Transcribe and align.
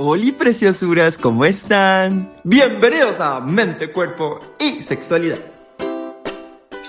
Hola 0.00 0.32
preciosuras, 0.38 1.18
¿cómo 1.18 1.44
están? 1.44 2.32
Bienvenidos 2.44 3.18
a 3.18 3.40
Mente, 3.40 3.90
Cuerpo 3.92 4.38
y 4.60 4.82
Sexualidad. 4.82 5.38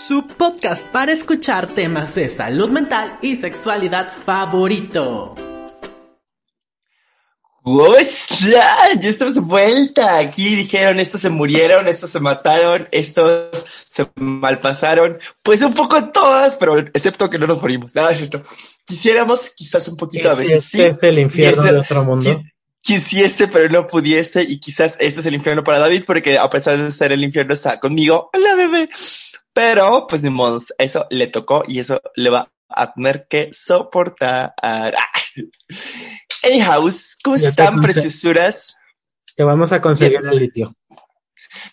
Su 0.08 0.28
podcast 0.28 0.86
para 0.88 1.12
escuchar 1.12 1.68
temas 1.74 2.14
de 2.16 2.30
salud 2.30 2.70
mental 2.70 3.18
y 3.22 3.36
sexualidad 3.38 4.14
favorito. 4.26 5.34
¿Cómo 7.64 7.96
están? 7.96 9.00
Ya 9.02 9.10
estamos 9.10 9.36
de 9.36 9.42
vuelta. 9.42 10.18
Aquí 10.20 10.56
dijeron, 10.56 11.00
estos 11.00 11.22
se 11.22 11.30
murieron, 11.30 11.88
estos 11.88 12.10
se 12.12 12.20
mataron, 12.20 12.84
estos 12.92 13.88
se 13.92 14.08
malpasaron. 14.16 15.18
Pues 15.44 15.62
un 15.64 15.74
poco 15.74 16.12
todas, 16.12 16.56
pero 16.56 16.78
excepto 16.78 17.30
que 17.30 17.38
no 17.40 17.48
nos 17.48 17.62
morimos. 17.62 17.94
Nada, 17.96 18.12
es 18.12 18.20
cierto. 18.20 18.44
Quisiéramos 18.86 19.52
quizás 19.56 19.88
un 19.88 19.98
poquito 19.98 20.30
a 20.32 20.36
veces. 20.36 20.66
Este 20.66 20.88
es 20.88 21.04
el 21.04 21.20
infierno 21.20 21.62
Quisiese- 21.64 21.74
de 21.74 21.80
otro 21.80 22.04
mundo. 22.06 22.42
Quisiese, 22.82 23.48
pero 23.48 23.70
no 23.70 23.88
pudiese. 23.88 24.44
Y 24.44 24.60
quizás 24.60 24.98
este 25.00 25.20
es 25.20 25.26
el 25.26 25.36
infierno 25.36 25.64
para 25.64 25.80
David, 25.80 26.04
porque 26.06 26.38
a 26.38 26.50
pesar 26.50 26.78
de 26.78 26.92
ser 26.92 27.12
el 27.12 27.24
infierno, 27.24 27.54
está 27.54 27.80
conmigo. 27.80 28.30
Hola, 28.34 28.56
bebé. 28.56 28.90
Pero, 29.54 30.08
pues 30.08 30.22
ni 30.22 30.30
modo, 30.30 30.62
eso 30.78 31.06
le 31.10 31.28
tocó 31.28 31.64
y 31.68 31.80
eso 31.80 32.02
le 32.16 32.30
va 32.30 32.52
a 32.70 32.94
tener 32.94 33.28
que 33.28 33.50
soportar. 33.52 34.54
Anyhow, 36.44 36.90
¿cómo 37.24 37.36
Ya 37.36 37.42
te 37.44 37.50
están, 37.50 37.82
preciosuras? 37.82 38.76
Te 39.36 39.44
vamos 39.44 39.72
a 39.74 39.82
conseguir 39.82 40.20
el 40.24 40.38
litio. 40.38 40.76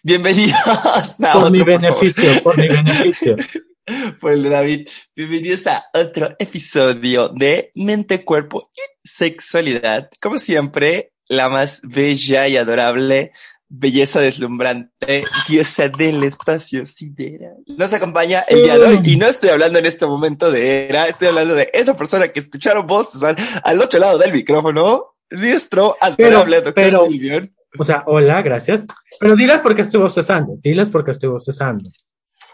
Bienvenidos 0.02 0.56
a 1.22 1.32
Por 1.32 1.50
mi 1.50 1.60
otro, 1.60 1.74
favor. 1.74 1.82
beneficio, 1.82 2.42
por 2.42 2.58
mi 2.58 2.68
beneficio. 2.68 3.36
de 3.86 4.48
David. 4.50 4.88
Bienvenidos 5.14 5.66
a 5.68 5.86
otro 5.94 6.34
episodio 6.38 7.28
de 7.28 7.70
Mente, 7.74 8.24
Cuerpo 8.24 8.70
y 8.74 9.08
Sexualidad. 9.08 10.10
Como 10.20 10.38
siempre, 10.38 11.12
la 11.28 11.48
más 11.48 11.80
bella 11.84 12.48
y 12.48 12.56
adorable, 12.56 13.32
belleza 13.68 14.20
deslumbrante, 14.20 15.24
diosa 15.48 15.88
del 15.88 16.24
espacio 16.24 16.84
sideral. 16.84 17.56
Nos 17.66 17.92
acompaña 17.92 18.40
el 18.48 18.64
día 18.64 18.78
de 18.78 18.86
hoy 18.86 19.00
y 19.04 19.16
no 19.16 19.26
estoy 19.26 19.50
hablando 19.50 19.78
en 19.78 19.86
este 19.86 20.06
momento 20.06 20.50
de 20.50 20.88
era, 20.88 21.06
estoy 21.06 21.28
hablando 21.28 21.54
de 21.54 21.70
esa 21.72 21.96
persona 21.96 22.28
que 22.28 22.40
escucharon 22.40 22.86
voces 22.86 23.22
al, 23.22 23.36
al 23.62 23.80
otro 23.80 24.00
lado 24.00 24.18
del 24.18 24.32
micrófono, 24.32 25.14
nuestro 25.30 25.94
adorable 26.00 26.56
doctor 26.56 26.74
pero- 26.74 27.06
Silvión. 27.06 27.52
O 27.78 27.84
sea, 27.84 28.04
hola, 28.06 28.40
gracias. 28.40 28.84
Pero 29.20 29.36
diles 29.36 29.58
por 29.58 29.74
qué 29.74 29.82
estoy 29.82 30.00
bostezando. 30.00 30.54
Diles 30.62 30.88
por 30.88 31.04
qué 31.04 31.10
estoy 31.10 31.28
bostezando. 31.28 31.90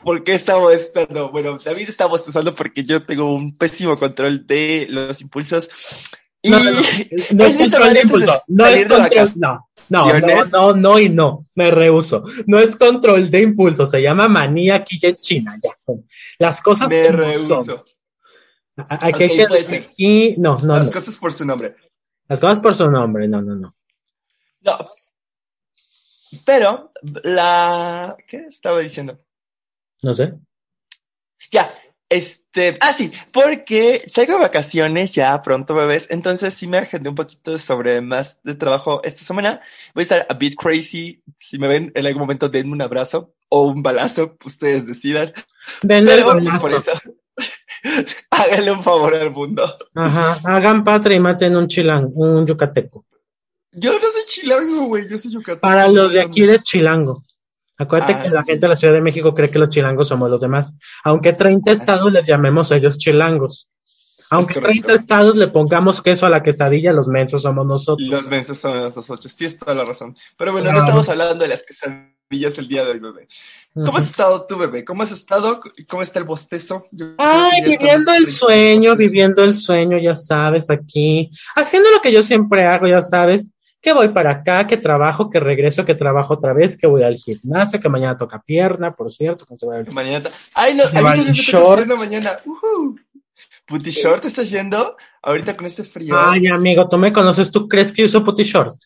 ¿Por 0.03 0.25
qué 0.25 0.34
está 0.34 0.56
bostezando? 0.56 1.31
Bueno, 1.31 1.58
David 1.58 1.89
está 1.89 2.06
bostezando 2.06 2.55
porque 2.55 2.84
yo 2.84 3.05
tengo 3.05 3.33
un 3.34 3.56
pésimo 3.56 3.98
control 3.98 4.47
de 4.47 4.86
los 4.91 5.20
impulsos. 5.20 5.69
Y 6.42 6.50
No, 6.50 6.58
no, 6.58 6.72
No 6.72 6.81
es 7.47 7.56
Pues, 7.56 7.56
control 7.70 7.95
de 7.95 8.00
impulso. 8.03 8.42
No 8.48 8.67
es 8.67 8.86
control. 8.89 9.28
No, 9.36 9.69
no, 9.91 10.20
no, 10.20 10.45
no, 10.53 10.73
no 10.75 10.98
y 10.98 11.08
no. 11.08 11.45
Me 11.55 11.70
rehuso. 11.70 12.25
No 12.47 12.58
es 12.58 12.75
control 12.77 13.30
de 13.30 13.42
impulso. 13.42 13.86
Se 13.86 14.03
llama 14.03 14.28
manía 14.28 14.77
aquí 14.77 14.98
en 15.03 15.17
China. 15.17 15.58
Ya. 15.62 15.70
Las 16.39 16.61
cosas 16.61 16.89
me 16.91 17.08
rehuso. 17.12 17.62
son. 17.64 17.83
Aquí, 18.89 19.25
Ok, 19.25 19.48
puede 19.48 19.77
aquí, 19.77 20.34
no, 20.39 20.58
no, 20.58 20.77
Las 20.77 20.86
no. 20.86 20.92
cosas 20.92 21.17
por 21.17 21.33
su 21.33 21.45
nombre. 21.45 21.77
Las 22.27 22.41
cosas 22.41 22.58
por 22.61 22.75
su 22.75 22.91
nombre. 22.91 23.28
No, 23.28 23.42
no, 23.42 23.55
no. 23.55 23.77
No. 24.62 24.89
Pero 26.47 26.92
la... 27.25 28.17
¿Qué 28.27 28.39
estaba 28.48 28.80
diciendo? 28.80 29.20
No 30.03 30.12
sé. 30.12 30.34
Ya, 31.50 31.72
este... 32.08 32.77
Ah, 32.81 32.92
sí, 32.92 33.11
porque 33.33 34.03
salgo 34.06 34.34
de 34.34 34.41
vacaciones 34.41 35.12
ya 35.12 35.41
pronto, 35.42 35.75
bebés. 35.75 36.08
Entonces 36.11 36.53
sí 36.53 36.67
me 36.69 36.78
agendé 36.78 37.08
un 37.08 37.14
poquito 37.14 37.56
sobre 37.56 38.00
más 38.00 38.42
de 38.42 38.55
trabajo 38.55 39.00
esta 39.05 39.25
semana. 39.25 39.61
Voy 39.95 40.03
a 40.03 40.05
estar 40.05 40.27
a 40.28 40.34
bit 40.34 40.56
crazy. 40.56 41.23
Si 41.34 41.58
me 41.58 41.69
ven 41.69 41.92
en 41.95 42.06
algún 42.06 42.20
momento, 42.20 42.48
denme 42.48 42.73
un 42.73 42.83
abrazo 42.83 43.33
o 43.48 43.62
un 43.69 43.83
balazo, 43.83 44.36
ustedes 44.45 44.86
decidan. 44.86 45.33
Denle 45.83 46.14
el 46.14 46.20
Pero 46.20 46.33
pues, 46.33 46.45
balazo. 46.45 46.61
por 46.61 46.74
eso, 46.74 46.92
háganle 48.30 48.73
un 48.73 48.83
favor 48.83 49.14
al 49.14 49.30
mundo. 49.30 49.77
Ajá, 49.95 50.39
hagan 50.45 50.85
patria 50.85 51.17
y 51.17 51.20
maten 51.20 51.57
un 51.57 51.68
chilango, 51.68 52.12
un 52.14 52.46
yucateco. 52.46 53.07
Yo 53.73 53.92
no 53.92 54.11
soy 54.11 54.23
chilango, 54.27 54.85
güey, 54.85 55.08
yo 55.08 55.17
soy 55.17 55.33
yucateco. 55.33 55.61
Para 55.61 55.89
los 55.89 56.12
de 56.12 56.20
aquí 56.20 56.42
eres 56.42 56.62
chilango. 56.62 57.23
Acuérdate 57.82 58.14
Ah, 58.14 58.22
que 58.22 58.30
la 58.30 58.42
sí. 58.42 58.46
gente 58.52 58.60
de 58.66 58.68
la 58.68 58.76
Ciudad 58.76 58.94
de 58.94 59.00
México 59.00 59.34
cree 59.34 59.50
que 59.50 59.58
los 59.58 59.68
chilangos 59.70 60.08
somos 60.08 60.30
los 60.30 60.40
demás. 60.40 60.74
Aunque 61.04 61.32
30 61.32 61.70
estados 61.72 62.12
les 62.12 62.26
llamemos 62.26 62.72
a 62.72 62.76
ellos 62.76 62.98
chilangos. 62.98 63.68
Aunque 64.30 64.54
correcto. 64.54 64.72
30 64.86 64.94
estados 64.94 65.36
le 65.36 65.48
pongamos 65.48 66.00
queso 66.00 66.24
a 66.24 66.30
la 66.30 66.42
quesadilla, 66.42 66.92
los 66.94 67.06
mensos 67.06 67.42
somos 67.42 67.66
nosotros. 67.66 68.08
Los 68.08 68.28
mensos 68.28 68.56
son 68.56 68.78
los 68.78 68.94
dos 68.94 69.10
ocho, 69.10 69.28
tienes 69.36 69.58
toda 69.58 69.74
la 69.74 69.84
razón. 69.84 70.16
Pero 70.38 70.52
bueno, 70.52 70.66
no 70.68 70.72
Claro. 70.72 70.86
estamos 70.86 71.08
hablando 71.10 71.44
de 71.44 71.48
las 71.48 71.62
quesadillas 71.66 72.56
el 72.58 72.66
día 72.66 72.82
de 72.84 72.92
hoy, 72.92 72.98
bebé. 72.98 73.28
¿Cómo 73.74 73.98
has 73.98 74.06
estado 74.06 74.46
tú, 74.46 74.56
bebé? 74.56 74.84
¿Cómo 74.86 75.02
has 75.02 75.12
estado? 75.12 75.60
¿Cómo 75.86 76.02
está 76.02 76.18
el 76.18 76.24
bostezo? 76.24 76.86
Yo 76.92 77.08
Ay, 77.18 77.62
viviendo 77.66 78.10
el 78.14 78.26
sueño, 78.26 78.90
bostezo. 78.92 78.96
viviendo 79.10 79.44
el 79.44 79.54
sueño, 79.54 79.98
ya 79.98 80.14
sabes, 80.16 80.70
aquí, 80.70 81.30
haciendo 81.54 81.90
lo 81.90 82.00
que 82.00 82.10
yo 82.12 82.22
siempre 82.22 82.64
hago, 82.64 82.86
ya 82.86 83.02
sabes, 83.02 83.50
que 83.82 83.92
voy 83.92 84.10
para 84.10 84.30
acá, 84.30 84.66
que 84.66 84.76
trabajo, 84.76 85.28
que 85.28 85.40
regreso, 85.40 85.84
que 85.84 85.94
trabajo 85.96 86.34
otra 86.34 86.52
vez, 86.54 86.76
que 86.78 86.86
voy 86.86 87.02
al 87.02 87.16
gimnasio, 87.16 87.80
que 87.80 87.88
mañana 87.88 88.16
toca 88.16 88.40
pierna, 88.40 88.94
por 88.94 89.10
cierto, 89.12 89.44
que 89.44 89.58
se 89.58 89.66
va 89.66 89.76
al- 89.78 89.92
Mañana. 89.92 90.30
Ay, 90.54 90.74
no, 90.74 90.84
a 90.84 91.12
mí 91.12 91.20
toca 91.20 91.32
short. 91.32 91.76
pierna 91.78 91.96
mañana. 91.96 92.38
Ujú. 92.46 92.96
Puti 93.66 93.90
short, 93.90 94.24
¿estás 94.24 94.50
yendo? 94.50 94.96
Ahorita 95.22 95.56
con 95.56 95.66
este 95.66 95.82
frío. 95.84 96.14
Ay, 96.18 96.46
amigo, 96.46 96.88
tú 96.88 96.96
me 96.96 97.12
conoces, 97.12 97.50
¿tú 97.50 97.68
crees 97.68 97.92
que 97.92 98.04
uso 98.04 98.24
puti 98.24 98.44
short? 98.44 98.76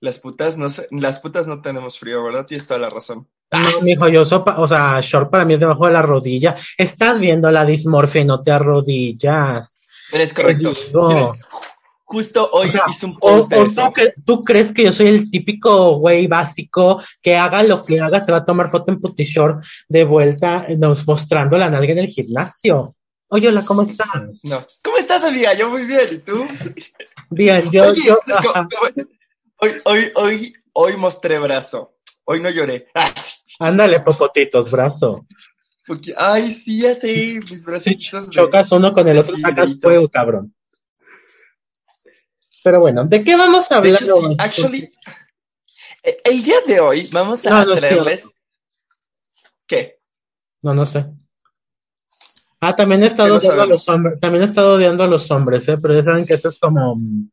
Las 0.00 0.18
putas 0.18 0.58
no 0.58 0.66
las 0.90 1.20
putas 1.20 1.46
no 1.46 1.60
tenemos 1.62 1.98
frío, 1.98 2.24
¿verdad? 2.24 2.44
Tienes 2.44 2.66
toda 2.66 2.80
la 2.80 2.90
razón. 2.90 3.28
No, 3.52 3.80
mijo, 3.82 4.08
yo 4.08 4.22
uso, 4.22 4.44
o 4.56 4.66
sea, 4.66 4.98
short 5.00 5.30
para 5.30 5.44
mí 5.44 5.54
es 5.54 5.60
debajo 5.60 5.86
de 5.86 5.92
la 5.92 6.02
rodilla. 6.02 6.56
Estás 6.76 7.20
viendo 7.20 7.50
la 7.50 7.64
dismorfia 7.64 8.22
y 8.22 8.24
no 8.24 8.42
te 8.42 8.50
arrodillas. 8.50 9.82
Eres 10.10 10.34
correcto. 10.34 10.72
digo. 10.72 11.34
Justo 12.12 12.48
hoy 12.52 12.68
O 12.68 12.72
sea, 12.72 12.82
hice 12.88 13.06
un 13.06 13.12
O, 13.16 13.18
post 13.20 13.50
de 13.50 13.56
o 13.58 13.64
eso. 13.66 13.82
tú, 13.82 13.92
cre- 14.00 14.12
tú 14.24 14.44
crees 14.44 14.72
que 14.72 14.84
yo 14.84 14.92
soy 14.92 15.06
el 15.08 15.30
típico 15.30 15.96
güey 15.98 16.26
básico 16.26 17.02
que 17.22 17.36
haga 17.36 17.62
lo 17.62 17.84
que 17.84 18.00
haga, 18.00 18.20
se 18.20 18.30
va 18.30 18.38
a 18.38 18.44
tomar 18.44 18.70
foto 18.70 18.92
en 18.92 19.00
puti 19.00 19.24
short 19.24 19.64
de 19.88 20.04
vuelta, 20.04 20.64
eh, 20.68 20.76
nos 20.76 21.06
mostrando 21.06 21.56
la 21.58 21.70
nalga 21.70 21.92
en 21.92 21.98
el 21.98 22.08
gimnasio. 22.08 22.94
Oye, 23.28 23.48
hola, 23.48 23.64
¿cómo 23.64 23.82
estás? 23.82 24.44
No. 24.44 24.58
¿Cómo 24.82 24.98
estás, 24.98 25.24
amiga? 25.24 25.54
Yo 25.54 25.70
muy 25.70 25.86
bien, 25.86 26.06
¿y 26.12 26.18
tú? 26.18 26.46
Bien, 27.30 27.70
yo, 27.70 27.88
Oye, 27.90 28.10
hoy, 29.60 29.70
hoy, 29.84 30.12
hoy, 30.16 30.52
hoy 30.74 30.96
mostré 30.96 31.38
brazo. 31.38 31.94
Hoy 32.24 32.40
no 32.40 32.50
lloré. 32.50 32.88
Ay, 32.94 33.10
ándale, 33.58 34.00
popotitos, 34.00 34.70
brazo. 34.70 35.26
porque- 35.86 36.12
ay, 36.16 36.50
sí, 36.52 36.82
ya 36.82 36.94
sé, 36.94 37.40
mis 37.40 37.60
Si 37.60 37.64
bracitos. 37.64 38.28
de- 38.28 38.34
chocas 38.36 38.70
uno 38.72 38.92
con 38.92 39.08
el 39.08 39.18
otro, 39.18 39.34
de 39.34 39.40
sacas 39.40 39.80
fuego, 39.80 40.08
cabrón. 40.08 40.54
Pero 42.62 42.80
bueno, 42.80 43.04
¿de 43.04 43.24
qué 43.24 43.36
vamos 43.36 43.70
a 43.70 43.80
De 43.80 43.88
hablar? 43.88 44.02
hecho, 44.02 44.20
sí, 44.20 44.36
actually, 44.38 44.92
eh, 46.04 46.16
el 46.24 46.42
día 46.42 46.56
de 46.66 46.80
hoy 46.80 47.08
vamos 47.12 47.44
a 47.46 47.50
No, 47.50 47.64
no 47.64 47.72
es 47.74 47.80
traerles. 47.80 48.28
¿Qué? 49.66 49.98
No, 50.62 50.74
no 50.74 50.86
sé. 50.86 51.06
Ah, 52.60 52.76
también 52.76 53.02
he 53.02 53.06
estado 53.06 53.34
odiando 53.34 53.62
a 53.62 53.66
los 53.66 53.88
hombres, 53.88 54.20
también 54.20 54.42
he 54.42 54.46
estado 54.46 54.74
odiando 54.74 55.02
a 55.02 55.08
los 55.08 55.28
hombres, 55.32 55.68
¿eh? 55.68 55.76
Pero 55.82 55.94
ya 55.94 56.02
saben 56.04 56.24
que 56.24 56.34
eso 56.34 56.48
es 56.48 56.58
como 56.60 56.94
mm, 56.94 57.30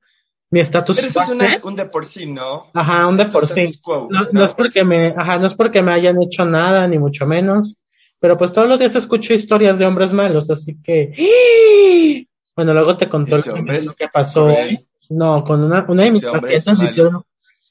mi 0.49 0.59
estatus 0.59 0.95
Pero 0.95 1.07
eso 1.07 1.21
es 1.21 1.29
una- 1.29 1.59
un 1.63 1.75
de 1.75 1.85
por 1.85 2.05
sí, 2.07 2.25
¿no? 2.25 2.71
Ajá, 2.73 3.05
un 3.07 3.15
de 3.17 3.25
por 3.25 3.47
sí. 3.47 3.79
quo, 3.79 4.07
No, 4.09 4.21
¿no? 4.31 4.43
es 4.43 4.53
porque 4.53 4.83
me, 4.83 5.13
ajá, 5.15 5.37
no 5.37 5.45
es 5.45 5.53
porque 5.53 5.83
me 5.83 5.93
hayan 5.93 6.19
hecho 6.23 6.45
nada, 6.45 6.87
ni 6.87 6.97
mucho 6.97 7.27
menos. 7.27 7.75
Pero 8.19 8.37
pues 8.37 8.51
todos 8.51 8.67
los 8.67 8.79
días 8.79 8.95
escucho 8.95 9.33
historias 9.35 9.77
de 9.77 9.85
hombres 9.85 10.11
malos, 10.11 10.49
así 10.49 10.75
que. 10.83 11.13
¡ih! 11.15 12.27
Bueno, 12.55 12.73
luego 12.73 12.97
te 12.97 13.07
contó 13.07 13.37
lo 13.37 13.93
que 13.97 14.07
pasó. 14.11 14.45
cruel. 14.45 14.79
No, 15.09 15.43
con 15.43 15.63
una, 15.63 15.85
una 15.87 16.03
de 16.03 16.11
mis 16.11 16.23
Ese 16.23 16.31
pacientes 16.31 16.79
le 16.79 16.85
hicieron, 16.85 17.23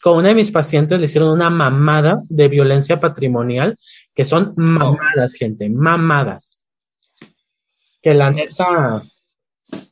con 0.03 0.19
una 0.19 0.29
de 0.29 0.35
mis 0.35 0.51
pacientes 0.51 0.99
le 0.99 1.07
hicieron 1.07 1.31
una 1.31 1.51
mamada 1.51 2.23
de 2.29 2.49
violencia 2.49 2.99
patrimonial, 2.99 3.79
que 4.15 4.25
son 4.25 4.55
mamadas, 4.57 5.35
gente, 5.35 5.71
mamadas. 5.71 6.67
Que 8.03 8.15
la 8.15 8.31
neta, 8.31 9.03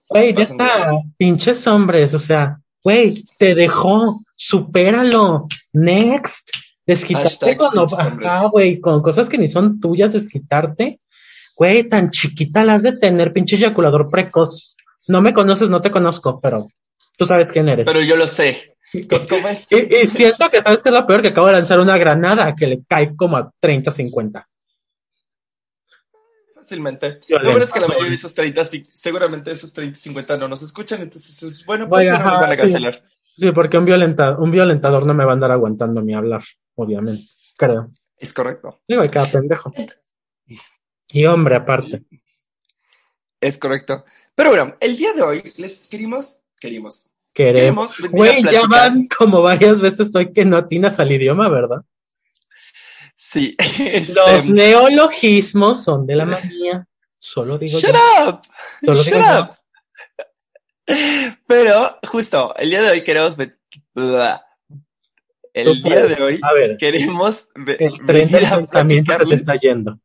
güey, 0.08 0.34
ya 0.34 0.42
está, 0.42 0.90
pinches 1.16 1.66
hombres, 1.66 2.14
o 2.14 2.18
sea, 2.18 2.60
güey, 2.82 3.24
te 3.38 3.54
dejó, 3.54 4.20
supéralo, 4.34 5.46
next, 5.72 6.50
desquitarte 6.84 7.56
con, 7.56 7.70
ajá, 7.78 8.46
güey, 8.46 8.80
con 8.80 9.02
cosas 9.02 9.28
que 9.28 9.38
ni 9.38 9.46
son 9.46 9.80
tuyas, 9.80 10.12
desquitarte, 10.12 11.00
güey, 11.56 11.88
tan 11.88 12.10
chiquita 12.10 12.64
la 12.64 12.74
has 12.74 12.82
de 12.82 12.96
tener, 12.96 13.32
pinche 13.32 13.56
eyaculador 13.56 14.10
precoz. 14.10 14.76
No 15.08 15.22
me 15.22 15.32
conoces, 15.32 15.70
no 15.70 15.80
te 15.80 15.92
conozco, 15.92 16.40
pero 16.40 16.68
tú 17.16 17.26
sabes 17.26 17.50
quién 17.50 17.68
eres. 17.68 17.86
Pero 17.86 18.00
yo 18.00 18.16
lo 18.16 18.26
sé. 18.26 18.76
¿Cómo 19.28 19.48
es? 19.48 19.66
Y, 19.70 19.94
y 19.96 20.06
siento 20.06 20.48
que 20.48 20.62
sabes 20.62 20.82
que 20.82 20.88
es 20.88 20.94
lo 20.94 21.06
peor 21.06 21.22
que 21.22 21.28
acabo 21.28 21.48
de 21.48 21.54
lanzar 21.54 21.80
una 21.80 21.98
granada 21.98 22.54
que 22.54 22.66
le 22.66 22.84
cae 22.88 23.14
como 23.16 23.36
a 23.36 23.52
30, 23.60 23.90
50. 23.90 24.48
Fácilmente. 26.54 27.20
Lo 27.28 27.38
bueno 27.42 27.64
es 27.64 27.72
que 27.72 27.80
la 27.80 27.88
mayoría 27.88 28.10
de 28.10 28.14
esos 28.16 28.34
30, 28.34 28.64
sí, 28.64 28.86
seguramente 28.92 29.50
esos 29.50 29.72
30, 29.72 29.98
50 29.98 30.36
no 30.38 30.48
nos 30.48 30.62
escuchan, 30.62 31.02
entonces 31.02 31.42
es 31.42 31.66
bueno, 31.66 31.88
pues 31.88 32.06
no 32.06 32.16
ajá, 32.16 32.40
van 32.40 32.52
a 32.52 32.56
cancelar. 32.56 33.02
Sí, 33.36 33.52
porque 33.52 33.76
un 33.76 33.84
violentador, 33.84 34.40
un 34.40 34.50
violentador 34.50 35.04
no 35.04 35.14
me 35.14 35.24
va 35.24 35.32
a 35.32 35.34
andar 35.34 35.50
aguantando 35.50 36.02
mi 36.02 36.14
hablar, 36.14 36.42
obviamente. 36.74 37.24
Creo. 37.56 37.92
Es 38.16 38.32
correcto. 38.32 38.80
Digo, 38.88 39.02
hay 39.02 39.08
cada 39.10 39.30
pendejo. 39.30 39.72
Y 41.08 41.26
hombre, 41.26 41.56
aparte. 41.56 42.02
Es 43.40 43.58
correcto. 43.58 44.04
Pero 44.34 44.50
bueno, 44.50 44.76
el 44.80 44.96
día 44.96 45.12
de 45.12 45.22
hoy 45.22 45.52
les 45.58 45.88
querimos, 45.88 46.40
Queremos. 46.66 47.08
queremos 47.32 47.94
Güey, 48.10 48.42
ya 48.44 48.66
van 48.66 49.06
como 49.06 49.42
varias 49.42 49.80
veces 49.80 50.14
hoy 50.14 50.32
que 50.32 50.44
no 50.44 50.56
atinas 50.56 50.98
al 51.00 51.12
idioma, 51.12 51.48
¿verdad? 51.48 51.82
Sí. 53.14 53.56
este, 53.58 54.14
Los 54.14 54.48
neologismos 54.50 55.82
son 55.82 56.06
de 56.06 56.16
la 56.16 56.26
manía. 56.26 56.86
Solo 57.18 57.58
digo 57.58 57.78
Shut 57.78 57.92
yo. 57.92 58.28
up. 58.28 58.42
Solo 58.84 59.02
Shut 59.02 59.14
digo 59.14 59.26
yo. 59.26 59.40
up. 59.40 59.50
Pero 61.46 61.98
justo, 62.06 62.54
el 62.56 62.70
día 62.70 62.82
de 62.82 62.90
hoy 62.90 63.02
queremos 63.02 63.36
el 65.52 65.82
día 65.82 66.06
de 66.06 66.22
hoy 66.22 66.38
A 66.42 66.52
ver, 66.52 66.76
queremos 66.76 67.48
el 67.56 68.04
tren 68.06 68.30
del 68.30 68.46
venir 68.46 68.46
a 68.46 68.56
pensamiento 68.56 69.12
se 69.12 69.26
te 69.26 69.34
platicarles. 69.34 69.40
está 69.40 69.54
yendo. 69.56 69.98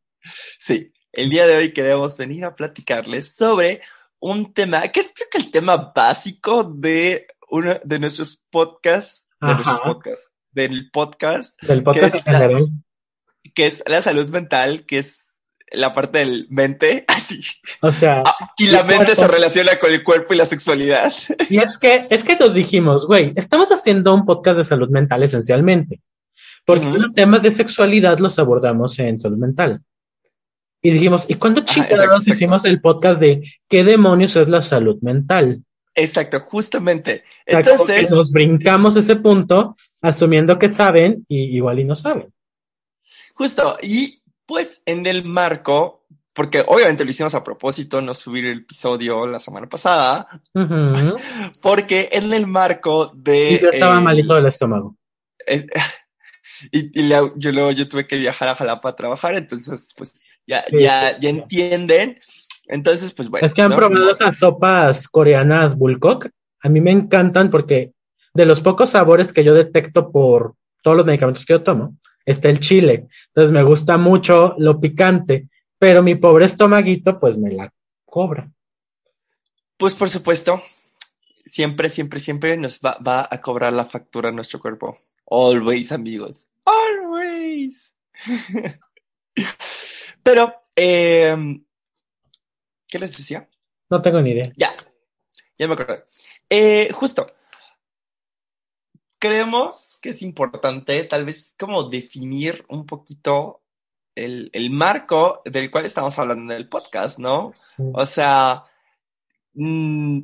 Sí, 0.58 0.92
el 1.12 1.30
día 1.30 1.46
de 1.46 1.56
hoy 1.56 1.72
queremos 1.72 2.16
venir 2.16 2.44
a 2.44 2.54
platicarles 2.54 3.34
sobre 3.34 3.80
un 4.22 4.54
tema 4.54 4.86
que 4.88 5.00
es 5.00 5.12
creo 5.14 5.28
que 5.30 5.38
el 5.38 5.50
tema 5.50 5.92
básico 5.94 6.62
de 6.64 7.26
uno 7.50 7.74
de 7.84 7.98
nuestros 7.98 8.46
podcasts, 8.50 9.28
de 9.40 9.52
nuestros 9.54 9.80
podcasts, 9.80 10.32
del 10.52 10.90
podcast, 10.92 11.60
Del 11.62 11.82
podcast 11.82 12.12
¿Qué 12.14 12.18
en 12.18 12.32
la- 12.32 12.38
general. 12.38 12.66
que 13.54 13.66
es 13.66 13.82
la 13.86 14.00
salud 14.00 14.28
mental, 14.28 14.86
que 14.86 14.98
es 14.98 15.40
la 15.72 15.92
parte 15.94 16.20
del 16.20 16.46
mente, 16.50 17.04
así. 17.08 17.40
O 17.80 17.90
sea, 17.90 18.22
Ah, 18.24 18.52
y 18.58 18.68
la 18.68 18.84
mente 18.84 19.14
se 19.16 19.26
relaciona 19.26 19.78
con 19.78 19.90
el 19.92 20.04
cuerpo 20.04 20.34
y 20.34 20.36
la 20.36 20.44
sexualidad. 20.46 21.12
y 21.50 21.58
es 21.58 21.78
que, 21.78 22.06
es 22.10 22.22
que 22.22 22.36
nos 22.36 22.54
dijimos, 22.54 23.06
güey, 23.06 23.32
estamos 23.36 23.72
haciendo 23.72 24.14
un 24.14 24.24
podcast 24.24 24.58
de 24.58 24.64
salud 24.64 24.88
mental 24.90 25.22
esencialmente. 25.22 26.00
Porque 26.64 26.84
los 26.86 27.12
temas 27.12 27.42
de 27.42 27.50
sexualidad 27.50 28.18
los 28.20 28.38
abordamos 28.38 28.96
en 29.00 29.18
salud 29.18 29.38
mental. 29.38 29.82
Y 30.82 30.90
dijimos, 30.90 31.26
¿y 31.28 31.34
cuándo 31.36 31.60
Ajá, 31.60 31.66
chingados 31.72 32.26
hicimos 32.26 32.64
el 32.64 32.80
podcast 32.80 33.20
de 33.20 33.42
qué 33.68 33.84
demonios 33.84 34.34
es 34.36 34.48
la 34.48 34.62
salud 34.62 34.98
mental? 35.00 35.62
Exacto, 35.94 36.40
justamente. 36.40 37.22
Entonces, 37.46 38.10
nos 38.10 38.30
brincamos 38.32 38.96
ese 38.96 39.16
punto, 39.16 39.76
asumiendo 40.00 40.58
que 40.58 40.68
saben 40.70 41.24
y 41.28 41.56
igual 41.56 41.78
y 41.78 41.84
no 41.84 41.94
saben. 41.94 42.32
justo, 43.34 43.76
y 43.82 44.22
pues 44.46 44.82
en 44.86 45.06
el 45.06 45.24
marco, 45.24 46.04
porque 46.32 46.64
obviamente 46.66 47.04
lo 47.04 47.10
hicimos 47.10 47.34
a 47.34 47.44
propósito, 47.44 48.00
no 48.02 48.14
subir 48.14 48.46
el 48.46 48.58
episodio 48.58 49.26
la 49.26 49.38
semana 49.38 49.68
pasada, 49.68 50.26
porque 51.62 52.08
en 52.12 52.32
el 52.32 52.46
marco 52.46 53.12
de... 53.14 53.52
Y 53.52 53.58
yo 53.60 53.68
estaba 53.70 53.98
el- 53.98 54.04
malito 54.04 54.34
del 54.34 54.46
estómago. 54.46 54.96
Y, 56.70 57.00
y 57.00 57.08
la- 57.08 57.32
yo 57.36 57.52
luego 57.52 57.72
yo 57.72 57.88
tuve 57.88 58.06
que 58.06 58.16
viajar 58.18 58.48
a 58.48 58.54
Jalapa 58.54 58.90
a 58.90 58.96
trabajar, 58.96 59.34
entonces 59.34 59.92
pues 59.96 60.24
ya, 60.46 60.62
Sí, 60.68 60.82
ya, 60.82 61.08
sí, 61.16 61.20
ya 61.20 61.20
sí. 61.20 61.28
entienden. 61.28 62.20
Entonces, 62.68 63.12
pues 63.12 63.28
bueno. 63.28 63.46
Es 63.46 63.54
que 63.54 63.62
han 63.62 63.70
¿no? 63.70 63.76
probado 63.76 64.10
esas 64.10 64.38
sopas 64.38 65.08
coreanas 65.08 65.76
Bulkok. 65.76 66.28
A 66.62 66.68
mí 66.68 66.80
me 66.80 66.92
encantan 66.92 67.50
porque 67.50 67.92
de 68.34 68.46
los 68.46 68.60
pocos 68.60 68.90
sabores 68.90 69.32
que 69.32 69.44
yo 69.44 69.52
detecto 69.54 70.10
por 70.12 70.54
todos 70.82 70.96
los 70.96 71.06
medicamentos 71.06 71.44
que 71.44 71.54
yo 71.54 71.62
tomo, 71.62 71.98
está 72.24 72.48
el 72.48 72.60
chile. 72.60 73.08
Entonces 73.28 73.52
me 73.52 73.62
gusta 73.64 73.98
mucho 73.98 74.54
lo 74.58 74.80
picante, 74.80 75.48
pero 75.78 76.02
mi 76.02 76.14
pobre 76.14 76.44
estomaguito 76.46 77.18
pues 77.18 77.36
me 77.36 77.50
la 77.50 77.72
cobra. 78.04 78.50
Pues 79.76 79.94
por 79.96 80.08
supuesto, 80.08 80.62
siempre, 81.44 81.90
siempre, 81.90 82.20
siempre 82.20 82.56
nos 82.56 82.78
va, 82.78 82.96
va 83.06 83.28
a 83.28 83.40
cobrar 83.40 83.72
la 83.72 83.84
factura 83.84 84.28
a 84.28 84.32
nuestro 84.32 84.60
cuerpo. 84.60 84.96
Always, 85.28 85.90
amigos. 85.92 86.51
Always. 86.64 87.96
Pero, 90.22 90.54
eh, 90.76 91.36
¿qué 92.88 92.98
les 92.98 93.16
decía? 93.16 93.48
No 93.90 94.00
tengo 94.02 94.20
ni 94.20 94.30
idea. 94.30 94.50
Ya, 94.56 94.74
ya 95.58 95.68
me 95.68 95.74
acordé. 95.74 96.04
Eh, 96.48 96.90
justo. 96.92 97.26
Creemos 99.18 99.98
que 100.02 100.10
es 100.10 100.22
importante 100.22 101.04
tal 101.04 101.24
vez 101.24 101.54
como 101.58 101.84
definir 101.88 102.64
un 102.68 102.86
poquito 102.86 103.62
el, 104.14 104.50
el 104.52 104.70
marco 104.70 105.42
del 105.44 105.70
cual 105.70 105.86
estamos 105.86 106.18
hablando 106.18 106.52
en 106.52 106.60
el 106.60 106.68
podcast, 106.68 107.18
¿no? 107.18 107.52
O 107.92 108.06
sea, 108.06 108.64
mm, 109.54 110.20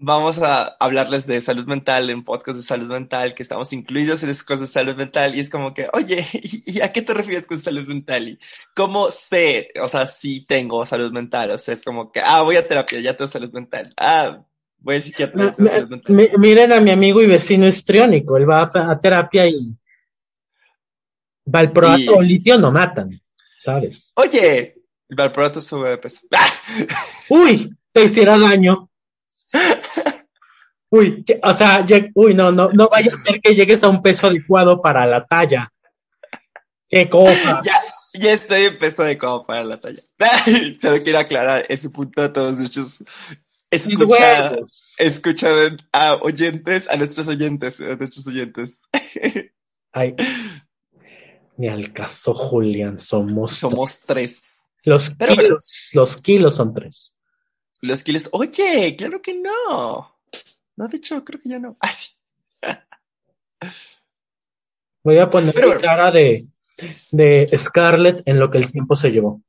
vamos 0.00 0.40
a 0.40 0.76
hablarles 0.78 1.26
de 1.26 1.40
salud 1.40 1.66
mental 1.66 2.08
en 2.08 2.22
podcast 2.22 2.56
de 2.58 2.62
salud 2.64 2.88
mental, 2.88 3.34
que 3.34 3.42
estamos 3.42 3.72
incluidos 3.72 4.22
en 4.22 4.30
esas 4.30 4.44
cosas 4.44 4.60
de 4.60 4.66
salud 4.68 4.94
mental, 4.96 5.34
y 5.34 5.40
es 5.40 5.50
como 5.50 5.74
que, 5.74 5.88
oye, 5.92 6.24
¿y 6.32 6.80
a 6.80 6.92
qué 6.92 7.02
te 7.02 7.14
refieres 7.14 7.46
con 7.46 7.60
salud 7.60 7.86
mental? 7.86 8.28
¿Y 8.28 8.38
cómo 8.74 9.10
sé? 9.10 9.70
O 9.82 9.88
sea, 9.88 10.06
sí 10.06 10.44
tengo 10.46 10.86
salud 10.86 11.10
mental, 11.12 11.50
o 11.50 11.58
sea, 11.58 11.74
es 11.74 11.82
como 11.84 12.12
que, 12.12 12.20
ah, 12.20 12.42
voy 12.42 12.56
a 12.56 12.66
terapia, 12.66 13.00
ya 13.00 13.16
tengo 13.16 13.28
salud 13.28 13.50
mental. 13.52 13.92
Ah, 13.96 14.40
voy 14.78 14.96
al 14.96 15.02
psiquiatra, 15.02 15.52
tengo 15.52 15.68
salud 15.70 15.88
mental. 15.90 16.14
Mi- 16.14 16.28
miren 16.38 16.72
a 16.72 16.80
mi 16.80 16.90
amigo 16.92 17.20
y 17.20 17.26
vecino 17.26 17.66
histriónico, 17.66 18.36
él 18.36 18.48
va 18.48 18.70
a, 18.72 18.90
a 18.92 19.00
terapia 19.00 19.48
y 19.48 19.76
valproato 21.44 21.98
Y- 22.00 22.08
o 22.08 22.22
litio 22.22 22.56
no 22.58 22.70
matan, 22.70 23.10
¿sabes? 23.56 24.12
Oye, 24.16 24.76
el 25.08 25.16
valproato 25.16 25.60
sube 25.60 25.90
de 25.90 25.98
peso. 25.98 26.26
Uy, 27.30 27.74
te 27.90 28.04
hiciera 28.04 28.38
daño. 28.38 28.88
Uy, 30.90 31.24
o 31.42 31.54
sea, 31.54 31.86
uy, 32.14 32.34
no, 32.34 32.50
no, 32.50 32.70
no 32.70 32.88
vaya 32.88 33.12
a 33.12 33.22
ser 33.22 33.40
que 33.40 33.54
llegues 33.54 33.84
a 33.84 33.88
un 33.88 34.02
peso 34.02 34.28
adecuado 34.28 34.80
para 34.80 35.06
la 35.06 35.26
talla. 35.26 35.72
Qué 36.88 37.08
cosa. 37.08 37.60
Ya, 37.64 37.78
ya 38.14 38.32
estoy 38.32 38.64
en 38.64 38.78
peso 38.78 39.02
de 39.02 39.18
como 39.18 39.44
para 39.44 39.62
la 39.62 39.80
talla. 39.80 40.02
Solo 40.80 41.02
quiero 41.02 41.18
aclarar 41.18 41.66
ese 41.68 41.90
punto 41.90 42.22
a 42.22 42.32
todos 42.32 42.56
nuestros 42.56 43.04
Mis 43.70 43.86
escucha, 44.98 45.50
a 45.92 46.14
oyentes, 46.14 46.88
a 46.88 46.96
nuestros 46.96 47.28
oyentes, 47.28 47.80
a 47.80 47.96
nuestros 47.96 48.26
oyentes. 48.26 48.88
Ay, 49.92 50.14
ni 51.58 51.68
al 51.68 51.92
caso, 51.92 52.34
Julián, 52.34 52.98
somos, 52.98 53.52
Somos 53.52 54.02
tres. 54.06 54.68
los 54.84 55.10
Pero 55.18 55.36
kilos, 55.36 55.90
los 55.92 56.16
kilos 56.16 56.54
son 56.56 56.72
tres. 56.72 57.18
Los 57.82 58.08
les, 58.08 58.30
oye, 58.32 58.96
claro 58.96 59.20
que 59.20 59.34
no. 59.34 60.17
No, 60.78 60.86
de 60.86 60.96
hecho, 60.96 61.24
creo 61.24 61.40
que 61.40 61.48
ya 61.48 61.58
no. 61.58 61.76
Ah, 63.60 63.68
sí. 63.68 63.82
Voy 65.02 65.18
a 65.18 65.28
poner 65.28 65.52
Pero 65.52 65.76
cara 65.80 66.12
de, 66.12 66.46
de 67.10 67.50
Scarlett 67.58 68.22
en 68.24 68.38
lo 68.38 68.48
que 68.48 68.58
el 68.58 68.70
tiempo 68.70 68.94
se 68.94 69.10
llevó. 69.10 69.42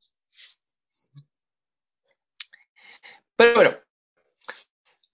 Pero 3.36 3.54
bueno. 3.54 3.78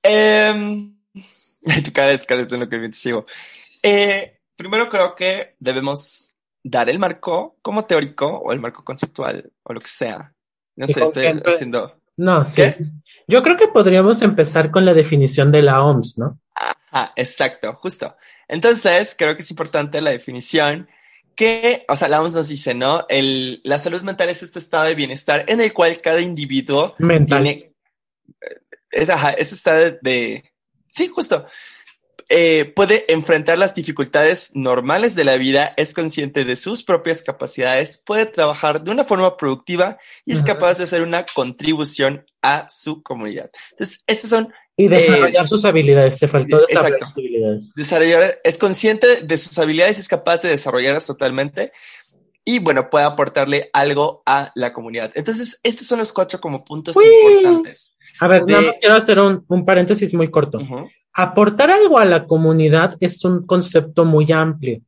Em, 0.02 0.98
tu 1.84 1.92
cara 1.92 2.14
es 2.14 2.22
Scarlett 2.22 2.54
en 2.54 2.62
lo 2.62 2.70
que 2.70 2.76
el 2.76 2.82
viento 2.82 2.98
sigo. 2.98 3.26
Eh, 3.84 4.40
primero 4.56 4.88
creo 4.88 5.14
que 5.16 5.58
debemos 5.60 6.38
dar 6.64 6.90
el 6.90 7.00
marco 7.00 7.58
como 7.62 7.84
teórico 7.84 8.38
o 8.38 8.54
el 8.54 8.62
marco 8.62 8.86
conceptual 8.86 9.52
o 9.64 9.74
lo 9.74 9.82
que 9.82 9.90
sea. 9.90 10.34
No 10.78 10.86
¿Y 10.86 10.94
sé, 10.94 11.04
estoy 11.04 11.26
haciendo. 11.46 12.02
No, 12.18 12.44
sí. 12.46 12.62
¿Qué? 12.62 12.78
Yo 13.28 13.42
creo 13.44 13.58
que 13.58 13.68
podríamos 13.68 14.22
empezar 14.22 14.72
con 14.72 14.86
la 14.86 14.94
definición 14.94 15.52
de 15.52 15.62
la 15.64 15.84
OMS, 15.84 16.18
¿no? 16.18 16.40
Ah, 16.92 17.12
exacto, 17.16 17.74
justo. 17.74 18.16
Entonces, 18.48 19.16
creo 19.18 19.36
que 19.36 19.42
es 19.42 19.50
importante 19.52 20.00
la 20.02 20.12
definición 20.12 20.88
que, 21.36 21.86
o 21.90 21.96
sea, 21.96 22.08
la 22.08 22.22
OMS 22.22 22.36
nos 22.36 22.48
dice, 22.48 22.74
¿no? 22.74 23.06
El, 23.10 23.62
la 23.66 23.80
salud 23.80 24.02
mental 24.04 24.30
es 24.30 24.44
este 24.44 24.60
estado 24.60 24.86
de 24.86 24.96
bienestar 24.96 25.44
en 25.48 25.60
el 25.60 25.74
cual 25.74 26.00
cada 26.02 26.22
individuo 26.22 26.96
Mental. 27.00 27.44
tiene, 27.44 27.74
es, 28.92 29.10
ajá, 29.10 29.32
ese 29.32 29.56
estado 29.56 29.80
de, 29.80 30.00
de- 30.02 30.54
sí, 30.88 31.08
justo, 31.08 31.46
eh, 32.30 32.66
puede 32.76 33.12
enfrentar 33.14 33.58
las 33.58 33.76
dificultades 33.76 34.52
normales 34.56 35.14
de 35.16 35.24
la 35.24 35.38
vida, 35.38 35.74
es 35.78 35.94
consciente 35.94 36.44
de 36.44 36.56
sus 36.56 36.84
propias 36.84 37.22
capacidades, 37.22 38.00
puede 38.00 38.26
trabajar 38.26 38.84
de 38.84 38.92
una 38.92 39.04
forma 39.04 39.38
productiva 39.38 39.98
y 40.26 40.34
es 40.34 40.44
Ajá. 40.44 40.54
capaz 40.54 40.78
de 40.78 40.86
hacer 40.86 41.04
una 41.04 41.26
contribución 41.36 42.26
a 42.42 42.68
su 42.70 43.04
comunidad. 43.04 43.52
Entonces, 43.72 44.02
estas 44.08 44.30
son 44.32 44.54
Y 44.76 44.88
desarrollar 44.88 45.48
sus 45.48 45.66
habilidades. 45.66 46.18
Te 46.18 46.28
faltó 46.28 46.62
desarrollar 46.66 47.00
sus 47.02 47.18
habilidades. 47.18 47.74
desarrollar, 47.76 48.40
es 48.44 48.58
consciente 48.58 49.22
de 49.22 49.38
sus 49.38 49.58
habilidades, 49.60 50.00
es 50.00 50.08
capaz 50.08 50.42
de 50.42 50.50
desarrollarlas 50.50 51.06
totalmente 51.06 51.72
y 52.46 52.60
bueno, 52.60 52.90
puede 52.92 53.06
aportarle 53.06 53.70
algo 53.74 54.22
a 54.26 54.52
la 54.54 54.72
comunidad. 54.72 55.12
Entonces, 55.16 55.60
estos 55.64 55.88
son 55.88 55.98
los 56.00 56.14
cuatro 56.14 56.40
como 56.40 56.64
puntos 56.64 56.96
Uy. 56.96 57.04
importantes. 57.06 57.98
A 58.20 58.28
ver, 58.28 58.46
de- 58.46 58.54
nada 58.54 58.68
más 58.68 58.78
quiero 58.80 58.96
hacer 58.96 59.20
un, 59.20 59.44
un 59.48 59.66
paréntesis 59.66 60.14
muy 60.14 60.30
corto. 60.30 60.60
Aportar 61.12 61.72
algo 61.72 61.98
a 61.98 62.06
la 62.06 62.28
comunidad 62.28 62.96
es 63.00 63.26
un 63.26 63.46
concepto 63.48 64.06
muy 64.06 64.32
amplio. 64.32 64.82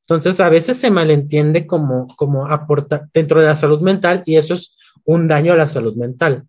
Entonces, 0.00 0.40
a 0.40 0.48
veces 0.48 0.78
se 0.78 0.90
malentiende 0.90 1.66
como, 1.66 2.06
como 2.16 2.46
aportar 2.46 3.08
dentro 3.12 3.40
de 3.40 3.46
la 3.46 3.56
salud 3.56 3.80
mental 3.80 4.22
y 4.24 4.36
eso 4.36 4.54
es 4.54 4.74
un 5.04 5.28
daño 5.28 5.52
a 5.52 5.56
la 5.56 5.68
salud 5.68 5.94
mental. 5.96 6.46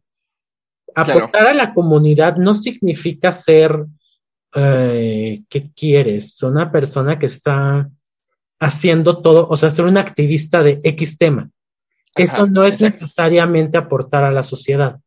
Aportar 0.95 1.47
a 1.47 1.53
la 1.53 1.73
comunidad 1.73 2.37
no 2.37 2.53
significa 2.53 3.31
ser 3.31 3.85
eh, 4.55 5.43
¿qué 5.49 5.71
quieres? 5.73 6.41
Una 6.41 6.71
persona 6.71 7.19
que 7.19 7.25
está 7.25 7.89
haciendo 8.59 9.21
todo, 9.21 9.47
o 9.49 9.55
sea, 9.55 9.71
ser 9.71 9.85
un 9.85 9.97
activista 9.97 10.63
de 10.63 10.79
X 10.83 11.17
tema. 11.17 11.49
Eso 12.15 12.47
no 12.47 12.63
es 12.63 12.81
exacto. 12.81 13.01
necesariamente 13.01 13.77
aportar 13.77 14.23
a 14.23 14.31
la 14.31 14.43
sociedad, 14.43 14.99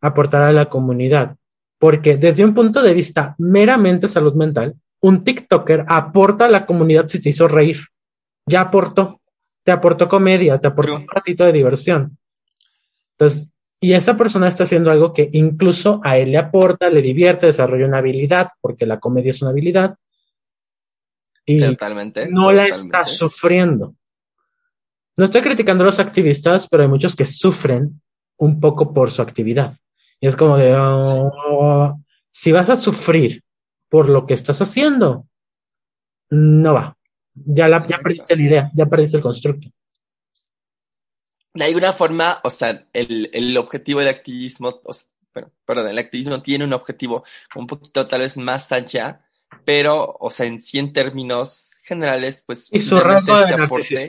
aportar 0.00 0.42
a 0.42 0.52
la 0.52 0.68
comunidad, 0.68 1.36
porque 1.78 2.16
desde 2.16 2.44
un 2.44 2.54
punto 2.54 2.82
de 2.82 2.92
vista 2.92 3.36
meramente 3.38 4.08
salud 4.08 4.34
mental, 4.34 4.74
un 5.00 5.22
TikToker 5.22 5.84
aporta 5.86 6.46
a 6.46 6.50
la 6.50 6.66
comunidad 6.66 7.06
si 7.08 7.20
te 7.20 7.28
hizo 7.28 7.46
reír. 7.46 7.78
Ya 8.46 8.62
aportó, 8.62 9.20
te 9.62 9.70
aportó 9.70 10.08
comedia, 10.08 10.58
te 10.58 10.66
aportó 10.66 10.92
True. 10.92 11.04
un 11.04 11.08
ratito 11.08 11.44
de 11.44 11.52
diversión. 11.52 12.18
Entonces, 13.12 13.50
y 13.80 13.92
esa 13.92 14.16
persona 14.16 14.48
está 14.48 14.64
haciendo 14.64 14.90
algo 14.90 15.12
que 15.12 15.28
incluso 15.32 16.00
a 16.04 16.16
él 16.16 16.32
le 16.32 16.38
aporta, 16.38 16.88
le 16.88 17.02
divierte, 17.02 17.46
desarrolla 17.46 17.86
una 17.86 17.98
habilidad, 17.98 18.48
porque 18.60 18.86
la 18.86 18.98
comedia 18.98 19.30
es 19.30 19.42
una 19.42 19.50
habilidad, 19.50 19.96
y 21.46 21.60
Totalmente. 21.60 22.28
no 22.30 22.52
la 22.52 22.66
está 22.66 23.06
sufriendo. 23.06 23.94
No 25.16 25.24
estoy 25.24 25.42
criticando 25.42 25.84
a 25.84 25.86
los 25.86 26.00
activistas, 26.00 26.68
pero 26.68 26.82
hay 26.82 26.88
muchos 26.88 27.14
que 27.14 27.26
sufren 27.26 28.02
un 28.36 28.60
poco 28.60 28.92
por 28.92 29.10
su 29.10 29.22
actividad. 29.22 29.76
Y 30.20 30.26
es 30.26 30.36
como 30.36 30.56
de, 30.56 30.74
oh, 30.76 32.00
si 32.30 32.50
vas 32.50 32.70
a 32.70 32.76
sufrir 32.76 33.44
por 33.88 34.08
lo 34.08 34.26
que 34.26 34.34
estás 34.34 34.60
haciendo, 34.60 35.28
no 36.30 36.74
va. 36.74 36.96
Ya, 37.34 37.68
la, 37.68 37.86
ya 37.86 37.98
perdiste 37.98 38.36
la 38.36 38.42
idea, 38.42 38.70
ya 38.74 38.86
perdiste 38.86 39.18
el 39.18 39.22
constructo. 39.22 39.68
De 41.52 41.64
alguna 41.64 41.92
forma, 41.92 42.40
o 42.42 42.50
sea, 42.50 42.88
el, 42.92 43.30
el 43.32 43.56
objetivo 43.56 44.00
del 44.00 44.08
activismo, 44.08 44.80
o 44.84 44.92
sea, 44.92 45.08
bueno, 45.32 45.52
perdón, 45.64 45.88
el 45.88 45.98
activismo 45.98 46.42
tiene 46.42 46.64
un 46.64 46.72
objetivo 46.72 47.24
un 47.54 47.66
poquito 47.66 48.06
tal 48.06 48.20
vez 48.20 48.36
más 48.36 48.72
allá, 48.72 49.24
pero, 49.64 50.16
o 50.20 50.30
sea, 50.30 50.46
en 50.46 50.60
sí 50.60 50.78
en 50.78 50.92
términos 50.92 51.72
generales, 51.84 52.42
pues 52.46 52.68
Y 52.72 52.80
su 52.82 52.96
rasgo 52.98 53.36
de 53.38 53.44
este 53.44 53.54
aporte- 53.62 54.06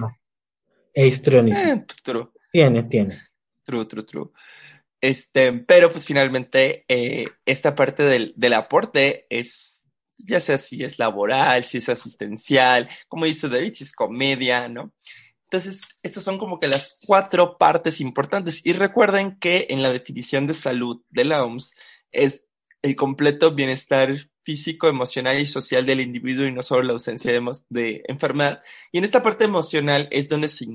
e 0.94 1.08
histrionismo. 1.08 1.62
Eh, 1.74 1.86
true, 2.04 2.30
Tiene, 2.52 2.84
tiene. 2.84 3.20
true, 3.64 3.86
true, 3.86 4.04
true. 4.04 4.30
Este, 5.02 5.52
pero 5.54 5.92
pues 5.92 6.06
finalmente, 6.06 6.86
eh, 6.88 7.28
esta 7.46 7.76
parte 7.76 8.04
del, 8.04 8.34
del 8.38 8.54
aporte 8.54 9.28
es, 9.30 9.86
ya 10.26 10.40
sea 10.40 10.58
si 10.58 10.84
es 10.84 10.98
laboral, 11.00 11.64
si 11.64 11.78
es 11.80 11.90
asistencial, 11.90 12.88
como 13.08 13.26
dice 13.26 13.50
David, 13.50 13.74
si 13.76 13.84
es 13.84 13.94
comedia, 13.94 14.70
¿no? 14.70 14.94
Entonces, 15.44 15.82
estas 16.02 16.24
son 16.24 16.38
como 16.40 16.60
que 16.60 16.68
las 16.68 16.98
cuatro 17.06 17.58
partes 17.58 18.02
importantes. 18.02 18.66
Y 18.66 18.74
recuerden 18.74 19.38
que 19.38 19.68
en 19.70 19.84
la 19.84 19.92
definición 19.92 20.48
de 20.48 20.54
salud 20.56 21.02
de 21.10 21.26
la 21.26 21.44
OMS 21.46 21.76
es 22.12 22.48
el 22.82 22.96
completo 22.96 23.52
bienestar 23.52 24.16
físico, 24.44 24.88
emocional 24.88 25.40
y 25.40 25.46
social 25.46 25.86
del 25.86 26.02
individuo 26.02 26.46
y 26.46 26.52
no 26.52 26.62
solo 26.62 26.84
la 26.84 26.94
ausencia 26.94 27.32
de, 27.32 27.42
de 27.70 28.04
enfermedad. 28.08 28.62
Y 28.92 29.00
en 29.00 29.04
esta 29.04 29.24
parte 29.24 29.46
emocional 29.46 30.08
es 30.12 30.30
donde 30.30 30.48
se, 30.48 30.66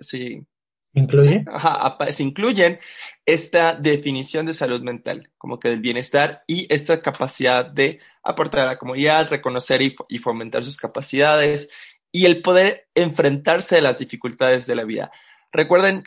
se 0.00 0.46
¿Incluye? 0.94 1.44
Ajá, 1.46 1.86
apa- 1.86 2.10
se 2.10 2.22
incluyen 2.22 2.78
esta 3.24 3.74
definición 3.74 4.46
de 4.46 4.54
salud 4.54 4.82
mental, 4.82 5.30
como 5.36 5.58
que 5.60 5.68
del 5.68 5.80
bienestar 5.80 6.42
y 6.46 6.66
esta 6.74 7.02
capacidad 7.02 7.64
de 7.66 8.00
aportar 8.22 8.62
a 8.62 8.70
la 8.70 8.78
comunidad, 8.78 9.28
reconocer 9.28 9.82
y, 9.82 9.94
y 10.08 10.18
fomentar 10.18 10.64
sus 10.64 10.78
capacidades 10.78 11.68
y 12.10 12.24
el 12.24 12.40
poder 12.40 12.88
enfrentarse 12.94 13.76
a 13.76 13.82
las 13.82 13.98
dificultades 13.98 14.66
de 14.66 14.74
la 14.74 14.84
vida. 14.84 15.12
Recuerden, 15.52 16.04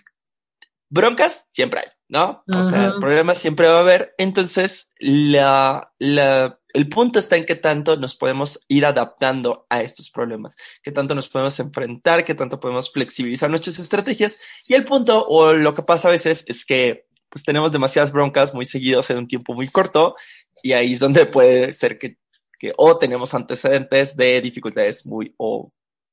broncas 0.92 1.48
siempre 1.52 1.80
hay, 1.80 1.88
¿no? 2.10 2.44
O 2.54 2.62
sea, 2.62 2.94
problemas 3.00 3.40
siempre 3.40 3.68
va 3.68 3.78
a 3.78 3.80
haber. 3.80 4.14
Entonces, 4.18 4.90
la, 5.00 5.94
la, 5.98 6.60
el 6.74 6.90
punto 6.90 7.18
está 7.18 7.38
en 7.38 7.46
qué 7.46 7.56
tanto 7.56 7.96
nos 7.96 8.16
podemos 8.16 8.60
ir 8.68 8.86
adaptando 8.86 9.66
a 9.70 9.82
estos 9.82 10.12
problemas, 10.12 10.56
qué 10.84 10.92
tanto 10.92 11.16
nos 11.16 11.30
podemos 11.30 11.58
enfrentar, 11.62 12.26
qué 12.26 12.36
tanto 12.36 12.60
podemos 12.60 12.92
flexibilizar 12.92 13.50
nuestras 13.50 13.80
estrategias. 13.80 14.38
Y 14.68 14.74
el 14.74 14.84
punto, 14.84 15.26
o 15.26 15.54
lo 15.54 15.74
que 15.74 15.82
pasa 15.82 16.10
a 16.10 16.12
veces, 16.12 16.44
es 16.48 16.66
que 16.66 17.08
pues 17.30 17.46
tenemos 17.46 17.72
demasiadas 17.72 18.12
broncas 18.12 18.54
muy 18.54 18.66
seguidos 18.66 19.10
en 19.10 19.20
un 19.20 19.28
tiempo 19.28 19.54
muy 19.54 19.70
corto, 19.70 20.16
y 20.62 20.74
ahí 20.74 20.96
es 20.96 21.00
donde 21.00 21.26
puede 21.26 21.72
ser 21.72 21.98
que, 21.98 22.18
que 22.60 22.74
o 22.76 22.98
tenemos 22.98 23.34
antecedentes 23.34 24.18
de 24.18 24.42
dificultades 24.42 25.06
muy, 25.06 25.34
o 25.38 25.72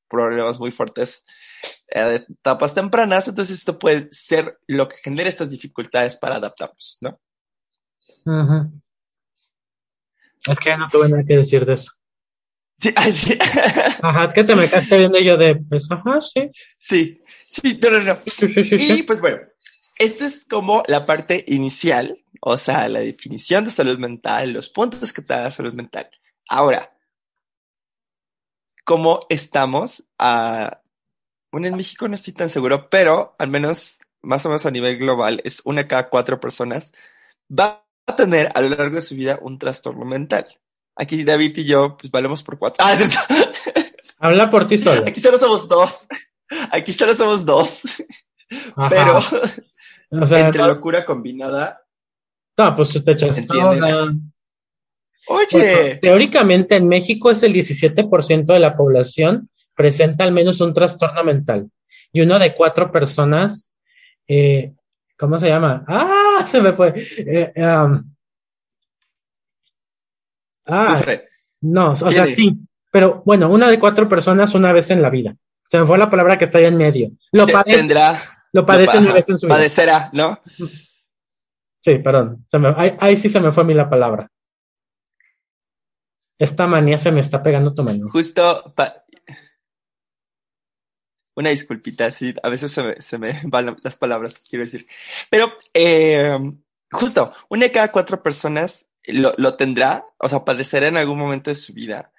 problemas 0.09 0.61
muy 0.61 0.71
fuertes 0.71 1.25
etapas 1.89 2.75
tempranas, 2.75 3.29
entonces 3.29 3.57
esto 3.57 3.79
puede 3.79 4.09
ser 4.13 4.59
lo 4.67 4.89
que 4.89 4.97
genera 4.99 5.29
estas 5.29 5.51
dificultades 5.51 6.17
para 6.17 6.37
adaptarnos, 6.37 6.99
¿no? 7.01 7.21
Ujú. 8.27 8.81
Es 10.47 10.61
que 10.61 10.77
no 10.77 10.89
tuve 10.89 11.09
nada 11.09 11.25
que 11.25 11.37
decir 11.37 11.65
de 11.65 11.75
eso. 11.75 11.93
Sí, 12.79 12.93
ay, 12.95 13.13
sí. 13.13 13.39
Ajá, 14.03 14.27
es 14.27 14.35
que 14.35 14.45
te 14.45 14.55
me 14.55 14.69
quedaste 14.69 14.99
viendo 14.99 15.19
yo 15.19 15.37
de, 15.37 15.57
pues, 15.69 15.87
ajá, 15.91 16.21
sí. 16.21 16.49
sí, 16.79 17.21
sí, 17.47 17.81
no, 17.83 17.91
no, 17.91 18.01
no. 18.01 18.19
Sí, 18.25 18.49
sí, 18.49 18.79
sí, 18.79 18.93
Y 18.93 19.03
pues 19.03 19.21
bueno, 19.21 19.39
esta 19.99 20.27
es 20.27 20.45
como 20.49 20.83
la 20.87 21.07
parte 21.07 21.45
inicial, 21.49 22.17
o 22.41 22.57
sea, 22.57 22.89
la 22.89 23.01
definición 23.01 23.65
de 23.65 23.73
salud 23.73 23.99
mental, 23.99 24.53
los 24.53 24.69
puntos 24.69 25.13
que 25.13 25.23
te 25.23 25.35
da 25.35 25.43
la 25.43 25.51
salud 25.51 25.73
mental. 25.75 26.09
Ahora, 26.49 26.93
¿cómo 28.85 29.27
estamos? 29.29 30.05
a 30.19 30.83
bueno, 31.51 31.67
en 31.67 31.77
México 31.77 32.09
no 32.09 32.15
estoy 32.15 32.35
tan 32.35 32.51
seguro, 32.51 32.89
pero 32.91 33.35
al 33.39 33.49
menos 33.49 33.99
más 34.23 34.45
o 34.45 34.49
menos 34.49 34.67
a 34.67 34.71
nivel 34.71 34.99
global 34.99 35.41
es 35.45 35.63
una 35.65 35.89
cada 35.89 36.09
cuatro 36.11 36.41
personas 36.41 36.93
va 37.51 37.85
a 38.07 38.17
tener 38.17 38.51
a 38.55 38.61
lo 38.61 38.69
largo 38.71 38.97
de 38.97 39.03
su 39.03 39.15
vida 39.15 39.39
un 39.41 39.59
trastorno 39.59 40.05
mental. 40.05 40.47
Aquí 40.97 41.25
David 41.25 41.57
y 41.57 41.65
yo, 41.65 41.97
pues 41.97 42.11
valemos 42.11 42.43
por 42.43 42.59
cuatro. 42.59 42.85
Ah. 42.85 42.97
Habla 44.19 44.51
por 44.51 44.67
ti 44.67 44.79
solo. 44.79 45.03
Aquí 45.07 45.21
solo 45.21 45.39
somos 45.39 45.69
dos. 45.69 46.09
Aquí 46.73 46.93
solo 46.93 47.15
somos 47.15 47.45
dos. 47.45 48.03
Ajá. 48.75 48.89
Pero 48.89 49.21
o 50.11 50.27
sea, 50.27 50.47
entre 50.47 50.63
no, 50.63 50.69
locura 50.69 51.05
combinada. 51.05 51.85
no, 52.57 52.77
pues 52.77 52.89
te. 52.89 53.01
Oye, 55.31 55.47
Bueno, 55.53 56.01
teóricamente 56.01 56.77
en 56.77 56.89
México 56.89 57.31
es 57.31 57.43
el 57.43 57.53
17% 57.53 58.47
de 58.47 58.59
la 58.59 58.77
población 58.77 59.51
presenta 59.79 60.25
al 60.25 60.33
menos 60.33 60.61
un 60.61 60.75
trastorno 60.75 61.23
mental. 61.23 61.71
Y 62.13 62.21
uno 62.21 62.41
de 62.41 62.53
cuatro 62.53 62.91
personas, 62.91 63.79
eh, 64.27 64.75
¿cómo 65.17 65.39
se 65.39 65.47
llama? 65.47 65.85
¡Ah! 65.87 66.45
Se 66.49 66.61
me 66.61 66.73
fue. 66.73 66.95
Eh, 66.97 67.53
um, 67.57 68.15
ah, 70.67 70.97
sufre. 70.97 71.29
no, 71.61 71.93
o 71.93 72.11
sea, 72.11 72.27
sí. 72.27 72.59
Pero 72.91 73.23
bueno, 73.25 73.51
una 73.51 73.69
de 73.71 73.79
cuatro 73.79 74.09
personas 74.09 74.55
una 74.55 74.73
vez 74.73 74.91
en 74.91 75.01
la 75.01 75.11
vida. 75.11 75.37
Se 75.69 75.79
me 75.79 75.87
fue 75.87 75.97
la 75.97 76.11
palabra 76.11 76.39
que 76.39 76.47
está 76.47 76.59
ahí 76.59 76.65
en 76.65 76.77
medio. 76.77 77.11
Lo 77.33 77.47
padece, 77.47 77.79
tendrá. 77.79 78.19
lo 78.53 78.67
padece 78.67 78.95
lo 78.97 79.01
una 79.03 79.13
vez 79.13 79.29
en 79.29 79.39
su 79.39 79.47
vida. 79.47 79.57
Padecerá, 79.57 80.11
¿no? 80.13 80.41
Sí, 80.45 81.99
perdón. 81.99 82.45
Se 82.49 82.59
me- 82.59 82.75
ahí, 82.77 82.97
ahí 82.99 83.17
sí 83.17 83.29
se 83.29 83.41
me 83.41 83.53
fue 83.53 83.63
a 83.63 83.67
mí 83.67 83.75
la 83.75 83.89
palabra. 83.89 84.29
Esta 86.39 86.67
manía 86.67 86.99
se 86.99 87.13
me 87.13 87.21
está 87.21 87.43
pegando 87.43 87.75
tu 87.75 87.83
mano. 87.85 88.09
Justo 88.11 88.73
pa- 88.75 89.05
una 91.39 91.51
disculpita, 91.51 92.11
sí, 92.11 92.35
a 92.43 92.49
veces 92.49 92.73
se 92.73 92.83
me, 92.83 92.97
se 92.97 93.19
me 93.19 93.33
van 93.45 93.77
las 93.83 93.97
palabras 93.97 94.35
que 94.35 94.49
quiero 94.49 94.65
decir. 94.65 94.87
Pero, 95.31 95.57
eh, 95.73 96.37
justo, 96.91 97.33
una 97.49 97.67
de 97.67 97.73
cada 97.73 97.93
cuatro 97.93 98.23
personas 98.23 98.87
lo, 99.07 99.33
lo 99.39 99.57
tendrá, 99.57 100.05
o 100.19 100.29
sea, 100.29 100.45
padecerá 100.45 100.89
en 100.89 100.97
algún 100.97 101.19
momento 101.19 101.51
de 101.51 101.55
su 101.55 101.73
vida. 101.73 102.13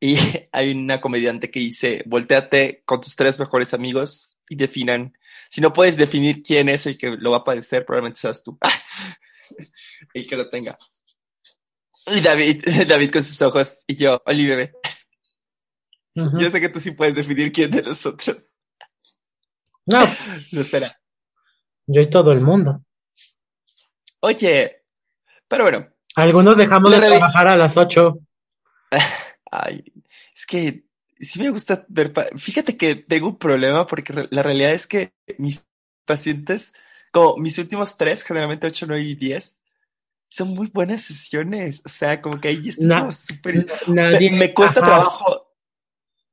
Y 0.00 0.16
hay 0.52 0.70
una 0.70 1.00
comediante 1.00 1.50
que 1.50 1.60
dice, 1.60 2.02
volteate 2.06 2.82
con 2.86 3.02
tus 3.02 3.16
tres 3.16 3.38
mejores 3.38 3.74
amigos 3.74 4.38
y 4.48 4.56
definan. 4.56 5.16
Si 5.50 5.60
no 5.60 5.74
puedes 5.74 5.98
definir 5.98 6.42
quién 6.42 6.70
es 6.70 6.86
el 6.86 6.96
que 6.96 7.10
lo 7.10 7.32
va 7.32 7.38
a 7.38 7.44
padecer, 7.44 7.84
probablemente 7.84 8.20
seas 8.20 8.42
tú. 8.42 8.58
el 10.14 10.26
que 10.26 10.36
lo 10.36 10.48
tenga. 10.48 10.78
Y 12.06 12.22
David, 12.22 12.64
David 12.86 13.10
con 13.10 13.22
sus 13.22 13.42
ojos 13.42 13.80
y 13.86 13.96
yo, 13.96 14.22
Oli 14.24 14.46
bebé. 14.46 14.72
Yo 16.38 16.50
sé 16.50 16.60
que 16.60 16.68
tú 16.68 16.80
sí 16.80 16.90
puedes 16.92 17.14
definir 17.14 17.52
quién 17.52 17.70
de 17.70 17.82
nosotros 17.82 18.58
No, 19.86 19.98
lo 20.52 20.62
será. 20.62 21.00
yo 21.88 22.00
y 22.00 22.08
todo 22.08 22.30
el 22.30 22.40
mundo. 22.40 22.82
Oye, 24.20 24.84
pero 25.48 25.64
bueno, 25.64 25.86
Algunos 26.16 26.58
dejamos 26.58 26.92
de 26.92 27.00
trabajar 27.00 27.48
a 27.48 27.56
las 27.56 27.78
8. 27.78 28.18
ay, 29.50 29.84
es 30.34 30.46
que 30.46 30.84
sí 31.18 31.40
me 31.40 31.50
gusta 31.50 31.84
ver, 31.88 32.12
fíjate 32.36 32.76
que 32.76 32.94
tengo 32.96 33.28
un 33.28 33.38
problema 33.38 33.86
porque 33.86 34.12
la 34.30 34.42
realidad 34.42 34.72
es 34.72 34.86
que 34.86 35.12
mis 35.38 35.68
pacientes, 36.06 36.72
como 37.12 37.36
mis 37.38 37.58
últimos 37.58 37.96
tres, 37.96 38.22
generalmente 38.24 38.66
8, 38.66 38.86
9 38.88 39.02
y 39.02 39.14
10, 39.14 39.62
son 40.30 40.54
muy 40.54 40.68
buenas 40.68 41.02
sesiones. 41.02 41.82
O 41.84 41.88
sea, 41.88 42.20
como 42.22 42.40
que 42.40 42.48
ahí 42.48 42.68
estoy 42.68 42.88
Na- 42.88 43.08
súper... 43.12 43.66
Me, 43.86 44.30
me 44.30 44.54
cuesta 44.54 44.82
Ajá. 44.82 44.84
trabajo 44.84 45.47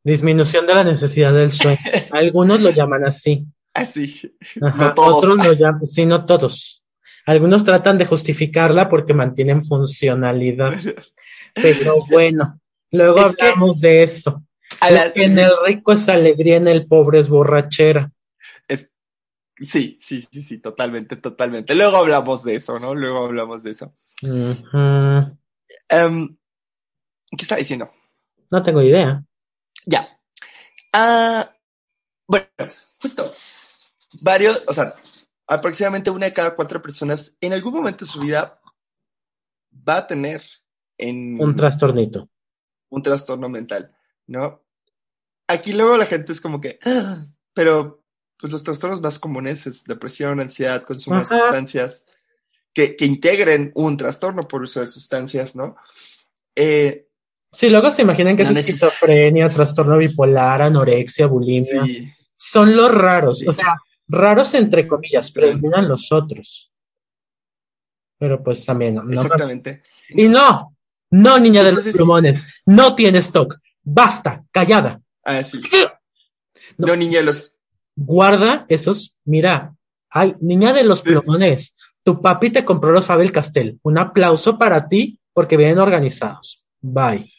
Disminución 0.05 0.65
de 0.67 0.73
la 0.75 0.83
necesidad 0.85 1.33
del 1.33 1.51
sueño. 1.51 1.77
Algunos 2.11 2.61
lo 2.61 2.69
llaman 2.69 3.03
así. 3.03 3.45
así. 3.73 4.33
Ajá. 4.61 4.77
No 4.77 4.93
todos. 4.93 5.15
Otros 5.15 5.37
lo 5.45 5.51
llaman, 5.53 5.85
sí, 5.85 6.05
no 6.05 6.25
todos. 6.25 6.83
Algunos 7.25 7.63
tratan 7.65 7.97
de 7.97 8.05
justificarla 8.05 8.87
porque 8.87 9.13
mantienen 9.13 9.63
funcionalidad. 9.63 10.73
Pero 11.55 11.95
bueno, 12.09 12.59
luego 12.91 13.17
Es 13.27 13.35
que- 13.35 13.45
hablamos 13.45 13.81
de 13.81 14.03
eso. 14.03 14.43
A 14.79 14.89
Lo 14.91 14.95
la- 14.97 15.11
que 15.13 15.25
en 15.25 15.39
el 15.39 15.51
rico 15.65 15.91
es 15.93 16.07
alegría, 16.07 16.57
en 16.57 16.67
el 16.67 16.85
pobre 16.87 17.19
es 17.19 17.27
borrachera. 17.29 18.11
es- 18.67 18.91
sí, 19.57 19.97
sí, 20.01 20.21
sí, 20.21 20.41
sí, 20.41 20.57
totalmente, 20.59 21.15
totalmente. 21.15 21.73
Luego 21.75 21.97
hablamos 21.97 22.43
de 22.43 22.55
eso, 22.55 22.79
¿no? 22.79 22.93
Luego 22.93 23.25
hablamos 23.25 23.63
de 23.63 23.71
eso. 23.71 23.91
Em, 25.89 26.37
¿Qué 27.31 27.41
estaba 27.41 27.59
diciendo? 27.59 27.89
No 28.51 28.61
tengo 28.63 28.81
idea. 28.81 29.23
Ya. 29.85 30.19
Ah, 30.93 31.55
bueno, 32.27 32.47
justo. 33.01 33.31
Varios, 34.21 34.63
o 34.67 34.73
sea, 34.73 34.93
aproximadamente 35.47 36.09
una 36.09 36.27
de 36.27 36.33
cada 36.33 36.55
cuatro 36.55 36.81
personas 36.81 37.35
en 37.41 37.53
algún 37.53 37.73
momento 37.73 38.05
de 38.05 38.11
su 38.11 38.19
vida 38.21 38.59
va 39.87 39.97
a 39.97 40.07
tener 40.07 40.41
en 40.97 41.39
Un 41.39 41.55
trastornito. 41.55 42.29
un 42.89 43.01
trastorno 43.01 43.49
mental, 43.49 43.95
¿no? 44.27 44.63
Aquí 45.47 45.73
luego 45.73 45.97
la 45.97 46.05
gente 46.05 46.31
es 46.31 46.39
como 46.41 46.61
que, 46.61 46.79
"Ah", 46.85 47.27
pero 47.53 48.03
pues 48.39 48.51
los 48.53 48.63
trastornos 48.63 49.01
más 49.01 49.19
comunes 49.19 49.67
es 49.67 49.83
depresión, 49.83 50.39
ansiedad, 50.39 50.83
consumo 50.83 51.19
de 51.19 51.25
sustancias 51.25 52.05
que, 52.73 52.95
que 52.95 53.05
integren 53.05 53.71
un 53.75 53.97
trastorno 53.97 54.47
por 54.47 54.61
uso 54.61 54.79
de 54.81 54.87
sustancias, 54.87 55.55
¿no? 55.55 55.75
Eh, 56.55 57.09
Sí, 57.55 57.69
luego 57.69 57.89
se 57.91 58.01
imaginan 58.01 58.35
que 58.37 58.43
No 58.43 58.49
es 58.49 58.55
neces- 58.55 58.59
esquizofrenia, 58.59 59.49
trastorno 59.49 59.97
bipolar, 59.97 60.61
anorexia, 60.61 61.25
bulimia. 61.27 61.85
sí, 61.85 62.07
Son 62.37 62.75
los 62.75 62.93
raros, 62.93 63.39
Sí. 63.39 63.47
o 63.47 63.53
sea, 63.53 63.75
raros 64.07 64.53
entre 64.55 64.87
comillas, 64.87 65.31
Pero- 65.31 65.47
predominan 65.47 65.87
los 65.87 66.11
otros. 66.11 66.71
Pero 68.19 68.43
pues 68.43 68.65
también, 68.65 68.95
no. 68.95 69.09
exactamente. 69.09 69.81
Y 70.09 70.27
no, 70.27 70.75
no, 71.11 71.39
niña 71.39 71.63
de 71.63 71.71
los 71.73 71.87
plumones, 71.87 72.61
no 72.65 72.93
tienes 72.95 73.31
TOC. 73.31 73.55
Basta, 73.83 74.43
callada. 74.51 75.01
Ah, 75.23 75.43
sí. 75.43 75.61
No. 76.77 76.87
No, 76.87 76.95
niña, 76.97 77.21
los, 77.21 77.55
Guarda 77.95 78.65
esos, 78.67 79.15
mira, 79.23 79.75
ay, 80.09 80.35
niña 80.41 80.73
de 80.73 80.83
los 80.83 81.01
plumones, 81.03 81.75
tu 82.03 82.21
papi 82.21 82.49
te 82.49 82.65
compró 82.65 82.91
los 82.91 83.05
Fabel 83.05 83.31
Castell. 83.31 83.79
Un 83.83 83.97
aplauso 83.97 84.57
para 84.57 84.89
ti 84.89 85.17
porque 85.31 85.55
vienen 85.55 85.77
organizados. 85.79 86.65
Bye. 86.81 87.31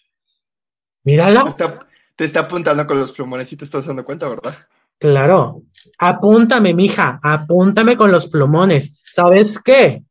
Mírala. 1.07 1.45
te 1.45 1.49
está, 1.51 1.79
te 2.17 2.25
está 2.27 2.41
apuntando 2.41 2.87
con 2.87 2.99
los 2.99 3.13
plumones 3.13 3.51
y 3.53 3.57
te 3.57 3.65
estás 3.65 3.87
dando 3.87 4.05
cuenta, 4.05 4.29
¿verdad? 4.29 4.55
Claro. 4.99 5.63
Apúntame, 5.99 6.75
mija, 6.75 7.19
apúntame 7.23 7.97
con 7.97 8.11
los 8.13 8.27
plumones. 8.27 8.99
¿Sabes 9.03 9.59
qué? 9.59 10.03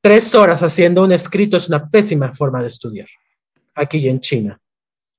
Tres 0.00 0.34
horas 0.34 0.62
haciendo 0.62 1.02
un 1.02 1.10
escrito 1.12 1.56
es 1.56 1.68
una 1.68 1.88
pésima 1.88 2.32
forma 2.32 2.62
de 2.62 2.68
estudiar. 2.68 3.08
Aquí 3.74 3.98
y 3.98 4.08
en 4.08 4.20
China. 4.20 4.60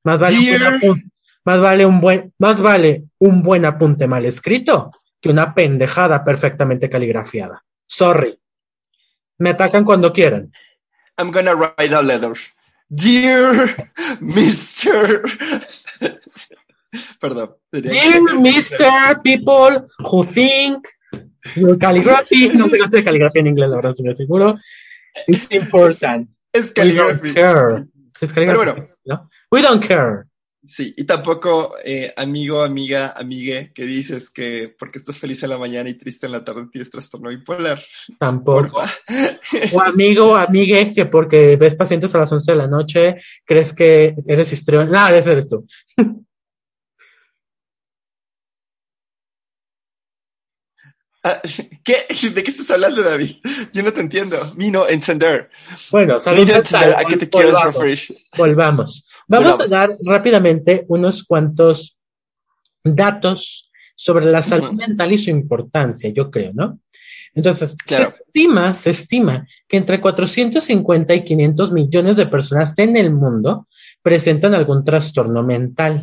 Más 0.03 0.19
vale, 0.19 0.37
un 0.37 0.45
buen, 0.45 0.59
Dear. 0.59 0.73
apun- 0.79 1.11
más 1.45 1.59
vale 1.61 1.85
un 1.85 2.01
buen, 2.01 2.33
más 2.37 2.61
vale 2.61 3.03
un 3.17 3.41
buen 3.43 3.65
apunte 3.65 4.07
mal 4.07 4.25
escrito 4.25 4.91
que 5.19 5.29
una 5.29 5.53
pendejada 5.53 6.23
perfectamente 6.23 6.89
caligrafiada. 6.89 7.65
Sorry. 7.85 8.39
Me 9.39 9.49
atacan 9.51 9.83
cuando 9.83 10.13
quieran. 10.13 10.51
I'm 11.17 11.31
gonna 11.31 11.53
write 11.53 11.93
a 11.93 12.01
letter. 12.01 12.33
Dear 12.89 13.89
Mr. 14.19 15.21
Perdón. 17.19 17.55
Dear 17.71 18.21
Mr. 18.39 19.21
People 19.23 19.87
who 19.99 20.23
think 20.25 20.87
your 21.55 21.77
calligraphy, 21.77 22.49
no 22.55 22.67
sé 22.67 22.77
qué 22.77 22.83
hacer 22.85 23.03
caligrafía 23.03 23.41
en 23.41 23.47
inglés, 23.47 23.69
la 23.69 23.75
verdad, 23.77 23.91
estoy 23.91 24.15
seguro. 24.15 24.57
It's 25.27 25.51
important. 25.51 26.29
Es 26.53 26.73
We 26.75 26.93
don't 26.93 27.19
calligraphy. 27.19 27.33
care. 27.33 27.85
Es 28.21 28.33
Pero 28.33 28.33
calligraphy, 28.33 28.71
bueno. 28.71 28.87
¿no? 29.05 29.29
We 29.51 29.61
don't 29.61 29.85
care. 29.85 30.25
Sí, 30.65 30.93
y 30.97 31.05
tampoco, 31.05 31.73
eh, 31.85 32.13
amigo, 32.17 32.61
amiga, 32.61 33.13
amigue, 33.15 33.71
que 33.73 33.85
dices 33.85 34.29
que 34.29 34.75
porque 34.77 34.99
estás 34.99 35.17
feliz 35.17 35.41
en 35.43 35.51
la 35.51 35.57
mañana 35.57 35.89
y 35.89 35.93
triste 35.93 36.25
en 36.25 36.33
la 36.33 36.43
tarde 36.43 36.67
tienes 36.69 36.89
trastorno 36.89 37.29
bipolar. 37.29 37.81
Tampoco. 38.17 38.81
O 39.73 39.81
amigo 39.81 40.31
o 40.31 40.35
amigue 40.35 40.93
que 40.93 41.05
porque 41.05 41.55
ves 41.55 41.75
pacientes 41.75 42.13
a 42.13 42.19
las 42.19 42.31
11 42.31 42.51
de 42.51 42.57
la 42.57 42.67
noche 42.67 43.15
crees 43.45 43.73
que 43.73 44.15
eres 44.27 44.53
histrión. 44.53 44.91
Nada, 44.91 45.17
ese 45.17 45.31
eres 45.31 45.47
tú. 45.47 45.65
Ah, 51.23 51.41
¿Qué? 51.83 52.29
¿De 52.29 52.43
qué 52.43 52.49
estás 52.49 52.71
hablando, 52.71 53.03
David? 53.03 53.35
Yo 53.73 53.83
no 53.83 53.91
te 53.91 54.01
entiendo. 54.01 54.37
Vino 54.55 54.87
encender. 54.87 55.49
Bueno, 55.91 56.19
salud 56.19 56.39
Vino 56.39 56.55
encender. 56.55 56.95
¿A 56.95 57.03
qué 57.03 57.17
te 57.17 57.29
quieres 57.29 57.53
refresh? 57.61 58.13
Volvamos. 58.37 59.08
Vamos 59.29 59.59
a 59.61 59.67
dar 59.67 59.89
rápidamente 60.03 60.85
unos 60.89 61.23
cuantos 61.23 61.97
datos 62.83 63.69
sobre 63.95 64.25
la 64.25 64.41
salud 64.41 64.71
mental 64.71 65.11
y 65.11 65.17
su 65.17 65.29
importancia, 65.29 66.09
yo 66.09 66.31
creo, 66.31 66.51
¿no? 66.53 66.79
Entonces, 67.35 67.75
Claro. 67.85 68.07
se 68.07 68.23
estima, 68.23 68.73
se 68.73 68.89
estima 68.89 69.47
que 69.67 69.77
entre 69.77 70.01
450 70.01 71.13
y 71.13 71.23
500 71.23 71.71
millones 71.71 72.15
de 72.15 72.25
personas 72.25 72.77
en 72.79 72.97
el 72.97 73.13
mundo 73.13 73.67
presentan 74.01 74.53
algún 74.55 74.83
trastorno 74.83 75.43
mental. 75.43 76.01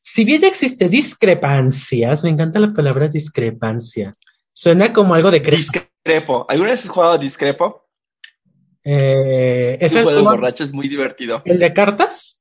Si 0.00 0.24
bien 0.24 0.42
existe 0.44 0.88
discrepancias, 0.88 2.24
me 2.24 2.30
encanta 2.30 2.58
la 2.58 2.72
palabra 2.72 3.08
discrepancia. 3.08 4.10
Suena 4.50 4.92
como 4.92 5.14
algo 5.14 5.30
de 5.30 5.42
cre- 5.42 5.56
Discrepo. 5.56 6.44
¿Alguna 6.48 6.70
vez 6.70 6.84
has 6.84 6.90
jugado 6.90 7.18
Discrepo? 7.18 7.86
Eh, 8.84 9.78
Es 9.80 9.90
¿es 9.90 9.92
un 9.92 9.98
el, 9.98 10.04
juego 10.04 10.18
de 10.18 10.24
borracho, 10.24 10.64
es 10.64 10.72
muy 10.72 10.88
divertido. 10.88 11.42
el 11.44 11.58
de 11.58 11.72
cartas? 11.72 12.40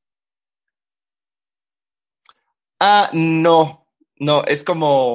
Ah, 2.80 3.10
no. 3.14 3.88
No, 4.20 4.44
es 4.46 4.64
como. 4.64 5.14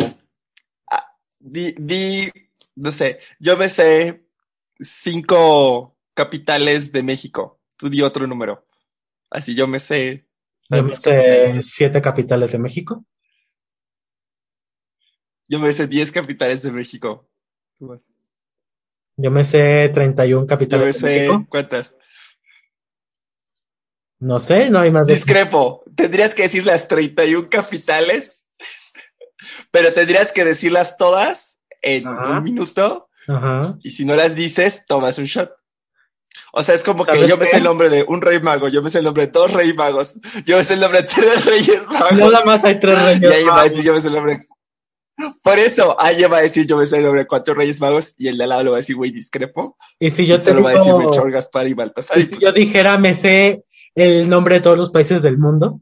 ah, 0.90 1.16
di, 1.38 1.74
di, 1.78 2.30
no 2.76 2.90
sé. 2.90 3.18
Yo 3.38 3.56
me 3.56 3.68
sé 3.68 4.26
cinco 4.78 5.96
capitales 6.14 6.92
de 6.92 7.02
México. 7.02 7.60
Tú 7.76 7.88
di 7.88 8.02
otro 8.02 8.26
número. 8.26 8.64
Así 9.30 9.54
yo 9.54 9.66
me 9.66 9.78
sé. 9.78 10.26
Yo 10.70 10.82
me 10.82 10.94
sé 10.96 11.10
capitales. 11.10 11.66
siete 11.70 12.02
capitales 12.02 12.52
de 12.52 12.58
México. 12.58 13.04
Yo 15.48 15.60
me 15.60 15.72
sé 15.72 15.86
diez 15.86 16.10
capitales 16.10 16.62
de 16.62 16.72
México. 16.72 17.28
Tú 17.76 17.88
vas. 17.88 18.12
Yo 19.16 19.30
me 19.30 19.44
sé 19.44 19.90
31 19.94 20.28
Yo 20.28 20.40
me 20.42 20.46
capitales 20.46 21.00
de 21.00 21.08
sé. 21.08 21.28
México. 21.28 21.46
¿Cuántas? 21.48 21.96
No 24.18 24.40
sé, 24.40 24.70
no 24.70 24.78
hay 24.80 24.90
más 24.90 25.06
de... 25.06 25.14
Discrepo. 25.14 25.84
Tendrías 25.94 26.34
que 26.34 26.42
decir 26.42 26.64
las 26.66 26.88
31 26.88 27.46
capitales, 27.50 28.44
pero 29.70 29.92
tendrías 29.92 30.32
que 30.32 30.44
decirlas 30.44 30.96
todas 30.96 31.58
en 31.82 32.06
Ajá. 32.06 32.38
un 32.38 32.44
minuto 32.44 33.08
Ajá. 33.28 33.76
y 33.82 33.90
si 33.90 34.04
no 34.04 34.16
las 34.16 34.34
dices, 34.34 34.84
tomas 34.86 35.18
un 35.18 35.24
shot. 35.26 35.52
O 36.52 36.62
sea, 36.62 36.74
es 36.74 36.84
como 36.84 37.04
que 37.04 37.12
¿Sabes 37.12 37.28
yo 37.28 37.36
me 37.36 37.44
sé 37.44 37.58
el 37.58 37.64
nombre 37.64 37.90
de 37.90 38.02
un 38.08 38.22
rey 38.22 38.40
mago, 38.40 38.68
yo 38.68 38.82
me 38.82 38.88
sé 38.88 38.98
el 38.98 39.04
nombre 39.04 39.26
de 39.26 39.32
dos 39.32 39.52
rey 39.52 39.74
magos, 39.74 40.18
yo 40.46 40.56
me 40.56 40.64
sé 40.64 40.74
el 40.74 40.80
nombre 40.80 41.02
de 41.02 41.08
tres 41.08 41.44
reyes 41.44 41.86
magos. 41.88 42.32
Nada 42.32 42.44
más 42.46 42.64
hay 42.64 42.80
tres 42.80 42.98
y 42.98 43.04
reyes 43.20 43.30
ahí 43.30 43.42
va 43.44 43.52
a 43.52 43.56
magos. 43.56 43.70
decir 43.70 43.84
yo 43.84 43.92
me 43.94 44.00
sé 44.00 44.08
el 44.08 44.14
nombre. 44.14 44.46
Por 45.42 45.58
eso, 45.58 45.98
alguien 45.98 46.30
va 46.30 46.38
a 46.38 46.42
decir 46.42 46.66
yo 46.66 46.76
me 46.76 46.86
sé 46.86 46.98
el 46.98 47.04
nombre 47.04 47.22
de 47.22 47.26
cuatro 47.26 47.54
reyes 47.54 47.80
magos 47.80 48.14
y 48.18 48.28
el 48.28 48.36
de 48.36 48.44
al 48.44 48.50
lado 48.50 48.64
lo 48.64 48.70
va 48.72 48.76
a 48.78 48.80
decir 48.80 48.96
güey 48.96 49.10
discrepo. 49.10 49.76
Y 49.98 50.10
si 50.10 50.24
Y 50.24 50.26
yo 50.26 50.38
te 50.38 50.46
solo 50.46 50.62
va 50.62 50.70
a 50.70 50.72
decir 50.74 50.86
digo, 50.86 50.98
Melchor, 50.98 51.30
Gaspar 51.30 51.68
y 51.68 51.74
Baltasar. 51.74 52.18
y 52.18 52.22
y 52.22 52.26
si 52.26 52.34
pues, 52.34 52.42
yo 52.42 52.52
dijera 52.52 52.98
me 52.98 53.14
sé 53.14 53.64
el 53.94 54.28
nombre 54.28 54.56
de 54.56 54.60
todos 54.60 54.76
los 54.76 54.90
países 54.90 55.22
del 55.22 55.38
mundo, 55.38 55.80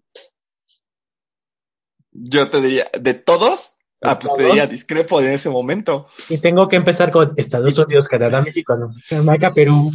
yo 2.13 2.49
te 2.49 2.61
diría, 2.61 2.87
¿de 2.99 3.15
todos? 3.15 3.77
¿De 4.01 4.11
Ah, 4.11 4.19
pues 4.19 4.37
te 4.37 4.45
diría 4.45 4.67
discrepo 4.67 5.21
en 5.21 5.33
ese 5.33 5.51
momento. 5.51 6.07
y 6.29 6.39
tengo 6.39 6.69
que 6.69 6.77
empezar 6.77 7.11
con 7.11 7.33
Estados 7.37 7.77
Unidos, 7.79 8.07
Canadá, 8.07 8.43
México, 8.43 8.75
Jamaica, 9.09 9.53
Perú, 9.53 9.91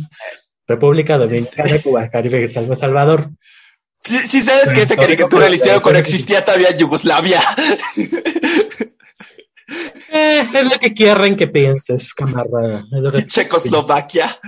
República 0.67 1.17
Dominicana, 1.17 1.79
Cuba, 1.83 2.09
Caribe, 2.09 2.43
El 2.43 2.77
Salvador. 2.77 3.31
Sí, 4.03 4.17
sí 4.27 4.41
sabes 4.41 4.73
que 4.73 4.81
esa 4.81 4.95
caricatura 4.95 5.49
la 5.49 5.55
hicieron 5.55 5.81
cuando 5.81 5.99
existía 5.99 6.43
todavía 6.43 6.75
Yugoslavia. 6.75 7.41
Eh, 10.13 10.47
es 10.53 10.63
lo 10.71 10.79
que 10.79 10.93
quieren 10.93 11.35
que 11.37 11.47
pienses, 11.47 12.13
camarada. 12.13 12.83
Que- 13.13 13.25
Checoslovaquia. 13.27 14.39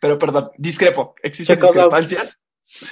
Pero 0.00 0.18
perdón, 0.18 0.50
discrepo. 0.58 1.14
¿Existen 1.22 1.58
Checoslo- 1.58 1.72
discrepancias? 1.72 2.38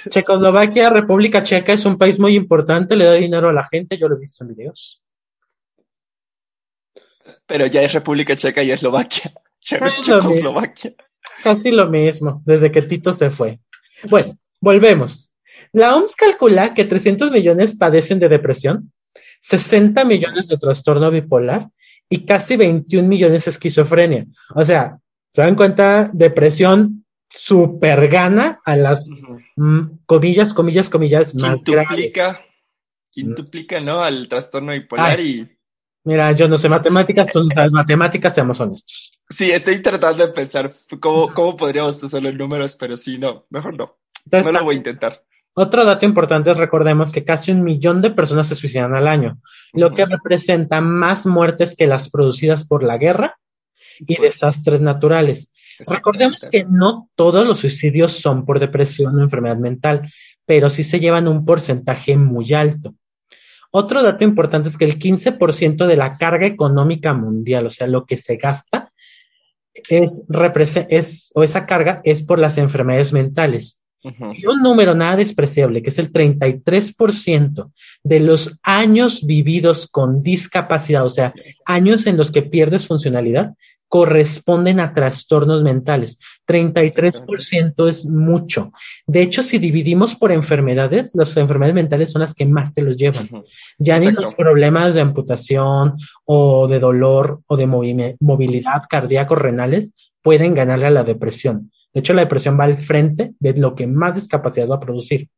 Checoslovaquia, 0.09 0.89
República 0.89 1.43
Checa 1.43 1.73
es 1.73 1.85
un 1.85 1.97
país 1.97 2.17
muy 2.19 2.35
importante, 2.35 2.95
le 2.95 3.05
da 3.05 3.13
dinero 3.13 3.49
a 3.49 3.53
la 3.53 3.65
gente, 3.65 3.97
yo 3.97 4.07
lo 4.07 4.15
he 4.15 4.19
visto 4.19 4.43
en 4.43 4.55
videos. 4.55 5.01
Pero 7.45 7.65
ya 7.67 7.81
es 7.81 7.93
República 7.93 8.35
Checa 8.35 8.63
y 8.63 8.71
Eslovaquia. 8.71 9.31
Ya 9.67 9.79
no 9.79 9.87
es 9.87 9.97
Es 9.97 10.07
lo 10.07 10.15
mismo. 10.17 10.29
Checoslovaquia. 10.31 10.93
Casi 11.43 11.71
lo 11.71 11.89
mismo, 11.89 12.43
desde 12.45 12.71
que 12.71 12.83
Tito 12.83 13.13
se 13.13 13.31
fue. 13.31 13.59
Bueno, 14.07 14.37
volvemos. 14.61 15.33
La 15.71 15.95
OMS 15.95 16.15
calcula 16.15 16.75
que 16.75 16.85
300 16.85 17.31
millones 17.31 17.75
padecen 17.75 18.19
de 18.19 18.29
depresión, 18.29 18.93
60 19.41 20.03
millones 20.05 20.47
de 20.47 20.57
trastorno 20.57 21.11
bipolar 21.11 21.69
y 22.09 22.25
casi 22.25 22.55
21 22.55 23.07
millones 23.07 23.45
de 23.45 23.51
esquizofrenia. 23.51 24.25
O 24.53 24.63
sea, 24.63 24.99
¿se 25.33 25.41
dan 25.41 25.55
cuenta? 25.55 26.09
Depresión 26.13 27.05
super 27.29 28.07
gana 28.07 28.59
a 28.65 28.75
las 28.75 29.09
mm, 29.55 29.81
comillas, 30.05 30.53
comillas, 30.53 30.89
comillas 30.89 31.35
más. 31.35 31.63
Quintuplica, 31.63 32.39
quintuplica, 33.11 33.79
¿no? 33.81 34.01
Al 34.01 34.27
trastorno 34.27 34.71
bipolar 34.71 35.19
Ay. 35.19 35.27
y 35.27 35.55
Mira, 36.05 36.31
yo 36.33 36.47
no 36.47 36.59
sé 36.59 36.69
matemáticas, 36.69 37.31
tú 37.31 37.43
no 37.43 37.49
sabes 37.49 37.73
matemáticas, 37.73 38.35
seamos 38.35 38.59
honestos. 38.59 39.09
sí, 39.27 39.49
estoy 39.49 39.81
tratando 39.81 40.27
de 40.27 40.31
pensar 40.31 40.71
cómo, 40.99 41.33
cómo 41.33 41.55
podríamos 41.55 42.01
hacerlo 42.03 42.29
en 42.29 42.37
números, 42.37 42.77
pero 42.77 42.95
sí, 42.95 43.17
no, 43.17 43.47
mejor 43.49 43.75
no. 43.75 43.97
Entonces, 44.25 44.53
No 44.53 44.59
lo 44.59 44.65
voy 44.65 44.75
a 44.75 44.77
intentar. 44.77 45.24
Otro 45.57 45.85
dato 45.85 46.05
importante 46.05 46.51
es 46.51 46.57
recordemos 46.57 47.13
que 47.13 47.23
casi 47.23 47.51
un 47.51 47.63
millón 47.63 48.01
de 48.01 48.11
personas 48.11 48.47
se 48.47 48.55
suicidan 48.55 48.93
al 48.93 49.07
año, 49.07 49.39
lo 49.71 49.91
que 49.93 50.05
representa 50.05 50.81
más 50.81 51.25
muertes 51.25 51.77
que 51.77 51.87
las 51.87 52.09
producidas 52.09 52.65
por 52.67 52.83
la 52.83 52.97
guerra 52.97 53.39
y 53.99 54.19
desastres 54.19 54.81
naturales. 54.81 55.53
Recordemos 55.87 56.45
que 56.51 56.65
no 56.69 57.07
todos 57.15 57.47
los 57.47 57.59
suicidios 57.59 58.11
son 58.11 58.45
por 58.45 58.59
depresión 58.59 59.17
o 59.17 59.23
enfermedad 59.23 59.55
mental, 59.55 60.11
pero 60.45 60.69
sí 60.69 60.83
se 60.83 60.99
llevan 60.99 61.29
un 61.29 61.45
porcentaje 61.45 62.17
muy 62.17 62.53
alto. 62.53 62.93
Otro 63.71 64.03
dato 64.03 64.25
importante 64.25 64.67
es 64.67 64.77
que 64.77 64.85
el 64.85 64.99
15% 64.99 65.85
de 65.85 65.95
la 65.95 66.17
carga 66.17 66.47
económica 66.47 67.13
mundial, 67.13 67.65
o 67.67 67.69
sea, 67.69 67.87
lo 67.87 68.05
que 68.05 68.17
se 68.17 68.35
gasta, 68.35 68.91
es, 69.89 70.23
es, 70.89 71.31
o 71.33 71.43
esa 71.43 71.65
carga 71.65 72.01
es 72.03 72.23
por 72.23 72.39
las 72.39 72.57
enfermedades 72.57 73.13
mentales. 73.13 73.81
Y 74.37 74.45
un 74.45 74.61
número 74.61 74.93
nada 74.95 75.15
despreciable, 75.15 75.81
que 75.81 75.89
es 75.89 75.99
el 75.99 76.11
33% 76.11 77.71
de 78.03 78.19
los 78.19 78.57
años 78.63 79.25
vividos 79.25 79.87
con 79.87 80.21
discapacidad, 80.23 81.05
o 81.05 81.09
sea, 81.09 81.31
Sí. 81.31 81.41
años 81.65 82.05
en 82.07 82.17
los 82.17 82.31
que 82.31 82.41
pierdes 82.43 82.87
funcionalidad, 82.87 83.53
corresponden 83.87 84.79
a 84.79 84.93
trastornos 84.93 85.63
mentales. 85.63 86.17
33% 86.45 87.87
es 87.87 88.05
mucho. 88.05 88.71
De 89.05 89.21
hecho, 89.21 89.41
si 89.43 89.57
dividimos 89.57 90.15
por 90.15 90.31
enfermedades, 90.31 91.11
las 91.13 91.37
enfermedades 91.37 91.75
mentales 91.75 92.11
son 92.11 92.21
las 92.21 92.33
que 92.33 92.45
más 92.45 92.73
se 92.73 92.81
los 92.81 92.97
llevan. 92.97 93.29
Ya 93.77 93.99
ni 93.99 94.05
los 94.11 94.33
problemas 94.35 94.95
de 94.95 95.01
amputación 95.01 95.93
o 96.25 96.67
de 96.67 96.79
dolor 96.79 97.41
o 97.47 97.55
de 97.57 97.67
movi- 97.67 98.15
movilidad 98.19 98.81
cardíaco 98.89 99.35
renales 99.35 99.91
pueden 100.21 100.55
ganarle 100.55 100.87
a 100.87 100.91
la 100.91 101.03
depresión. 101.03 101.71
De 101.95 102.01
hecho, 102.01 102.13
la 102.13 102.23
depresión 102.23 102.59
va 102.59 102.65
al 102.65 102.75
frente 102.75 103.35
de 103.39 103.53
lo 103.53 103.73
que 103.73 103.87
más 103.87 104.15
discapacidad 104.15 104.67
va 104.67 104.75
a 104.75 104.81
producir. 104.81 105.29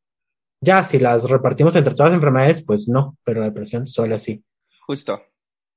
Ya 0.60 0.82
si 0.82 0.98
las 0.98 1.30
repartimos 1.30 1.76
entre 1.76 1.94
todas 1.94 2.12
las 2.12 2.18
enfermedades, 2.18 2.64
pues 2.64 2.88
no, 2.88 3.16
pero 3.24 3.42
la 3.42 3.46
depresión 3.46 3.86
suele 3.86 4.16
así. 4.16 4.44
Justo. 4.82 5.22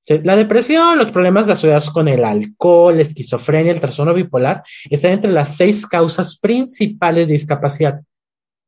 La 0.07 0.37
depresión, 0.37 0.97
los 0.97 1.13
problemas 1.13 1.51
asociados 1.51 1.91
con 1.91 2.09
el 2.09 2.25
alcohol, 2.25 2.97
la 2.97 3.03
esquizofrenia, 3.03 3.73
el 3.73 3.81
trastorno 3.81 4.15
bipolar, 4.15 4.63
están 4.89 5.11
entre 5.13 5.33
las 5.33 5.55
seis 5.55 5.87
causas 5.87 6.39
principales 6.39 7.27
de 7.27 7.35
discapacidad. 7.35 8.01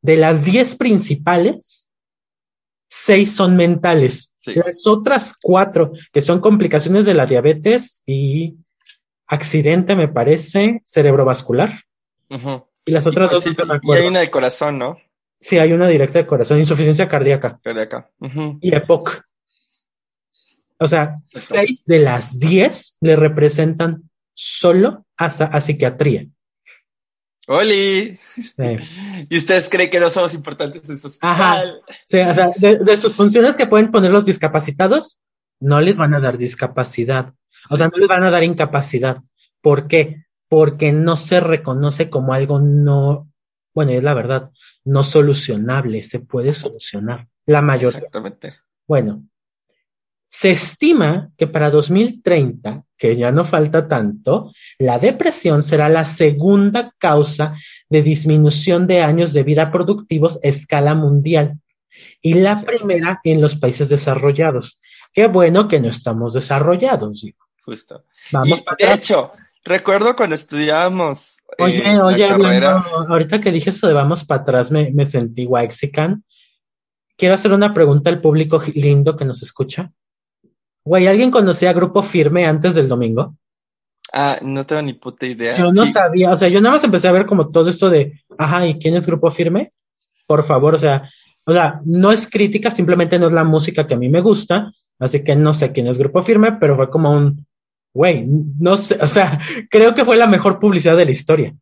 De 0.03 0.19
las 0.19 0.45
diez 0.45 0.77
principales, 0.77 1.89
seis 2.91 3.35
son 3.35 3.57
mentales. 3.57 4.35
Sí. 4.37 4.53
Las 4.55 4.87
otras 4.87 5.35
cuatro, 5.41 5.93
que 6.13 6.21
son 6.21 6.41
complicaciones 6.43 7.07
de 7.07 7.15
la 7.15 7.25
diabetes 7.25 8.03
y 8.05 8.57
accidente, 9.27 9.97
me 9.97 10.09
parece, 10.09 10.83
cerebrovascular. 10.85 11.73
Y 12.85 12.91
las 12.91 13.05
Y, 13.05 13.09
otras 13.09 13.31
pues 13.31 13.45
dos 13.45 13.45
sí, 13.45 13.57
no 13.59 13.67
me 13.67 13.81
y 13.83 13.93
hay 14.01 14.09
una 14.09 14.21
de 14.21 14.31
corazón, 14.31 14.79
¿no? 14.79 14.99
Sí, 15.39 15.59
hay 15.59 15.73
una 15.73 15.89
directa 15.89 16.19
de 16.19 16.27
corazón, 16.27 16.59
insuficiencia 16.59 17.09
cardíaca. 17.09 17.59
Ujú. 18.21 18.59
y 18.61 18.75
EPOC. 18.75 19.25
O 20.79 20.87
sea, 20.87 21.19
Exacto. 21.25 21.55
seis 21.55 21.85
de 21.85 21.99
las 22.01 22.39
diez 22.39 22.97
le 23.01 23.17
representan 23.17 24.11
solo 24.35 25.07
a, 25.17 25.27
a 25.27 25.61
psiquiatría. 25.61 26.27
¡Oli! 27.49 28.17
Sí. 28.17 28.53
¿Y 29.29 29.37
ustedes 29.37 29.69
creen 29.69 29.91
que 29.91 30.01
no 30.01 30.09
somos 30.09 30.35
importantes 30.35 30.89
en 30.89 30.99
su 30.99 31.09
Ajá. 31.21 31.57
hospital? 31.57 31.83
Sí, 32.07 32.19
o 32.19 32.35
sea, 32.35 32.51
de, 32.57 32.79
de 32.79 32.97
sus 32.97 33.15
funciones 33.15 33.57
que 33.57 33.67
pueden 33.67 33.91
poner 33.91 34.11
los 34.11 34.25
discapacitados, 34.25 35.19
no 35.61 35.81
les 35.81 35.97
van 35.97 36.15
a 36.15 36.21
dar 36.21 36.39
discapacidad. 36.39 37.35
O 37.71 37.77
sea, 37.77 37.89
no 37.89 37.99
les 37.99 38.09
van 38.09 38.25
a 38.25 38.31
dar 38.31 38.43
incapacidad. 38.43 39.19
¿Por 39.61 39.87
qué? 39.87 40.25
Porque 40.53 40.93
no 40.93 41.17
se 41.17 41.41
reconoce 41.41 42.11
como 42.11 42.35
algo 42.35 42.61
no, 42.61 43.33
bueno, 43.75 43.93
es 43.93 44.03
la 44.03 44.13
verdad, 44.13 44.51
no 44.85 45.03
solucionable. 45.03 46.03
Se 46.03 46.19
puede 46.21 46.53
solucionar. 46.53 47.27
La 47.47 47.63
mayoría. 47.63 47.97
Exactamente. 47.97 48.57
Bueno, 48.87 49.25
se 50.29 50.51
estima 50.51 51.31
que 51.39 51.47
para 51.47 51.71
2030, 51.71 52.85
que 52.99 53.17
ya 53.17 53.33
no 53.33 53.47
falta 53.47 53.89
tanto, 53.89 54.53
la 54.79 54.99
depresión 54.99 55.63
será 55.63 55.89
la 55.89 56.05
segunda 56.05 56.95
causa 56.99 57.55
de 57.89 58.03
disminución 58.03 58.87
de 58.87 59.01
años 59.01 59.33
de 59.33 59.45
vida 59.45 59.73
productivos 59.73 60.37
a 60.45 60.49
escala 60.49 60.95
mundial 60.95 61.61
y 62.21 62.35
la 62.35 62.51
Exacto. 62.51 62.73
primera 62.77 63.21
en 63.25 63.41
los 63.41 63.57
países 63.57 63.89
desarrollados. 63.89 64.79
Qué 65.15 65.29
bueno 65.29 65.67
que 65.67 65.81
no 65.81 65.89
estamos 65.89 66.35
desarrollados. 66.35 67.23
digo. 67.23 67.39
Justo. 67.65 68.05
Vamos 68.33 68.59
y 68.59 68.63
para 68.63 68.77
de 68.77 68.85
atrás. 68.85 68.99
hecho, 68.99 69.33
recuerdo 69.65 70.15
cuando 70.17 70.35
estudiábamos 70.35 71.39
eh, 71.59 71.63
Oye, 71.65 71.83
la 71.95 72.05
oye, 72.07 72.27
carrera. 72.29 72.79
hablando, 72.79 73.13
ahorita 73.13 73.41
que 73.41 73.53
dije 73.53 73.71
eso 73.71 73.87
de 73.87 73.95
vamos 73.95 74.25
para 74.25 74.43
atrás, 74.43 74.71
me, 74.71 74.91
me 74.93 75.07
sentí 75.07 75.47
waxican. 75.47 76.25
Quiero 77.17 77.35
hacer 77.35 77.53
una 77.53 77.73
pregunta 77.75 78.11
al 78.11 78.21
público 78.21 78.61
lindo 78.75 79.17
que 79.17 79.25
nos 79.25 79.43
escucha. 79.43 79.93
Güey, 80.85 81.07
¿alguien 81.07 81.31
conocía 81.31 81.71
a 81.71 81.75
Grupo 81.75 82.03
Firme 82.03 82.47
antes 82.47 82.75
del 82.75 82.89
domingo? 82.89 83.37
Ah, 84.13 84.37
no 84.43 84.67
tengo 84.67 84.83
ni 84.83 84.95
puta 84.95 85.27
idea. 85.27 85.57
Yo 85.57 85.73
no 85.73 85.87
Sí, 85.87 85.93
sabía, 85.93 86.33
o 86.33 86.37
sea, 86.37 86.49
yo 86.49 86.61
nada 86.61 86.75
más 86.75 86.85
empecé 86.85 87.09
a 87.09 87.13
ver 87.13 87.27
como 87.27 87.49
todo 87.49 87.71
esto 87.71 87.89
de, 87.89 88.21
ajá, 88.37 88.67
¿y 88.67 88.79
quién 88.79 88.95
es 88.97 89.07
Grupo 89.07 89.31
Firme? 89.31 89.71
Por 90.27 90.43
favor, 90.43 90.75
o 90.75 90.79
sea, 90.79 91.09
o 91.47 91.53
sea, 91.53 91.81
no 91.85 92.13
es 92.13 92.29
crítica, 92.29 92.71
simplemente 92.71 93.19
no 93.19 93.29
es 93.29 93.33
la 93.33 93.45
música 93.45 93.87
que 93.87 93.95
a 93.95 93.99
mí 93.99 94.09
me 94.09 94.21
gusta, 94.21 94.73
así 94.99 95.25
que 95.25 95.35
no 95.37 95.55
sé 95.55 95.73
quién 95.73 95.87
es 95.87 95.99
Grupo 95.99 96.23
Firme, 96.23 96.53
pero 96.61 96.77
fue 96.77 96.91
como 96.91 97.11
un, 97.13 97.47
güey, 97.95 98.25
no 98.27 98.77
sé, 98.77 98.99
o 99.01 99.07
sea, 99.07 99.39
creo 99.71 99.95
que 99.95 100.05
fue 100.05 100.17
la 100.17 100.27
mejor 100.27 100.59
publicidad 100.59 100.97
de 100.97 101.05
la 101.05 101.11
historia. 101.11 101.55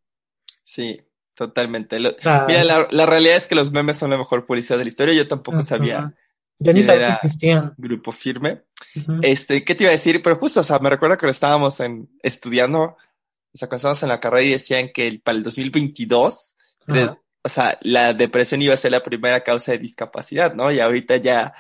sí, 0.63 1.01
totalmente. 1.37 1.99
Lo- 2.01 2.15
Mira, 2.47 2.65
la, 2.65 2.87
la 2.91 3.07
realidad 3.07 3.37
es 3.37 3.47
que 3.47 3.55
los 3.55 3.73
memes 3.73 3.97
son 3.97 4.11
la 4.11 4.19
mejor 4.19 4.45
publicidad 4.47 4.77
de 4.79 4.85
la 4.85 4.91
historia. 4.91 5.15
Yo 5.15 5.27
tampoco 5.27 5.63
sabía 5.63 6.13
Yo 6.59 6.73
ni 6.73 6.81
quién 6.81 6.87
sabía 6.87 7.07
que 7.07 7.13
existían. 7.15 7.75
grupo 7.79 8.13
firme. 8.13 8.63
Este, 9.23 9.65
¿qué 9.65 9.75
te 9.75 9.85
iba 9.85 9.89
a 9.91 9.93
decir? 9.93 10.21
Pero 10.23 10.37
justo, 10.37 10.61
o 10.61 10.63
sea, 10.63 10.79
me 10.81 10.91
recuerdo 10.91 11.17
que 11.17 11.25
lo 11.27 11.33
estábamos 11.33 11.81
en, 11.81 12.11
estudiando, 12.23 12.83
o 12.83 12.97
sea, 13.55 13.69
cuando 13.69 13.77
estábamos 13.77 14.03
en 14.03 14.09
la 14.11 14.21
carrera 14.21 14.45
y 14.47 14.51
decían 14.51 14.91
que 14.93 15.07
el- 15.07 15.21
para 15.23 15.39
el 15.39 15.43
2022, 15.45 16.57
re- 16.87 17.03
Ajá. 17.03 17.19
o 17.43 17.49
sea, 17.49 17.79
la 17.81 18.13
depresión 18.13 18.61
iba 18.61 18.75
a 18.75 18.77
ser 18.77 18.91
la 18.93 19.03
primera 19.03 19.41
causa 19.41 19.73
de 19.73 19.79
discapacidad, 19.79 20.55
¿no? 20.55 20.71
Y 20.71 20.79
ahorita 20.81 21.17
ya, 21.17 21.55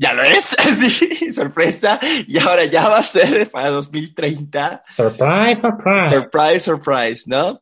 ya 0.00 0.14
lo 0.14 0.22
es, 0.22 0.44
sí, 0.98 1.30
sorpresa, 1.30 2.00
y 2.26 2.38
ahora 2.38 2.64
ya 2.64 2.88
va 2.88 2.98
a 2.98 3.02
ser 3.02 3.50
para 3.50 3.68
2030, 3.68 4.82
Surprise, 4.96 5.60
surprise. 5.60 6.08
surprise, 6.08 6.60
surprise, 6.60 7.24
¿no? 7.26 7.60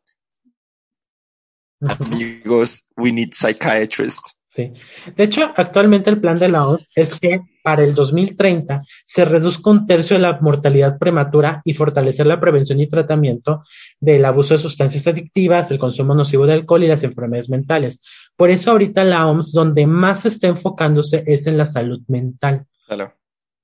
Amigos, 1.80 2.86
we 2.96 3.10
need 3.10 3.32
psychiatrists. 3.32 4.36
Sí. 4.46 4.72
De 5.14 5.24
hecho, 5.24 5.52
actualmente 5.56 6.10
el 6.10 6.20
plan 6.20 6.38
de 6.38 6.48
la 6.48 6.66
OMS 6.66 6.88
es 6.94 7.18
que 7.18 7.40
para 7.62 7.84
el 7.84 7.94
2030 7.94 8.82
se 9.04 9.24
reduzca 9.24 9.70
un 9.70 9.86
tercio 9.86 10.16
de 10.16 10.22
la 10.22 10.38
mortalidad 10.40 10.98
prematura 10.98 11.60
y 11.64 11.74
fortalecer 11.74 12.26
la 12.26 12.40
prevención 12.40 12.80
y 12.80 12.88
tratamiento 12.88 13.62
del 14.00 14.24
abuso 14.24 14.54
de 14.54 14.58
sustancias 14.58 15.06
adictivas, 15.06 15.70
el 15.70 15.78
consumo 15.78 16.14
nocivo 16.14 16.46
de 16.46 16.54
alcohol 16.54 16.82
y 16.82 16.88
las 16.88 17.02
enfermedades 17.02 17.50
mentales. 17.50 18.00
Por 18.38 18.50
eso 18.50 18.70
ahorita 18.70 19.02
la 19.02 19.26
OMS 19.26 19.50
donde 19.52 19.84
más 19.88 20.24
está 20.24 20.46
enfocándose 20.46 21.24
es 21.26 21.48
en 21.48 21.58
la 21.58 21.66
salud 21.66 22.00
mental, 22.06 22.66
Claro. 22.86 23.14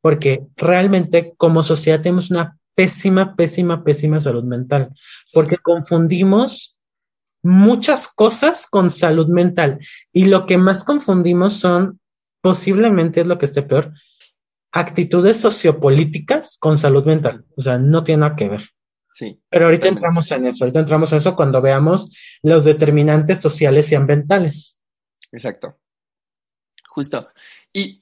porque 0.03 0.49
realmente 0.57 1.33
como 1.37 1.63
sociedad 1.63 2.01
tenemos 2.01 2.33
una 2.33 2.59
pésima, 2.75 3.37
pésima, 3.37 3.85
pésima 3.85 4.19
salud 4.19 4.43
mental, 4.43 4.91
porque 5.33 5.59
confundimos 5.59 6.77
muchas 7.41 8.09
cosas 8.09 8.67
con 8.67 8.91
salud 8.91 9.29
mental. 9.29 9.79
Y 10.13 10.25
lo 10.25 10.45
que 10.45 10.59
más 10.59 10.83
confundimos 10.83 11.53
son, 11.53 12.01
posiblemente 12.41 13.21
es 13.21 13.29
lo 13.29 13.39
que 13.39 13.47
esté 13.47 13.63
peor, 13.63 13.93
actitudes 14.73 15.39
sociopolíticas 15.39 16.59
con 16.59 16.77
salud 16.77 17.05
mental. 17.05 17.45
O 17.57 17.63
sea, 17.63 17.79
no 17.79 18.03
tiene 18.03 18.23
nada 18.23 18.35
que 18.35 18.49
ver. 18.49 18.63
Sí, 19.15 19.41
Pero 19.49 19.67
ahorita 19.67 19.83
Totalmente. 19.85 19.99
entramos 19.99 20.31
en 20.33 20.47
eso, 20.49 20.65
ahorita 20.65 20.81
entramos 20.81 21.13
en 21.13 21.19
eso 21.19 21.37
cuando 21.37 21.63
veamos 21.63 22.11
los 22.43 22.65
determinantes 22.65 23.41
sociales 23.41 23.93
y 23.93 23.95
ambientales. 23.95 24.81
exacto. 25.31 25.79
Justo. 26.89 27.29
Y 27.73 28.01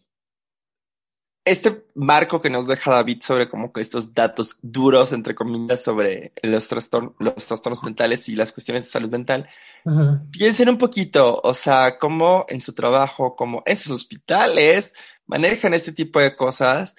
este 1.45 1.87
marco 1.95 2.41
que 2.41 2.49
nos 2.49 2.67
deja 2.67 2.93
David 2.93 3.21
sobre 3.21 3.49
como 3.49 3.73
que 3.73 3.83
estos 3.83 4.15
datos 4.15 4.59
duros, 4.63 5.13
entre 5.13 5.35
comillas, 5.35 5.83
sobre 5.83 6.33
los, 6.43 6.69
trastorn 6.69 7.15
los 7.19 7.35
trastornos 7.35 7.83
mentales 7.83 8.29
y 8.31 8.35
las 8.35 8.53
cuestiones 8.53 8.85
de 8.85 8.91
salud 8.91 9.11
mental, 9.11 9.49
piensen 10.31 10.71
un 10.71 10.79
poquito, 10.79 11.41
o 11.43 11.53
sea, 11.53 11.99
cómo 11.99 12.47
en 12.49 12.61
su 12.61 12.73
trabajo, 12.73 13.37
como 13.37 13.63
en 13.67 13.77
sus 13.77 13.93
hospitales, 13.93 14.95
manejan 15.27 15.75
este 15.75 15.93
tipo 15.93 16.21
de 16.21 16.35
cosas. 16.37 16.95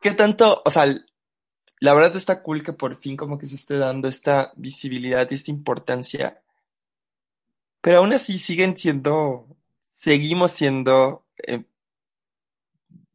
¿Qué 0.00 0.12
tanto, 0.12 0.62
o 0.64 0.70
sea, 0.70 0.84
la 1.80 1.94
verdad 1.94 2.16
está 2.16 2.42
cool 2.42 2.62
que 2.62 2.72
por 2.72 2.94
fin 2.94 3.16
como 3.16 3.38
que 3.38 3.46
se 3.46 3.56
esté 3.56 3.78
dando 3.78 4.08
esta 4.08 4.52
visibilidad 4.56 5.28
y 5.30 5.34
esta 5.34 5.50
importancia. 5.50 6.42
Pero 7.80 7.98
aún 7.98 8.12
así 8.12 8.38
siguen 8.38 8.76
siendo, 8.76 9.46
seguimos 9.78 10.52
siendo 10.52 11.24
eh, 11.46 11.64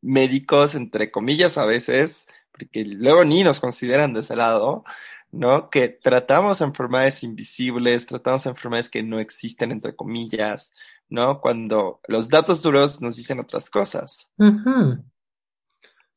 médicos, 0.01 0.75
entre 0.75 1.11
comillas, 1.11 1.57
a 1.57 1.65
veces, 1.65 2.27
porque 2.51 2.85
luego 2.85 3.25
ni 3.25 3.43
nos 3.43 3.59
consideran 3.59 4.13
de 4.13 4.21
ese 4.21 4.35
lado, 4.35 4.83
¿no? 5.31 5.69
Que 5.69 5.89
tratamos 5.89 6.61
enfermedades 6.61 7.23
invisibles, 7.23 8.05
tratamos 8.05 8.45
enfermedades 8.45 8.89
que 8.89 9.03
no 9.03 9.19
existen, 9.19 9.71
entre 9.71 9.95
comillas, 9.95 10.73
¿no? 11.09 11.41
Cuando 11.41 11.99
los 12.07 12.29
datos 12.29 12.61
duros 12.61 13.01
nos 13.01 13.15
dicen 13.17 13.39
otras 13.39 13.69
cosas. 13.69 14.29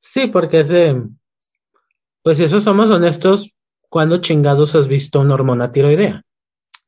Sí, 0.01 0.27
porque 0.27 0.61
es 0.61 0.71
pues 2.25 2.39
si 2.39 2.45
eso 2.45 2.59
somos 2.63 2.89
honestos, 2.89 3.51
¿cuándo 3.91 4.23
chingados 4.23 4.75
has 4.75 4.89
visto 4.89 5.21
una 5.21 5.35
hormona 5.35 5.71
tiroidea? 5.71 6.23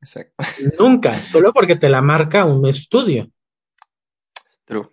Exacto. 0.01 0.33
Nunca, 0.79 1.17
solo 1.19 1.53
porque 1.53 1.75
te 1.75 1.89
la 1.89 2.01
marca 2.01 2.43
un 2.43 2.65
estudio. 2.65 3.29
True, 4.65 4.89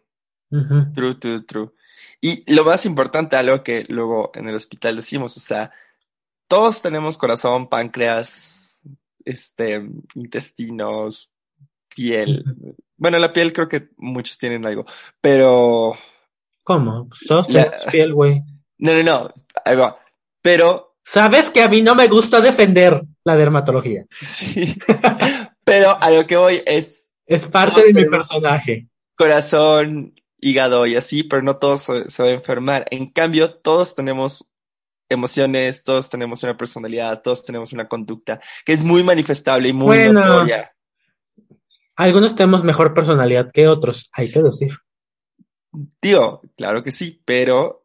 true, 0.94 1.14
true, 1.14 1.40
true. 1.40 1.70
Y 2.20 2.54
lo 2.54 2.64
más 2.64 2.84
importante, 2.86 3.36
algo 3.36 3.62
que 3.62 3.84
luego 3.88 4.30
en 4.34 4.46
el 4.48 4.54
hospital 4.54 4.96
decimos, 4.96 5.36
o 5.36 5.40
sea, 5.40 5.70
todos 6.46 6.82
tenemos 6.82 7.16
corazón, 7.16 7.68
páncreas, 7.68 8.82
este, 9.24 9.82
intestinos, 10.14 11.32
piel. 11.94 12.44
Bueno, 12.96 13.18
la 13.18 13.32
piel 13.32 13.52
creo 13.54 13.66
que 13.68 13.88
muchos 13.96 14.36
tienen 14.36 14.66
algo, 14.66 14.84
pero 15.22 15.94
¿Cómo? 16.62 17.08
Pues 17.08 17.20
todos 17.26 17.48
La- 17.50 17.64
tenemos 17.70 17.86
piel, 17.92 18.12
güey. 18.14 18.42
no, 18.78 18.92
no, 18.94 19.02
no, 19.02 19.30
ahí 19.64 19.76
va. 19.76 19.96
Pero 20.44 20.90
Sabes 21.06 21.50
que 21.50 21.62
a 21.62 21.68
mí 21.68 21.82
no 21.82 21.94
me 21.94 22.08
gusta 22.08 22.40
defender 22.40 23.02
la 23.24 23.36
dermatología. 23.36 24.04
sí, 24.20 24.74
pero 25.64 25.98
a 26.02 26.10
lo 26.10 26.26
que 26.26 26.36
voy 26.36 26.62
es 26.66 27.12
Es 27.26 27.46
parte 27.46 27.82
de 27.92 27.92
mi 28.04 28.08
personaje. 28.10 28.88
corazón, 29.16 30.14
hígado 30.40 30.86
y 30.86 30.96
así, 30.96 31.22
pero 31.22 31.42
no 31.42 31.56
todos 31.56 31.82
se, 31.82 32.10
se 32.10 32.22
va 32.22 32.28
a 32.30 32.32
enfermar. 32.32 32.86
En 32.90 33.08
cambio, 33.10 33.52
todos 33.54 33.94
tenemos 33.94 34.50
emociones, 35.10 35.82
todos 35.82 36.08
tenemos 36.08 36.42
una 36.42 36.56
personalidad, 36.56 37.20
todos 37.22 37.44
tenemos 37.44 37.72
una 37.74 37.86
conducta 37.88 38.40
que 38.64 38.72
es 38.72 38.82
muy 38.84 39.02
manifestable 39.02 39.68
y 39.68 39.72
muy 39.74 39.96
Bueno. 39.98 40.20
notoria. 40.20 40.74
Algunos 41.96 42.34
tenemos 42.34 42.64
mejor 42.64 42.92
personalidad 42.94 43.50
que 43.52 43.68
otros, 43.68 44.08
hay 44.14 44.30
que 44.32 44.42
decir. 44.42 44.70
Tío, 46.00 46.40
claro 46.56 46.82
que 46.82 46.92
sí, 46.92 47.20
pero 47.24 47.83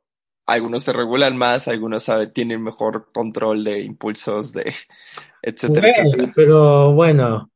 algunos 0.49 0.83
se 0.83 0.93
regulan 0.93 1.37
más, 1.37 1.67
algunos 1.67 2.09
tienen 2.33 2.61
mejor 2.61 3.11
control 3.13 3.63
de 3.63 3.81
impulsos, 3.81 4.51
de 4.53 4.73
etcétera, 5.41 5.89
etcétera. 5.89 6.31
pero 6.35 6.93
bueno, 6.93 7.51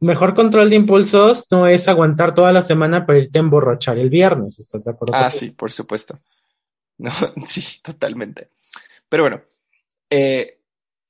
mejor 0.00 0.34
control 0.34 0.70
de 0.70 0.76
impulsos 0.76 1.46
no 1.50 1.66
es 1.66 1.88
aguantar 1.88 2.34
toda 2.34 2.52
la 2.52 2.62
semana 2.62 3.06
para 3.06 3.20
irte 3.20 3.38
a 3.38 3.42
emborrachar 3.42 3.98
el 3.98 4.10
viernes, 4.10 4.58
¿estás 4.58 4.84
de 4.84 4.90
acuerdo? 4.90 5.14
Ah, 5.14 5.30
sí, 5.30 5.50
por 5.50 5.70
supuesto. 5.70 6.20
No, 6.98 7.10
sí, 7.48 7.80
totalmente. 7.82 8.50
Pero 9.08 9.24
bueno, 9.24 9.42
eh, 10.08 10.60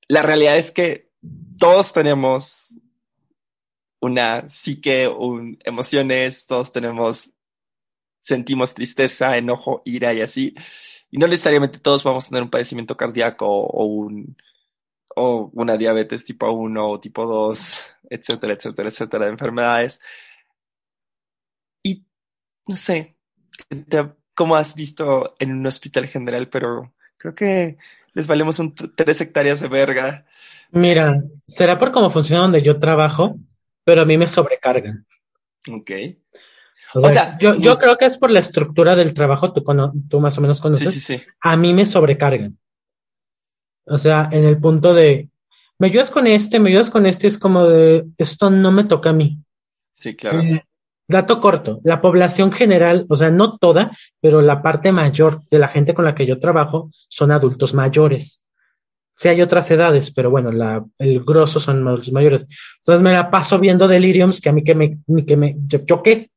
la 0.09 0.23
realidad 0.23 0.57
es 0.57 0.73
que 0.73 1.11
todos 1.59 1.93
tenemos 1.93 2.77
una 4.01 4.49
psique, 4.49 5.07
un, 5.09 5.59
emociones, 5.65 6.47
todos 6.47 6.73
tenemos, 6.73 7.33
sentimos 8.21 8.75
tristeza, 8.75 9.37
enojo, 9.37 9.83
ira 9.85 10.15
y 10.15 10.23
así. 10.23 10.55
Y 11.13 11.19
no 11.19 11.27
necesariamente 11.29 11.79
todos 11.79 12.03
vamos 12.03 12.25
a 12.25 12.29
tener 12.31 12.43
un 12.43 12.51
padecimiento 12.51 12.97
cardíaco 12.97 13.47
o 13.47 13.85
un, 13.85 14.35
o 15.15 15.51
una 15.53 15.77
diabetes 15.77 16.25
tipo 16.25 16.51
1 16.51 16.89
o 16.89 17.01
tipo 17.01 17.27
2, 17.27 17.97
etcétera, 18.09 18.55
etcétera, 18.55 18.89
etcétera, 18.89 19.27
de 19.27 19.33
enfermedades. 19.33 20.01
Y 21.83 22.07
no 22.67 22.75
sé, 22.75 23.15
como 24.35 24.57
has 24.57 24.75
visto 24.75 25.37
en 25.39 25.53
un 25.53 25.67
hospital 25.67 26.07
general, 26.07 26.49
pero 26.49 26.95
creo 27.19 27.35
que 27.35 27.77
les 28.15 28.27
valemos 28.27 28.59
un 28.59 28.75
tres 28.75 29.21
hectáreas 29.21 29.61
de 29.61 29.69
verga. 29.69 30.25
Mira, 30.71 31.23
será 31.43 31.79
por 31.79 31.93
cómo 31.93 32.09
funciona 32.09 32.41
donde 32.41 32.63
yo 32.63 32.79
trabajo, 32.79 33.37
pero 33.85 34.01
a 34.01 34.07
mí 34.07 34.17
me 34.17 34.29
sobrecargan. 34.29 35.07
Ok. 35.71 35.91
O 36.95 36.99
O 37.01 37.09
sea, 37.09 37.25
sea, 37.25 37.39
yo, 37.39 37.55
yo 37.55 37.79
creo 37.79 37.97
que 37.97 38.05
es 38.07 38.19
por 38.19 38.31
la 38.31 38.41
estructura 38.41 38.95
del 38.97 39.15
trabajo, 39.15 39.53
tú, 39.53 39.65
tú 40.09 40.21
más 40.21 40.37
o 40.39 40.41
menos 40.41 40.59
Sí, 40.59 40.63
conoces. 40.63 40.93
sí, 40.95 41.01
sí. 41.19 41.23
a 41.41 41.57
mí 41.57 41.73
me 41.73 41.87
sobrecargan. 41.87 42.59
O 43.85 43.99
sea, 43.99 44.29
en 44.31 44.45
el 44.45 44.59
punto 44.59 44.95
de, 44.95 45.29
me 45.79 45.89
ayudas 45.89 46.11
con 46.11 46.27
este, 46.27 46.61
me 46.61 46.71
ayudas 46.71 46.91
con 46.91 47.07
este, 47.07 47.27
es 47.27 47.39
como 47.39 47.67
de, 47.67 48.07
esto 48.19 48.51
no 48.51 48.71
me 48.73 48.85
toca 48.85 49.11
a 49.11 49.15
mí. 49.15 49.39
Sí, 49.91 50.15
claro. 50.15 50.41
Eh, 50.41 50.63
dato 51.09 51.41
corto, 51.41 51.81
la 51.85 52.01
población 52.01 52.53
general, 52.53 53.07
o 53.09 53.17
sea, 53.17 53.31
no 53.31 53.59
toda, 53.59 53.97
pero 54.21 54.41
la 54.41 54.63
parte 54.63 54.93
mayor 54.93 55.43
de 55.51 55.59
la 55.59 55.69
gente 55.69 55.95
con 55.95 56.05
la 56.05 56.15
que 56.15 56.27
yo 56.27 56.39
trabajo 56.39 56.91
son 57.09 57.31
adultos 57.33 57.75
mayores. 57.75 58.45
Sí 59.15 59.29
hay 59.29 59.43
otras 59.43 59.71
edades, 59.71 60.11
pero 60.11 60.31
bueno, 60.31 60.51
la, 60.53 60.85
el 60.99 61.23
grosso 61.23 61.61
son 61.61 61.87
adultos 61.87 62.13
mayores. 62.13 62.47
Entonces 62.79 63.03
me 63.03 63.13
la 63.13 63.31
paso 63.31 63.59
viendo 63.59 63.87
deliriums 63.87 64.41
que 64.41 64.49
a 64.49 64.53
mí 64.53 64.65
que 64.65 64.75
me, 64.75 64.99
que 65.27 65.37
me, 65.37 65.57
yo, 65.67 65.81
¿yo 65.85 66.03
qué? 66.03 66.31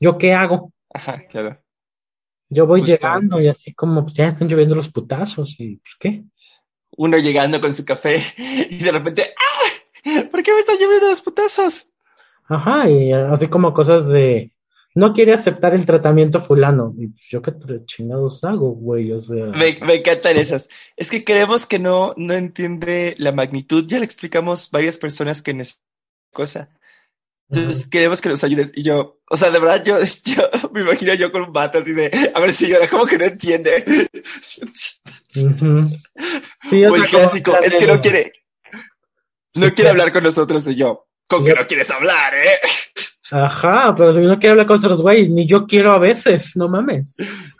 ¿Yo 0.00 0.18
qué 0.18 0.34
hago? 0.34 0.72
Ajá, 0.92 1.22
claro. 1.28 1.62
Yo 2.48 2.66
voy 2.66 2.80
Justamente. 2.80 3.06
llegando 3.06 3.40
y 3.40 3.48
así 3.48 3.74
como, 3.74 4.04
pues, 4.04 4.14
ya 4.14 4.26
están 4.26 4.48
lloviendo 4.48 4.74
los 4.74 4.88
putazos 4.88 5.56
y, 5.58 5.76
pues, 5.76 5.94
¿qué? 5.98 6.24
Uno 6.96 7.18
llegando 7.18 7.60
con 7.60 7.74
su 7.74 7.84
café 7.84 8.22
y 8.70 8.78
de 8.78 8.92
repente, 8.92 9.34
¡ah! 9.36 10.22
¿Por 10.30 10.42
qué 10.42 10.52
me 10.52 10.60
están 10.60 10.76
lloviendo 10.76 11.08
los 11.08 11.22
putazos? 11.22 11.90
Ajá, 12.48 12.88
y 12.88 13.12
así 13.12 13.48
como 13.48 13.74
cosas 13.74 14.06
de 14.06 14.52
no 14.94 15.12
quiere 15.12 15.34
aceptar 15.34 15.74
el 15.74 15.84
tratamiento 15.84 16.40
fulano. 16.40 16.94
Y 16.96 17.12
yo 17.28 17.42
qué 17.42 17.52
chingados 17.84 18.42
hago, 18.44 18.70
güey, 18.70 19.12
o 19.12 19.18
sea. 19.18 19.46
Me, 19.46 19.78
me 19.84 19.96
encantan 19.96 20.38
esas. 20.38 20.70
Es 20.96 21.10
que 21.10 21.22
creemos 21.22 21.66
que 21.66 21.78
no, 21.78 22.14
no 22.16 22.32
entiende 22.32 23.14
la 23.18 23.32
magnitud. 23.32 23.84
Ya 23.86 23.98
le 23.98 24.06
explicamos 24.06 24.70
varias 24.70 24.96
personas 24.96 25.42
que 25.42 25.52
necesitan 25.52 25.86
cosa. 26.32 26.70
Entonces 27.48 27.86
queremos 27.86 28.20
que 28.20 28.28
nos 28.28 28.42
ayudes. 28.42 28.72
Y 28.74 28.82
yo, 28.82 29.20
o 29.30 29.36
sea, 29.36 29.50
de 29.50 29.60
verdad, 29.60 29.82
yo, 29.84 29.98
yo 30.24 30.50
me 30.72 30.80
imagino 30.80 31.14
yo 31.14 31.30
con 31.30 31.42
un 31.42 31.52
bate 31.52 31.78
así 31.78 31.92
de, 31.92 32.10
a 32.34 32.40
ver 32.40 32.52
señora, 32.52 32.88
¿cómo 32.88 33.06
que 33.06 33.18
no 33.18 33.24
entiende? 33.24 33.84
Sí, 35.28 35.48
sea, 36.70 36.88
como 36.90 37.04
clásico, 37.04 37.56
es 37.62 37.76
que 37.76 37.86
no 37.86 38.00
quiere, 38.00 38.32
no 39.54 39.72
quiere 39.74 39.90
hablar 39.90 40.12
con 40.12 40.24
nosotros. 40.24 40.66
Y 40.66 40.76
yo, 40.76 41.06
¿con 41.28 41.44
que 41.44 41.54
no 41.54 41.66
quieres 41.66 41.90
hablar, 41.90 42.34
eh? 42.34 42.58
Ajá, 43.30 43.94
pero 43.96 44.12
si 44.12 44.20
no 44.20 44.34
quiere 44.38 44.50
hablar 44.50 44.66
con 44.66 44.78
otros 44.78 45.02
güeyes, 45.02 45.28
ni 45.30 45.46
yo 45.46 45.66
quiero 45.66 45.92
a 45.92 45.98
veces, 45.98 46.56
no 46.56 46.68
mames. 46.68 47.16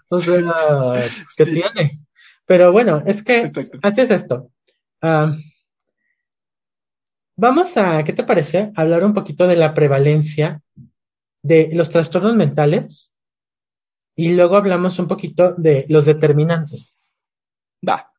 O 0.09 0.21
sea, 0.21 0.41
¿qué 1.37 1.45
Sí. 1.45 1.53
tiene? 1.55 2.01
Pero 2.47 2.71
bueno, 2.73 3.03
es 3.05 3.23
que 3.25 3.39
Exacto. 3.43 3.79
así 3.83 4.01
es 4.03 4.11
esto. 4.11 4.51
Ah, 5.03 5.37
vamos 7.37 7.77
a, 7.77 8.03
¿qué 8.05 8.13
te 8.13 8.25
parece? 8.25 8.73
Hablar 8.77 9.05
un 9.05 9.15
poquito 9.15 9.47
de 9.47 9.57
la 9.57 9.75
prevalencia 9.75 10.63
de 11.43 11.71
los 11.73 11.91
trastornos 11.91 12.35
mentales 12.35 13.13
y 14.17 14.35
luego 14.35 14.57
hablamos 14.57 14.99
un 14.99 15.09
poquito 15.09 15.55
de 15.57 15.85
los 15.89 16.07
determinantes. 16.07 17.13
Va, 17.87 18.11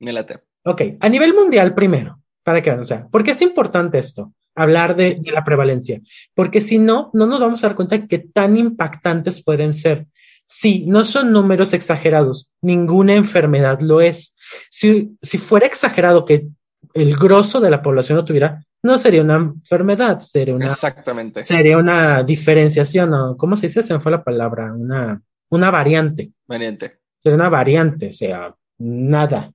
me 0.00 0.12
late. 0.12 0.40
Ok, 0.64 0.82
a 1.00 1.08
nivel 1.08 1.32
mundial 1.34 1.74
primero, 1.74 2.20
para 2.42 2.60
que 2.62 2.70
vean, 2.70 2.80
o 2.82 2.84
sea, 2.84 3.06
¿por 3.08 3.24
qué 3.24 3.30
es 3.32 3.40
importante 3.42 3.98
esto? 3.98 4.32
Hablar 4.54 4.96
de, 4.96 5.14
Sí. 5.16 5.20
de 5.22 5.32
la 5.32 5.44
prevalencia. 5.44 6.00
Porque 6.34 6.60
si 6.60 6.78
no, 6.78 7.10
no 7.12 7.26
nos 7.26 7.40
vamos 7.40 7.62
a 7.62 7.68
dar 7.68 7.76
cuenta 7.76 8.06
que 8.06 8.18
tan 8.18 8.56
impactantes 8.56 9.42
pueden 9.42 9.74
ser. 9.74 10.06
Sí, 10.44 10.84
no 10.86 11.04
son 11.04 11.32
números 11.32 11.72
exagerados, 11.72 12.50
ninguna 12.62 13.14
enfermedad 13.14 13.80
lo 13.80 14.00
es. 14.00 14.36
Si, 14.70 15.16
si 15.20 15.38
fuera 15.38 15.66
exagerado 15.66 16.24
que 16.24 16.46
el 16.94 17.16
grosso 17.16 17.60
de 17.60 17.70
la 17.70 17.82
población 17.82 18.16
lo 18.16 18.24
tuviera, 18.24 18.64
no 18.82 18.98
sería 18.98 19.22
una 19.22 19.36
enfermedad, 19.36 20.20
sería 20.20 20.54
una, 20.54 20.66
Exactamente. 20.66 21.44
sería 21.44 21.78
una 21.78 22.22
diferenciación, 22.22 23.12
o 23.14 23.36
¿cómo 23.36 23.56
se 23.56 23.66
dice? 23.66 23.82
Se 23.82 23.92
me 23.92 24.00
fue 24.00 24.12
la 24.12 24.22
palabra, 24.24 24.72
una, 24.72 25.20
una 25.50 25.70
variante 25.70 26.30
Variante. 26.46 26.98
es 27.22 27.32
una 27.34 27.48
variante, 27.48 28.10
o 28.10 28.12
sea, 28.12 28.54
nada. 28.78 29.52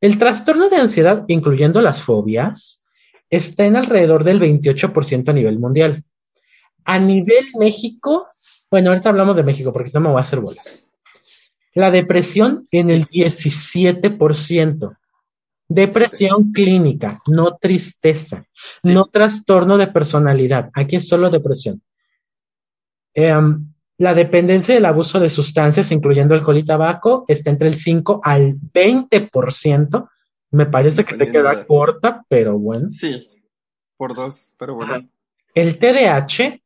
El 0.00 0.18
trastorno 0.18 0.68
de 0.68 0.76
ansiedad, 0.76 1.24
incluyendo 1.28 1.80
las 1.80 2.02
fobias, 2.02 2.84
está 3.30 3.64
en 3.66 3.76
alrededor 3.76 4.22
del 4.24 4.40
28% 4.40 5.28
a 5.30 5.32
nivel 5.32 5.58
mundial. 5.58 6.04
A 6.84 6.98
nivel 6.98 7.46
México, 7.58 8.28
bueno, 8.70 8.90
ahorita 8.90 9.08
hablamos 9.08 9.36
de 9.36 9.42
México 9.42 9.72
porque 9.72 9.90
no 9.94 10.00
me 10.00 10.08
voy 10.10 10.18
a 10.18 10.22
hacer 10.22 10.40
bolas. 10.40 10.86
La 11.72 11.90
depresión 11.90 12.68
en 12.70 12.90
el 12.90 13.06
17%. 13.08 14.96
Depresión 15.68 16.52
clínica, 16.52 17.20
no 17.26 17.56
tristeza, 17.56 18.44
Sí. 18.82 18.92
no 18.92 19.06
trastorno 19.06 19.78
de 19.78 19.86
personalidad. 19.88 20.70
Aquí 20.74 20.96
es 20.96 21.08
solo 21.08 21.30
depresión. 21.30 21.82
Em, 23.14 23.70
La 23.96 24.12
dependencia 24.12 24.74
del 24.74 24.86
abuso 24.86 25.20
de 25.20 25.30
sustancias, 25.30 25.92
incluyendo 25.92 26.34
alcohol 26.34 26.58
y 26.58 26.64
tabaco, 26.64 27.24
está 27.28 27.50
entre 27.50 27.68
el 27.68 27.74
5 27.74 28.20
al 28.24 28.56
20%. 28.72 30.10
Me 30.50 30.66
parece 30.66 31.04
que 31.04 31.14
se 31.14 31.30
queda 31.30 31.54
de- 31.54 31.64
corta, 31.66 32.24
pero 32.28 32.58
bueno. 32.58 32.90
Sí, 32.90 33.30
por 33.96 34.16
dos, 34.16 34.56
pero 34.58 34.74
bueno. 34.74 35.08
El 35.54 35.78
TDAH 35.78 36.60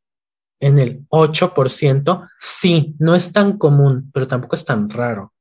en 0.59 0.79
el 0.79 1.05
8%, 1.09 2.27
sí, 2.39 2.95
no 2.97 3.13
es 3.15 3.31
tan 3.31 3.59
común, 3.59 4.09
pero 4.11 4.27
tampoco 4.27 4.55
es 4.55 4.65
tan 4.65 4.89
raro. 4.89 5.31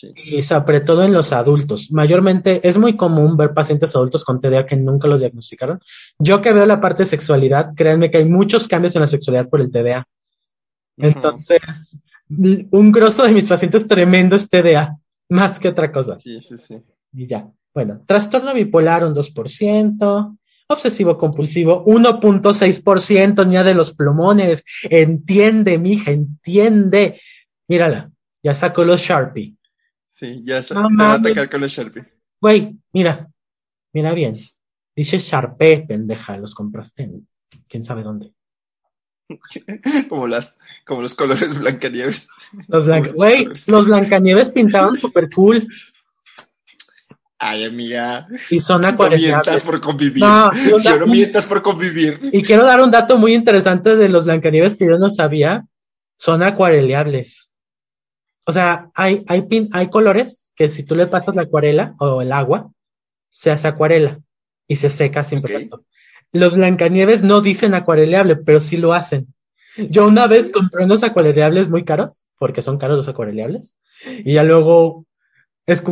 Sí. 0.00 0.12
Y 0.16 0.42
sobre 0.42 0.80
todo 0.80 1.04
en 1.04 1.12
los 1.12 1.32
adultos. 1.32 1.92
Mayormente 1.92 2.66
es 2.66 2.78
muy 2.78 2.96
común 2.96 3.36
ver 3.36 3.52
pacientes 3.52 3.94
adultos 3.94 4.24
con 4.24 4.40
TDA 4.40 4.64
que 4.64 4.76
nunca 4.76 5.08
lo 5.08 5.18
diagnosticaron. 5.18 5.78
Yo 6.18 6.40
que 6.40 6.52
veo 6.52 6.64
la 6.64 6.80
parte 6.80 7.02
de 7.02 7.08
sexualidad, 7.08 7.74
créanme 7.76 8.10
que 8.10 8.18
hay 8.18 8.24
muchos 8.24 8.66
cambios 8.66 8.94
en 8.96 9.02
la 9.02 9.06
sexualidad 9.06 9.50
por 9.50 9.60
el 9.60 9.70
TDA. 9.70 10.06
Entonces, 10.96 11.98
un 12.28 12.92
grosso 12.92 13.24
de 13.24 13.32
mis 13.32 13.48
pacientes 13.48 13.86
tremendo 13.86 14.36
es 14.36 14.48
TDA, 14.48 14.96
más 15.28 15.60
que 15.60 15.68
otra 15.68 15.92
cosa. 15.92 16.18
Sí, 16.18 16.40
sí, 16.40 16.56
sí. 16.56 16.82
Y 17.12 17.26
ya. 17.26 17.50
Bueno, 17.74 18.02
trastorno 18.06 18.54
bipolar 18.54 19.04
un 19.04 19.14
2%, 19.14 20.38
obsesivo 20.66 21.18
compulsivo 21.18 21.84
1.6%, 21.84 23.46
niña 23.46 23.64
de 23.64 23.74
los 23.74 23.92
plumones. 23.92 24.64
Entiende, 24.84 25.78
mija, 25.78 26.10
entiende. 26.10 27.20
Mírala, 27.68 28.10
ya 28.42 28.54
sacó 28.54 28.84
los 28.84 29.02
Sharpie. 29.02 29.56
Sí, 30.20 30.42
ya 30.44 30.60
se, 30.60 30.74
No 30.74 30.86
te 30.88 30.96
va 30.96 31.12
a 31.12 31.14
atacar 31.14 31.48
con 31.48 31.62
los 31.62 31.72
Sharpie. 31.72 32.04
Güey, 32.42 32.76
mira, 32.92 33.30
mira 33.94 34.12
bien. 34.12 34.34
Dice 34.94 35.16
Sharpie, 35.18 35.86
pendeja, 35.88 36.36
los 36.36 36.54
compraste 36.54 37.04
en 37.04 37.26
quién 37.66 37.84
sabe 37.84 38.02
dónde. 38.02 38.34
como 40.10 40.26
las, 40.26 40.58
como 40.84 41.00
los 41.00 41.14
colores 41.14 41.58
Blancanieves. 41.58 42.28
Los 42.68 42.84
blanca, 42.84 43.12
güey, 43.12 43.46
los 43.66 43.86
Blancanieves 43.86 44.50
pintaban 44.50 44.94
súper 44.94 45.30
cool 45.30 45.66
Ay, 47.38 47.64
amiga. 47.64 48.28
y 48.50 48.60
son 48.60 48.82
No 48.82 48.88
mientas 48.88 48.92
acuarelables. 48.92 49.64
por 49.64 49.80
convivir. 49.80 50.22
No, 50.22 50.52
Yo 50.82 50.98
no 50.98 51.06
mientas 51.06 51.46
por 51.46 51.62
convivir. 51.62 52.20
Y 52.30 52.42
quiero 52.42 52.66
dar 52.66 52.82
un 52.82 52.90
dato 52.90 53.16
muy 53.16 53.32
interesante 53.32 53.96
de 53.96 54.10
los 54.10 54.24
Blancanieves 54.24 54.76
que 54.76 54.84
yo 54.84 54.98
no 54.98 55.08
sabía. 55.08 55.64
Son 56.18 56.42
acuareleables. 56.42 57.50
O 58.50 58.52
sea, 58.52 58.90
hay, 58.96 59.22
hay, 59.28 59.42
pin- 59.42 59.68
hay 59.72 59.88
colores 59.90 60.50
que 60.56 60.68
si 60.68 60.82
tú 60.82 60.96
le 60.96 61.06
pasas 61.06 61.36
la 61.36 61.42
acuarela 61.42 61.94
o 62.00 62.20
el 62.20 62.32
agua, 62.32 62.72
se 63.28 63.52
hace 63.52 63.68
acuarela 63.68 64.18
y 64.66 64.74
se 64.74 64.90
seca 64.90 65.22
sin 65.22 65.38
Ok. 65.38 65.46
perfecto. 65.46 65.84
Los 66.32 66.56
Blancanieves 66.56 67.22
no 67.22 67.40
dicen 67.42 67.74
acuareleable, 67.74 68.34
pero 68.34 68.58
sí 68.58 68.76
lo 68.76 68.92
hacen. 68.92 69.32
Yo 69.76 70.04
una 70.08 70.26
vez 70.26 70.50
compré 70.50 70.84
unos 70.84 71.04
acuareleables 71.04 71.68
muy 71.68 71.84
caros, 71.84 72.26
porque 72.38 72.60
son 72.60 72.76
caros 72.76 72.96
los 72.96 73.06
acuareleables, 73.08 73.78
y 74.04 74.32
ya 74.32 74.42
luego 74.42 75.06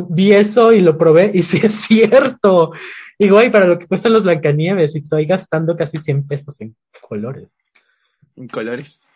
vi 0.08 0.32
eso 0.32 0.72
y 0.72 0.80
lo 0.80 0.98
probé, 0.98 1.30
y 1.32 1.42
sí 1.44 1.60
es 1.62 1.74
cierto. 1.74 2.72
Y 3.18 3.28
güey, 3.28 3.52
para 3.52 3.66
lo 3.68 3.78
que 3.78 3.86
cuestan 3.86 4.14
los 4.14 4.24
Blancanieves, 4.24 4.96
y 4.96 4.98
estoy 4.98 5.26
gastando 5.26 5.76
casi 5.76 5.98
100 5.98 6.26
pesos 6.26 6.60
en 6.60 6.74
colores. 7.08 7.58
En 8.34 8.48
colores. 8.48 9.10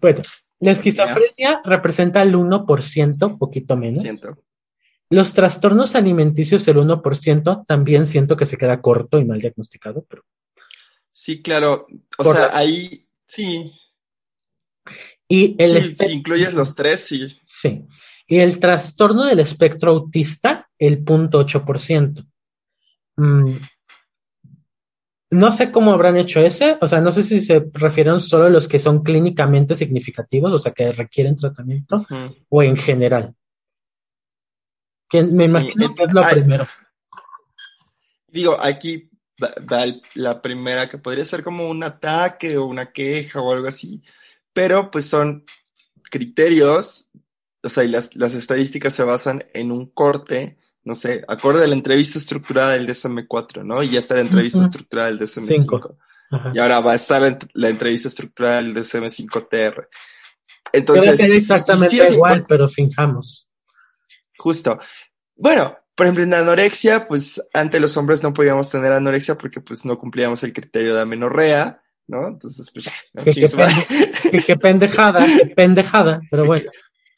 Bueno, 0.00 0.20
la 0.60 0.72
esquizofrenia 0.72 1.60
representa 1.64 2.22
el 2.22 2.34
1%, 2.34 3.38
poquito 3.38 3.76
menos. 3.76 4.02
Siento. 4.02 4.42
Los 5.10 5.34
trastornos 5.34 5.94
alimenticios, 5.94 6.66
el 6.68 6.76
1%, 6.78 7.64
también 7.66 8.06
siento 8.06 8.36
que 8.36 8.46
se 8.46 8.56
queda 8.56 8.80
corto 8.80 9.18
y 9.18 9.24
mal 9.24 9.38
diagnosticado, 9.40 10.04
pero 10.08 10.24
Sí, 11.10 11.42
claro. 11.42 11.86
O 12.18 12.24
Por- 12.24 12.34
sea, 12.34 12.56
ahí 12.56 13.06
sí. 13.26 13.70
Y 15.28 15.54
el, 15.62 15.96
Sí, 15.96 16.06
si 16.08 16.12
incluyes 16.12 16.54
los 16.54 16.74
tres, 16.74 17.00
sí. 17.04 17.40
sí. 17.46 17.86
Y 18.26 18.38
el 18.38 18.58
trastorno 18.58 19.24
del 19.24 19.38
espectro 19.40 19.92
autista, 19.92 20.68
el 20.78 21.04
0.8%. 21.04 22.26
Mm, 23.16 23.56
No 25.34 25.50
sé 25.50 25.72
cómo 25.72 25.90
habrán 25.90 26.16
hecho 26.16 26.38
ese, 26.38 26.78
o 26.80 26.86
sea, 26.86 27.00
no 27.00 27.10
sé 27.10 27.24
si 27.24 27.40
se 27.40 27.68
refieren 27.72 28.20
solo 28.20 28.44
a 28.44 28.50
los 28.50 28.68
que 28.68 28.78
son 28.78 29.02
clínicamente 29.02 29.74
significativos, 29.74 30.52
o 30.52 30.58
sea, 30.58 30.70
que 30.70 30.92
requieren 30.92 31.34
tratamiento, 31.34 32.06
o 32.48 32.62
en 32.62 32.76
general. 32.76 33.34
Que 35.08 35.24
me 35.24 35.46
Sí, 35.46 35.50
imagino 35.50 35.92
que 35.92 36.04
es 36.04 36.12
lo 36.12 36.22
primero. 36.22 36.68
Digo, 38.28 38.56
aquí 38.60 39.10
va, 39.42 39.84
la 40.14 40.40
primera 40.40 40.88
que 40.88 40.98
podría 40.98 41.24
ser 41.24 41.42
como 41.42 41.68
un 41.68 41.82
ataque 41.82 42.56
o 42.56 42.66
una 42.66 42.92
queja 42.92 43.40
o 43.40 43.52
algo 43.52 43.66
así, 43.66 44.04
pero 44.52 44.92
pues 44.92 45.06
son 45.06 45.44
criterios, 46.12 47.10
o 47.60 47.68
sea, 47.68 47.82
y 47.82 47.88
las, 47.88 48.14
las 48.14 48.34
estadísticas 48.34 48.94
se 48.94 49.02
basan 49.02 49.44
en 49.52 49.72
un 49.72 49.86
corte, 49.86 50.58
no 50.84 50.94
sé, 50.94 51.24
acorde 51.28 51.64
a 51.64 51.66
la 51.66 51.74
entrevista 51.74 52.18
estructurada 52.18 52.72
del 52.72 52.86
DSM-4, 52.86 53.64
¿no? 53.64 53.82
Y 53.82 53.88
ya 53.90 53.98
está 53.98 54.14
la 54.14 54.20
entrevista 54.20 54.58
Ujú. 54.58 54.66
estructurada 54.68 55.08
del 55.08 55.18
DSM-5. 55.20 55.52
Cinco. 55.52 55.98
Ajá. 56.30 56.52
Y 56.54 56.58
ahora 56.58 56.80
va 56.80 56.92
a 56.92 56.96
estar 56.96 57.22
la, 57.22 57.28
ent- 57.28 57.48
la 57.54 57.68
entrevista 57.68 58.08
estructurada 58.08 58.56
del 58.62 58.74
DSM-5TR. 58.74 59.48
Debe 59.50 59.88
Entonces, 60.72 61.20
exactamente 61.20 61.88
sí 61.90 62.00
es 62.00 62.12
igual, 62.12 62.44
pero 62.48 62.68
finjamos. 62.68 63.48
Justo. 64.36 64.78
Bueno, 65.36 65.76
por 65.94 66.06
ejemplo, 66.06 66.24
en 66.24 66.34
anorexia, 66.34 67.06
pues 67.06 67.40
antes 67.52 67.80
los 67.80 67.96
hombres 67.96 68.22
no 68.22 68.34
podíamos 68.34 68.70
tener 68.70 68.92
anorexia 68.92 69.36
porque 69.36 69.60
pues 69.60 69.84
no 69.84 69.96
cumplíamos 69.98 70.42
el 70.42 70.52
criterio 70.52 70.94
de 70.94 71.02
amenorrea, 71.02 71.80
¿no? 72.08 72.26
Entonces, 72.28 72.70
pues 72.72 72.86
ya. 72.86 72.92
¿no? 73.12 73.22
Pende- 73.24 74.30
que- 74.30 74.38
que 74.38 74.56
pendejada, 74.56 75.24
que 75.24 75.46
pendejada, 75.54 76.20
pero 76.30 76.44
bueno. 76.46 76.70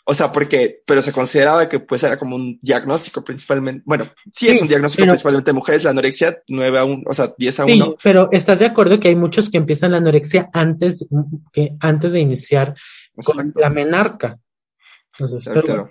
O 0.09 0.15
sea, 0.15 0.31
porque, 0.31 0.83
pero 0.87 1.03
se 1.03 1.13
consideraba 1.13 1.69
que 1.69 1.81
pues 1.81 2.03
era 2.05 2.17
como 2.17 2.37
un 2.37 2.61
diagnóstico 2.63 3.25
principalmente, 3.25 3.83
bueno, 3.85 4.05
sí, 4.33 4.47
Sí, 4.47 4.49
es 4.53 4.63
un 4.63 4.69
diagnóstico 4.69 5.03
pero- 5.03 5.11
principalmente 5.13 5.51
de 5.51 5.55
mujeres, 5.55 5.83
la 5.83 5.91
anorexia 5.91 6.43
9 6.47 6.79
a 6.79 6.85
1, 6.85 7.03
o 7.07 7.13
sea, 7.13 7.35
10 7.37 7.61
a 7.61 7.65
Sí, 7.65 7.73
1. 7.73 7.97
pero 8.05 8.29
estás 8.31 8.59
de 8.61 8.67
acuerdo 8.67 9.01
que 9.01 9.09
hay 9.09 9.17
muchos 9.17 9.51
que 9.51 9.57
empiezan 9.57 9.91
la 9.91 9.97
anorexia 9.99 10.49
antes, 10.53 11.07
que 11.53 11.71
antes 11.81 12.13
de 12.13 12.21
iniciar 12.21 12.77
con 13.25 13.53
la 13.57 13.69
menarca. 13.69 14.39
Entonces, 15.19 15.45
pero 15.49 15.63
Claro. 15.63 15.91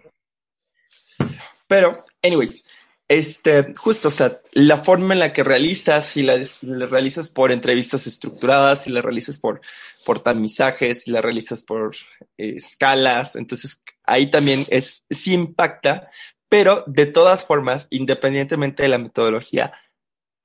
Pero, 1.67 2.05
anyways, 2.23 2.63
este, 3.07 3.73
justo, 3.75 4.07
o 4.07 4.11
sea, 4.11 4.39
la 4.53 4.77
forma 4.77 5.13
en 5.13 5.19
la 5.19 5.33
que 5.33 5.43
realizas, 5.43 6.05
si 6.05 6.23
la, 6.23 6.35
la 6.61 6.85
realizas 6.87 7.29
por 7.29 7.51
entrevistas 7.51 8.07
estructuradas, 8.07 8.83
si 8.83 8.91
la 8.91 9.01
realizas 9.01 9.39
por, 9.39 9.61
por 10.05 10.19
tamizajes, 10.19 11.01
si 11.03 11.11
la 11.11 11.21
realizas 11.21 11.63
por 11.63 11.95
eh, 12.37 12.53
escalas, 12.55 13.35
entonces 13.35 13.81
ahí 14.07 14.29
también 14.29 14.65
es, 14.69 15.05
sí 15.09 15.33
impacta, 15.33 16.07
pero 16.49 16.83
de 16.87 17.05
todas 17.05 17.45
formas, 17.45 17.87
independientemente 17.89 18.83
de 18.83 18.89
la 18.89 18.97
metodología, 18.97 19.71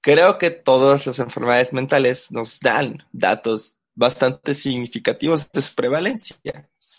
creo 0.01 0.38
que 0.38 0.51
todas 0.51 1.07
las 1.07 1.18
enfermedades 1.18 1.73
mentales 1.73 2.33
nos 2.33 2.61
dan 2.61 3.05
datos 3.12 3.79
bastante 3.94 4.55
significativos 4.55 5.51
de 5.53 5.62
su 5.62 5.75
prevalencia. 5.75 6.37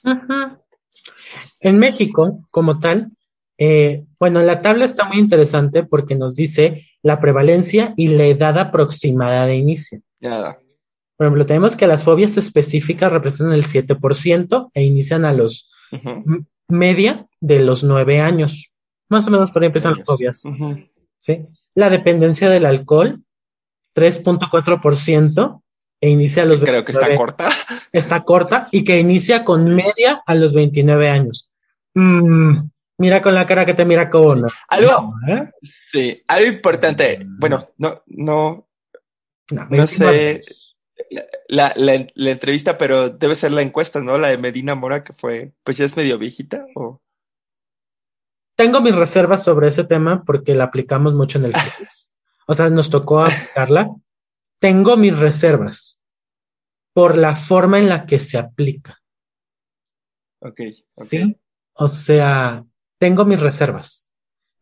Ajá. 0.04 0.62
En 1.60 1.80
México, 1.80 2.46
como 2.52 2.80
tal, 2.80 3.12
eh, 3.58 4.06
bueno, 4.20 4.42
la 4.42 4.62
tabla 4.62 4.86
está 4.86 5.06
muy 5.06 5.18
interesante 5.18 5.84
porque 5.84 6.16
nos 6.16 6.36
dice 6.36 6.88
la 7.02 7.20
prevalencia 7.20 7.94
y 7.98 8.08
la 8.08 8.26
edad 8.26 8.58
aproximada 8.58 9.46
de 9.46 9.56
inicio. 9.56 10.02
Nada. 10.20 10.60
Por 11.16 11.28
ejemplo, 11.28 11.46
tenemos 11.46 11.76
que 11.76 11.88
las 11.88 12.04
fobias 12.04 12.38
específicas 12.38 13.12
representan 13.12 13.54
el 13.54 13.66
7% 13.66 14.72
e 14.74 14.84
inician 14.84 15.26
a 15.26 15.34
los 15.34 15.70
media 16.72 17.28
de 17.40 17.60
los 17.60 17.84
9 17.84 18.20
años. 18.20 18.72
Más 19.10 19.28
o 19.28 19.32
menos 19.32 19.52
por 19.52 19.62
ahí 19.62 19.68
empiezan 19.68 19.96
las 19.96 20.06
fobias. 20.06 20.44
¿sí? 21.18 21.36
La 21.76 21.90
dependencia 21.90 22.50
del 22.50 22.66
alcohol, 22.66 23.24
3.4% 23.96 25.62
e 26.02 26.10
inicia 26.10 26.44
a 26.44 26.46
los 26.46 26.60
Creo 26.60 26.84
que 26.84 26.92
está 26.92 27.08
29 27.08 27.18
corta. 27.18 27.50
está 27.92 28.22
corta 28.24 28.68
y 28.72 28.84
que 28.84 29.00
inicia 29.00 29.44
con 29.44 29.66
media 29.76 30.24
a 30.26 30.36
los 30.36 30.54
29 30.54 31.10
años. 31.10 31.52
Mm, 31.94 32.70
mira 32.98 33.22
con 33.22 33.36
la 33.36 33.46
cara 33.46 33.66
que 33.66 33.74
te 33.74 33.86
mira 33.86 34.10
como 34.10 34.36
no. 34.36 34.48
Algo, 34.70 35.14
¿eh? 35.28 35.50
sí, 35.62 36.24
algo 36.28 36.48
importante. 36.48 37.20
Bueno, 37.26 37.68
no, 37.78 37.94
no, 38.08 38.68
No, 39.52 39.64
no 39.64 39.68
29 39.70 39.88
sé 40.18 40.30
años. 40.36 40.71
La, 41.48 41.74
la, 41.76 42.08
la 42.16 42.30
entrevista, 42.30 42.78
pero 42.78 43.10
debe 43.10 43.36
ser 43.36 43.52
la 43.52 43.62
encuesta, 43.62 44.02
¿no? 44.02 44.18
La 44.18 44.30
de 44.30 44.38
Medina 44.38 44.76
Mora, 44.76 45.04
que 45.04 45.14
fue, 45.14 45.54
pues 45.64 45.78
ya 45.78 45.86
es 45.86 45.98
medio 45.98 46.18
viejita, 46.18 46.66
o 46.76 47.02
Tengo 48.56 48.82
mis 48.82 48.96
reservas 48.96 49.44
sobre 49.44 49.68
ese 49.68 49.84
tema 49.84 50.24
porque 50.24 50.56
la 50.56 50.66
aplicamos 50.66 51.14
mucho 51.14 51.38
en 51.38 51.46
el 51.46 51.54
CITES. 51.56 52.12
O 52.48 52.54
sea, 52.54 52.70
nos 52.70 52.90
tocó 52.90 53.24
aplicarla. 53.24 53.90
Tengo 54.60 54.98
mis 54.98 55.18
reservas 55.18 56.02
por 56.94 57.18
la 57.18 57.36
forma 57.36 57.80
en 57.80 57.90
la 57.90 58.06
que 58.06 58.20
se 58.20 58.38
aplica. 58.38 59.02
ok, 60.40 60.60
ok. 60.98 61.06
¿Sí? 61.06 61.38
O 61.74 61.88
sea, 61.88 62.64
tengo 63.00 63.26
mis 63.26 63.40
reservas. 63.40 64.10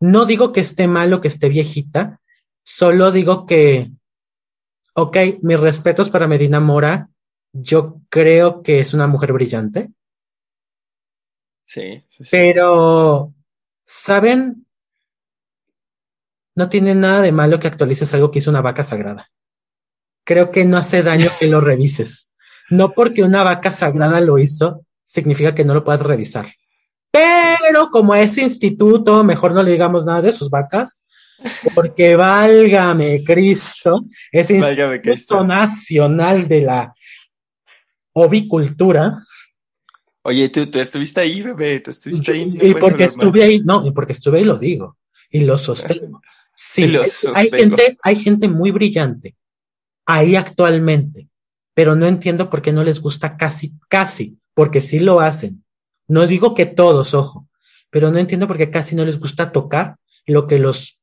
No 0.00 0.24
digo 0.24 0.52
que 0.52 0.60
esté 0.60 0.86
mal 0.86 1.12
o 1.12 1.20
que 1.20 1.28
esté 1.28 1.48
viejita, 1.48 2.20
solo 2.62 3.12
digo 3.12 3.44
que, 3.46 3.90
ok, 4.94 5.16
mis 5.42 5.60
respetos 5.60 6.10
para 6.10 6.26
Medina 6.26 6.60
Mora, 6.60 7.08
yo 7.52 8.00
creo 8.08 8.62
que 8.62 8.80
es 8.80 8.94
una 8.94 9.06
mujer 9.06 9.32
brillante, 9.32 9.92
Sí, 11.70 12.04
sí, 12.08 12.24
sí. 12.24 12.30
Pero, 12.32 13.32
¿saben? 13.86 14.66
No 16.56 16.68
tiene 16.68 16.96
nada 16.96 17.22
de 17.22 17.30
malo 17.30 17.60
que 17.60 17.68
actualices 17.68 18.12
algo 18.12 18.32
que 18.32 18.40
hizo 18.40 18.50
una 18.50 18.60
vaca 18.60 18.82
sagrada. 18.82 19.30
Creo 20.24 20.50
que 20.50 20.64
no 20.64 20.78
hace 20.78 21.04
daño 21.04 21.28
que 21.38 21.46
lo 21.46 21.60
revises. 21.60 22.32
No 22.70 22.90
porque 22.90 23.22
una 23.22 23.44
vaca 23.44 23.70
sagrada 23.70 24.20
lo 24.20 24.38
hizo, 24.38 24.84
significa 25.04 25.54
que 25.54 25.64
no 25.64 25.72
lo 25.72 25.84
puedas 25.84 26.02
revisar. 26.02 26.48
Pero 27.12 27.90
como 27.92 28.14
a 28.14 28.20
ese 28.20 28.42
instituto, 28.42 29.22
mejor 29.22 29.54
no 29.54 29.62
le 29.62 29.70
digamos 29.70 30.04
nada 30.04 30.22
de 30.22 30.32
sus 30.32 30.50
vacas, 30.50 31.04
porque 31.74 32.16
válgame 32.16 33.22
Cristo, 33.24 34.04
ese 34.32 34.58
Válgame 34.58 34.96
Instituto 34.96 35.10
Cristo. 35.12 35.44
Nacional 35.46 36.48
de 36.48 36.60
la 36.62 36.94
Ovicultura, 38.12 39.24
Oye, 40.22 40.50
tú, 40.50 40.66
tú 40.70 40.78
estuviste 40.78 41.20
ahí, 41.22 41.40
bebé, 41.40 41.80
tú 41.80 41.90
estuviste 41.90 42.32
ahí. 42.32 42.54
y 42.60 42.74
porque 42.74 43.04
estuve 43.04 43.42
ahí, 43.42 43.60
no, 43.60 43.86
y 43.86 43.90
porque 43.92 44.12
estuve 44.12 44.38
ahí 44.38 44.44
lo 44.44 44.58
digo, 44.58 44.98
y 45.30 45.40
lo 45.40 45.56
sostengo. 45.58 46.20
Sí, 46.62 46.88
lo 46.88 47.02
hay- 47.34 47.48
gente, 47.48 47.96
hay 48.02 48.16
gente 48.16 48.46
muy 48.46 48.70
brillante 48.70 49.34
ahí 50.04 50.36
actualmente, 50.36 51.30
pero 51.72 51.96
no 51.96 52.06
entiendo 52.06 52.50
por 52.50 52.60
qué 52.60 52.70
no 52.70 52.84
les 52.84 53.00
gusta 53.00 53.38
casi, 53.38 53.72
casi, 53.88 54.36
porque 54.52 54.82
sí 54.82 54.98
lo 54.98 55.20
hacen. 55.20 55.64
No 56.06 56.26
digo 56.26 56.54
que 56.54 56.66
todos, 56.66 57.14
ojo, 57.14 57.48
pero 57.88 58.10
no 58.10 58.18
entiendo 58.18 58.46
por 58.46 58.58
qué 58.58 58.70
casi 58.70 58.94
no 58.94 59.06
les 59.06 59.18
gusta 59.18 59.52
tocar 59.52 59.96
lo 60.26 60.46
que 60.46 60.58
los, 60.58 60.99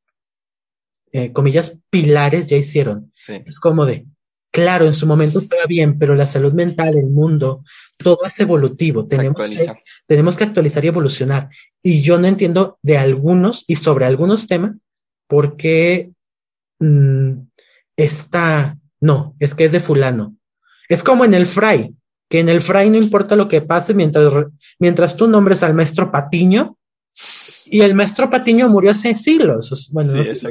eh, 1.18 1.34
comillas, 1.34 1.76
pilares 1.90 2.46
ya 2.46 2.58
hicieron. 2.58 3.10
Sí, 3.12 3.42
Es 3.46 3.60
como 3.60 3.86
de, 3.86 4.06
claro, 4.52 4.86
en 4.86 4.94
su 4.94 5.08
momento 5.08 5.40
estaba 5.40 5.66
bien, 5.66 5.98
pero 5.98 6.14
la 6.14 6.28
salud 6.28 6.54
mental, 6.54 6.96
el 6.96 7.08
mundo, 7.08 7.64
todo 7.98 8.20
es 8.26 8.40
evolutivo. 8.40 9.08
Tenemos 9.08 9.48
que, 9.48 9.74
tenemos 10.06 10.38
que 10.38 10.44
actualizar 10.44 10.86
y 10.86 10.90
evolucionar. 10.90 11.50
Y 11.82 12.02
yo 12.02 12.20
no 12.20 12.28
entiendo 12.28 12.78
de 12.84 13.00
algunos 13.00 13.66
y 13.68 13.78
sobre 13.78 14.06
algunos 14.06 14.46
temas 14.46 14.86
por 15.28 15.58
qué 15.58 16.12
mm, 16.80 17.32
está, 17.96 18.78
no, 19.02 19.36
es 19.40 19.56
que 19.56 19.66
es 19.66 19.72
de 19.72 19.80
fulano. 19.80 20.36
Es 20.88 21.04
como 21.04 21.26
en 21.26 21.34
el 21.34 21.48
fray, 21.48 21.96
que 22.30 22.40
en 22.40 22.50
el 22.50 22.62
fray 22.62 22.90
no 22.90 22.98
importa 22.98 23.36
lo 23.36 23.48
que 23.48 23.62
pase 23.62 23.94
mientras, 23.94 24.46
mientras 24.78 25.16
tú 25.16 25.28
nombres 25.28 25.64
al 25.64 25.74
maestro 25.74 26.12
Patiño. 26.12 26.78
Y 27.72 27.82
el 27.82 27.96
maestro 27.96 28.30
Patiño 28.30 28.70
murió 28.70 28.92
hace 28.92 29.16
siglos. 29.16 29.90
Bueno, 29.92 30.12
Sí, 30.12 30.18
no 30.18 30.24
sé 30.24 30.36
si 30.36 30.46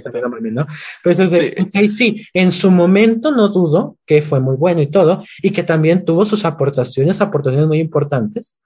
¿no? 0.51 0.67
Pero 1.03 1.25
es 1.25 1.31
de, 1.31 1.55
Sí. 1.57 1.63
ok, 1.63 1.89
sí, 1.89 2.27
en 2.33 2.53
su 2.53 2.71
momento 2.71 3.31
no 3.31 3.49
dudo 3.49 3.97
que 4.07 4.23
fue 4.23 4.41
muy 4.41 4.57
bueno 4.57 4.83
y 4.83 4.91
todo, 4.91 5.23
y 5.43 5.51
que 5.51 5.63
también 5.63 6.05
tuvo 6.05 6.25
sus 6.25 6.45
aportaciones, 6.45 7.21
aportaciones 7.21 7.67
muy 7.67 7.81
importantes. 7.81 8.61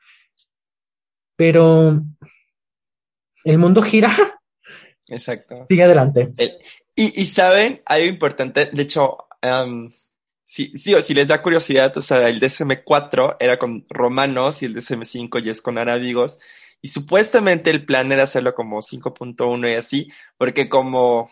Pero 1.36 2.03
el 3.44 3.59
mundo 3.59 3.82
gira. 3.82 4.14
Exacto. 5.09 5.66
Sigue 5.68 5.82
adelante. 5.82 6.32
Y, 6.94 7.20
y 7.20 7.26
saben, 7.26 7.80
algo 7.86 8.07
importante, 8.07 8.68
de 8.72 8.82
hecho, 8.82 9.16
em, 9.40 9.90
si, 10.44 10.72
digo, 10.84 11.01
si 11.01 11.14
les 11.14 11.28
da 11.28 11.42
curiosidad, 11.42 11.96
o 11.96 12.03
sea, 12.03 12.28
el 12.28 12.40
DSM-4 12.40 13.36
era 13.38 13.57
con 13.57 13.86
romanos 13.88 14.62
y 14.62 14.66
el 14.66 14.74
DSM-5 14.74 15.40
ya 15.42 15.53
es 15.53 15.62
con 15.62 15.78
arábigos. 15.78 16.38
Y 16.83 16.89
supuestamente 16.89 17.70
el 17.70 17.85
plan 17.85 18.11
era 18.12 18.24
hacerlo 18.24 18.55
como 18.55 18.83
5.1 18.83 19.70
y 19.70 19.74
así, 19.74 20.09
porque 20.39 20.68
como, 20.68 21.28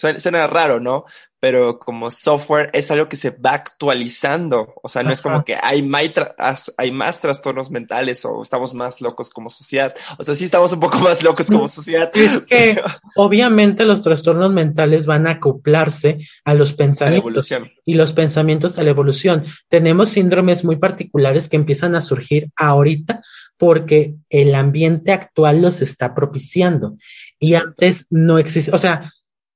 suena, 0.00 0.18
suena 0.18 0.46
raro, 0.46 0.80
¿no? 0.80 1.04
Pero 1.40 1.78
como 1.78 2.10
software 2.10 2.70
es 2.74 2.90
algo 2.90 3.08
que 3.08 3.16
se 3.16 3.30
va 3.30 3.52
actualizando. 3.52 4.74
O 4.82 4.88
sea, 4.88 5.02
no 5.02 5.10
es 5.10 5.22
como 5.22 5.42
que 5.42 5.56
hay, 5.62 5.82
más 5.82 7.20
trastornos 7.20 7.70
mentales 7.70 8.24
o 8.26 8.42
estamos 8.42 8.74
más 8.74 9.00
locos 9.00 9.30
como 9.30 9.48
sociedad. 9.48 9.94
O 10.18 10.22
sea, 10.22 10.34
sí 10.34 10.44
estamos 10.44 10.72
un 10.72 10.80
poco 10.80 10.98
más 10.98 11.22
locos 11.22 11.46
como 11.46 11.66
sociedad. 11.66 12.10
Es 12.14 12.40
que 12.40 12.80
obviamente 13.16 13.86
los 13.86 14.02
trastornos 14.02 14.52
mentales 14.52 15.06
van 15.06 15.26
a 15.26 15.32
acoplarse 15.32 16.18
a 16.44 16.52
los 16.52 16.74
pensamientos 16.74 17.50
y 17.86 17.94
los 17.94 18.12
pensamientos 18.12 18.78
a 18.78 18.82
la 18.82 18.90
evolución. 18.90 19.44
Tenemos 19.68 20.10
síndromes 20.10 20.64
muy 20.64 20.76
particulares 20.76 21.48
que 21.48 21.56
empiezan 21.56 21.94
a 21.94 22.02
surgir 22.02 22.50
ahorita 22.56 23.22
porque 23.56 24.16
el 24.30 24.54
ambiente 24.54 25.12
actual 25.12 25.60
los 25.60 25.82
está 25.82 26.14
propiciando. 26.14 26.96
Y 27.38 27.54
antes 27.54 28.06
no 28.08 28.38
existe, 28.38 28.72
o 28.72 28.78
sea, 28.78 29.12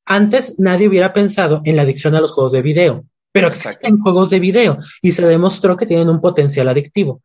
antes 0.07 0.55
nadie 0.59 0.89
hubiera 0.89 1.13
pensado 1.13 1.61
en 1.65 1.77
la 1.77 1.83
adicción 1.83 2.15
a 2.15 2.21
los 2.21 2.33
juegos 2.33 2.53
de 2.53 2.63
video, 2.63 3.05
pero 3.33 3.49
Exacto. 3.49 3.71
existen 3.81 3.99
juegos 4.01 4.31
de 4.31 4.41
video 4.41 4.79
y 5.03 5.13
se 5.13 5.27
demostró 5.27 5.77
que 5.77 5.87
tienen 5.87 6.09
un 6.09 6.21
potencial 6.21 6.69
adictivo. 6.69 7.23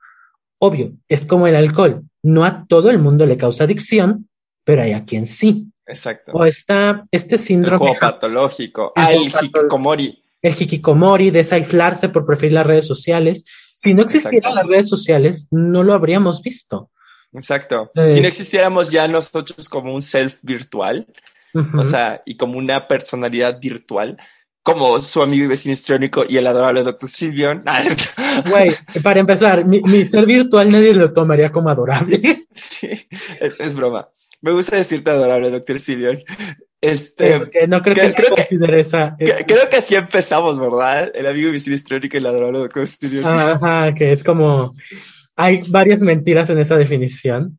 Obvio, 0.60 0.94
es 1.08 1.26
como 1.26 1.48
el 1.48 1.56
alcohol. 1.56 2.04
No 2.24 2.46
a 2.46 2.66
todo 2.68 2.90
el 2.90 3.00
mundo 3.00 3.26
le 3.26 3.38
causa 3.38 3.64
adicción, 3.64 4.28
pero 4.64 4.82
hay 4.82 4.92
a 4.94 5.06
quien 5.06 5.26
sí. 5.26 5.68
Exacto. 5.86 6.32
O 6.34 6.46
está 6.46 7.06
este 7.12 7.36
El 7.36 7.42
síndrome 7.42 7.78
juego 7.78 7.96
patológico. 8.00 8.94
El 8.96 9.02
Ah, 9.04 9.06
juego 9.08 9.22
el 9.24 9.46
hikikomori. 9.46 10.24
el 10.42 10.54
hikikomori, 10.60 11.32
de 11.32 11.40
ese 11.42 11.56
aislarse 11.56 12.10
por 12.10 12.26
preferir 12.26 12.54
las 12.54 12.66
redes 12.66 12.86
sociales. 12.88 13.46
Si 13.76 13.94
no 13.94 14.02
existieran 14.04 14.56
las 14.56 14.66
redes 14.68 14.90
sociales, 14.90 15.48
no 15.52 15.84
lo 15.84 15.94
habríamos 15.94 16.42
visto. 16.42 16.92
Exacto. 17.32 17.92
Eh. 17.96 18.12
Si 18.12 18.22
no 18.22 18.28
existiéramos 18.28 18.90
ya 18.92 19.08
nosotros 19.08 19.70
como 19.70 19.94
un 19.94 20.02
self 20.02 20.40
virtual, 20.44 21.08
O 21.78 21.84
sea, 21.84 22.22
y 22.26 22.38
como 22.38 22.58
una 22.60 22.88
personalidad 22.88 23.60
virtual, 23.60 24.18
como 24.64 25.02
su 25.02 25.22
amigo 25.24 25.46
y 25.46 25.48
vecino 25.48 25.74
histriónico 25.74 26.24
y 26.28 26.38
el 26.38 26.46
adorable 26.48 26.84
Dr. 26.84 27.10
Silvion. 27.10 27.64
Ah, 27.68 27.82
Güey, 28.50 28.72
para 29.04 29.20
empezar, 29.20 29.66
mi, 29.66 29.82
mi 29.82 30.06
ser 30.06 30.26
virtual 30.26 30.72
nadie 30.72 30.94
lo 30.94 31.12
tomaría 31.12 31.52
como 31.52 31.70
adorable. 31.70 32.48
sí, 32.54 32.88
es, 33.40 33.60
es 33.60 33.76
broma. 33.76 34.08
Me 34.42 34.52
gusta 34.52 34.78
decirte 34.78 35.12
adorable 35.12 35.50
Dr. 35.50 35.80
Silvion. 35.80 36.16
Este, 36.82 37.38
Porque 37.40 37.68
no 37.68 37.82
creo 37.82 37.94
que, 37.96 38.02
creo- 38.02 38.14
creo 38.14 38.30
que- 38.36 38.42
considere 38.44 38.80
esa. 38.80 39.16
que- 39.20 39.44
creo 39.46 39.70
que 39.70 39.78
así 39.78 39.96
empezamos, 39.96 40.58
¿verdad? 40.60 41.12
El 41.14 41.28
amigo 41.28 41.50
y 41.50 41.52
vecino 41.54 41.76
histriónico 41.76 42.16
y 42.16 42.20
el 42.20 42.26
adorable 42.28 42.60
Dr. 42.60 42.88
Silvion. 42.88 43.26
Ajá, 43.26 43.94
que 43.96 44.12
es 44.14 44.24
como. 44.24 44.74
Hay 45.36 45.62
varias 45.70 46.02
mentiras 46.02 46.50
en 46.50 46.60
esa 46.60 46.78
definición. 46.78 47.59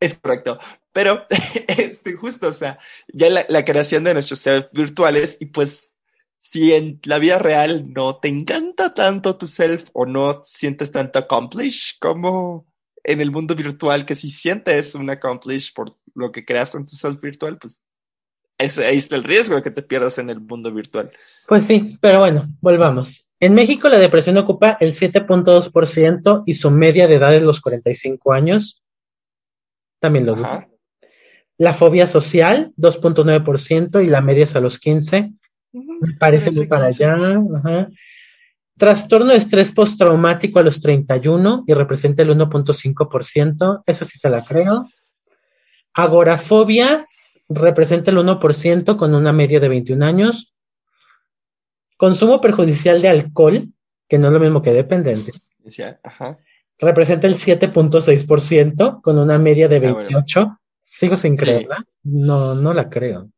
Es 0.00 0.18
correcto. 0.18 0.58
Pero, 0.92 1.26
este, 1.68 2.14
justo, 2.14 2.48
o 2.48 2.52
sea, 2.52 2.78
ya 3.12 3.28
la, 3.28 3.64
creación 3.64 4.02
de 4.02 4.14
nuestros 4.14 4.40
self 4.40 4.68
virtuales 4.72 5.36
y 5.40 5.46
pues, 5.46 5.96
si 6.38 6.72
en 6.72 7.00
la 7.04 7.18
vida 7.18 7.38
real 7.38 7.92
no 7.92 8.16
te 8.16 8.28
encanta 8.28 8.94
tanto 8.94 9.36
tu 9.36 9.46
self 9.46 9.90
o 9.92 10.06
no 10.06 10.42
sientes 10.44 10.90
tanto 10.90 11.18
accomplish 11.18 11.98
como 12.00 12.66
en 13.04 13.20
el 13.20 13.30
mundo 13.30 13.54
virtual, 13.54 14.06
que 14.06 14.14
si 14.14 14.30
sientes 14.30 14.94
un 14.94 15.10
accomplish 15.10 15.74
por 15.74 15.96
lo 16.14 16.32
que 16.32 16.44
creaste 16.44 16.78
en 16.78 16.86
tu 16.86 16.96
self 16.96 17.20
virtual, 17.20 17.58
pues, 17.58 17.84
ese, 18.58 18.90
está 18.92 19.16
el 19.16 19.24
riesgo 19.24 19.56
de 19.56 19.62
que 19.62 19.70
te 19.70 19.82
pierdas 19.82 20.18
en 20.18 20.30
el 20.30 20.40
mundo 20.40 20.72
virtual. 20.72 21.10
Pues 21.46 21.64
sí, 21.64 21.98
pero 22.00 22.20
bueno, 22.20 22.48
volvamos. 22.60 23.26
En 23.38 23.54
México 23.54 23.88
la 23.88 23.98
depresión 23.98 24.36
ocupa 24.36 24.76
el 24.80 24.92
7.2% 24.92 26.42
y 26.44 26.54
su 26.54 26.70
media 26.70 27.06
de 27.06 27.14
edad 27.14 27.34
es 27.34 27.42
los 27.42 27.60
45 27.60 28.32
años. 28.34 28.82
También 30.00 30.26
lo 30.26 30.34
dudo. 30.34 30.66
La 31.58 31.74
fobia 31.74 32.06
social, 32.06 32.72
2.9% 32.76 34.04
y 34.04 34.08
la 34.08 34.22
media 34.22 34.44
es 34.44 34.56
a 34.56 34.60
los 34.60 34.78
15. 34.78 35.32
Me 35.72 36.14
parece 36.18 36.50
muy 36.50 36.66
para 36.66 36.86
allá. 36.86 37.14
Ajá. 37.14 37.88
Trastorno 38.78 39.26
de 39.26 39.36
estrés 39.36 39.72
postraumático 39.72 40.58
a 40.58 40.62
los 40.62 40.80
31 40.80 41.64
y 41.66 41.74
representa 41.74 42.22
el 42.22 42.30
1.5%. 42.30 43.82
Eso 43.86 44.04
sí 44.06 44.18
te 44.18 44.30
la 44.30 44.42
creo. 44.42 44.86
Agorafobia 45.92 47.04
representa 47.50 48.10
el 48.10 48.16
1% 48.16 48.96
con 48.96 49.14
una 49.14 49.32
media 49.34 49.60
de 49.60 49.68
21 49.68 50.04
años. 50.04 50.54
Consumo 51.98 52.40
perjudicial 52.40 53.02
de 53.02 53.10
alcohol, 53.10 53.68
que 54.08 54.18
no 54.18 54.28
es 54.28 54.32
lo 54.32 54.40
mismo 54.40 54.62
que 54.62 54.72
dependencia, 54.72 55.34
ajá. 56.02 56.38
Representa 56.80 57.26
el 57.26 57.36
7.6% 57.36 59.00
con 59.02 59.18
una 59.18 59.38
media 59.38 59.68
de 59.68 59.76
Ah, 59.76 59.80
bueno. 59.92 59.96
28. 60.08 60.58
Sigo 60.82 61.16
sin 61.16 61.36
Sí. 61.36 61.42
creerla. 61.44 61.84
No, 62.02 62.54
no 62.54 62.72
la 62.74 62.88
creo. 62.88 63.30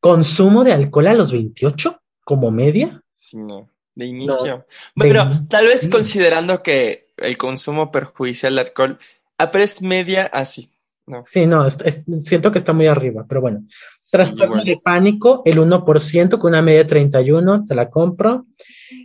Consumo 0.00 0.64
de 0.64 0.72
alcohol 0.72 1.06
a 1.06 1.14
los 1.14 1.32
28 1.32 2.00
como 2.24 2.50
media. 2.50 3.00
Sí, 3.10 3.38
no. 3.38 3.70
De 3.94 4.06
inicio. 4.06 4.44
de 4.44 4.64
Bueno, 5.08 5.22
inicio. 5.22 5.46
tal 5.48 5.66
vez 5.66 5.88
considerando 5.88 6.62
que 6.62 7.12
el 7.18 7.38
consumo 7.38 7.90
perjudicial 7.92 8.56
de 8.56 8.60
alcohol, 8.62 8.98
ah, 9.38 9.50
pero 9.52 9.62
es 9.64 9.80
media 9.82 10.26
así. 10.32 10.68
no. 11.06 11.22
Sí, 11.30 11.46
no, 11.46 11.66
es- 11.66 11.76
es- 11.84 12.00
siento 12.26 12.50
que 12.50 12.58
está 12.58 12.72
muy 12.72 12.86
arriba, 12.88 13.24
pero 13.28 13.40
bueno. 13.42 13.62
Sí, 14.04 14.10
Trastorno 14.18 14.62
de 14.62 14.78
pánico, 14.84 15.40
el 15.46 15.58
1% 15.58 16.38
con 16.38 16.50
una 16.50 16.60
media 16.60 16.80
de 16.80 16.84
31, 16.84 17.64
te 17.66 17.74
la 17.74 17.88
compro. 17.88 18.42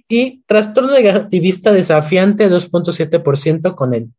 Y 0.09 0.41
trastorno 0.45 0.91
negativista 0.91 1.71
desafiante, 1.71 2.49
2.7% 2.49 3.75
con 3.75 3.93
el, 3.93 4.09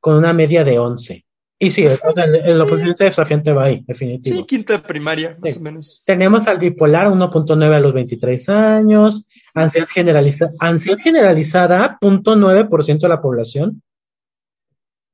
con 0.00 0.16
una 0.16 0.34
media 0.34 0.64
de 0.64 0.78
11. 0.78 1.24
Y 1.60 1.70
sí, 1.70 1.86
o 1.86 2.12
sea, 2.12 2.24
el, 2.24 2.36
el 2.36 2.60
oposición 2.60 2.94
desafiante 2.98 3.52
va 3.52 3.64
ahí, 3.64 3.82
definitivo. 3.86 4.36
Sí, 4.36 4.44
quinta 4.44 4.82
primaria, 4.82 5.36
más 5.40 5.54
Sí. 5.54 5.58
o 5.58 5.62
menos. 5.62 6.02
Tenemos 6.04 6.46
al 6.46 6.58
bipolar 6.58 7.08
1.9 7.08 7.74
a 7.74 7.80
los 7.80 7.94
23 7.94 8.48
años, 8.50 9.26
ansiedad 9.54 9.88
generalizada, 9.88 10.52
ansiedad 10.60 10.98
generalizada 10.98 11.98
0.9% 12.00 13.00
de 13.00 13.08
la 13.08 13.22
población. 13.22 13.82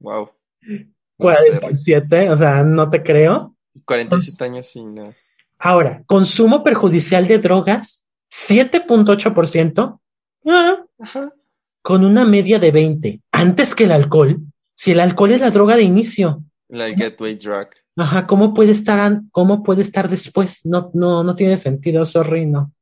Wow. 0.00 0.30
47, 1.18 2.30
o 2.30 2.36
sea, 2.36 2.64
no 2.64 2.90
te 2.90 3.02
creo. 3.02 3.53
47 3.84 4.44
años 4.44 4.66
sí, 4.66 4.84
no. 4.84 5.14
Ahora, 5.58 6.02
consumo 6.06 6.62
perjudicial 6.62 7.26
de 7.26 7.38
drogas, 7.38 8.06
7.8%, 8.30 10.00
ah, 10.46 10.84
con 11.82 12.04
una 12.04 12.24
media 12.24 12.58
de 12.58 12.70
20. 12.70 13.20
Antes 13.32 13.74
que 13.74 13.84
el 13.84 13.92
alcohol, 13.92 14.40
si 14.74 14.92
el 14.92 15.00
alcohol 15.00 15.32
es 15.32 15.40
la 15.40 15.50
droga 15.50 15.76
de 15.76 15.82
inicio, 15.82 16.42
La 16.68 16.88
gateway 16.90 17.36
drug. 17.36 17.68
ajá, 17.96 18.26
¿cómo 18.26 18.54
puede 18.54 18.72
estar, 18.72 19.20
cómo 19.30 19.62
puede 19.62 19.82
estar 19.82 20.08
después? 20.08 20.66
No, 20.66 20.90
no, 20.94 21.22
no 21.22 21.34
tiene 21.34 21.56
sentido, 21.56 22.04
sorry, 22.04 22.46
no. 22.46 22.72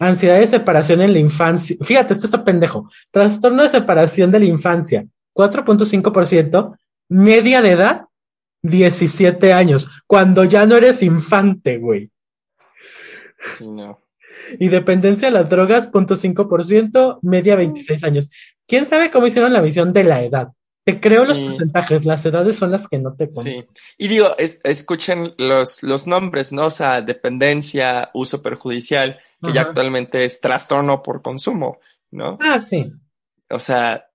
Ansiedad 0.00 0.38
de 0.38 0.46
separación 0.46 1.00
en 1.00 1.12
la 1.12 1.18
infancia. 1.18 1.76
Fíjate, 1.80 2.14
esto 2.14 2.26
está 2.26 2.44
pendejo. 2.44 2.88
Trastorno 3.10 3.64
de 3.64 3.70
separación 3.70 4.30
de 4.30 4.38
la 4.38 4.44
infancia, 4.44 5.06
4.5%. 5.34 6.76
Media 7.08 7.62
de 7.62 7.70
edad, 7.70 8.07
17 8.62 9.52
años. 9.52 9.88
Cuando 10.06 10.44
ya 10.44 10.66
no 10.66 10.76
eres 10.76 11.02
infante, 11.02 11.78
güey. 11.78 12.10
Sí, 13.56 13.70
no. 13.70 14.00
Y 14.58 14.68
dependencia 14.68 15.28
de 15.28 15.34
las 15.34 15.48
drogas, 15.48 15.90
0.5%. 15.90 17.18
Media, 17.22 17.56
26 17.56 18.04
años. 18.04 18.28
¿Quién 18.66 18.86
sabe 18.86 19.10
cómo 19.10 19.26
hicieron 19.26 19.52
la 19.52 19.60
visión 19.60 19.92
de 19.92 20.04
la 20.04 20.22
edad? 20.22 20.48
Te 20.84 21.00
creo 21.00 21.26
los 21.26 21.36
porcentajes, 21.38 22.06
las 22.06 22.24
edades 22.24 22.56
son 22.56 22.70
las 22.70 22.88
que 22.88 22.98
no 22.98 23.14
te 23.14 23.26
ponen. 23.26 23.66
Sí. 23.74 23.82
Y 23.98 24.08
digo, 24.08 24.28
es- 24.38 24.58
escuchen 24.64 25.32
los, 25.36 25.82
los 25.82 26.06
nombres, 26.06 26.50
¿no? 26.52 26.66
O 26.66 26.70
sea, 26.70 27.02
dependencia, 27.02 28.10
uso 28.14 28.40
perjudicial, 28.40 29.18
que 29.42 29.52
ya 29.52 29.62
actualmente 29.62 30.24
es 30.24 30.40
trastorno 30.40 31.02
por 31.02 31.20
consumo, 31.20 31.78
¿no? 32.10 32.38
Ah, 32.40 32.58
sí. 32.60 32.90
O 33.50 33.58
sea, 33.58 34.07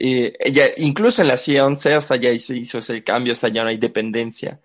eh, 0.00 0.52
ya, 0.52 0.66
incluso 0.76 1.22
en 1.22 1.28
la 1.28 1.36
CIA 1.36 1.66
11, 1.66 1.96
o 1.96 2.00
sea, 2.00 2.16
ya 2.16 2.38
se 2.38 2.56
hizo 2.56 2.78
ese 2.78 3.02
cambio, 3.02 3.32
o 3.32 3.36
sea, 3.36 3.50
ya 3.50 3.64
no 3.64 3.70
hay 3.70 3.78
dependencia, 3.78 4.60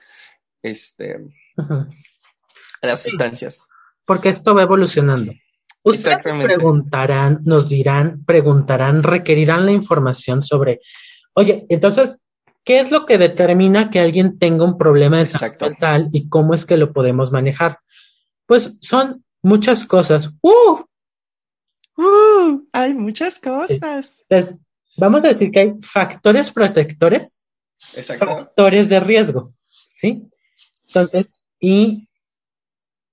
este, 0.62 1.18
a 1.58 2.88
las 2.88 3.02
sustancias. 3.02 3.68
porque 4.06 4.30
esto 4.30 4.54
va 4.54 4.62
evolucionando. 4.62 5.34
Ustedes 5.82 6.22
preguntarán, 6.22 7.42
nos 7.46 7.68
dirán, 7.68 8.24
preguntarán, 8.26 9.02
requerirán 9.02 9.66
la 9.66 9.72
información 9.72 10.44
sobre, 10.44 10.82
oye, 11.34 11.66
entonces, 11.68 12.20
¿qué 12.64 12.80
es 12.80 12.92
lo 12.92 13.08
que 13.08 13.18
determina 13.18 13.90
que 13.90 14.02
alguien 14.02 14.38
tenga 14.38 14.66
un 14.66 14.78
problema 14.78 15.18
de 15.18 15.26
salud 15.26 15.56
mental 15.60 16.10
y 16.14 16.30
cómo 16.30 16.54
es 16.54 16.68
que 16.68 16.78
lo 16.78 16.94
podemos 16.94 17.32
manejar? 17.32 17.80
Pues 18.46 18.78
son 18.82 19.26
muchas 19.42 19.86
cosas. 19.86 20.30
¡Uh! 20.42 20.84
¡Uh! 21.98 22.68
Hay 22.72 22.94
muchas 22.94 23.40
cosas. 23.40 23.72
Entonces, 24.30 24.58
vamos 24.98 25.24
a 25.24 25.30
decir 25.30 25.52
que 25.52 25.60
hay 25.60 25.74
factores 25.82 26.52
protectores, 26.52 27.50
Exacto. 27.96 28.26
factores 28.26 28.90
de 28.90 29.00
riesgo, 29.00 29.54
¿sí? 29.90 30.24
Entonces, 30.88 31.34
y, 31.60 32.08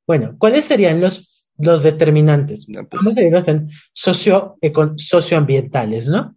bueno, 0.07 0.37
¿cuáles 0.39 0.65
serían 0.65 1.01
los, 1.01 1.51
los 1.59 1.83
determinantes? 1.83 2.67
Entonces, 2.69 2.91
Vamos 3.05 3.17
a 3.17 3.23
irnos 3.23 3.49
en 3.49 3.71
socio, 3.93 4.57
econ- 4.61 4.99
socioambientales, 4.99 6.09
¿no? 6.09 6.37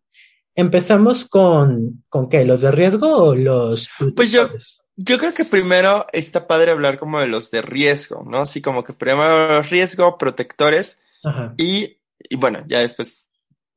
Empezamos 0.56 1.26
con, 1.26 2.04
¿con 2.10 2.30
qué? 2.30 2.46
¿Los 2.46 2.62
de 2.62 2.72
riesgo 2.72 3.08
o 3.18 3.36
los 3.36 3.90
Pues 4.16 4.32
yo-? 4.32 4.50
Yo 4.96 5.18
creo 5.18 5.34
que 5.34 5.44
primero 5.46 6.06
está 6.14 6.46
padre 6.46 6.70
hablar 6.72 7.00
como 7.00 7.20
de 7.20 7.26
los 7.26 7.50
de 7.50 7.64
riesgo, 7.64 8.24
¿no? 8.30 8.38
Así 8.38 8.62
como 8.62 8.84
que 8.84 8.94
primero 8.94 9.64
riesgo, 9.64 10.20
protectores 10.20 11.00
Ajá. 11.24 11.56
y, 11.58 11.98
y 12.30 12.36
bueno, 12.36 12.64
ya 12.68 12.80
después. 12.80 13.28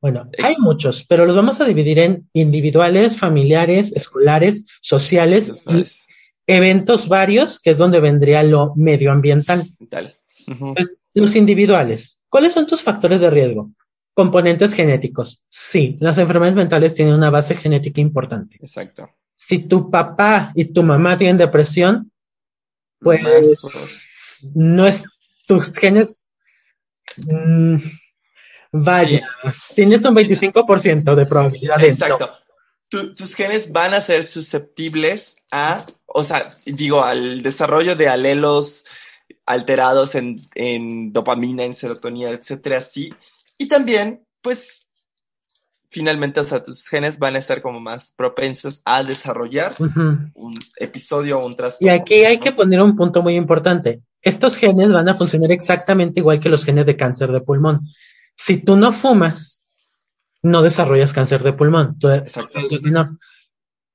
Bueno, 0.07 0.30
hay 0.40 0.54
muchos, 0.61 1.02
pero 1.02 1.26
los 1.26 1.34
vamos 1.34 1.61
a 1.61 1.64
dividir 1.64 1.98
en 1.98 2.30
individuales, 2.32 3.16
familiares, 3.16 3.90
escolares, 3.90 4.64
sociales 4.80 5.66
y 5.68 5.82
eventos 6.46 7.09
varios, 7.09 7.59
que 7.59 7.70
es 7.70 7.78
donde 7.78 7.98
vendría 7.98 8.44
lo 8.44 8.72
medioambiental. 8.76 9.66
los 11.12 11.34
individuales. 11.34 12.22
¿Cuáles 12.28 12.52
son 12.52 12.68
tus 12.68 12.82
factores 12.82 13.20
de 13.20 13.30
riesgo? 13.30 13.72
Componentes 14.14 14.74
genéticos. 14.74 15.42
Sí, 15.48 15.96
las 15.98 16.18
enfermedades 16.18 16.54
mentales 16.54 16.94
tienen 16.94 17.14
una 17.14 17.30
base 17.30 17.57
genética 17.57 18.00
importante. 18.00 18.59
Exacto. 18.61 19.11
Si 19.34 19.59
tu 19.59 19.90
papá 19.90 20.52
y 20.54 20.66
tu 20.66 20.84
mamá 20.84 21.16
tienen 21.16 21.36
depresión, 21.36 22.12
pues 23.00 23.24
Más 23.24 24.52
no 24.54 24.86
es 24.86 25.02
tus 25.48 25.76
genes. 25.76 26.30
mm, 27.16 27.78
vaya, 28.83 29.27
tienes 29.74 30.05
un 30.05 30.14
25% 30.14 31.14
de 31.14 31.27
probabilidad 31.27 31.77
de 31.79 31.89
Exacto. 31.89 32.31
Tu- 32.89 33.14
tus 33.14 33.35
genes 33.35 33.72
van 33.72 33.95
a 33.95 34.01
ser 34.01 34.22
susceptibles 34.22 35.37
a, 35.51 35.85
o 36.07 36.22
sea, 36.22 36.53
digo, 36.64 37.03
al 37.03 37.43
desarrollo 37.43 37.97
de 37.97 38.09
alelos 38.09 38.85
alterados 39.45 40.14
en, 40.14 40.37
en 40.55 41.12
dopamina, 41.12 41.64
en 41.64 41.74
serotonina, 41.74 42.31
etcétera, 42.31 42.81
sí. 42.81 43.12
Y 43.59 43.66
también, 43.68 44.24
pues, 44.41 44.89
finalmente, 45.89 46.41
o 46.41 46.45
sea, 46.45 46.62
tus 46.62 46.87
genes 46.89 47.18
van 47.18 47.37
a 47.37 47.39
estar 47.39 47.62
como 47.62 47.81
más 47.81 48.12
propensos 48.16 48.83
a 48.85 49.03
desarrollar 49.03 49.72
un 50.35 50.59
episodio 50.77 51.39
o 51.39 51.47
un 51.47 51.53
Y 51.53 51.57
trastorno. 51.57 51.95
aquí 51.95 52.24
hay 52.24 52.39
que 52.39 52.53
poner 52.53 52.83
un 52.83 52.97
punto 52.97 53.22
muy 53.22 53.35
importante. 53.35 54.03
Estos 54.22 54.57
genes 54.57 54.93
van 54.93 55.09
a 55.09 55.14
funcionar 55.14 55.53
exactamente 55.53 56.20
igual 56.20 56.41
que 56.41 56.49
los 56.49 56.64
genes 56.64 56.87
de 56.87 56.97
cáncer 56.97 57.31
de 57.33 57.41
pulmón. 57.41 57.81
Si 58.37 58.59
tú 58.59 58.76
no 58.76 58.93
fumas, 58.93 59.66
no 60.43 60.62
desarrollas 60.62 61.12
cáncer 61.12 61.43
de 61.43 61.53
pulmón. 61.53 61.99
Tú- 61.99 62.09
no. 62.91 63.18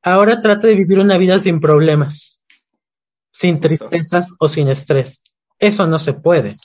Ahora 0.03 0.41
trata 0.41 0.67
de 0.67 0.75
vivir 0.75 0.99
una 0.99 1.17
vida 1.17 1.37
sin 1.39 1.59
problemas, 1.59 2.43
sin 3.31 3.55
Justo. 3.61 3.67
tristezas 3.67 4.33
o 4.39 4.47
sin 4.47 4.67
estrés. 4.67 5.21
Eso 5.59 5.85
no 5.85 5.99
se 5.99 6.13
puede. 6.13 6.55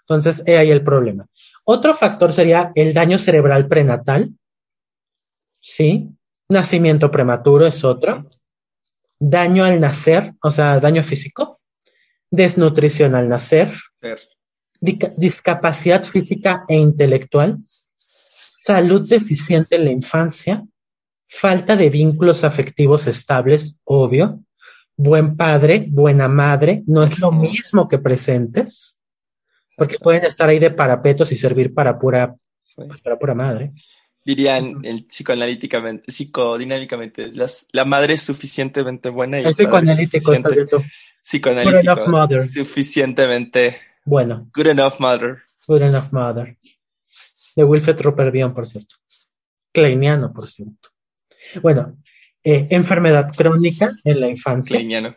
Entonces, 0.00 0.42
he 0.46 0.56
ahí 0.56 0.70
el 0.70 0.82
problema. 0.82 1.26
Otro 1.64 1.94
factor 1.94 2.32
sería 2.32 2.72
el 2.74 2.94
daño 2.94 3.18
cerebral 3.18 3.68
prenatal. 3.68 4.30
Sí. 5.60 6.08
Nacimiento 6.48 7.10
prematuro 7.10 7.66
es 7.66 7.84
otro. 7.84 8.26
Daño 9.18 9.64
al 9.64 9.80
nacer, 9.80 10.34
o 10.42 10.50
sea, 10.50 10.78
daño 10.80 11.02
físico. 11.02 11.60
Desnutrición 12.30 13.14
al 13.14 13.28
nacer. 13.28 13.72
Ser. 14.00 14.20
Discapacidad 14.80 16.04
física 16.04 16.64
e 16.68 16.76
intelectual. 16.76 17.58
Salud 18.64 19.08
deficiente 19.08 19.76
en 19.76 19.84
la 19.84 19.92
infancia. 19.92 20.64
Falta 21.28 21.76
de 21.76 21.90
vínculos 21.90 22.44
afectivos 22.44 23.06
estables, 23.06 23.80
obvio. 23.84 24.40
Buen 24.96 25.36
padre, 25.36 25.86
buena 25.88 26.28
madre. 26.28 26.82
No 26.86 27.04
es 27.04 27.18
lo 27.18 27.30
mismo 27.32 27.88
que 27.88 27.98
presentes, 27.98 28.98
porque 29.76 29.98
pueden 29.98 30.24
estar 30.24 30.48
ahí 30.48 30.58
de 30.58 30.70
parapetos 30.70 31.32
y 31.32 31.36
servir 31.36 31.74
para 31.74 31.98
pura, 31.98 32.32
pues, 32.74 33.00
para 33.02 33.18
pura 33.18 33.34
madre. 33.34 33.72
Dirían 34.24 34.80
el 34.82 35.04
psicoanalíticamente, 35.04 36.10
psicodinámicamente, 36.10 37.32
las- 37.32 37.66
la 37.72 37.84
madre 37.84 38.14
es 38.14 38.22
suficientemente 38.22 39.08
buena 39.10 39.38
y 39.38 39.42
el 39.42 39.46
Es 39.48 39.60
es 39.60 39.66
psicoanalítico, 39.66 40.32
está 40.32 40.48
suficiente- 40.48 40.84
psicoanalítico, 41.22 42.42
suficientemente 42.52 43.76
Bueno, 44.06 44.48
good 44.54 44.68
enough 44.68 45.00
mother. 45.00 45.42
Good 45.66 45.82
Enough 45.82 46.12
Mother. 46.12 46.56
De 47.56 47.64
Wilfred 47.64 48.00
Rupert 48.00 48.32
por 48.54 48.66
cierto. 48.66 48.94
Kleiniano, 49.72 50.32
por 50.32 50.46
cierto. 50.46 50.90
Bueno, 51.60 51.96
eh, 52.44 52.68
enfermedad 52.70 53.32
crónica 53.36 53.92
en 54.04 54.20
la 54.20 54.28
infancia. 54.28 54.76
Kleiniano. 54.76 55.16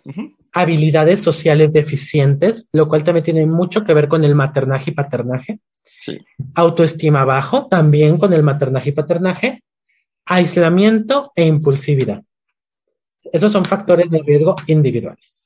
Habilidades 0.51 1.21
sociales 1.21 1.71
deficientes, 1.71 2.67
lo 2.73 2.87
cual 2.87 3.03
también 3.03 3.23
tiene 3.23 3.45
mucho 3.45 3.83
que 3.83 3.93
ver 3.93 4.07
con 4.07 4.23
el 4.23 4.33
maternaje 4.33 4.91
y 4.91 4.93
paternaje. 4.95 5.59
Sí, 5.95 6.17
Autoestima 6.55 7.25
bajo, 7.25 7.67
también 7.67 8.17
con 8.17 8.33
el 8.33 8.41
maternaje 8.41 8.89
y 8.89 8.93
paternaje. 8.93 9.63
Aislamiento 10.25 11.31
e 11.35 11.45
impulsividad. 11.45 12.23
Esos 13.31 13.51
son 13.51 13.65
factores 13.65 14.09
de 14.09 14.23
riesgo 14.23 14.55
individuales. 14.65 15.38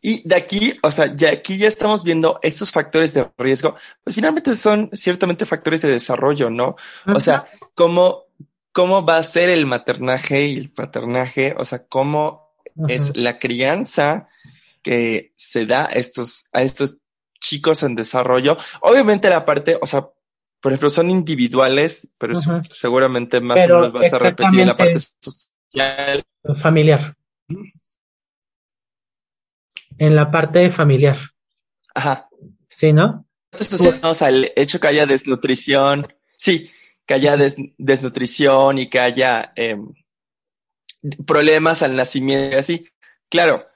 Y 0.00 0.26
de 0.28 0.36
aquí, 0.36 0.78
o 0.82 0.90
sea, 0.90 1.14
ya 1.14 1.30
aquí 1.30 1.58
ya 1.58 1.68
estamos 1.68 2.04
viendo 2.04 2.38
estos 2.42 2.70
factores 2.72 3.12
de 3.12 3.28
riesgo, 3.36 3.74
pues 4.02 4.16
finalmente 4.16 4.54
son 4.54 4.90
ciertamente 4.92 5.46
factores 5.46 5.82
de 5.82 5.88
desarrollo, 5.88 6.50
¿no? 6.50 6.76
O 7.06 7.20
sea, 7.20 7.46
cómo, 7.74 8.24
cómo 8.72 9.04
va 9.04 9.18
a 9.18 9.22
ser 9.22 9.50
el 9.50 9.66
maternaje 9.66 10.46
y 10.46 10.56
el 10.56 10.70
paternaje, 10.70 11.54
o 11.58 11.64
sea, 11.64 11.86
cómo 11.86 12.54
es 12.88 13.16
la 13.16 13.38
crianza 13.38 14.28
que 14.82 15.32
se 15.36 15.66
da 15.66 15.86
a 15.86 15.92
estos, 15.92 16.48
a 16.52 16.62
estos 16.62 16.98
chicos 17.40 17.82
en 17.82 17.94
desarrollo. 17.94 18.56
Obviamente 18.80 19.28
la 19.28 19.44
parte, 19.44 19.76
o 19.80 19.86
sea, 19.86 20.08
por 20.60 20.72
ejemplo, 20.72 20.90
son 20.90 21.10
individuales, 21.10 22.08
pero 22.18 22.34
seguramente 22.70 23.40
más 23.40 23.58
Pero 23.58 23.78
o 23.78 23.80
menos 23.82 23.94
va 23.94 24.00
a 24.00 24.60
en 24.60 24.66
la 24.66 24.76
parte 24.76 24.98
social. 24.98 26.24
familiar. 26.54 27.16
En 29.98 30.14
la 30.14 30.30
parte 30.30 30.70
familiar, 30.70 31.16
Ajá. 31.94 32.28
¿sí, 32.68 32.92
no? 32.92 33.26
O 34.02 34.14
sea, 34.14 34.28
el 34.28 34.52
hecho 34.56 34.78
que 34.78 34.88
haya 34.88 35.06
desnutrición, 35.06 36.06
sí, 36.24 36.70
que 37.06 37.14
haya 37.14 37.36
des- 37.36 37.56
desnutrición 37.78 38.78
y 38.78 38.88
que 38.88 39.00
haya, 39.00 39.52
em, 39.56 39.92
problemas 41.26 41.82
al 41.82 41.96
nacimiento 41.96 42.56
y 42.56 42.58
así. 42.60 42.88
Claro, 43.30 43.66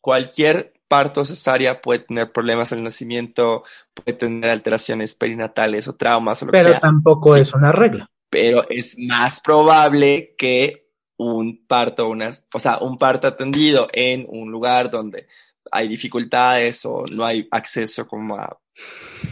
cualquier 0.00 0.74
parto 0.88 1.24
cesárea 1.24 1.80
puede 1.80 2.00
tener 2.00 2.30
problemas 2.32 2.72
al 2.72 2.82
nacimiento, 2.84 3.64
puede 3.94 4.16
tener 4.16 4.50
alteraciones 4.50 5.14
perinatales 5.14 5.88
o 5.88 5.94
traumas 5.96 6.42
o 6.42 6.46
lo 6.46 6.52
Pero 6.52 6.64
que 6.66 6.70
sea. 6.72 6.80
tampoco 6.80 7.34
Sí. 7.34 7.40
es 7.40 7.54
una 7.54 7.72
regla. 7.72 8.10
Pero 8.30 8.66
es 8.68 8.96
más 8.98 9.40
probable 9.40 10.34
que 10.36 10.88
un 11.16 11.64
parto, 11.66 12.08
unas, 12.08 12.46
o 12.52 12.58
sea, 12.58 12.78
un 12.78 12.98
parto 12.98 13.28
atendido 13.28 13.86
en 13.92 14.26
un 14.28 14.50
lugar 14.50 14.90
donde 14.90 15.28
hay 15.70 15.88
dificultades 15.88 16.84
o 16.84 17.04
no 17.06 17.24
hay 17.24 17.48
acceso 17.50 18.06
como 18.06 18.36
a, 18.36 18.58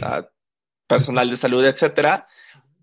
a 0.01 0.27
personal 0.87 1.29
de 1.29 1.37
salud, 1.37 1.65
etcétera. 1.65 2.25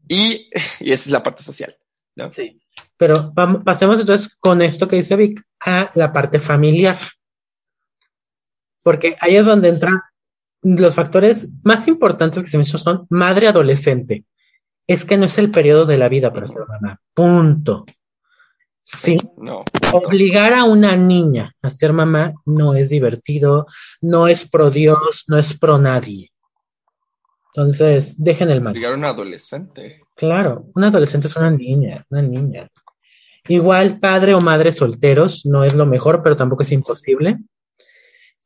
Y, 0.09 0.48
y 0.80 0.92
esa 0.92 1.05
es 1.05 1.11
la 1.11 1.22
parte 1.22 1.42
social, 1.42 1.76
¿no? 2.16 2.30
Sí. 2.30 2.61
Pero 2.96 3.32
vamos, 3.32 3.62
pasemos 3.64 4.01
entonces 4.01 4.36
con 4.38 4.61
esto 4.62 4.88
que 4.88 4.96
dice 4.96 5.16
Vic 5.16 5.42
a 5.61 5.90
la 5.94 6.12
parte 6.12 6.38
familiar. 6.40 6.98
Porque 8.82 9.16
ahí 9.20 9.36
es 9.36 9.44
donde 9.44 9.68
entran 9.68 9.98
los 10.62 10.94
factores 10.94 11.48
más 11.62 11.88
importantes 11.88 12.42
que 12.42 12.51
se 12.51 12.59
me 12.59 12.62
hizo 12.62 12.78
son 12.78 13.07
madre 13.11 13.48
adolescente. 13.48 14.24
Es 14.86 15.05
que 15.05 15.16
no 15.16 15.26
es 15.26 15.38
el 15.38 15.51
periodo 15.51 15.86
de 15.86 15.98
la 15.98 16.09
vida 16.09 16.32
para 16.32 16.48
ser 16.48 16.66
mamá. 16.66 17.01
Punto. 17.14 17.84
Sí, 18.83 19.16
No. 19.37 19.64
obligar 19.93 20.53
a 20.53 20.64
una 20.64 20.97
niña 20.97 21.55
a 21.62 21.70
ser 21.70 21.93
mamá 21.93 22.33
no 22.47 22.74
es 22.74 22.89
divertido, 22.89 23.66
no 24.01 24.26
es 24.26 24.49
pro 24.49 24.70
Dios, 24.70 25.24
no 25.28 25.39
es 25.39 25.57
pro 25.57 25.78
nadie. 25.78 26.33
Entonces, 27.55 28.14
dejen 28.22 28.51
el 28.51 28.61
mal. 28.61 28.72
Obligar 28.72 28.93
a 28.93 28.97
un 28.97 29.05
adolescente. 29.05 30.03
Claro, 30.16 30.66
una 30.74 30.89
adolescente 30.89 31.26
es 31.26 31.37
una 31.37 31.51
niña, 31.51 32.05
una 32.11 32.22
niña. 32.22 32.68
Igual 33.49 33.99
padre 33.99 34.35
o 34.35 34.41
madre 34.41 34.72
solteros 34.72 35.47
no 35.47 35.64
es 35.64 35.74
lo 35.74 35.87
mejor, 35.87 36.22
pero 36.22 36.37
tampoco 36.37 36.62
es 36.62 36.72
imposible. 36.72 37.39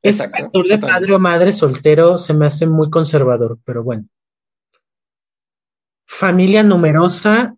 Exacto, 0.03 0.39
factor 0.39 0.69
de 0.69 0.79
padre 0.79 1.15
o 1.15 1.19
madre 1.19 1.53
soltero 1.53 2.19
se 2.19 2.35
me 2.35 2.47
hace 2.47 2.67
muy 2.67 2.91
conservador, 2.91 3.59
pero 3.65 3.83
bueno. 3.83 4.07
Familia 6.07 6.63
numerosa, 6.63 7.57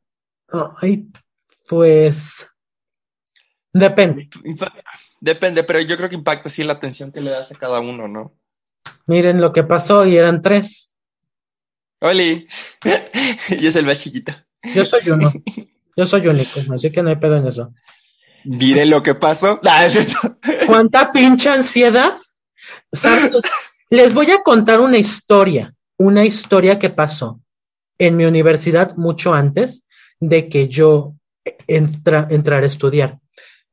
ay, 0.80 1.08
pues 1.68 2.48
depende. 3.78 4.28
Depende, 5.20 5.64
pero 5.64 5.80
yo 5.80 5.96
creo 5.96 6.08
que 6.08 6.14
impacta 6.14 6.48
sí 6.48 6.64
la 6.64 6.74
atención 6.74 7.12
que 7.12 7.20
le 7.20 7.30
das 7.30 7.52
a 7.52 7.56
cada 7.56 7.80
uno, 7.80 8.08
¿no? 8.08 8.34
Miren 9.06 9.40
lo 9.40 9.52
que 9.52 9.64
pasó 9.64 10.04
y 10.06 10.16
eran 10.16 10.42
tres. 10.42 10.92
Oli, 12.00 12.46
yo 13.60 13.70
soy 13.70 13.80
el 13.80 13.86
más 13.86 13.98
chiquito. 13.98 14.32
Yo 14.74 14.84
soy 14.84 15.08
uno. 15.10 15.32
Yo 15.96 16.06
soy 16.06 16.26
único, 16.28 16.60
así 16.74 16.90
que 16.92 17.02
no 17.02 17.08
hay 17.08 17.16
pedo 17.16 17.36
en 17.36 17.46
eso. 17.46 17.72
Miren 18.44 18.90
lo 18.90 19.02
que 19.02 19.14
pasó. 19.14 19.60
Ah, 19.64 19.86
es. 19.86 20.14
¿Cuánta 20.66 21.12
pinche 21.12 21.48
ansiedad? 21.48 22.12
Santos, 22.92 23.44
Les 23.90 24.12
voy 24.12 24.30
a 24.30 24.42
contar 24.42 24.80
una 24.80 24.98
historia, 24.98 25.74
una 25.96 26.24
historia 26.24 26.78
que 26.78 26.90
pasó 26.90 27.40
en 27.98 28.16
mi 28.16 28.24
universidad 28.24 28.96
mucho 28.96 29.32
antes 29.32 29.84
de 30.20 30.48
que 30.48 30.68
yo 30.68 31.14
entra, 31.66 32.26
entrara 32.30 32.64
a 32.64 32.68
estudiar. 32.68 33.20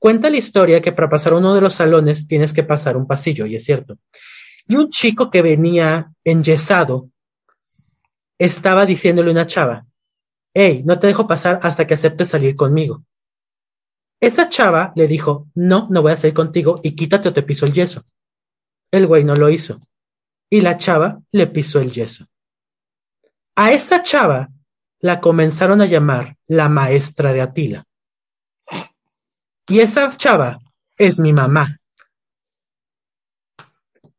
Cuenta 0.03 0.29
la 0.29 0.35
historia 0.35 0.81
que 0.81 0.91
para 0.91 1.09
pasar 1.09 1.33
uno 1.33 1.55
de 1.55 1.61
los 1.61 1.75
salones 1.75 2.27
tienes 2.27 2.51
que 2.51 2.63
pasar 2.63 2.97
un 2.97 3.07
pasillo, 3.07 3.45
y 3.45 3.55
es 3.55 3.63
cierto. 3.63 3.99
Y 4.67 4.75
un 4.75 4.89
chico 4.89 5.31
que 5.31 5.41
venía 5.41 6.11
enyesado 6.25 7.09
estaba 8.37 8.85
diciéndole 8.85 9.29
a 9.29 9.31
una 9.31 9.47
chava, 9.47 9.83
hey, 10.53 10.83
no 10.85 10.99
te 10.99 11.07
dejo 11.07 11.25
pasar 11.25 11.61
hasta 11.63 11.87
que 11.87 11.93
aceptes 11.93 12.27
salir 12.27 12.57
conmigo. 12.57 13.05
Esa 14.19 14.49
chava 14.49 14.91
le 14.97 15.07
dijo, 15.07 15.47
no, 15.55 15.87
no 15.89 16.01
voy 16.01 16.11
a 16.11 16.17
salir 16.17 16.33
contigo 16.33 16.81
y 16.83 16.97
quítate 16.97 17.29
o 17.29 17.33
te 17.33 17.41
piso 17.41 17.65
el 17.65 17.71
yeso. 17.71 18.03
El 18.91 19.07
güey 19.07 19.23
no 19.23 19.37
lo 19.37 19.49
hizo. 19.49 19.87
Y 20.49 20.59
la 20.59 20.75
chava 20.75 21.21
le 21.31 21.47
pisó 21.47 21.79
el 21.79 21.93
yeso. 21.93 22.27
A 23.55 23.71
esa 23.71 24.03
chava 24.03 24.49
la 24.99 25.21
comenzaron 25.21 25.79
a 25.79 25.85
llamar 25.85 26.35
la 26.45 26.67
maestra 26.67 27.31
de 27.31 27.39
Atila. 27.39 27.87
Y 29.67 29.79
esa 29.79 30.09
chava 30.11 30.59
es 30.97 31.19
mi 31.19 31.33
mamá. 31.33 31.79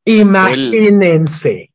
Imagínense 0.04 1.72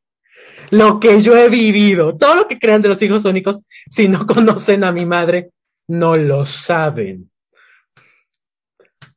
lo 0.71 0.99
que 0.99 1.21
yo 1.21 1.35
he 1.35 1.49
vivido, 1.49 2.15
todo 2.15 2.35
lo 2.35 2.47
que 2.47 2.59
crean 2.59 2.81
de 2.81 2.89
los 2.89 3.01
hijos 3.01 3.25
únicos, 3.25 3.61
si 3.89 4.07
no 4.07 4.25
conocen 4.27 4.83
a 4.83 4.91
mi 4.91 5.05
madre, 5.05 5.51
no 5.87 6.15
lo 6.15 6.45
saben. 6.45 7.29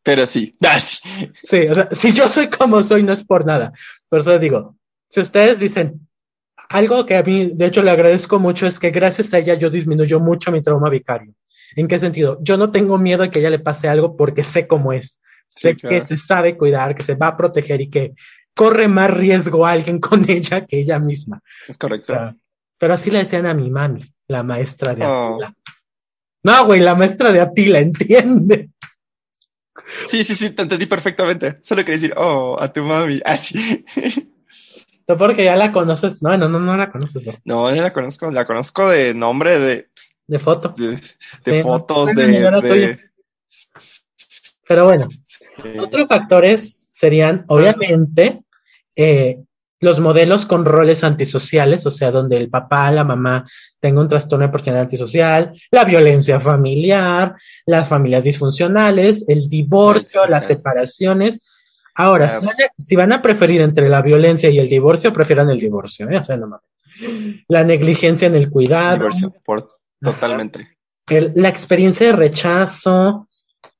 Pero 0.02 0.26
sí. 0.26 0.54
Sí. 1.34 1.68
O 1.68 1.74
sea, 1.74 1.88
si 1.92 2.12
yo 2.12 2.28
soy 2.28 2.48
como 2.48 2.82
soy, 2.82 3.02
no 3.02 3.12
es 3.12 3.24
por 3.24 3.46
nada. 3.46 3.72
Por 4.08 4.20
eso 4.20 4.38
digo, 4.38 4.76
si 5.08 5.20
ustedes 5.20 5.60
dicen, 5.60 6.08
algo 6.68 7.04
que 7.04 7.16
a 7.16 7.22
mí, 7.22 7.52
de 7.54 7.66
hecho, 7.66 7.82
le 7.82 7.90
agradezco 7.90 8.38
mucho 8.38 8.66
es 8.66 8.78
que 8.78 8.90
gracias 8.90 9.34
a 9.34 9.38
ella 9.38 9.54
yo 9.54 9.70
disminuyó 9.70 10.20
mucho 10.20 10.50
mi 10.50 10.62
trauma 10.62 10.88
vicario. 10.88 11.34
¿En 11.76 11.88
qué 11.88 11.98
sentido? 11.98 12.38
Yo 12.42 12.56
no 12.56 12.70
tengo 12.70 12.98
miedo 12.98 13.22
de 13.22 13.30
que 13.30 13.38
ella 13.40 13.50
le 13.50 13.58
pase 13.58 13.88
algo 13.88 14.16
porque 14.16 14.44
sé 14.44 14.66
cómo 14.66 14.92
es. 14.92 15.20
Sé 15.46 15.70
Sí, 15.74 15.76
claro. 15.76 15.96
que 15.96 16.02
se 16.02 16.16
sabe 16.16 16.56
cuidar, 16.56 16.94
que 16.94 17.04
se 17.04 17.14
va 17.14 17.28
a 17.28 17.36
proteger 17.36 17.80
y 17.80 17.90
que 17.90 18.14
corre 18.54 18.88
más 18.88 19.10
riesgo 19.10 19.66
alguien 19.66 19.98
con 20.00 20.28
ella 20.30 20.64
que 20.66 20.80
ella 20.80 20.98
misma. 20.98 21.40
Es 21.68 21.76
O 21.76 21.78
correcto. 21.78 22.12
sea, 22.14 22.36
pero 22.78 22.94
así 22.94 23.10
le 23.10 23.18
decían 23.18 23.46
a 23.46 23.54
mi 23.54 23.70
mami, 23.70 24.02
la 24.28 24.42
maestra 24.42 24.94
de 24.94 25.04
Oh. 25.06 25.34
Atila. 25.34 25.54
No, 26.44 26.66
güey, 26.66 26.80
la 26.80 26.94
maestra 26.96 27.30
de 27.30 27.40
Atila, 27.40 27.78
entiende. 27.78 28.70
Sí, 30.08 30.24
sí, 30.24 30.34
sí, 30.34 30.50
te 30.50 30.62
entendí 30.62 30.86
perfectamente. 30.86 31.58
Solo 31.62 31.82
quería 31.82 31.94
decir, 32.00 32.14
oh, 32.16 32.56
a 32.58 32.72
tu 32.72 32.82
mami. 32.82 33.20
Ah, 33.24 33.36
sí. 33.36 33.84
No 35.08 35.16
porque 35.16 35.44
ya 35.44 35.56
la 35.56 35.72
conoces. 35.72 36.22
No, 36.22 36.36
no, 36.38 36.48
no, 36.48 36.58
no 36.60 36.76
la 36.76 36.90
conoces, 36.90 37.24
bro. 37.24 37.34
No, 37.44 37.74
yo 37.74 37.82
la 37.82 37.92
conozco, 37.92 38.30
la 38.30 38.46
conozco 38.46 38.88
de 38.88 39.12
nombre, 39.14 39.58
de, 39.58 39.88
De 40.26 40.38
foto. 40.38 40.74
de, 40.76 40.90
de 40.90 40.98
Sí, 41.44 41.62
fotos, 41.62 42.14
de. 42.14 42.98
Pero 44.68 44.84
bueno, 44.86 45.08
otros 45.80 46.08
factores 46.08 46.88
serían, 46.92 47.44
obviamente, 47.48 48.42
eh, 48.96 49.38
los 49.80 49.98
modelos 49.98 50.46
con 50.46 50.64
roles 50.64 51.02
antisociales, 51.02 51.84
o 51.86 51.90
sea, 51.90 52.12
donde 52.12 52.36
el 52.36 52.48
papá, 52.48 52.90
la 52.92 53.02
mamá 53.02 53.44
tenga 53.80 54.00
un 54.00 54.06
trastorno 54.08 54.46
de 54.46 54.52
personalidad 54.52 54.84
antisocial, 54.84 55.52
la 55.72 55.84
violencia 55.84 56.38
familiar, 56.38 57.34
las 57.66 57.88
familias 57.88 58.22
disfuncionales, 58.22 59.24
el 59.28 59.48
divorcio, 59.48 60.22
Sí, 60.24 60.30
las 60.30 60.46
separaciones. 60.46 61.40
Ahora, 61.96 62.38
Claro. 62.38 62.40
si 62.40 62.46
van, 62.46 62.56
a, 62.56 62.72
si 62.78 62.96
van 62.96 63.12
a 63.12 63.22
preferir 63.22 63.60
entre 63.60 63.88
la 63.88 64.00
violencia 64.00 64.48
y 64.48 64.58
el 64.60 64.68
divorcio, 64.68 65.12
prefieran 65.12 65.50
el 65.50 65.58
divorcio, 65.58 66.08
¿eh? 66.08 66.18
O 66.18 66.24
sea, 66.24 66.36
no 66.36 66.46
mames. 66.46 67.44
La 67.48 67.64
negligencia 67.64 68.28
en 68.28 68.36
el 68.36 68.48
cuidado, 68.48 68.94
divorcio, 68.94 69.34
por, 69.44 69.68
totalmente. 70.02 70.76
el- 71.08 71.32
la 71.34 71.48
experiencia 71.48 72.06
de 72.06 72.12
rechazo, 72.12 73.28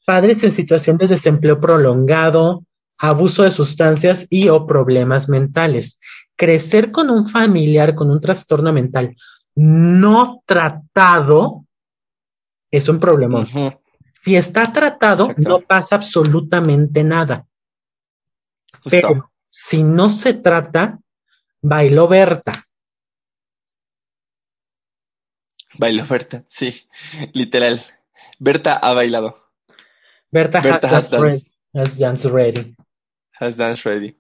padres 0.05 0.43
en 0.45 0.53
situación 0.53 0.97
de 0.99 1.07
desempleo 1.09 1.61
prolongado, 1.61 2.65
abuso 2.99 3.43
de 3.45 3.51
sustancias 3.51 4.27
y 4.31 4.49
o 4.49 4.67
problemas 4.67 5.29
mentales. 5.29 5.99
Crecer 6.37 6.91
con 6.93 7.11
un 7.11 7.27
familiar 7.27 7.95
con 7.95 8.11
un 8.11 8.21
trastorno 8.21 8.73
mental 8.73 9.17
no 9.55 10.43
tratado 10.47 11.65
es 12.71 12.89
un 12.89 12.99
problema. 13.01 13.45
Si 13.45 14.37
está 14.37 14.73
tratado, 14.73 15.25
Exacto. 15.27 15.49
no 15.49 15.61
pasa 15.61 15.97
absolutamente 15.97 17.05
nada. 17.05 17.47
Justo. 18.83 18.91
Pero 18.91 19.33
si 19.49 19.83
no 19.83 20.11
se 20.11 20.35
trata, 20.35 20.99
bailó 21.61 22.09
Berta. 22.09 22.53
Bailó 25.79 26.05
Berta, 26.09 26.45
sí, 26.49 26.87
literal. 27.33 27.81
Berta 28.39 28.75
ha 28.75 28.93
bailado. 28.93 29.37
Berta, 30.31 30.61
Berta 30.61 30.89
has, 30.89 30.95
has 30.95 31.11
dance. 31.11 31.51
Has 31.75 31.99
dance 31.99 32.29
ready. 32.29 32.75
Has 33.39 33.57
dance 33.57 33.89
ready. 33.89 34.15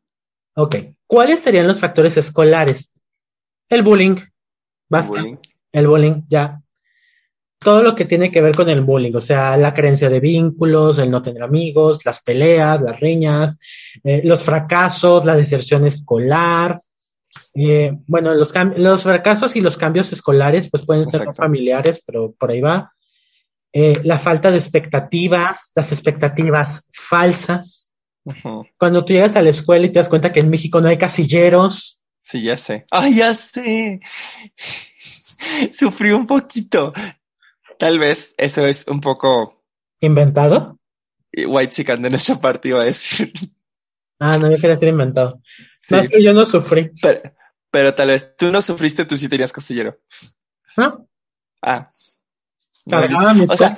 Ok. 0.55 0.77
¿Cuáles 1.07 1.41
serían 1.41 1.67
los 1.67 1.81
factores 1.81 2.17
escolares? 2.17 2.93
El 3.69 3.83
bullying. 3.83 4.17
Basta. 4.89 5.21
Bullying. 5.21 5.37
El 5.73 5.87
bullying, 5.87 6.23
ya. 6.29 6.63
Todo 7.59 7.83
lo 7.83 7.95
que 7.95 8.05
tiene 8.05 8.31
que 8.33 8.41
ver 8.41 8.55
con 8.57 8.69
el 8.69 8.81
bullying, 8.81 9.15
o 9.15 9.21
sea, 9.21 9.57
la 9.57 9.73
carencia 9.73 10.11
de 10.11 10.19
vínculos, 10.19 10.99
el 10.99 11.11
no 11.11 11.23
tener 11.23 11.43
amigos, 11.43 12.05
las 12.05 12.21
peleas, 12.21 12.81
las 12.81 12.99
riñas, 12.99 13.57
eh, 14.03 14.23
los 14.25 14.43
fracasos, 14.43 15.25
la 15.25 15.37
deserción 15.37 15.87
escolar. 15.87 16.81
Eh, 17.55 17.93
bueno, 18.07 18.35
los, 18.35 18.53
fracasos 19.03 19.57
y 19.57 19.61
los 19.61 19.77
cambios 19.77 20.13
escolares, 20.13 20.71
pues 20.71 20.85
pueden 20.85 21.07
ser 21.07 21.25
no 21.25 21.33
familiares, 21.33 22.03
pero 22.05 22.33
por 22.33 22.51
ahí 22.51 22.61
va. 22.61 22.93
Eh, 23.73 23.95
la 24.05 24.19
falta 24.19 24.51
de 24.51 24.59
expectativas, 24.59 25.73
las 25.75 25.93
expectativas 25.93 26.89
falsas. 26.93 27.91
Cuando 28.79 29.05
tú 29.05 29.15
llegas 29.15 29.37
a 29.37 29.43
la 29.43 29.51
escuela 29.51 29.87
y 29.87 29.91
te 29.91 29.99
das 29.99 30.09
cuenta 30.09 30.33
que 30.33 30.41
en 30.41 30.51
México 30.51 30.81
no 30.81 30.89
hay 30.89 30.99
casilleros, 30.99 32.03
Sí, 32.23 32.45
ya 32.45 32.57
sé. 32.57 32.87
¡Ay, 32.93 33.17
ya 33.17 33.35
sé! 33.35 34.01
Sufrí 35.73 36.13
un 36.13 36.25
poquito. 36.25 36.93
Tal 37.79 37.99
vez 37.99 38.33
eso 38.39 38.65
es 38.65 38.87
un 38.87 39.01
poco 39.01 39.65
inventado. 40.01 40.79
White 41.35 41.73
Sican 41.73 42.01
de 42.01 42.11
nuestra 42.11 42.37
parte 42.37 42.69
iba 42.69 42.81
a 42.81 42.85
decir. 42.85 43.33
Ah, 44.21 44.39
no, 44.39 44.49
yo 44.49 44.57
quería 44.57 44.77
ser 44.77 44.89
inventado. 44.89 45.43
Sí, 45.85 45.95
Más 45.97 46.09
que 46.09 46.23
yo 46.23 46.33
no 46.33 46.47
sufrí. 46.47 46.93
pero, 47.03 47.21
pero 47.71 47.93
tal 47.95 48.09
vez 48.09 48.37
tú 48.37 48.53
no 48.53 48.63
sufriste, 48.63 49.05
tú 49.05 49.17
sí 49.17 49.29
tenías 49.29 49.53
costillero. 49.53 49.99
¿No? 50.77 51.09
Ah. 51.61 51.89
No, 52.87 53.03
yo- 53.03 53.35
mis 53.35 53.51
o 53.51 53.57
sea, 53.57 53.77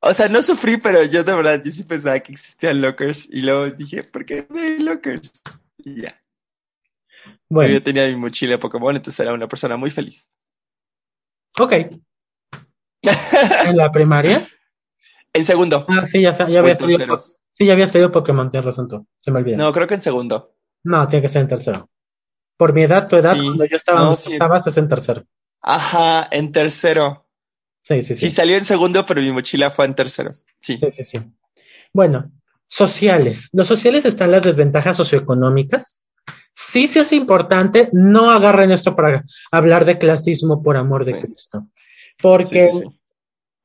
o 0.00 0.12
sea, 0.14 0.28
no 0.28 0.42
sufrí, 0.42 0.78
pero 0.78 1.02
yo 1.04 1.22
de 1.22 1.34
verdad, 1.34 1.62
yo 1.64 1.70
sí 1.70 1.84
pensaba 1.84 2.18
que 2.20 2.32
existían 2.32 2.80
lockers 2.80 3.28
y 3.30 3.42
luego 3.42 3.70
dije, 3.70 4.02
¿por 4.02 4.24
qué 4.24 4.46
no 4.50 4.60
hay 4.60 4.78
lockers? 4.80 5.42
Y 5.78 6.02
ya. 6.02 6.20
Bueno, 7.48 7.72
yo 7.72 7.82
tenía 7.82 8.06
mi 8.08 8.16
mochila 8.16 8.52
de 8.52 8.58
Pokémon, 8.58 8.94
entonces 8.96 9.20
era 9.20 9.32
una 9.32 9.46
persona 9.48 9.76
muy 9.76 9.90
feliz. 9.90 10.30
ok. 11.58 11.72
En 13.66 13.76
la 13.76 13.92
primaria. 13.92 14.44
en 15.32 15.44
segundo. 15.44 15.84
Ah, 15.88 16.04
sí, 16.04 16.20
ya, 16.20 16.32
ya 16.48 16.58
había 16.60 16.74
salido. 16.74 17.18
Sí, 17.50 17.64
ya 17.66 17.72
había 17.74 17.86
salido 17.86 18.10
Pokémon, 18.12 18.50
tienes 18.50 18.66
razón 18.66 18.88
tú. 18.88 19.06
Se 19.20 19.30
me 19.30 19.38
olvidó. 19.38 19.56
No, 19.56 19.72
creo 19.72 19.86
que 19.86 19.94
en 19.94 20.00
segundo. 20.00 20.57
Tiene 21.08 21.22
que 21.22 21.28
ser 21.28 21.42
en 21.42 21.48
tercero. 21.48 21.90
Por 22.56 22.72
mi 22.72 22.82
edad, 22.82 23.08
tu 23.08 23.16
edad, 23.16 23.34
Sí. 23.34 23.42
cuando 23.44 23.64
yo 23.66 23.76
estaba 23.76 24.00
No, 24.00 24.16
sí. 24.16 24.32
estabas, 24.32 24.66
es 24.66 24.76
en 24.76 24.88
tercero. 24.88 25.24
Ajá, 25.62 26.28
en 26.30 26.50
tercero. 26.52 27.26
Sí, 27.82 28.02
sí, 28.02 28.14
Sí, 28.14 28.28
sí. 28.28 28.30
salió 28.30 28.56
en 28.56 28.64
segundo, 28.64 29.04
pero 29.06 29.20
mi 29.20 29.32
mochila 29.32 29.70
fue 29.70 29.84
en 29.86 29.94
tercero. 29.94 30.32
Sí. 30.58 30.78
Sí, 30.78 30.90
sí, 30.90 31.04
sí. 31.04 31.18
Bueno, 31.92 32.30
sociales. 32.66 33.48
Los 33.52 33.66
sociales 33.66 34.04
están 34.04 34.30
las 34.32 34.42
desventajas 34.42 34.96
socioeconómicas. 34.96 36.04
Sí, 36.54 36.88
sí 36.88 36.98
es 36.98 37.12
importante. 37.12 37.88
No 37.92 38.30
agarren 38.30 38.72
esto 38.72 38.94
para 38.96 39.24
hablar 39.52 39.84
de 39.84 39.98
clasismo 39.98 40.62
por 40.62 40.76
amor 40.76 41.04
de. 41.04 41.20
Cristo. 41.20 41.68
Porque, 42.20 42.68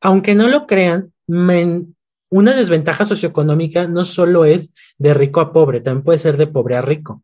aunque 0.01 0.36
no 0.36 0.47
lo 0.47 0.68
crean, 0.68 1.11
men- 1.28 1.95
una 2.34 2.55
desventaja 2.55 3.05
socioeconómica 3.05 3.88
no 3.88 4.05
solo 4.05 4.43
es 4.45 4.71
de 4.97 5.13
rico 5.13 5.39
a 5.39 5.53
pobre, 5.53 5.81
también 5.81 6.03
puede 6.03 6.17
ser 6.17 6.36
de 6.38 6.47
pobre 6.47 6.75
a 6.75 6.81
rico. 6.81 7.21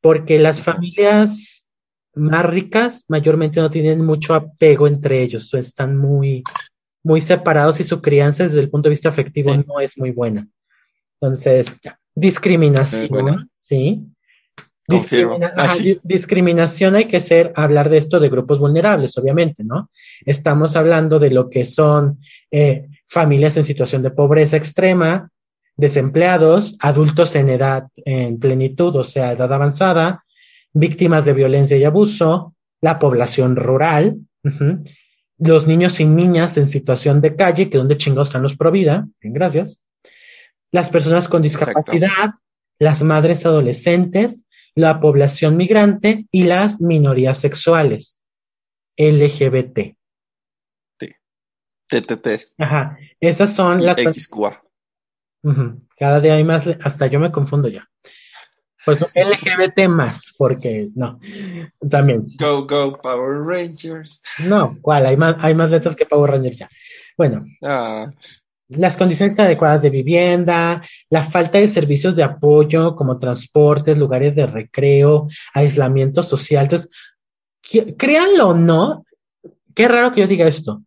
Porque 0.00 0.38
las 0.38 0.62
familias 0.62 1.68
más 2.14 2.46
ricas 2.46 3.04
mayormente 3.08 3.60
no 3.60 3.70
tienen 3.70 4.04
mucho 4.04 4.34
apego 4.34 4.86
entre 4.86 5.22
ellos, 5.22 5.52
están 5.54 5.98
muy, 5.98 6.42
muy 7.04 7.20
separados 7.20 7.80
y 7.80 7.84
su 7.84 8.00
crianza 8.00 8.44
desde 8.44 8.60
el 8.60 8.70
punto 8.70 8.88
de 8.88 8.94
vista 8.94 9.10
afectivo 9.10 9.52
Sí. 9.52 9.64
no 9.66 9.80
es 9.80 9.98
muy 9.98 10.12
buena. 10.12 10.48
Entonces, 11.20 11.78
ya. 11.82 11.98
discriminación. 12.14 13.50
¿sí? 13.52 14.06
Discrimina- 14.88 15.52
ajá, 15.56 15.74
discriminación 16.02 16.94
hay 16.96 17.04
que 17.06 17.20
ser, 17.20 17.52
hablar 17.54 17.88
de 17.88 17.98
esto 17.98 18.18
de 18.18 18.28
grupos 18.28 18.58
vulnerables, 18.58 19.16
obviamente, 19.16 19.62
¿no? 19.62 19.90
Estamos 20.26 20.74
hablando 20.74 21.18
de 21.18 21.30
lo 21.30 21.48
que 21.48 21.64
son 21.66 22.18
eh, 22.50 22.88
familias 23.12 23.58
en 23.58 23.64
situación 23.64 24.02
de 24.02 24.10
pobreza 24.10 24.56
extrema, 24.56 25.30
desempleados, 25.76 26.76
adultos 26.80 27.34
en 27.34 27.50
edad, 27.50 27.88
en 28.06 28.38
plenitud, 28.38 28.96
o 28.96 29.04
sea, 29.04 29.32
edad 29.32 29.52
avanzada, 29.52 30.24
víctimas 30.72 31.26
de 31.26 31.34
violencia 31.34 31.76
y 31.76 31.84
abuso, 31.84 32.54
la 32.80 32.98
población 32.98 33.56
rural, 33.56 34.16
los 35.38 35.66
niños 35.66 36.00
y 36.00 36.06
niñas 36.06 36.56
en 36.56 36.68
situación 36.68 37.20
de 37.20 37.36
calle, 37.36 37.68
que 37.68 37.76
donde 37.76 37.98
chingados 37.98 38.28
están 38.28 38.42
los 38.42 38.56
Provida, 38.56 39.06
bien, 39.20 39.34
gracias, 39.34 39.84
las 40.70 40.88
personas 40.88 41.28
con 41.28 41.44
Exacto. 41.44 41.66
discapacidad, 41.66 42.30
las 42.78 43.02
madres 43.02 43.44
adolescentes, 43.44 44.46
la 44.74 45.00
población 45.00 45.58
migrante 45.58 46.26
y 46.30 46.44
las 46.44 46.80
minorías 46.80 47.38
sexuales, 47.38 48.22
LGBT. 48.96 49.96
TTT. 52.00 52.54
Ajá, 52.58 52.98
esas 53.20 53.54
son 53.54 53.80
Y 53.80 53.84
las... 53.84 53.96
XQA. 53.98 54.62
Cada 55.98 56.20
día 56.20 56.34
hay 56.34 56.44
más, 56.44 56.68
hasta 56.80 57.06
yo 57.08 57.18
me 57.18 57.32
confundo 57.32 57.68
ya. 57.68 57.88
Pues 58.84 59.00
LGBT 59.14 59.88
más, 59.88 60.34
porque 60.36 60.88
no, 60.94 61.20
también. 61.88 62.26
Go, 62.36 62.66
go, 62.66 63.00
Power 63.00 63.40
Rangers. 63.44 64.22
No, 64.40 64.76
¿cuál? 64.80 65.06
Hay 65.06 65.16
más, 65.16 65.36
hay 65.38 65.54
más 65.54 65.70
letras 65.70 65.94
que 65.94 66.06
Power 66.06 66.32
Rangers 66.32 66.58
ya. 66.58 66.68
Bueno, 67.16 67.44
Ah, 67.62 68.08
las 68.76 68.96
condiciones 68.96 69.38
adecuadas 69.38 69.82
de 69.82 69.90
vivienda, 69.90 70.82
la 71.10 71.22
falta 71.22 71.58
de 71.58 71.68
servicios 71.68 72.16
de 72.16 72.22
apoyo 72.22 72.96
como 72.96 73.18
transportes, 73.18 73.98
lugares 73.98 74.34
de 74.34 74.46
recreo, 74.46 75.28
aislamiento 75.54 76.22
social. 76.22 76.64
Entonces, 76.64 76.90
créanlo 77.96 78.48
o 78.48 78.54
no, 78.54 79.04
qué 79.74 79.88
raro 79.88 80.12
que 80.12 80.22
yo 80.22 80.26
diga 80.26 80.46
esto. 80.46 80.82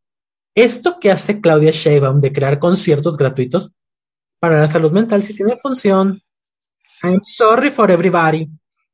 Esto 0.56 0.99
que 0.99 1.12
hace 1.12 1.41
Claudia 1.41 1.72
Sheinbaum 1.72 2.22
de 2.22 2.32
crear 2.34 2.60
conciertos 2.60 3.18
gratuitos 3.18 3.74
para 4.39 4.60
la 4.60 4.68
salud 4.68 4.91
mental 4.91 5.22
sí 5.24 5.34
tiene 5.36 5.56
función. 5.58 6.22
I'm 7.03 7.20
sorry 7.24 7.72
for 7.72 7.91
everybody, 7.91 8.47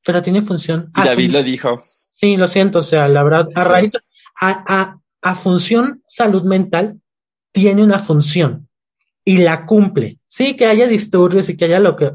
pero 0.04 0.22
tiene 0.22 0.42
función. 0.42 0.88
y 0.96 1.02
Ah, 1.02 1.06
David 1.06 1.28
sí. 1.28 1.34
lo 1.34 1.44
dijo. 1.44 1.78
Sí, 1.80 2.38
lo 2.38 2.48
siento, 2.48 2.80
o 2.80 2.84
sea, 2.84 3.08
la 3.08 3.24
verdad, 3.24 3.48
a 3.56 3.64
raíz, 3.64 3.94
a, 4.40 4.64
a, 4.68 5.00
a 5.22 5.36
función 5.36 6.04
salud 6.08 6.44
mental 6.44 7.00
tiene 7.52 7.84
una 7.84 8.00
función 8.00 8.68
y 9.26 9.38
la 9.40 9.66
cumple. 9.66 10.20
Sí, 10.28 10.56
que 10.56 10.66
haya 10.66 10.88
disturbios 10.88 11.50
y 11.50 11.58
que 11.58 11.66
haya 11.66 11.80
lo 11.80 11.96
que, 11.96 12.12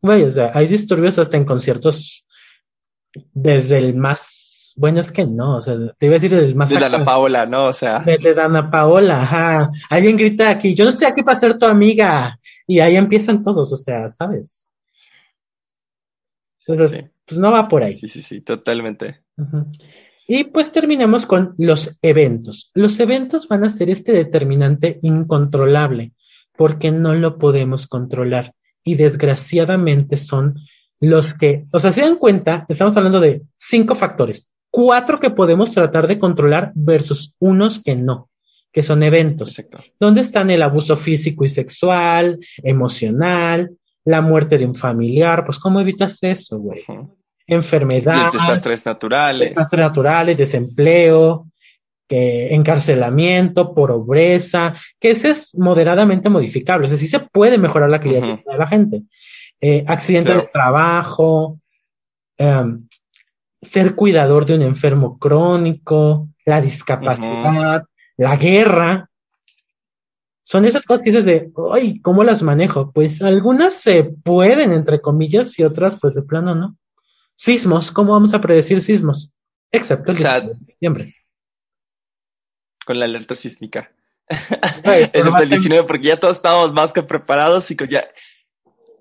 güey, 0.00 0.22
o 0.24 0.30
sea, 0.30 0.52
hay 0.54 0.66
disturbios 0.66 1.18
hasta 1.18 1.36
en 1.36 1.44
conciertos 1.44 2.24
desde 3.32 3.78
el 3.78 3.96
más, 3.96 4.47
bueno, 4.78 5.00
es 5.00 5.12
que 5.12 5.26
no, 5.26 5.56
o 5.56 5.60
sea, 5.60 5.76
te 5.98 6.06
iba 6.06 6.14
a 6.14 6.18
decir 6.20 6.30
del 6.34 6.54
más 6.54 6.70
De 6.70 6.78
Dana 6.78 7.04
Paola, 7.04 7.46
¿no? 7.46 7.66
O 7.66 7.72
sea, 7.72 8.00
de, 8.00 8.16
de 8.18 8.32
Dana 8.34 8.70
Paola, 8.70 9.22
ajá. 9.22 9.70
Alguien 9.90 10.16
grita 10.16 10.50
aquí, 10.50 10.74
yo 10.74 10.84
no 10.84 10.90
estoy 10.90 11.06
aquí 11.08 11.22
para 11.22 11.38
ser 11.40 11.58
tu 11.58 11.66
amiga. 11.66 12.38
Y 12.66 12.80
ahí 12.80 12.96
empiezan 12.96 13.42
todos, 13.42 13.72
o 13.72 13.76
sea, 13.76 14.10
¿sabes? 14.10 14.70
Entonces, 16.66 16.98
Sí. 16.98 17.04
pues 17.26 17.38
no 17.38 17.50
va 17.50 17.66
por 17.66 17.82
ahí. 17.82 17.96
sí, 17.96 18.08
sí, 18.08 18.20
sí, 18.22 18.40
totalmente. 18.40 19.22
Y 20.26 20.44
pues 20.44 20.72
terminamos 20.72 21.24
con 21.26 21.54
los 21.58 21.96
eventos. 22.02 22.70
Los 22.74 23.00
eventos 23.00 23.48
van 23.48 23.64
a 23.64 23.70
ser 23.70 23.88
este 23.90 24.12
determinante 24.12 24.98
incontrolable 25.02 26.12
porque 26.56 26.90
no 26.90 27.14
lo 27.14 27.38
podemos 27.38 27.86
controlar 27.86 28.54
y 28.84 28.96
desgraciadamente 28.96 30.18
son 30.18 30.56
los 31.00 31.32
que, 31.34 31.64
o 31.72 31.78
sea, 31.78 31.92
se 31.92 32.00
dan 32.02 32.16
cuenta, 32.16 32.66
estamos 32.68 32.96
hablando 32.96 33.20
de 33.20 33.42
cinco 33.56 33.94
factores, 33.94 34.50
cuatro 34.70 35.18
que 35.20 35.30
podemos 35.30 35.72
tratar 35.72 36.06
de 36.06 36.18
controlar 36.18 36.72
versus 36.74 37.34
unos 37.38 37.80
que 37.82 37.96
no, 37.96 38.28
que 38.72 38.82
son 38.82 39.02
eventos. 39.02 39.50
Exacto. 39.58 39.82
¿Dónde 39.98 40.20
están 40.20 40.50
el 40.50 40.62
abuso 40.62 40.96
físico 40.96 41.44
y 41.44 41.48
sexual, 41.48 42.38
emocional, 42.62 43.70
la 44.04 44.20
muerte 44.20 44.58
de 44.58 44.66
un 44.66 44.74
familiar? 44.74 45.44
Pues, 45.44 45.58
¿cómo 45.58 45.80
evitas 45.80 46.22
eso, 46.22 46.58
güey? 46.58 46.82
Ujú. 46.88 47.16
Enfermedad, 47.46 48.24
Los 48.26 48.34
desastres 48.34 48.84
naturales. 48.84 49.50
desastres 49.50 49.86
naturales, 49.86 50.36
desempleo, 50.36 51.46
que 52.06 52.54
encarcelamiento, 52.54 53.74
pobreza, 53.74 54.74
que 54.98 55.10
ese 55.10 55.30
es 55.30 55.54
moderadamente 55.58 56.28
modificable. 56.30 56.86
O 56.86 56.88
sea, 56.88 56.96
sí 56.98 57.06
se 57.06 57.20
puede 57.20 57.58
mejorar 57.58 57.90
la 57.90 58.00
calidad 58.00 58.20
de 58.22 58.26
Ujú. 58.32 58.36
vida 58.42 58.52
de 58.52 58.58
la 58.58 58.66
gente. 58.66 59.02
Eh, 59.60 59.84
accidente 59.86 60.26
Claro. 60.28 60.42
de 60.42 60.48
trabajo, 60.48 61.60
em, 62.38 62.87
ser 63.60 63.94
cuidador 63.94 64.46
de 64.46 64.54
un 64.54 64.62
enfermo 64.62 65.18
crónico, 65.18 66.28
la 66.44 66.60
discapacidad, 66.60 67.84
la 68.16 68.36
guerra. 68.36 69.10
Son 70.42 70.64
esas 70.64 70.84
cosas 70.86 71.02
que 71.02 71.10
dices 71.10 71.26
de, 71.26 71.52
ay, 71.72 72.00
¿cómo 72.00 72.24
las 72.24 72.42
manejo? 72.42 72.90
Pues 72.92 73.20
algunas 73.20 73.74
se 73.74 74.04
pueden, 74.04 74.72
entre 74.72 75.00
comillas, 75.00 75.58
y 75.58 75.64
otras, 75.64 75.98
pues 76.00 76.14
de 76.14 76.22
plano 76.22 76.54
no. 76.54 76.76
Sismos, 77.36 77.92
¿cómo 77.92 78.12
vamos 78.12 78.32
a 78.34 78.40
predecir 78.40 78.80
sismos? 78.80 79.34
Excepto 79.70 80.12
el 80.12 80.16
O 80.16 80.20
sea, 80.20 80.40
19 80.40 80.58
de 80.58 80.64
septiembre. 80.64 81.14
Con 82.86 82.98
la 82.98 83.04
alerta 83.04 83.34
sísmica. 83.34 83.92
Excepto 84.28 84.90
el 84.92 85.10
probablemente- 85.10 85.46
19, 85.56 85.84
porque 85.86 86.08
ya 86.08 86.18
todos 86.18 86.36
estábamos 86.36 86.72
más 86.72 86.92
que 86.92 87.02
preparados 87.02 87.70
y 87.70 87.76
que 87.76 87.86
ya, 87.86 88.08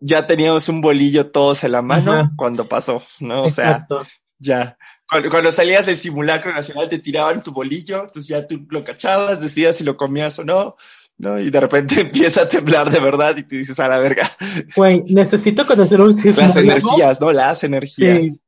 ya 0.01 0.27
teníamos 0.27 0.67
un 0.67 0.81
bolillo 0.81 1.31
todos 1.31 1.63
en 1.63 1.71
la 1.71 1.81
mano 1.81 2.11
Ajá. 2.11 2.31
cuando 2.35 2.67
pasó, 2.67 3.01
¿no? 3.21 3.43
O 3.43 3.49
sea, 3.49 3.71
Exacto. 3.71 4.05
Ya. 4.39 4.77
Cuando, 5.09 5.29
cuando 5.29 5.51
salías 5.51 5.85
del 5.85 5.95
simulacro 5.95 6.53
nacional 6.53 6.89
te 6.89 6.99
tiraban 6.99 7.41
tu 7.41 7.51
bolillo, 7.51 8.03
entonces 8.03 8.27
ya 8.27 8.45
tú 8.45 8.65
lo 8.69 8.83
cachabas, 8.83 9.39
decías 9.41 9.77
si 9.77 9.83
lo 9.83 9.95
comías 9.95 10.37
o 10.39 10.43
no, 10.43 10.75
¿no? 11.17 11.39
Y 11.39 11.49
de 11.49 11.59
repente 11.59 12.01
empieza 12.01 12.43
a 12.43 12.49
temblar 12.49 12.89
de 12.89 12.99
verdad 12.99 13.35
y 13.37 13.43
tú 13.43 13.55
dices 13.55 13.79
a 13.79 13.87
la 13.87 13.99
verga. 13.99 14.29
Güey, 14.75 15.03
necesito 15.07 15.65
conocer 15.65 16.01
un 16.01 16.09
Las 16.09 16.19
sismólogo. 16.19 16.59
energías, 16.59 17.21
¿no? 17.21 17.31
Las 17.31 17.63
energías. 17.63 18.23
Sí. 18.23 18.39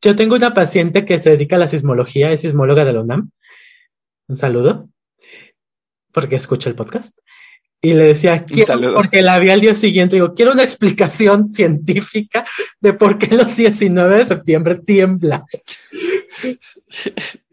Yo 0.00 0.14
tengo 0.14 0.36
una 0.36 0.54
paciente 0.54 1.04
que 1.04 1.18
se 1.18 1.30
dedica 1.30 1.56
a 1.56 1.58
la 1.58 1.66
sismología, 1.68 2.30
es 2.30 2.40
sismóloga 2.42 2.84
de 2.84 2.92
la 2.92 3.00
UNAM. 3.00 3.30
Un 4.28 4.36
saludo, 4.36 4.88
porque 6.12 6.36
escucha 6.36 6.68
el 6.68 6.76
podcast. 6.76 7.16
Y 7.80 7.92
le 7.94 8.04
decía, 8.04 8.44
quiero, 8.44 8.94
porque 8.94 9.22
la 9.22 9.38
vi 9.38 9.50
al 9.50 9.60
día 9.60 9.74
siguiente, 9.74 10.16
digo, 10.16 10.34
quiero 10.34 10.50
una 10.52 10.64
explicación 10.64 11.46
científica 11.48 12.44
de 12.80 12.92
por 12.92 13.18
qué 13.18 13.36
los 13.36 13.56
19 13.56 14.18
de 14.18 14.26
septiembre 14.26 14.74
tiembla. 14.76 15.44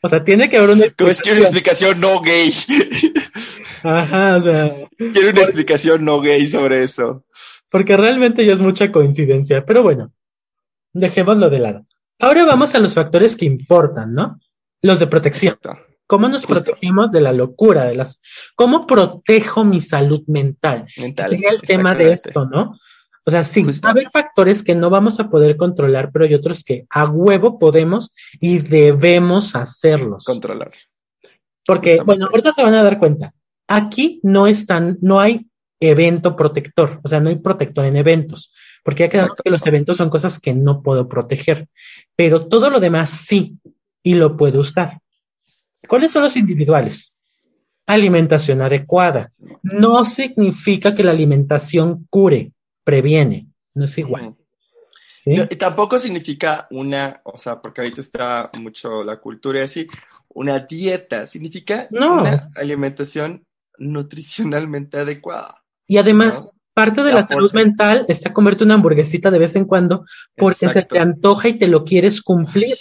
O 0.01 0.09
sea, 0.09 0.23
tiene 0.23 0.47
que 0.49 0.57
haber 0.57 0.69
una 0.69 0.85
Como 0.95 1.09
es 1.09 1.21
que 1.21 1.31
una 1.31 1.39
explicación. 1.41 1.89
explicación 1.97 1.99
no 1.99 2.21
gay. 2.21 2.53
Ajá, 3.83 4.35
o 4.37 4.41
sea, 4.41 4.71
Quiero 4.97 5.29
una 5.31 5.41
explicación 5.41 6.05
no 6.05 6.21
gay 6.21 6.45
sobre 6.45 6.83
eso. 6.83 7.25
porque 7.69 7.97
realmente 7.97 8.45
ya 8.45 8.53
es 8.53 8.59
mucha 8.59 8.91
coincidencia. 8.91 9.65
Pero 9.65 9.81
bueno, 9.81 10.13
dejémoslo 10.93 11.49
de 11.49 11.59
lado. 11.59 11.81
Ahora 12.19 12.45
vamos 12.45 12.75
a 12.75 12.79
los 12.79 12.93
factores 12.93 13.35
que 13.35 13.45
importan, 13.45 14.13
¿no? 14.13 14.39
Los 14.83 14.99
de 14.99 15.07
protección. 15.07 15.55
Exacto. 15.55 15.83
¿Cómo 16.07 16.27
nos 16.27 16.45
Justo. 16.45 16.65
protegemos 16.65 17.11
de 17.11 17.21
la 17.21 17.33
locura, 17.33 17.85
de 17.85 17.95
las, 17.95 18.21
cómo 18.55 18.85
protejo 18.85 19.63
mi 19.63 19.81
salud 19.81 20.23
mental? 20.27 20.87
Mental. 20.97 21.29
Sería 21.29 21.49
el 21.49 21.61
tema 21.61 21.95
de 21.95 22.11
esto, 22.11 22.45
¿no? 22.45 22.77
O 23.25 23.31
sea, 23.31 23.43
sí, 23.43 23.63
Justo. 23.63 23.85
va 23.85 23.89
a 23.89 23.91
haber 23.93 24.09
factores 24.11 24.63
que 24.63 24.75
no 24.75 24.91
vamos 24.91 25.19
a 25.19 25.29
poder 25.29 25.57
controlar, 25.57 26.11
pero 26.11 26.25
hay 26.25 26.35
otros 26.35 26.63
que 26.63 26.85
a 26.91 27.05
huevo 27.05 27.57
podemos 27.57 28.13
y 28.39 28.59
debemos 28.59 29.55
hacerlos. 29.55 30.25
Controlar. 30.25 30.69
Porque, 31.65 31.97
Justamente. 31.97 32.03
bueno, 32.05 32.25
ahorita 32.27 32.51
se 32.51 32.63
van 32.63 32.75
a 32.75 32.83
dar 32.83 32.99
cuenta. 32.99 33.33
Aquí 33.67 34.19
no 34.21 34.45
están, 34.45 34.99
no 35.01 35.19
hay 35.19 35.47
evento 35.79 36.35
protector, 36.35 36.99
o 37.03 37.07
sea, 37.07 37.19
no 37.19 37.29
hay 37.29 37.37
protector 37.37 37.85
en 37.85 37.97
eventos, 37.97 38.53
porque 38.83 39.03
ya 39.03 39.09
quedamos 39.09 39.31
Exacto. 39.31 39.43
que 39.43 39.49
los 39.49 39.65
eventos 39.65 39.97
son 39.97 40.09
cosas 40.09 40.39
que 40.39 40.53
no 40.53 40.83
puedo 40.83 41.09
proteger, 41.09 41.67
pero 42.15 42.47
todo 42.47 42.69
lo 42.69 42.79
demás 42.79 43.09
sí, 43.09 43.57
y 44.03 44.13
lo 44.13 44.37
puedo 44.37 44.59
usar. 44.59 44.99
¿Cuáles 45.87 46.11
son 46.11 46.23
los 46.23 46.35
individuales? 46.35 47.13
Alimentación 47.85 48.61
adecuada. 48.61 49.31
No 49.61 50.05
significa 50.05 50.95
que 50.95 51.03
la 51.03 51.11
alimentación 51.11 52.07
cure, 52.09 52.51
previene, 52.83 53.47
no 53.73 53.85
es 53.85 53.97
igual. 53.97 54.35
¿sí? 55.23 55.35
No, 55.35 55.43
y 55.43 55.55
tampoco 55.55 55.99
significa 55.99 56.67
una, 56.71 57.21
o 57.23 57.37
sea, 57.37 57.61
porque 57.61 57.81
ahorita 57.81 58.01
está 58.01 58.51
mucho 58.59 59.03
la 59.03 59.17
cultura 59.17 59.59
y 59.59 59.63
así, 59.63 59.87
una 60.29 60.59
dieta, 60.59 61.25
significa 61.27 61.87
No. 61.91 62.21
una 62.21 62.49
alimentación 62.55 63.45
nutricionalmente 63.77 64.99
adecuada. 64.99 65.63
Y 65.87 65.97
además, 65.97 66.51
¿no? 66.51 66.59
parte 66.73 67.03
de 67.03 67.13
la 67.13 67.25
salud 67.25 67.51
mental 67.53 68.05
está 68.07 68.33
comerte 68.33 68.63
una 68.63 68.73
hamburguesita 68.75 69.31
de 69.31 69.39
vez 69.39 69.55
en 69.55 69.65
cuando 69.65 70.05
porque 70.35 70.67
se 70.69 70.83
te 70.83 70.99
antoja 70.99 71.47
y 71.49 71.57
te 71.57 71.67
lo 71.67 71.85
quieres 71.85 72.21
cumplir. 72.21 72.75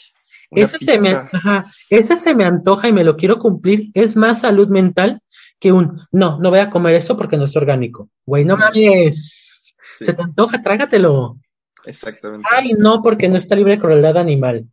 Ese 0.51 0.79
se, 0.79 0.99
me, 1.01 1.09
ajá, 1.11 1.65
ese 1.91 2.17
se 2.17 2.35
me 2.35 2.45
antoja 2.45 2.89
y 2.89 2.93
me 2.93 3.05
lo 3.05 3.17
quiero 3.17 3.39
cumplir. 3.39 3.91
Es 3.95 4.17
más 4.17 4.41
salud 4.41 4.69
mental 4.69 5.21
que 5.59 5.73
un, 5.73 6.01
no, 6.13 6.39
no 6.41 6.51
voy 6.51 6.59
a 6.61 6.71
comer 6.71 6.95
eso 6.95 7.17
porque 7.17 7.37
no 7.37 7.45
es 7.45 7.57
orgánico. 7.57 8.09
Güey, 8.27 8.45
no 8.45 8.57
mames. 8.57 9.73
Sí, 9.97 10.05
Se 10.05 10.13
te 10.13 10.23
antoja, 10.23 10.61
trágatelo. 10.63 11.39
exactamente. 11.85 12.49
Ay, 12.53 12.73
no, 12.77 13.01
porque 13.03 13.29
no 13.29 13.37
está 13.37 13.55
libre 13.55 13.77
de 13.77 13.81
crueldad 13.81 14.17
animal. 14.19 14.67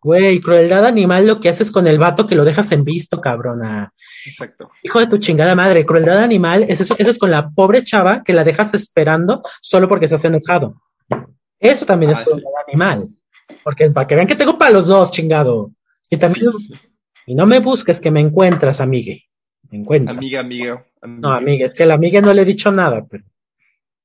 Güey, 0.00 0.40
crueldad 0.40 0.86
animal 0.86 1.26
lo 1.26 1.40
que 1.40 1.48
haces 1.48 1.70
con 1.72 1.86
el 1.88 1.98
vato 1.98 2.26
que 2.26 2.36
lo 2.36 2.44
dejas 2.44 2.70
en 2.72 2.84
visto, 2.84 3.20
cabrona. 3.20 3.92
Exacto. 4.24 4.70
Hijo 4.84 5.00
de 5.00 5.08
tu 5.08 5.18
chingada 5.18 5.54
madre, 5.56 5.84
crueldad 5.84 6.18
animal 6.18 6.62
es 6.68 6.80
eso 6.80 6.94
que 6.94 7.02
haces 7.02 7.18
con 7.18 7.30
la 7.32 7.50
pobre 7.50 7.82
chava 7.82 8.22
que 8.22 8.32
la 8.32 8.44
dejas 8.44 8.74
esperando 8.74 9.42
solo 9.60 9.88
porque 9.88 10.06
se 10.06 10.14
has 10.14 10.24
enojado. 10.24 10.80
Eso 11.58 11.84
también 11.84 12.12
Ah, 12.12 12.14
es 12.14 12.24
crueldad 12.24 12.50
animal. 12.68 13.08
Porque 13.64 13.90
para 13.90 14.06
que 14.06 14.14
vean 14.14 14.26
que 14.26 14.36
tengo 14.36 14.56
para 14.58 14.70
los 14.72 14.86
dos, 14.86 15.10
chingado. 15.10 15.72
Y 16.10 16.16
también, 16.16 16.50
Sí, 16.52 16.58
sí, 16.58 16.74
sí. 16.74 16.80
y 17.26 17.34
no 17.34 17.46
me 17.46 17.58
busques 17.60 18.00
que 18.00 18.10
me 18.10 18.20
encuentras, 18.20 18.80
amigue. 18.80 19.24
Me 19.70 19.78
encuentras. 19.78 20.16
Amiga, 20.16 20.40
amigo. 20.40 20.84
No, 21.02 21.32
amiga, 21.32 21.66
es 21.66 21.74
que 21.74 21.86
la 21.86 21.94
amiga 21.94 22.20
no 22.20 22.32
le 22.32 22.42
he 22.42 22.46
dicho 22.46 22.70
nada, 22.72 23.04
pero 23.08 23.24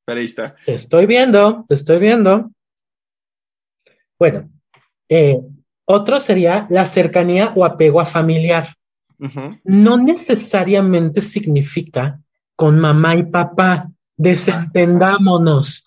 Pero 0.05 0.19
ahí 0.19 0.25
está. 0.25 0.55
te 0.65 0.73
estoy 0.73 1.05
viendo, 1.05 1.65
te 1.67 1.75
estoy 1.75 1.99
viendo. 1.99 2.51
Bueno, 4.19 4.49
eh, 5.09 5.41
otro 5.85 6.19
sería 6.19 6.67
la 6.69 6.85
cercanía 6.85 7.51
o 7.55 7.65
apego 7.65 7.99
a 8.01 8.05
familiar. 8.05 8.75
No 9.63 9.97
necesariamente 9.97 11.21
significa 11.21 12.19
con 12.55 12.77
mamá 12.79 13.15
y 13.15 13.23
papá. 13.23 13.89
Desentendámonos. 14.17 15.85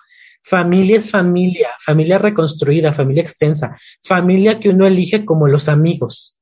Familia 0.49 0.99
es 0.99 1.11
familia, 1.11 1.71
familia 1.85 2.19
reconstruida, 2.19 2.93
familia 2.93 3.25
extensa, 3.25 3.77
familia 4.01 4.61
que 4.61 4.69
uno 4.69 4.87
elige 4.87 5.25
como 5.25 5.49
los 5.49 5.69
amigos. 5.69 6.39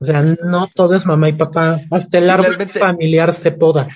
O 0.00 0.06
sea, 0.06 0.22
no 0.22 0.66
todo 0.74 0.94
es 0.94 1.04
mamá 1.04 1.28
y 1.28 1.34
papá, 1.34 1.78
hasta 1.90 2.16
el 2.16 2.30
árbol 2.30 2.56
familiar 2.66 3.34
se 3.34 3.52
poda. 3.52 3.86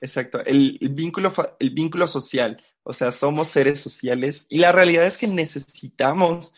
Exacto. 0.00 0.38
El, 0.46 0.78
el 0.80 0.90
vínculo, 0.90 1.32
el 1.58 1.70
vínculo 1.70 2.06
social. 2.06 2.62
O 2.84 2.92
sea, 2.92 3.10
somos 3.10 3.48
seres 3.48 3.80
sociales 3.80 4.46
y 4.48 4.58
la 4.58 4.70
realidad 4.70 5.04
es 5.04 5.18
que 5.18 5.26
necesitamos 5.26 6.54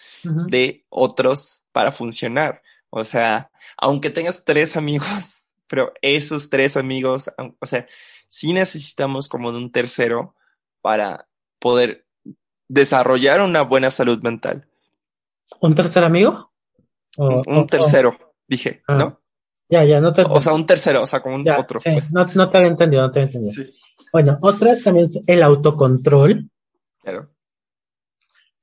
de 0.49 0.85
otros 0.91 1.64
para 1.72 1.93
funcionar. 1.93 2.61
O 2.91 3.07
sea, 3.07 3.51
aunque 3.78 4.11
tengas 4.11 4.45
tres 4.45 4.76
amigos, 4.76 5.55
pero 5.66 5.95
esos 6.03 6.51
tres 6.51 6.76
amigos, 6.76 7.31
o 7.59 7.64
sea, 7.64 7.87
sí 8.28 8.53
necesitamos 8.53 9.31
como 9.31 9.51
de 9.51 9.59
un 9.59 9.72
tercero 9.72 10.37
para 10.83 11.26
poder 11.61 12.06
desarrollar 12.68 13.40
una 13.42 13.62
buena 13.62 13.90
salud 13.90 14.20
mental. 14.22 14.66
¿Un 15.61 15.74
tercer 15.76 16.02
amigo? 16.04 16.52
O- 17.18 17.42
Un, 17.46 17.66
tercero, 17.66 18.16
dije, 18.48 18.82
Ah, 18.88 18.96
¿no? 18.96 19.20
Ya, 19.68 19.84
ya, 19.84 20.00
no 20.00 20.12
te 20.12 20.22
O 20.22 20.40
sea, 20.40 20.52
un 20.54 20.66
tercero, 20.66 21.02
o 21.02 21.06
sea, 21.06 21.22
un 21.24 21.44
ya, 21.44 21.58
otro. 21.61 21.78
sí, 21.78 21.90
pues. 21.92 22.12
no, 22.12 22.24
no 22.34 22.50
te 22.50 22.58
había 22.58 22.70
entendido, 22.70 23.02
no 23.02 23.11
te 23.12 23.20
había 23.20 23.26
entendido. 23.28 23.54
Sí, 23.54 23.72
Bueno, 24.12 24.38
otra 24.42 24.72
es 24.72 24.82
también 24.82 25.06
el 25.26 25.42
autocontrol, 25.44 26.50
claro. 27.00 27.30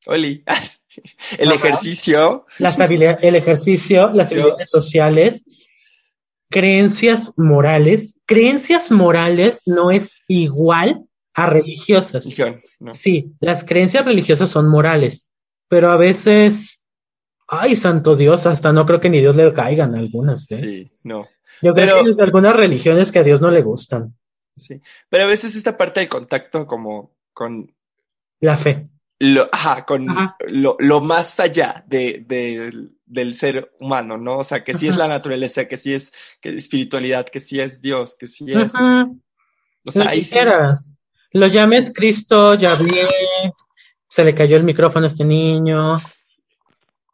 Oli, 0.06 0.44
el 1.38 1.48
Ajá. 1.50 1.56
ejercicio, 1.56 2.46
las 2.60 2.80
habilidades, 2.80 3.24
el 3.24 3.36
ejercicio, 3.36 4.10
las 4.10 4.32
habilidades 4.32 4.70
sociales, 4.70 5.44
creencias 6.50 7.34
morales. 7.38 8.16
Creencias 8.26 8.92
morales 8.92 9.62
no 9.66 9.92
es 9.92 10.12
igual 10.28 11.07
a 11.38 11.46
religiosas. 11.48 12.26
dijeron, 12.26 12.62
no. 12.80 12.94
Sí, 12.94 13.34
las 13.40 13.64
creencias 13.64 14.04
religiosas 14.06 14.50
son 14.50 14.70
morales, 14.70 15.30
pero 15.70 15.90
a 15.92 15.98
veces, 15.98 16.84
ay, 17.48 17.76
santo 17.76 18.16
Dios, 18.16 18.46
hasta 18.46 18.74
no 18.74 18.86
creo 18.86 19.00
que 19.00 19.10
ni 19.10 19.20
Dios 19.20 19.36
le 19.36 19.54
caigan 19.54 19.96
algunas. 19.96 20.50
¿eh? 20.52 20.60
Sí, 20.60 20.92
no. 21.04 21.28
Yo 21.62 21.74
creo 21.74 22.04
que 22.04 22.10
hay 22.12 22.16
algunas 22.20 22.56
religiones 22.56 23.12
que 23.12 23.20
a 23.20 23.24
Dios 23.24 23.40
no 23.42 23.52
le 23.52 23.62
gustan. 23.62 24.16
Sí. 24.56 24.82
Pero 25.10 25.24
a 25.24 25.28
veces 25.28 25.56
esta 25.56 25.78
parte 25.78 26.00
del 26.02 26.10
contacto 26.10 26.66
como 26.68 27.16
con 27.34 27.72
La 28.40 28.58
fe. 28.58 28.90
lo, 29.20 29.48
ajá, 29.52 29.86
con 29.86 30.10
Ajá. 30.10 30.36
Lo, 30.50 30.76
lo 30.80 31.02
más 31.02 31.40
allá 31.40 31.84
de, 31.88 32.24
de- 32.28 32.90
del 33.06 33.36
ser 33.36 33.72
humano, 33.80 34.18
¿no? 34.18 34.40
O 34.40 34.44
sea, 34.44 34.64
que 34.66 34.74
sí 34.74 34.88
es 34.88 34.98
la 34.98 35.08
naturaleza, 35.08 35.68
que 35.68 35.78
sí 35.78 35.94
es 35.94 36.12
que 36.42 36.50
espiritualidad, 36.50 37.26
que 37.28 37.40
sí 37.40 37.60
es 37.60 37.82
Dios, 37.82 38.18
que 38.20 38.28
sí 38.28 38.52
es, 38.52 38.76
Ajá. 38.76 39.10
o 39.88 39.92
sea, 39.92 40.10
ahí 40.10 40.24
sí, 40.26 40.32
quieras. 40.34 40.94
Lo 41.34 41.48
llames 41.48 41.92
Cristo, 41.94 42.54
ya 42.56 42.74
hablé, 42.74 43.08
se 44.08 44.24
le 44.24 44.34
cayó 44.34 44.56
el 44.58 44.64
micrófono 44.64 45.06
a 45.06 45.10
este 45.10 45.26
niño. 45.26 46.00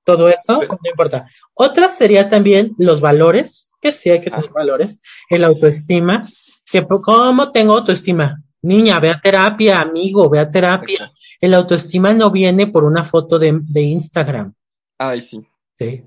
Todo 0.04 0.30
eso, 0.30 0.62
no 0.62 0.90
importa. 0.90 1.28
Otra 1.54 1.90
sería 1.90 2.30
también 2.30 2.74
los 2.78 3.00
valores, 3.02 3.72
que 3.82 3.94
sí 3.94 4.10
hay 4.10 4.22
que 4.22 4.30
Ah. 4.32 4.36
tener 4.36 4.52
valores, 4.52 5.00
el 5.30 5.44
autoestima, 5.44 6.28
que 6.70 6.86
¿cómo 6.86 7.52
tengo 7.52 7.78
autoestima? 7.78 8.42
Niña, 8.62 9.00
ve 9.00 9.10
a 9.12 9.20
terapia, 9.20 9.82
amigo, 9.82 10.30
ve 10.30 10.40
a 10.40 10.50
terapia. 10.50 11.12
El 11.42 11.54
autoestima 11.54 12.14
no 12.14 12.32
viene 12.32 12.68
por 12.68 12.84
una 12.86 13.04
foto 13.04 13.38
de, 13.40 13.60
de 13.62 13.82
Instagram. 13.82 14.54
ay, 15.00 15.20
sí, 15.20 15.46
Sí. 15.80 16.06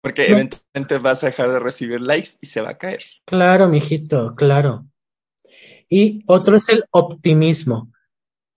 porque 0.00 0.22
No. 0.28 0.34
eventualmente 0.36 0.98
vas 0.98 1.22
a 1.22 1.26
dejar 1.26 1.52
de 1.52 1.60
recibir 1.60 2.00
likes 2.00 2.30
y 2.40 2.46
se 2.46 2.60
va 2.60 2.70
a 2.70 2.78
caer. 2.78 3.02
Claro, 3.24 3.68
mijito, 3.68 4.34
claro. 4.34 4.86
Y 5.88 6.22
otro 6.26 6.56
es 6.56 6.68
el 6.68 6.84
optimismo. 6.90 7.90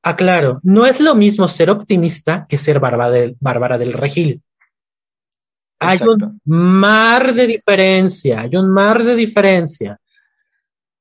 Aclaro, 0.03 0.59
no 0.63 0.86
es 0.86 0.99
lo 0.99 1.15
mismo 1.15 1.47
ser 1.47 1.69
optimista 1.69 2.45
que 2.49 2.57
ser 2.57 2.79
Bárbara 2.79 3.11
del, 3.11 3.38
Bárbara 3.39 3.77
del 3.77 3.93
Regil. 3.93 4.41
Hay 5.79 5.97
Exacto. 5.97 6.34
un 6.45 6.61
mar 6.79 7.34
de 7.34 7.47
diferencia, 7.47 8.41
hay 8.41 8.55
un 8.55 8.71
mar 8.71 9.03
de 9.03 9.15
diferencia. 9.15 9.97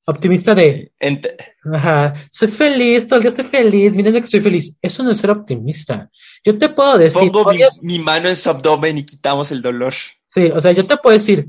Optimista 0.07 0.55
de, 0.55 0.93
Ent- 0.99 1.29
ajá, 1.73 2.15
soy 2.33 2.49
feliz, 2.49 3.07
todo 3.07 3.19
el 3.19 3.23
día 3.25 3.33
soy 3.33 3.45
feliz, 3.45 3.95
miren 3.95 4.15
que 4.21 4.27
soy 4.27 4.41
feliz. 4.41 4.75
Eso 4.81 5.03
no 5.03 5.11
es 5.13 5.19
ser 5.19 5.31
optimista. 5.31 6.11
Yo 6.45 6.59
te 6.59 6.69
puedo 6.71 6.97
decir, 6.99 7.31
pongo 7.31 7.51
mi, 7.51 7.57
"Oye, 7.57 7.69
mi 7.83 7.99
mano 7.99 8.29
en 8.29 8.37
su 8.37 8.51
abdomen 8.51 8.99
y 8.99 9.05
quitamos 9.05 9.53
el 9.53 9.61
dolor. 9.63 9.93
sí, 10.27 10.47
o 10.55 10.61
sea, 10.61 10.73
yo 10.73 10.87
te 10.87 10.97
puedo 10.97 11.17
decir, 11.17 11.47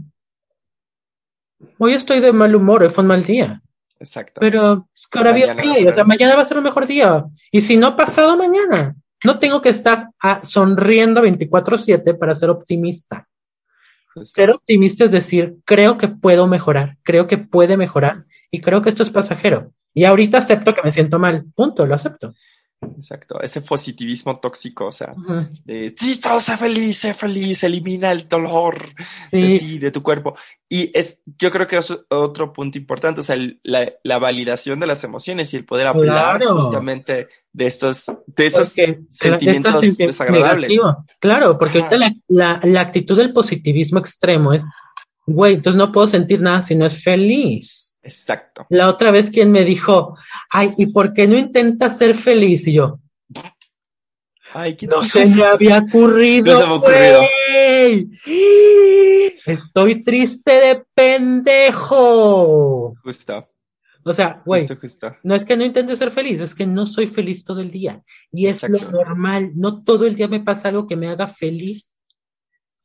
hoy 1.79 1.93
estoy 1.93 2.19
de 2.19 2.33
mal 2.33 2.55
humor, 2.55 2.83
hoy 2.83 2.89
fue 2.89 3.03
un 3.03 3.07
mal 3.09 3.23
día. 3.23 3.61
Exacto. 4.01 4.39
Pero 4.41 4.87
es 4.95 5.05
que 5.05 5.19
ahora 5.19 5.31
Mañana 5.31 5.61
viene, 5.61 5.89
o 5.89 5.93
sea, 5.93 6.03
mañana 6.03 6.35
va 6.35 6.41
a 6.41 6.45
ser 6.45 6.57
un 6.57 6.63
mejor 6.63 6.87
día. 6.87 7.23
Y 7.51 7.61
si 7.61 7.77
no, 7.77 7.95
pasado 7.95 8.35
mañana. 8.35 8.95
No 9.23 9.37
tengo 9.37 9.61
que 9.61 9.69
estar 9.69 10.09
ah, 10.19 10.41
sonriendo 10.43 11.21
24/7 11.21 12.17
para 12.17 12.33
ser 12.33 12.49
optimista. 12.49 13.27
Justo. 14.13 14.41
Ser 14.41 14.49
optimista 14.49 15.05
es 15.05 15.11
decir, 15.11 15.57
creo 15.63 15.99
que 15.99 16.07
puedo 16.07 16.47
mejorar, 16.47 16.97
creo 17.03 17.27
que 17.27 17.37
puede 17.37 17.77
mejorar 17.77 18.25
y 18.49 18.59
creo 18.59 18.81
que 18.81 18.89
esto 18.89 19.03
es 19.03 19.11
pasajero. 19.11 19.71
Y 19.93 20.05
ahorita 20.05 20.39
acepto 20.39 20.73
que 20.73 20.81
me 20.81 20.91
siento 20.91 21.19
mal. 21.19 21.45
Punto, 21.55 21.85
lo 21.85 21.93
acepto. 21.93 22.33
Exacto, 22.83 23.39
ese 23.41 23.61
positivismo 23.61 24.35
tóxico, 24.35 24.87
o 24.87 24.91
sea, 24.91 25.13
Ujú. 25.15 25.47
de, 25.65 25.93
sí, 25.95 26.19
todo 26.19 26.39
sé 26.39 26.57
feliz, 26.57 26.97
sé 26.97 27.13
feliz, 27.13 27.63
elimina 27.63 28.11
el 28.11 28.27
dolor 28.27 28.93
de 29.31 29.59
ti, 29.59 29.77
de 29.79 29.91
tu 29.91 30.01
cuerpo. 30.01 30.33
Y 30.67 30.89
es, 30.97 31.19
yo 31.37 31.51
creo 31.51 31.67
que 31.67 31.77
es 31.77 31.95
otro 32.09 32.51
punto 32.51 32.77
importante, 32.79 33.21
o 33.21 33.23
sea, 33.23 33.35
el- 33.35 33.59
la, 33.63 33.91
la 34.03 34.17
validación 34.17 34.79
de 34.79 34.87
las 34.87 35.03
emociones 35.03 35.53
y 35.53 35.57
el 35.57 35.65
poder 35.65 35.87
hablar 35.87 36.39
Claro. 36.39 36.55
justamente 36.61 37.27
de 37.53 37.67
estos, 37.67 38.05
de 38.25 38.45
estos 38.47 38.69
porque 38.69 39.01
sentimientos 39.09 39.97
desagradables. 39.97 40.69
negativo. 40.69 40.97
Claro, 41.19 41.57
porque 41.59 41.79
ahorita 41.79 41.97
la, 41.97 42.13
la, 42.29 42.59
la 42.63 42.81
actitud 42.81 43.15
del 43.17 43.31
positivismo 43.31 43.99
extremo 43.99 44.53
es, 44.53 44.63
güey, 45.27 45.53
entonces 45.55 45.77
no 45.77 45.91
puedo 45.91 46.07
sentir 46.07 46.41
nada 46.41 46.61
si 46.63 46.73
no 46.75 46.87
es 46.87 47.03
feliz. 47.03 47.90
Exacto. 48.03 48.65
La 48.69 48.89
otra 48.89 49.11
vez 49.11 49.29
quien 49.29 49.51
me 49.51 49.63
dijo, 49.63 50.17
ay, 50.49 50.73
¿y 50.77 50.87
por 50.87 51.13
qué 51.13 51.27
no 51.27 51.37
intentas 51.37 51.97
ser 51.97 52.15
feliz? 52.15 52.67
Y 52.67 52.73
yo, 52.73 52.99
Ay, 54.53 54.75
qué 54.75 54.85
no 54.87 55.01
se 55.01 55.25
me 55.27 55.43
había 55.43 55.77
ocurrido. 55.79 56.53
No 56.53 56.59
se 56.59 56.65
me 56.65 56.71
ha 56.71 56.75
ocurrido. 56.75 57.21
Estoy 59.45 60.03
triste 60.03 60.51
de 60.51 60.83
pendejo. 61.93 62.95
Justo, 63.03 63.47
O 64.03 64.13
sea, 64.13 64.41
güey, 64.45 64.61
justo, 64.67 64.75
justo. 64.81 65.15
no 65.23 65.35
es 65.35 65.45
que 65.45 65.55
no 65.55 65.63
intente 65.63 65.95
ser 65.95 66.11
feliz, 66.11 66.41
es 66.41 66.53
que 66.53 66.65
no 66.65 66.85
soy 66.85 67.07
feliz 67.07 67.45
todo 67.45 67.61
el 67.61 67.71
día. 67.71 68.03
Y 68.29 68.47
es 68.47 68.63
Exacto. 68.63 68.91
lo 68.91 69.03
normal. 69.03 69.51
No 69.55 69.83
todo 69.83 70.05
el 70.05 70.15
día 70.15 70.27
me 70.27 70.41
pasa 70.41 70.67
algo 70.67 70.85
que 70.87 70.97
me 70.97 71.07
haga 71.09 71.27
feliz. 71.27 71.99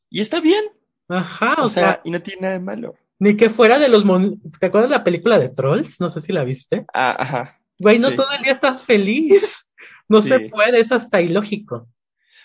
Y 0.09 0.21
está 0.21 0.41
bien, 0.41 0.63
Ajá, 1.09 1.57
o, 1.59 1.69
sea, 1.69 2.01
y 2.05 2.11
no 2.11 2.21
tiene 2.21 2.43
nada 2.43 2.55
de 2.55 2.61
malo. 2.61 2.95
Ni 3.19 3.37
que 3.37 3.49
fuera 3.51 3.79
de 3.79 3.89
los 3.89 4.05
mon... 4.05 4.35
¿Te 4.61 4.67
acuerdas 4.67 4.91
de 4.91 4.97
la 4.97 5.05
película 5.05 5.39
de 5.39 5.49
Trolls? 5.49 6.01
No 6.01 6.11
sé 6.11 6.21
si 6.21 6.33
la 6.33 6.45
viste. 6.45 6.85
Ah, 6.93 7.17
ajá. 7.19 7.61
Güey, 7.79 7.99
no 7.99 8.11
Sí. 8.11 8.17
todo 8.17 8.27
el 8.37 8.43
día 8.43 8.53
estás 8.53 8.83
feliz. 8.83 9.63
No 10.09 10.23
Sí. 10.23 10.29
se 10.29 10.41
puede, 10.51 10.81
es 10.81 10.93
hasta 10.93 11.21
ilógico. 11.21 11.89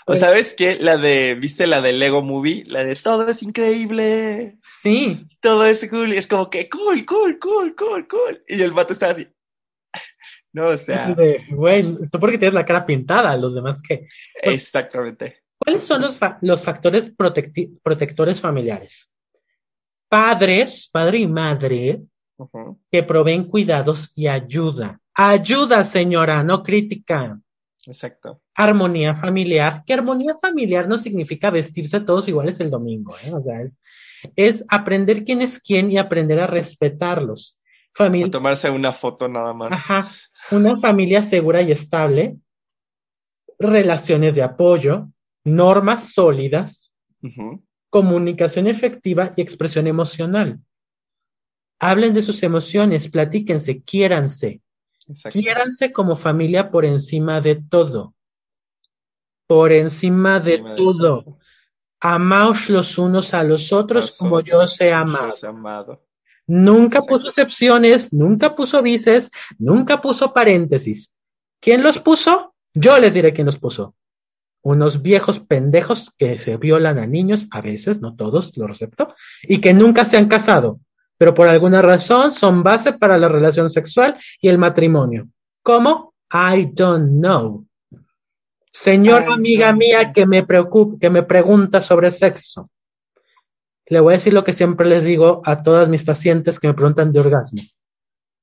O 0.07 0.15
sabes 0.15 0.55
qué, 0.55 0.78
la 0.82 0.97
de, 0.97 1.36
viste 1.36 1.67
la 1.67 1.80
de 1.82 1.93
Lego 1.93 2.24
Movie, 2.24 2.63
la 2.65 2.84
de 2.84 2.95
todo 2.95 3.30
es 3.30 3.43
increíble, 3.43 4.57
Sí, 4.63 5.28
todo 5.39 5.63
es 5.67 5.88
cool, 5.89 6.11
y 6.13 6.17
es 6.17 6.26
como 6.26 6.49
que 6.49 6.67
cool, 6.69 7.05
cool, 7.05 7.38
cool, 7.38 7.76
cool, 7.76 8.07
cool. 8.07 8.43
Y 8.47 8.59
el 8.63 8.72
vato 8.72 8.93
está 8.93 9.11
así. 9.11 9.28
No, 10.53 10.67
o 10.69 10.76
sea, 10.78 11.15
güey, 11.51 11.84
tú 12.11 12.19
porque 12.19 12.38
tienes 12.39 12.55
la 12.55 12.65
cara 12.65 12.84
pintada, 12.86 13.38
los 13.38 13.53
demás 13.55 13.80
que. 13.88 14.07
exactamente. 14.41 15.43
¿Cuáles 15.57 15.84
son 15.84 16.01
los, 16.01 16.17
fa- 16.17 16.39
los 16.41 16.63
factores 16.63 17.09
protectores 17.84 18.41
familiares? 18.41 19.09
Padres, 20.12 20.89
padre 20.91 21.20
y 21.20 21.28
madre, 21.28 22.01
que 22.91 23.01
proveen 23.01 23.45
cuidados 23.45 24.12
y 24.14 24.28
ayuda. 24.28 24.99
Ayuda, 25.14 25.86
señora, 25.86 26.43
no 26.43 26.64
crítica. 26.64 27.39
Exacto. 27.88 28.41
Armonía 28.53 29.16
familiar, 29.16 29.86
que 29.86 29.93
armonía 29.93 30.36
familiar 30.36 30.89
no 30.89 30.97
significa 30.97 31.49
vestirse 31.49 32.01
todos 32.01 32.28
iguales 32.28 32.59
el 32.59 32.70
domingo, 32.70 33.16
¿eh? 33.24 33.32
O 33.34 33.39
sea, 33.39 33.62
es, 33.62 33.80
es 34.36 34.66
aprender 34.68 35.24
quién 35.24 35.41
es 35.41 35.62
quién 35.62 35.89
y 35.89 35.97
aprender 35.97 36.41
a 36.41 36.47
respetarlos. 36.47 37.57
Familia, 37.93 38.30
tomarse 38.30 38.70
una 38.70 38.91
foto 38.91 39.30
nada 39.30 39.53
más. 39.53 39.72
ajá, 39.72 40.05
una 40.51 40.76
familia 40.76 41.24
segura 41.24 41.62
y 41.62 41.72
estable, 41.72 42.36
relaciones 43.57 44.36
de 44.36 44.43
apoyo, 44.43 45.07
normas 45.45 46.12
sólidas, 46.12 46.91
Ujú, 47.24 47.64
comunicación 47.92 48.66
efectiva 48.68 49.34
y 49.36 49.42
expresión 49.42 49.86
emocional. 49.86 50.60
Hablen 51.80 52.14
de 52.14 52.24
sus 52.24 52.42
emociones, 52.42 53.10
platíquense, 53.10 53.82
quiéranse. 53.84 54.62
Quiéranse 55.32 55.92
como 55.92 56.16
familia 56.16 56.72
por 56.72 56.86
encima 56.86 57.42
de 57.42 57.56
todo. 57.56 58.16
Por 59.46 59.74
encima 59.74 60.39
de 60.39 60.54
Encima 60.54 60.70
de 60.72 60.76
todo. 60.78 61.38
Amaos 62.00 62.70
los 62.70 62.98
unos 62.98 63.34
a 63.34 63.44
los 63.44 63.74
otros 63.74 64.18
como 64.18 64.39
yo 64.39 64.62
os 64.62 64.80
he 64.80 64.92
amado. 64.92 66.02
Nunca 66.48 67.00
Exacto. 67.00 67.16
puso 67.16 67.28
excepciones, 67.28 68.14
nunca 68.14 68.56
puso 68.56 68.82
vices, 68.82 69.30
nunca 69.60 70.02
puso 70.02 70.34
paréntesis. 70.34 71.14
¿Quién 71.60 71.84
los 71.84 72.00
puso? 72.00 72.56
Yo 72.74 72.98
les 73.00 73.14
diré 73.14 73.34
quién 73.34 73.46
los 73.46 73.60
puso. 73.60 73.96
Unos 74.64 75.01
viejos 75.01 75.39
pendejos 75.39 76.12
que 76.18 76.38
se 76.38 76.57
violan 76.57 76.99
a 76.99 77.07
niños, 77.07 77.47
a 77.51 77.62
veces, 77.62 78.01
no 78.01 78.16
todos, 78.16 78.55
lo 78.55 78.68
acepto, 78.68 79.16
y 79.43 79.59
que 79.59 79.74
nunca 79.74 80.05
se 80.05 80.18
han 80.18 80.28
casado, 80.28 80.80
pero 81.18 81.34
por 81.34 81.47
alguna 81.47 81.82
razón 81.82 82.32
son 82.32 82.64
base 82.64 82.93
para 82.93 83.18
la 83.18 83.30
relación 83.30 83.70
sexual 83.70 84.18
y 84.39 84.49
el 84.49 84.57
matrimonio. 84.57 85.28
¿Cómo? 85.64 86.14
I 86.34 86.72
don't 86.74 87.20
know. 87.20 87.66
Señora 88.72 89.26
I 89.30 89.34
amiga 89.34 89.74
mía 89.74 90.14
que 90.14 90.26
me 90.26 90.43
preocupa, 90.43 90.97
que 90.99 91.09
me 91.09 91.24
pregunta 91.24 91.82
sobre 91.82 92.12
sexo. 92.12 92.70
Le 93.88 93.99
voy 93.99 94.14
a 94.14 94.18
decir 94.18 94.34
lo 94.34 94.43
que 94.43 94.53
siempre 94.53 94.88
les 94.88 95.03
digo 95.03 95.41
a 95.45 95.62
todas 95.62 95.89
mis 95.89 96.03
pacientes 96.03 96.59
que 96.59 96.68
me 96.68 96.74
preguntan 96.74 97.12
de 97.12 97.20
orgasmo. 97.20 97.62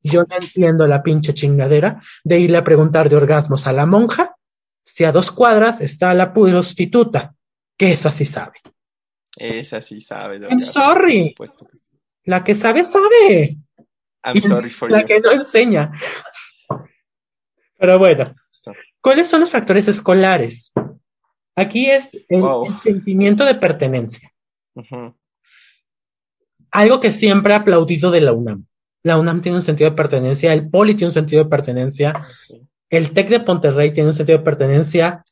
Yo 0.03 0.23
no 0.23 0.37
entiendo 0.37 0.87
la 0.87 1.03
pinche 1.03 1.35
chingadera 1.35 2.01
de 2.23 2.39
irle 2.39 2.59
a 2.59 2.65
preguntar 2.65 3.09
de 3.09 3.17
orgasmos 3.17 3.67
a 3.67 3.73
la 3.73 3.87
monja 3.87 4.37
si 4.89 5.05
a 5.05 5.13
dos 5.13 5.31
cuadras 5.31 5.83
está 5.83 6.15
la 6.15 6.33
prostituta, 6.33 7.35
que 7.77 7.93
esa 7.93 8.11
sí 8.11 8.25
sabe. 8.25 8.59
Esa 9.37 9.83
sí 9.83 10.01
sabe. 10.01 10.39
I'm 10.49 10.61
sorry. 10.61 11.35
Por 11.37 11.47
que 11.47 11.77
sí. 11.77 11.91
La 12.25 12.43
que 12.43 12.55
sabe, 12.55 12.85
sabe. 12.85 13.59
I'm 14.25 14.41
sorry 14.41 14.71
for 14.71 14.91
la 14.91 15.03
you. 15.03 15.07
que 15.07 15.21
no 15.21 15.33
enseña. 15.33 15.93
Pero 17.79 17.99
bueno. 17.99 18.35
¿cuáles 19.03 19.29
son 19.29 19.41
los 19.41 19.51
factores 19.51 19.89
escolares? 19.89 20.73
Aquí 21.55 21.91
es 21.91 22.15
el, 22.29 22.41
Wow. 22.41 22.67
el 22.67 22.75
sentimiento 22.81 23.45
de 23.45 23.55
pertenencia. 23.57 24.33
Algo 26.71 27.01
que 27.01 27.13
siempre 27.13 27.53
he 27.53 27.57
aplaudido 27.57 28.11
de 28.11 28.23
la 28.23 28.33
UNAM. 28.33 28.67
La 29.03 29.19
UNAM 29.19 29.43
tiene 29.43 29.59
un 29.59 29.63
sentido 29.63 29.91
de 29.91 29.97
pertenencia, 29.97 30.53
el 30.53 30.69
Poli 30.69 30.95
tiene 30.95 31.09
un 31.09 31.13
sentido 31.13 31.45
de 31.45 31.51
pertenencia, 31.51 32.27
sí. 32.37 32.67
El 32.91 33.13
TEC 33.13 33.29
de 33.29 33.39
Monterrey 33.41 33.93
tiene 33.93 34.11
un 34.11 34.15
sentido 34.15 34.39
de 34.39 34.45
pertenencia. 34.45 35.23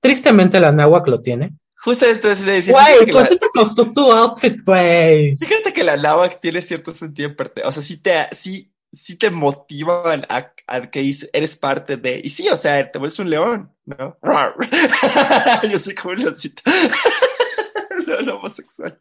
Tristemente 0.00 0.60
la 0.60 0.72
NAWAC 0.72 1.08
lo 1.08 1.20
tiene. 1.20 1.56
Justo 1.82 2.06
esto 2.06 2.30
es 2.30 2.44
de 2.44 2.52
decir, 2.52 2.72
Güey, 2.72 3.06
la, 3.06 3.12
¿cuánto 3.12 3.38
te 3.38 3.48
costó 3.52 3.92
tu 3.92 4.12
outfit, 4.12 4.62
güey? 4.64 5.36
fíjate 5.36 5.72
que 5.72 5.82
la 5.82 5.96
náhuatl 5.96 6.36
tiene 6.40 6.62
cierto 6.62 6.92
sentido 6.92 7.30
de 7.30 7.34
pertenencia. 7.34 7.68
O 7.68 7.72
sea, 7.72 7.82
sí 7.82 7.96
te, 7.96 8.28
sí, 8.30 8.72
sí 8.92 9.16
te 9.16 9.30
motivan 9.32 10.24
a, 10.28 10.52
a 10.68 10.90
que 10.92 11.12
eres 11.32 11.56
parte 11.56 11.96
de. 11.96 12.20
Y 12.22 12.30
sí, 12.30 12.48
o 12.48 12.56
sea, 12.56 12.88
te 12.88 13.00
vuelves 13.00 13.18
un 13.18 13.30
león, 13.30 13.74
¿no? 13.84 14.16
Yo 15.68 15.78
soy 15.78 15.96
como 15.96 16.14
un 16.14 16.20
leoncito. 16.20 16.62
no, 18.06 18.20
no 18.20 18.36
homosexual. 18.36 19.00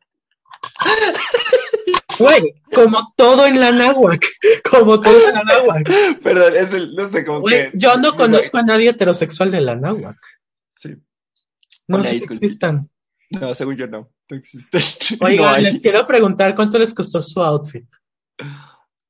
Güey, 2.21 2.53
como 2.73 3.13
todo 3.15 3.45
en 3.47 3.59
la 3.59 3.71
NAWAC, 3.71 4.25
como 4.69 4.99
todo 5.01 5.27
en 5.27 5.35
la 5.35 5.43
NAWAC. 5.43 5.89
Perdón, 6.21 6.53
es 6.55 6.73
el, 6.73 6.93
no 6.93 7.07
sé, 7.07 7.23
Güey, 7.23 7.71
que. 7.71 7.77
yo 7.77 7.97
no 7.97 8.15
conozco 8.15 8.57
a 8.57 8.63
nadie 8.63 8.89
heterosexual 8.89 9.51
de 9.51 9.61
la 9.61 9.75
NAWAC. 9.75 10.17
Sí. 10.75 10.95
No 11.87 11.97
Una 11.97 12.09
sé 12.09 12.19
si 12.19 12.33
existan. 12.33 12.89
No, 13.39 13.55
según 13.55 13.77
yo 13.77 13.87
no. 13.87 14.11
No 14.29 14.37
existe. 14.37 14.77
Oigan, 15.19 15.45
No 15.45 15.57
les 15.57 15.79
quiero 15.81 16.05
preguntar 16.05 16.55
cuánto 16.55 16.77
les 16.77 16.93
costó 16.93 17.21
su 17.21 17.41
outfit. 17.41 17.87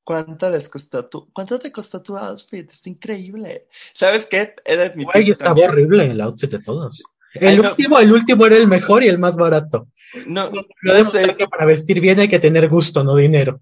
¿Cuánto 0.03 0.49
les 0.49 0.67
costó 0.67 1.05
tu, 1.05 1.31
cuánto 1.31 1.59
te 1.59 1.71
costó 1.71 2.01
tu 2.01 2.17
outfit? 2.17 2.69
Está 2.69 2.89
increíble. 2.89 3.67
¿Sabes 3.93 4.25
qué? 4.25 4.55
De 4.65 4.83
admitir 4.83 5.11
Güey, 5.13 5.31
estaba 5.31 5.61
horrible 5.61 6.09
el 6.09 6.21
outfit 6.21 6.51
de 6.51 6.59
todos. 6.59 7.03
Ay, 7.35 7.55
El 7.55 7.61
no. 7.61 7.69
último, 7.69 7.99
el 7.99 8.11
último 8.11 8.45
era 8.45 8.57
el 8.57 8.67
mejor 8.67 9.03
y 9.03 9.07
el 9.07 9.17
más 9.19 9.35
barato. 9.35 9.87
No, 10.27 10.49
Lo 10.49 10.61
no 10.83 10.93
demostré 10.93 11.25
sé, 11.27 11.35
que 11.37 11.47
para 11.47 11.65
vestir 11.65 11.99
bien 12.01 12.19
hay 12.19 12.27
que 12.27 12.39
tener 12.39 12.67
gusto, 12.67 13.03
no 13.03 13.15
dinero. 13.15 13.61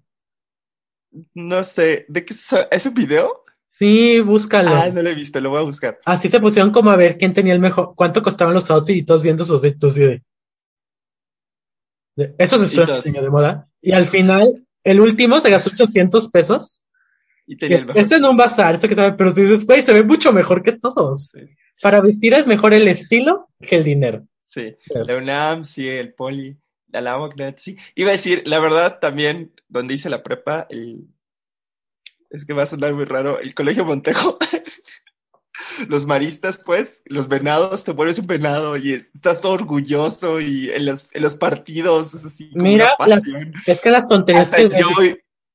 no 1.34 1.62
sé. 1.62 2.06
¿De 2.08 2.24
qué 2.24 2.34
es 2.34 2.48
¿Es 2.70 2.86
un 2.86 2.94
video? 2.94 3.42
Sí, 3.70 4.20
búscalo. 4.20 4.70
Ah, 4.70 4.90
no 4.92 5.00
lo 5.02 5.08
he 5.08 5.14
visto, 5.14 5.40
lo 5.40 5.50
voy 5.50 5.60
a 5.60 5.64
buscar. 5.64 5.98
Así 6.04 6.28
se 6.28 6.40
pusieron 6.40 6.70
como 6.72 6.90
a 6.90 6.96
ver 6.96 7.16
quién 7.16 7.32
tenía 7.32 7.52
el 7.54 7.60
mejor, 7.60 7.94
cuánto 7.96 8.22
costaban 8.22 8.52
los 8.54 8.70
outfits 8.70 8.98
y 8.98 9.02
todos 9.04 9.22
viendo 9.22 9.44
sus 9.44 9.54
outfits 9.54 9.94
de, 9.94 10.22
de- 12.16 12.34
Eso 12.38 12.58
se 12.58 12.64
estudia 12.64 12.82
en 12.82 12.88
todos. 12.88 13.04
diseño 13.04 13.22
de 13.22 13.30
moda. 13.30 13.68
Y 13.80 13.92
al 13.92 14.06
final, 14.06 14.66
el 14.84 15.00
último 15.00 15.40
se 15.40 15.50
gastó 15.50 15.70
800 15.70 16.28
pesos. 16.28 16.82
Y 17.46 17.56
tenía 17.56 17.78
el 17.78 17.86
mejor. 17.86 18.02
Este 18.02 18.16
en 18.16 18.24
un 18.24 18.36
bazar, 18.36 18.74
esto 18.74 18.88
que 18.88 18.94
sabe, 18.94 19.12
pero 19.14 19.32
tú 19.32 19.40
dices, 19.40 19.64
güey, 19.64 19.82
se 19.82 19.92
ve 19.94 20.04
mucho 20.04 20.32
mejor 20.32 20.62
que 20.62 20.72
todos. 20.72 21.30
Sí, 21.32 21.40
Para 21.82 22.00
vestir 22.00 22.34
es 22.34 22.46
mejor 22.46 22.74
el 22.74 22.88
estilo 22.88 23.48
que 23.60 23.76
el 23.76 23.84
dinero. 23.84 24.26
sí. 24.42 24.76
Claro. 24.86 25.06
La 25.06 25.16
UNAM, 25.16 25.64
sí, 25.64 25.88
el 25.88 26.12
Poli, 26.14 26.58
la 26.88 27.00
LAMOCNET, 27.00 27.58
sí. 27.58 27.76
Iba 27.94 28.10
a 28.10 28.12
decir, 28.12 28.42
la 28.46 28.58
verdad, 28.60 28.98
también, 29.00 29.52
donde 29.68 29.94
hice 29.94 30.10
la 30.10 30.22
prepa, 30.22 30.66
el... 30.70 31.06
Es 32.30 32.44
que 32.44 32.52
va 32.52 32.62
a 32.62 32.66
sonar 32.66 32.94
muy 32.94 33.04
raro, 33.04 33.40
el 33.40 33.54
Colegio 33.54 33.84
Montejo. 33.84 34.38
Los 35.88 36.06
maristas, 36.06 36.58
pues, 36.64 37.02
los 37.06 37.28
venados, 37.28 37.84
te 37.84 37.92
vuelves 37.92 38.18
un 38.18 38.26
venado 38.26 38.76
y 38.78 38.92
es- 38.92 39.10
estás 39.14 39.40
todo 39.42 39.52
orgulloso 39.52 40.40
y 40.40 40.70
en 40.70 40.86
los, 40.86 41.14
en 41.14 41.22
los 41.22 41.36
partidos 41.36 42.14
es 42.14 42.24
así 42.24 42.50
como 42.50 42.64
Mira, 42.64 42.94
una. 42.98 43.20
Es 43.66 43.80
que 43.80 43.90
las 43.90 44.08
tonterías 44.08 44.46
Hasta 44.46 44.56
que... 44.56 44.78
yo, 44.80 44.86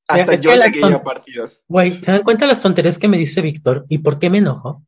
hasta 0.08 0.36
yo 0.36 0.54
llegué 0.56 0.84
a 0.94 1.02
partidos. 1.04 1.64
Güey, 1.68 1.92
¿se 1.92 2.12
dan 2.12 2.22
cuenta 2.24 2.46
las 2.46 2.62
tonterías 2.62 3.00
que 3.00 3.08
me 3.08 3.18
dice 3.18 3.42
Víctor? 3.42 3.86
¿Y 3.90 3.98
por 4.00 4.20
qué 4.20 4.30
me 4.30 4.38
enojo? 4.38 4.86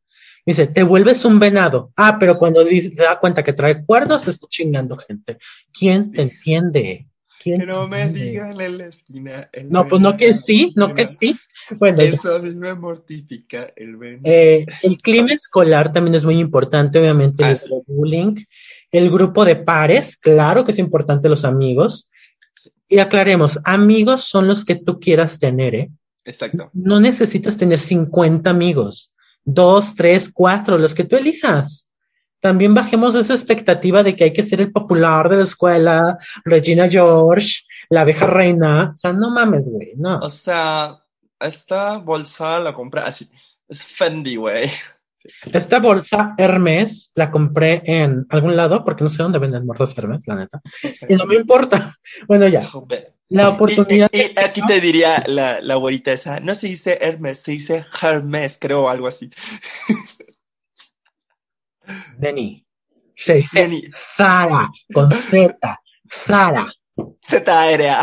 Dice, 0.48 0.66
te 0.66 0.82
vuelves 0.82 1.26
un 1.26 1.38
venado. 1.38 1.92
Ah, 1.94 2.16
pero 2.18 2.38
cuando 2.38 2.64
dice- 2.64 2.94
se 2.94 3.02
da 3.02 3.20
cuenta 3.20 3.44
que 3.44 3.52
trae 3.52 3.84
cuernos, 3.84 4.26
está 4.26 4.46
chingando 4.48 4.96
gente. 4.96 5.36
¿Quién 5.78 6.10
te 6.10 6.22
entiende? 6.22 7.06
¿Quién 7.42 7.60
Que 7.60 7.66
no 7.66 7.86
me 7.86 8.00
entiende? 8.02 8.30
digan 8.30 8.60
en 8.60 8.78
la 8.78 8.86
esquina. 8.86 9.50
el 9.52 9.68
No, 9.68 9.86
pues 9.86 10.00
no 10.00 10.16
que 10.16 10.32
sí, 10.32 10.72
no 10.74 10.94
que 10.94 11.06
sí. 11.06 11.36
Bueno. 11.78 12.00
Eso 12.00 12.36
a 12.36 12.38
mí 12.38 12.54
me 12.54 12.74
mortifica 12.74 13.66
el 13.76 13.98
venado. 13.98 14.22
Eh, 14.24 14.64
el 14.84 14.96
clima 14.96 15.32
escolar 15.34 15.92
también 15.92 16.14
es 16.14 16.24
muy 16.24 16.38
importante, 16.40 16.98
obviamente, 16.98 17.44
Ah, 17.44 17.50
el 17.50 17.58
sí. 17.58 17.68
bullying. 17.86 18.36
El 18.90 19.10
grupo 19.10 19.44
de 19.44 19.56
pares, 19.56 20.16
claro 20.16 20.64
que 20.64 20.72
es 20.72 20.78
importante 20.78 21.28
los 21.28 21.44
amigos. 21.44 22.10
Y 22.88 23.00
aclaremos, 23.00 23.58
amigos 23.64 24.24
son 24.24 24.48
los 24.48 24.64
que 24.64 24.76
tú 24.76 24.98
quieras 24.98 25.38
tener, 25.38 25.74
¿eh? 25.74 25.90
Exacto. 26.24 26.70
No 26.72 27.00
necesitas 27.00 27.58
tener 27.58 27.78
50 27.80 28.48
amigos, 28.48 29.12
dos, 29.48 29.94
tres, 29.94 30.30
cuatro, 30.32 30.78
los 30.78 30.94
que 30.94 31.04
tú 31.04 31.16
elijas. 31.16 31.90
También 32.40 32.74
bajemos 32.74 33.14
esa 33.14 33.34
expectativa 33.34 34.02
de 34.02 34.14
que 34.14 34.24
hay 34.24 34.32
que 34.32 34.42
ser 34.42 34.60
el 34.60 34.70
popular 34.70 35.28
de 35.28 35.38
la 35.38 35.42
escuela, 35.42 36.18
Regina 36.44 36.88
George, 36.88 37.62
la 37.88 38.02
abeja 38.02 38.26
reina. 38.26 38.92
O 38.94 38.96
sea, 38.96 39.12
no 39.12 39.30
mames, 39.30 39.70
güey, 39.70 39.92
no. 39.96 40.18
O 40.18 40.30
sea, 40.30 40.98
esta 41.40 41.98
bolsa 41.98 42.58
la 42.60 42.74
compré 42.74 43.00
así. 43.00 43.28
Es 43.66 43.84
Fendi, 43.84 44.36
güey. 44.36 44.70
Esta 45.52 45.78
bolsa 45.80 46.34
Hermes 46.38 47.10
la 47.14 47.30
compré 47.30 47.82
en 47.84 48.26
algún 48.30 48.56
lado 48.56 48.84
porque 48.84 49.04
no 49.04 49.10
sé 49.10 49.22
dónde 49.22 49.38
venden 49.38 49.66
morras 49.66 49.96
Hermes, 49.98 50.26
la 50.26 50.36
neta. 50.36 50.60
Y 51.08 51.14
no 51.16 51.26
me 51.26 51.36
importa. 51.36 51.94
Bueno, 52.28 52.46
ya. 52.48 52.64
Joder. 52.64 53.14
La 53.30 53.50
oportunidad. 53.50 54.08
y- 54.12 54.18
y 54.18 54.32
aquí 54.42 54.62
te 54.66 54.80
diría 54.80 55.22
la, 55.26 55.60
la 55.60 55.74
abuelita 55.74 56.12
esa, 56.12 56.40
no 56.40 56.54
se 56.54 56.68
dice 56.68 56.98
Hermes, 57.00 57.40
se 57.40 57.52
dice 57.52 57.84
Hermes, 58.02 58.58
creo, 58.60 58.84
o 58.84 58.88
algo 58.88 59.06
así. 59.08 59.28
Denny. 62.18 62.64
Se 63.16 63.34
dice 63.34 63.60
Jenny, 63.62 63.82
Zara, 63.92 64.68
con 64.92 65.10
Z. 65.10 65.58
Zara. 66.10 66.72
Z 67.28 67.60
aérea. 67.62 68.02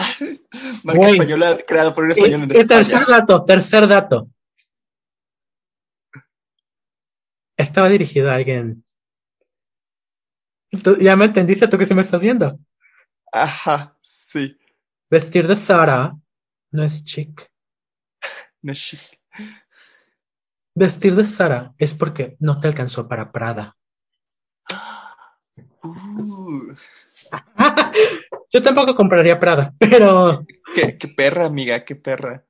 Marca 0.84 1.10
española 1.10 1.58
creada 1.68 1.94
por 1.94 2.06
un 2.06 2.12
español 2.12 2.44
en 2.44 2.52
y 2.52 2.66
tercer 2.66 3.00
España. 3.00 3.06
dato, 3.20 3.46
tercer 3.46 3.88
dato. 3.88 4.30
Estaba 7.58 7.90
dirigido 7.90 8.32
a 8.32 8.36
alguien. 8.36 8.86
Tú- 10.84 10.98
ya 11.00 11.16
me 11.16 11.26
entendiste 11.26 11.68
tú 11.68 11.78
que 11.78 11.86
sí 11.88 11.94
me 11.96 12.02
estás 12.04 12.22
viendo. 12.22 12.60
Ajá, 13.32 13.98
sí. 14.02 14.58
Vestir 15.12 15.48
de 15.48 15.56
Zara 15.58 16.18
no 16.72 16.84
es 16.84 17.04
chic. 17.06 17.50
No 18.64 18.72
es 18.74 18.80
chic. 18.88 19.20
Vestir 20.82 21.16
de 21.16 21.26
Zara 21.26 21.74
es 21.80 21.96
porque 21.96 22.38
no 22.40 22.60
te 22.60 22.68
alcanzó 22.68 23.08
para 23.08 23.32
Prada. 23.32 23.76
Uh, 25.84 26.74
Yo 28.52 28.62
tampoco 28.62 28.96
compraría 28.96 29.40
Prada, 29.40 29.74
pero 29.80 30.46
qué, 30.76 30.98
qué 30.98 31.08
perra, 31.10 31.46
amiga, 31.46 31.84
qué 31.86 31.96
perra. 31.96 32.46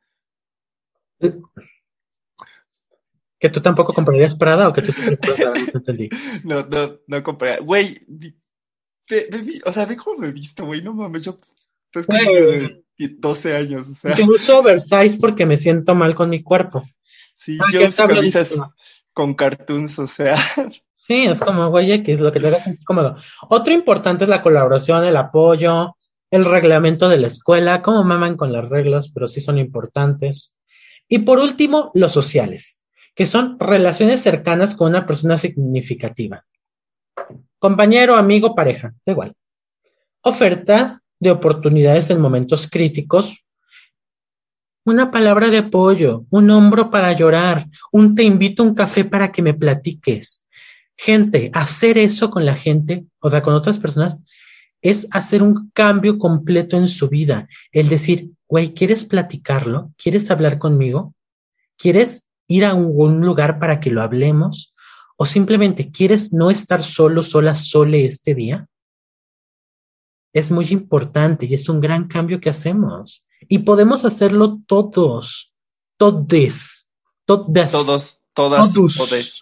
Que 3.46 3.54
tú 3.54 3.62
tampoco 3.62 3.94
comprarías 3.94 4.34
Prada 4.34 4.68
o 4.68 4.74
que 4.74 4.82
tú 4.82 4.92
Prada, 5.22 5.54
no. 6.44 6.64
No, 6.64 7.00
no, 7.08 7.24
compré. 7.24 7.60
Güey, 7.60 8.00
o 9.66 9.72
sea, 9.72 9.86
ve 9.86 9.96
cómo 9.96 10.18
me 10.18 10.30
he 10.30 10.32
visto, 10.32 10.66
güey, 10.66 10.82
no 10.82 10.94
mames, 10.94 11.26
yo 11.26 11.38
estás 11.94 12.08
como 12.08 12.32
de 12.32 12.84
12 12.98 13.56
años, 13.56 13.88
o 13.90 13.94
sea, 13.94 14.16
Yo 14.16 14.26
uso 14.26 14.60
oversize 14.60 15.18
porque 15.20 15.46
me 15.46 15.58
siento 15.58 15.94
mal 15.94 16.16
con 16.16 16.30
mi 16.30 16.42
cuerpo. 16.42 16.84
sí, 17.32 17.58
Ah, 17.62 17.66
yo 17.72 17.88
uso 17.88 18.08
camisas 18.08 18.58
con 19.14 19.36
cartoons, 19.36 20.00
o 20.00 20.08
sea, 20.08 20.36
Sí, 20.94 21.26
es 21.26 21.40
como, 21.40 21.70
güey, 21.70 21.92
X, 21.92 22.20
lo 22.20 22.32
que 22.32 22.40
te 22.40 22.48
haga 22.48 22.60
sentir 22.60 22.84
cómodo. 22.84 23.18
Otro 23.48 23.72
importante 23.72 24.24
es 24.24 24.30
la 24.30 24.42
colaboración, 24.42 25.04
el 25.04 25.16
apoyo, 25.18 25.96
el 26.32 26.46
reglamento 26.46 27.10
de 27.10 27.20
la 27.20 27.28
escuela, 27.28 27.84
cómo 27.84 28.04
maman 28.04 28.36
con 28.36 28.52
las 28.52 28.70
reglas, 28.70 29.12
pero 29.14 29.28
sí 29.28 29.40
son 29.40 29.60
importantes. 29.60 30.56
Y 31.08 31.20
por 31.20 31.38
último, 31.38 31.92
los 31.94 32.12
sociales, 32.12 32.85
que 33.16 33.26
son 33.26 33.58
relaciones 33.60 34.22
cercanas 34.22 34.76
con 34.76 34.90
una 34.90 35.08
persona 35.08 35.38
significativa. 35.38 36.46
Compañero, 37.58 38.16
amigo, 38.16 38.54
pareja, 38.54 38.94
da 39.06 39.14
igual. 39.14 39.34
Oferta 40.22 41.02
de 41.20 41.32
oportunidades 41.32 42.10
en 42.10 42.20
momentos 42.20 42.70
críticos. 42.70 43.46
Una 44.84 45.10
palabra 45.10 45.50
de 45.50 45.60
apoyo, 45.60 46.26
un 46.30 46.52
hombro 46.52 46.92
para 46.92 47.14
llorar, 47.14 47.68
un 47.92 48.14
te 48.14 48.24
invito 48.24 48.62
a 48.62 48.68
un 48.68 48.76
café 48.76 49.06
para 49.06 49.32
que 49.32 49.42
me 49.42 49.54
platiques. 49.54 50.46
Gente, 50.98 51.50
hacer 51.54 51.98
eso 51.98 52.30
con 52.30 52.46
la 52.46 52.56
gente, 52.56 53.06
o 53.20 53.30
sea, 53.30 53.42
con 53.42 53.54
otras 53.54 53.80
personas, 53.80 54.22
es 54.82 55.08
hacer 55.12 55.42
un 55.42 55.72
cambio 55.74 56.20
completo 56.20 56.78
en 56.78 56.88
su 56.88 57.10
vida. 57.10 57.48
El 57.72 57.90
decir, 57.90 58.32
güey, 58.48 58.74
¿quieres 58.74 59.06
platicarlo? 59.06 59.92
¿Quieres 59.98 60.30
hablar 60.30 60.60
conmigo? 60.60 61.16
¿Quieres 61.78 62.25
ir 62.48 62.66
a 62.66 62.74
un, 62.74 63.22
lugar 63.22 63.60
para 63.60 63.80
que 63.80 63.92
lo 63.92 64.02
hablemos? 64.02 64.74
¿O 65.18 65.26
simplemente 65.26 65.92
quieres 65.92 66.34
no 66.34 66.52
estar 66.52 66.84
solo, 66.84 67.24
sola, 67.24 67.56
sole 67.56 68.06
este 68.06 68.36
día? 68.36 68.68
Es 70.34 70.52
muy 70.52 70.68
importante 70.70 71.46
y 71.46 71.54
es 71.54 71.70
un 71.70 71.80
gran 71.80 72.08
cambio 72.08 72.42
que 72.42 72.50
hacemos. 72.50 73.26
Y 73.48 73.60
podemos 73.60 74.04
hacerlo 74.04 74.60
todos, 74.68 75.54
todes, 75.98 76.90
todas. 77.26 77.72
todos, 77.72 78.26
todas, 78.34 78.74
Todos. 78.74 78.96
todes. 78.96 79.42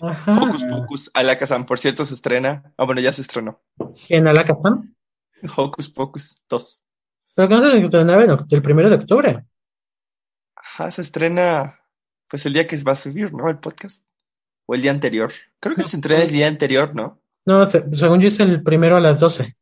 Ajá. 0.00 0.40
Hocus 0.42 0.64
Pocus, 0.64 1.10
a 1.14 1.22
la 1.22 1.36
Kazan, 1.36 1.66
por 1.66 1.78
cierto, 1.78 2.04
se 2.04 2.14
estrena. 2.14 2.72
Ah, 2.76 2.84
bueno, 2.84 3.00
ya 3.00 3.12
se 3.12 3.22
estrenó. 3.22 3.60
¿En 4.08 4.26
Alakazam? 4.26 4.94
Hocus 5.56 5.90
Pocus 5.90 6.42
2. 6.48 6.86
Pero 7.34 7.48
que 7.48 7.54
no 7.54 7.70
se 7.70 7.78
estrenaba 7.82 8.24
el 8.24 8.62
primero 8.62 8.90
de 8.90 8.96
octubre. 8.96 9.44
Ajá, 10.54 10.90
se 10.90 11.02
estrena, 11.02 11.80
pues 12.32 12.46
el 12.46 12.54
día 12.54 12.66
que 12.66 12.76
va 12.82 12.92
a 12.92 12.96
subir, 12.96 13.30
¿no? 13.34 13.46
El 13.50 13.58
podcast. 13.58 14.08
O 14.64 14.74
el 14.74 14.80
día 14.80 14.90
anterior. 14.90 15.30
Creo 15.60 15.76
que 15.76 15.84
se 15.84 15.96
estrena 15.98 16.22
el 16.24 16.30
día 16.32 16.48
anterior, 16.48 16.94
¿no? 16.94 17.20
No, 17.44 17.66
se- 17.66 17.84
según 17.94 18.20
yo 18.22 18.28
es 18.28 18.40
el 18.40 18.62
primero 18.62 18.96
a 18.96 19.00
las 19.00 19.20
12. 19.20 19.54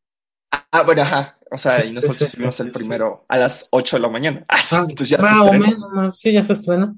Ah, 0.71 0.85
bueno, 0.85 1.03
ajá. 1.03 1.37
O 1.51 1.57
sea, 1.59 1.85
y 1.85 1.91
nosotros 1.93 2.19
sí, 2.19 2.37
subimos 2.37 2.55
sí, 2.55 2.63
el 2.63 2.71
primero 2.71 3.25
a 3.29 3.37
las 3.37 3.67
8 3.73 3.97
de 3.97 4.03
la 4.03 4.09
mañana. 4.09 4.45
Ah, 4.49 4.57
Ah, 4.73 4.87
entonces 4.89 5.09
ya 5.09 5.17
se 5.19 5.23
más 5.25 5.41
o 5.41 5.45
estrenó. 5.47 5.67
menos, 5.91 6.19
sí, 6.19 6.33
ya 6.33 6.45
se 6.45 6.53
estrenó. 6.53 6.97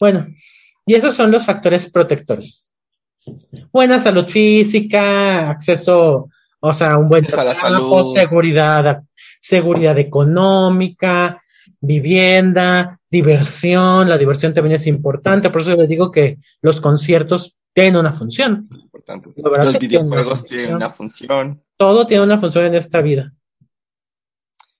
Bueno, 0.00 0.26
y 0.84 0.94
esos 0.94 1.14
son 1.14 1.30
los 1.30 1.44
factores 1.46 1.88
protectores. 1.90 2.72
Buena 3.72 3.98
salud 4.00 4.26
física, 4.26 5.50
acceso, 5.50 6.28
o 6.60 6.72
sea, 6.72 6.96
un 6.96 7.08
buen 7.08 7.24
Acceso 7.24 7.40
a 7.42 7.44
la 7.44 7.54
trabajo, 7.54 8.02
salud. 8.02 8.14
seguridad, 8.14 9.02
seguridad 9.40 9.98
económica, 9.98 11.40
vivienda, 11.80 12.97
diversión. 13.10 14.08
La 14.08 14.18
diversión 14.18 14.54
también 14.54 14.76
es 14.76 14.86
importante, 14.86 15.50
por 15.50 15.62
eso 15.62 15.74
les 15.76 15.88
digo 15.88 16.10
que 16.10 16.38
los 16.62 16.80
conciertos 16.80 17.56
tienen 17.72 17.96
una 17.96 18.12
función. 18.12 18.62
Importantes. 18.70 19.38
La 19.38 19.50
verdad 19.50 19.64
Los 19.64 19.74
una 19.74 19.78
videojuegos 19.78 20.38
función. 20.40 20.58
tienen 20.58 20.74
una 20.76 20.90
función. 20.90 21.64
Todo 21.76 22.06
tiene 22.06 22.24
una 22.24 22.38
función 22.38 22.66
en 22.66 22.74
esta 22.74 23.00
vida. 23.00 23.32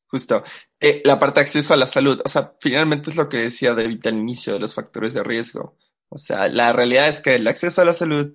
Justo. 0.08 0.42
Eh, 0.80 1.02
la 1.04 1.18
parte 1.18 1.40
de 1.40 1.44
acceso 1.44 1.74
a 1.74 1.76
la 1.76 1.86
salud. 1.86 2.20
O 2.24 2.28
sea, 2.28 2.54
finalmente 2.60 3.10
es 3.10 3.16
lo 3.16 3.28
que 3.28 3.36
decía 3.38 3.74
David 3.74 4.06
al 4.06 4.14
inicio 4.16 4.54
de 4.54 4.60
los 4.60 4.74
factores 4.74 5.14
de 5.14 5.22
riesgo. 5.22 5.76
O 6.08 6.18
sea, 6.18 6.48
la 6.48 6.72
realidad 6.72 7.08
es 7.08 7.20
que 7.20 7.34
el 7.34 7.46
acceso 7.46 7.82
a 7.82 7.84
la 7.84 7.92
salud 7.92 8.32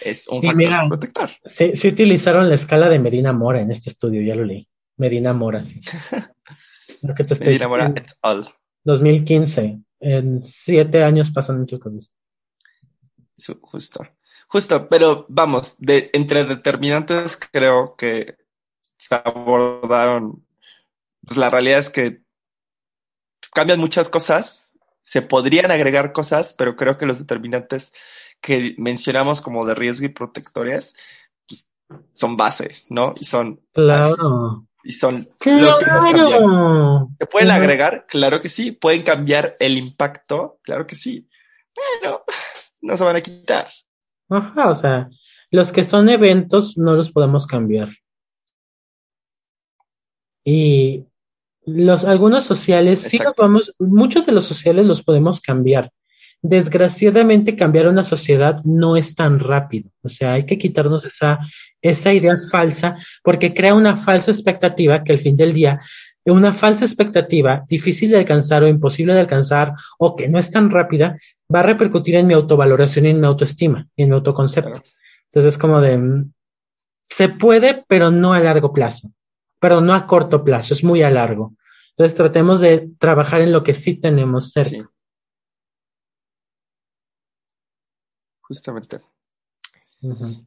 es 0.00 0.26
un 0.28 0.38
Y 0.38 0.46
factor 0.48 0.56
mira, 0.56 0.88
protector. 0.88 1.30
Sí, 1.44 1.76
sí 1.76 1.88
utilizaron 1.88 2.48
la 2.48 2.56
escala 2.56 2.88
de 2.88 2.98
Medina 2.98 3.32
Mora 3.32 3.60
en 3.60 3.70
este 3.70 3.90
estudio, 3.90 4.22
ya 4.22 4.34
lo 4.34 4.44
leí. 4.44 4.68
Medina 4.96 5.32
Mora, 5.32 5.64
sí. 5.64 5.80
Lo 7.02 7.14
que 7.14 7.24
te 7.24 7.34
estoy 7.34 7.48
Medina 7.48 7.68
Mora 7.68 7.92
et 7.94 8.10
al. 8.22 8.48
2015. 8.84 9.80
En 10.00 10.40
siete 10.40 11.02
años 11.02 11.30
pasan 11.30 11.60
muchas 11.60 11.80
cosas. 11.80 12.14
Justo. 13.62 14.06
Justo, 14.48 14.88
pero 14.88 15.26
vamos, 15.28 15.76
de, 15.78 16.10
entre 16.12 16.44
determinantes 16.44 17.38
creo 17.50 17.96
que 17.96 18.36
se 18.94 19.14
abordaron. 19.14 20.46
Pues 21.26 21.36
la 21.38 21.50
realidad 21.50 21.80
es 21.80 21.90
que 21.90 22.22
cambian 23.52 23.80
muchas 23.80 24.10
cosas, 24.10 24.74
se 25.00 25.22
podrían 25.22 25.70
agregar 25.70 26.12
cosas, 26.12 26.54
pero 26.58 26.76
creo 26.76 26.98
que 26.98 27.06
los 27.06 27.18
determinantes 27.18 27.92
que 28.40 28.74
mencionamos 28.78 29.40
como 29.40 29.64
de 29.64 29.74
riesgo 29.74 30.06
y 30.06 30.10
protectores 30.10 30.94
pues, 31.48 31.70
son 32.12 32.36
base, 32.36 32.74
¿no? 32.90 33.14
Y 33.18 33.24
son, 33.24 33.60
Claro. 33.72 34.66
Y 34.84 34.92
son 34.92 35.28
los 35.44 35.78
que 35.78 35.86
cambian. 35.86 36.14
Claro. 36.14 37.08
¿Se 37.18 37.26
pueden 37.26 37.48
Claro. 37.48 37.62
agregar? 37.62 38.06
Claro 38.06 38.40
que 38.40 38.48
sí. 38.48 38.72
¿Pueden 38.72 39.02
cambiar 39.02 39.56
el 39.58 39.78
impacto? 39.78 40.58
Claro 40.62 40.86
que 40.86 40.94
sí. 40.94 41.28
Pero 42.00 42.24
no 42.82 42.96
se 42.96 43.04
van 43.04 43.16
a 43.16 43.20
quitar. 43.20 43.68
Ajá, 44.28 44.70
o 44.70 44.74
sea, 44.74 45.08
los 45.50 45.72
que 45.72 45.84
son 45.84 46.08
eventos 46.08 46.76
no 46.76 46.94
los 46.94 47.10
podemos 47.10 47.46
cambiar. 47.46 47.88
Y 50.44 51.06
los 51.64 52.04
algunos 52.04 52.44
sociales, 52.44 53.00
sí 53.00 53.18
los 53.18 53.34
vamos, 53.36 53.74
muchos 53.78 54.26
de 54.26 54.32
los 54.32 54.44
sociales 54.44 54.84
los 54.84 55.02
podemos 55.02 55.40
cambiar. 55.40 55.90
Desgraciadamente 56.44 57.56
cambiar 57.56 57.88
una 57.88 58.04
sociedad 58.04 58.60
no 58.64 58.98
es 58.98 59.14
tan 59.14 59.40
rápido. 59.40 59.90
O 60.02 60.08
sea, 60.08 60.34
hay 60.34 60.44
que 60.44 60.58
quitarnos 60.58 61.06
esa, 61.06 61.38
esa 61.80 62.12
idea 62.12 62.34
falsa 62.50 62.98
porque 63.22 63.54
crea 63.54 63.72
una 63.72 63.96
falsa 63.96 64.30
expectativa 64.30 65.02
que 65.02 65.12
al 65.12 65.18
fin 65.18 65.36
del 65.36 65.54
día, 65.54 65.80
una 66.26 66.52
falsa 66.52 66.84
expectativa 66.84 67.64
difícil 67.66 68.10
de 68.10 68.18
alcanzar 68.18 68.62
o 68.62 68.68
imposible 68.68 69.14
de 69.14 69.20
alcanzar 69.20 69.72
o 69.98 70.14
que 70.16 70.28
no 70.28 70.38
es 70.38 70.50
tan 70.50 70.70
rápida, 70.70 71.18
va 71.52 71.60
a 71.60 71.64
repercutir 71.64 72.14
en 72.16 72.26
mi 72.26 72.34
autovaloración 72.34 73.06
y 73.06 73.10
en 73.10 73.20
mi 73.20 73.26
autoestima 73.26 73.88
y 73.96 74.02
en 74.02 74.10
mi 74.10 74.14
autoconcepto. 74.14 74.82
Entonces 75.30 75.54
es 75.54 75.58
como 75.58 75.80
de, 75.80 75.96
mm, 75.96 76.32
se 77.08 77.30
puede, 77.30 77.86
pero 77.88 78.10
no 78.10 78.34
a 78.34 78.40
largo 78.40 78.70
plazo, 78.74 79.10
pero 79.60 79.80
no 79.80 79.94
a 79.94 80.06
corto 80.06 80.44
plazo, 80.44 80.74
es 80.74 80.84
muy 80.84 81.00
a 81.00 81.10
largo. 81.10 81.54
Entonces 81.92 82.14
tratemos 82.14 82.60
de 82.60 82.90
trabajar 82.98 83.40
en 83.40 83.52
lo 83.52 83.62
que 83.62 83.72
sí 83.72 83.94
tenemos 83.94 84.52
cerca. 84.52 84.90
Justamente. 88.54 88.98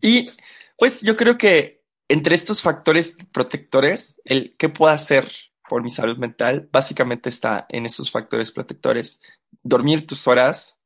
Y 0.02 0.30
pues 0.78 1.02
yo 1.02 1.18
creo 1.18 1.38
que 1.38 1.84
entre 2.08 2.36
estos 2.36 2.62
factores 2.62 3.18
protectores, 3.34 4.22
el 4.24 4.56
qué 4.58 4.70
puedo 4.70 4.94
hacer 4.94 5.28
por 5.68 5.84
mi 5.84 5.90
salud 5.90 6.18
mental, 6.18 6.70
básicamente 6.72 7.28
está 7.28 7.66
en 7.70 7.86
esos 7.86 8.12
factores 8.12 8.52
protectores. 8.54 9.20
Dormir 9.64 10.08
tus 10.08 10.26
horas, 10.28 10.78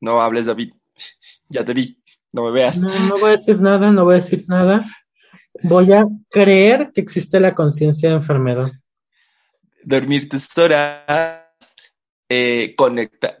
no 0.00 0.22
hables 0.22 0.46
David, 0.46 0.72
ya 1.50 1.64
te 1.64 1.74
vi, 1.74 2.02
no 2.32 2.44
me 2.44 2.50
veas. 2.50 2.78
No, 2.78 2.88
no 3.08 3.18
voy 3.18 3.30
a 3.30 3.36
decir 3.36 3.60
nada, 3.60 3.90
no 3.90 4.04
voy 4.04 4.14
a 4.14 4.22
decir 4.22 4.46
nada. 4.48 4.82
Voy 5.62 5.92
a 5.92 6.06
creer 6.30 6.92
que 6.94 7.02
existe 7.02 7.40
la 7.40 7.54
conciencia 7.54 8.08
de 8.08 8.14
enfermedad. 8.14 8.72
Dormir 9.84 10.28
tus 10.28 10.56
horas, 10.56 11.44
eh, 12.28 12.74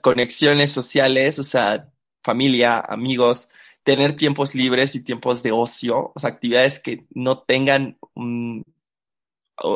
conexiones 0.02 0.72
sociales, 0.72 1.38
o 1.38 1.42
sea, 1.42 1.89
familia, 2.22 2.78
amigos, 2.78 3.48
tener 3.82 4.14
tiempos 4.14 4.54
libres 4.54 4.94
y 4.94 5.02
tiempos 5.02 5.42
de 5.42 5.52
ocio, 5.52 6.12
o 6.14 6.20
sea, 6.20 6.30
actividades 6.30 6.80
que 6.80 7.00
no 7.14 7.40
tengan 7.42 7.98
un, 8.14 8.64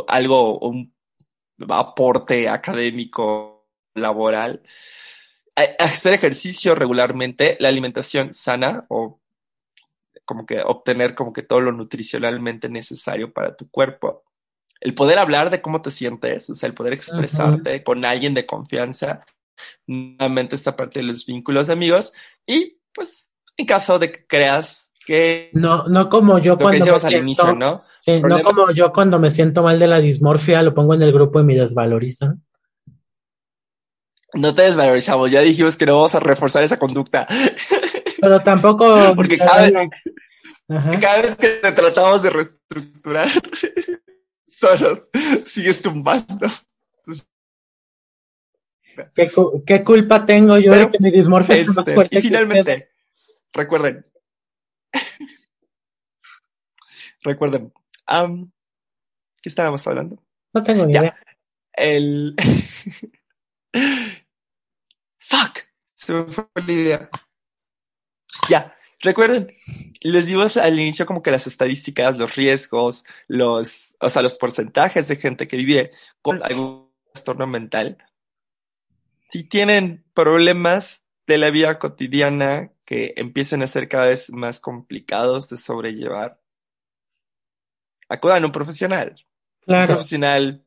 algo, 0.09 0.59
un 0.59 0.95
aporte 1.69 2.49
académico, 2.49 3.69
laboral. 3.95 4.63
Hacer 5.79 6.15
ejercicio 6.15 6.75
regularmente, 6.75 7.57
la 7.61 7.69
alimentación 7.69 8.35
sana 8.35 8.87
o 8.89 9.21
como 10.25 10.47
que 10.47 10.61
obtener 10.63 11.15
como 11.15 11.33
que 11.33 11.43
todo 11.43 11.61
lo 11.61 11.73
nutricionalmente 11.73 12.69
necesario 12.69 13.33
para 13.33 13.57
tu 13.57 13.69
cuerpo. 13.71 14.25
El 14.81 14.95
poder 14.95 15.19
hablar 15.19 15.51
de 15.51 15.63
cómo 15.63 15.81
te 15.81 15.91
sientes, 15.91 16.51
o 16.51 16.55
sea, 16.55 16.67
el 16.67 16.75
poder 16.75 16.93
expresarte 16.93 17.85
con 17.85 18.05
alguien 18.05 18.35
de 18.35 18.47
confianza, 18.47 19.25
nuevamente 19.87 20.55
esta 20.55 20.77
parte 20.77 21.01
de 21.01 21.07
los 21.07 21.27
vínculos 21.27 21.67
de 21.67 21.73
amigos 21.73 22.13
y 22.47 22.79
pues 22.93 23.33
en 23.57 23.67
caso 23.67 23.99
de 23.99 24.13
que 24.13 24.27
creas 24.27 24.93
que 25.07 25.51
no 25.53 25.85
no 25.89 26.09
como 26.09 26.39
yo 26.39 26.57
cuando 26.57 26.87
me 26.87 26.99
siento, 26.99 27.19
inicio, 27.19 27.55
¿no? 27.55 27.83
Sí, 27.99 28.21
no 28.23 28.43
como 28.43 28.71
yo 28.73 28.93
cuando 28.93 29.19
me 29.19 29.31
siento 29.31 29.63
mal 29.63 29.79
de 29.79 29.87
la 29.87 30.01
dismorfia 30.01 30.63
lo 30.63 30.75
pongo 30.75 30.95
en 30.95 31.03
el 31.03 31.13
grupo 31.13 31.41
y 31.41 31.45
me 31.45 31.55
desvalorizan. 31.55 32.43
No 34.33 34.55
te 34.55 34.63
desvalorizamos, 34.63 35.31
ya 35.31 35.41
dijimos 35.41 35.77
que 35.77 35.87
no 35.87 35.97
vamos 35.97 36.15
a 36.15 36.21
reforzar 36.21 36.65
esa 36.65 36.79
conducta. 36.79 37.27
Pero 38.21 38.41
tampoco 38.41 38.97
porque 39.15 39.39
cada 39.39 39.63
vez, 39.63 39.73
cada 40.67 41.21
vez 41.21 41.37
que 41.37 41.49
te 41.49 41.73
tratamos 41.73 42.23
de 42.23 42.31
reestructurar 42.31 43.29
solo 44.47 44.99
sigues 45.45 45.83
tumbando. 45.83 46.49
¿Qué, 49.67 49.85
culpa 49.85 50.27
tengo 50.27 50.59
yo 50.59 50.73
de 50.73 50.91
que 50.91 50.99
mi 51.01 51.11
dismorfia 51.11 51.57
es 51.57 51.69
más 51.69 51.79
este, 51.79 51.95
fuerte? 51.95 52.19
Y 52.19 52.23
finalmente, 52.23 52.89
recuerden. 53.53 54.05
recuerden. 57.23 57.73
¿Qué 59.43 59.49
estábamos 59.49 59.87
hablando? 59.87 60.23
No 60.53 60.63
tengo 60.63 60.87
ni 60.87 60.95
idea. 60.95 61.17
El. 61.73 62.35
Fuck. 65.19 65.59
Se 65.95 66.13
me 66.13 66.25
fue 66.25 66.47
la 66.55 66.73
idea. 66.73 67.11
Ya. 68.49 68.75
Recuerden, 69.01 69.49
les 70.01 70.27
dimos 70.27 70.57
al 70.57 70.79
inicio 70.79 71.05
como 71.05 71.23
que 71.23 71.31
las 71.31 71.47
estadísticas, 71.47 72.17
los 72.17 72.37
riesgos, 72.37 73.05
los, 73.27 73.97
o 74.01 74.09
sea, 74.09 74.23
los 74.23 74.35
porcentajes 74.35 75.09
de 75.09 75.17
gente 75.17 75.47
que 75.47 75.59
vive 75.59 75.91
con 76.23 76.43
algún 76.43 76.91
trastorno 77.13 77.47
mental 77.47 77.99
si 79.29 79.45
tienen 79.45 80.05
problemas 80.15 81.05
de 81.27 81.39
la 81.39 81.51
vida 81.51 81.79
cotidiana 81.79 82.73
que 82.85 83.15
empiecen 83.17 83.63
a 83.63 83.67
ser 83.67 83.89
cada 83.89 84.07
vez 84.07 84.31
más 84.33 84.61
complicados 84.61 85.49
de 85.49 85.57
sobrellevar, 85.57 86.41
acudan 88.09 88.43
a 88.43 88.47
un 88.47 88.53
profesional. 88.53 89.17
Claro. 89.63 89.83
Un 89.83 89.87
profesional 89.87 90.65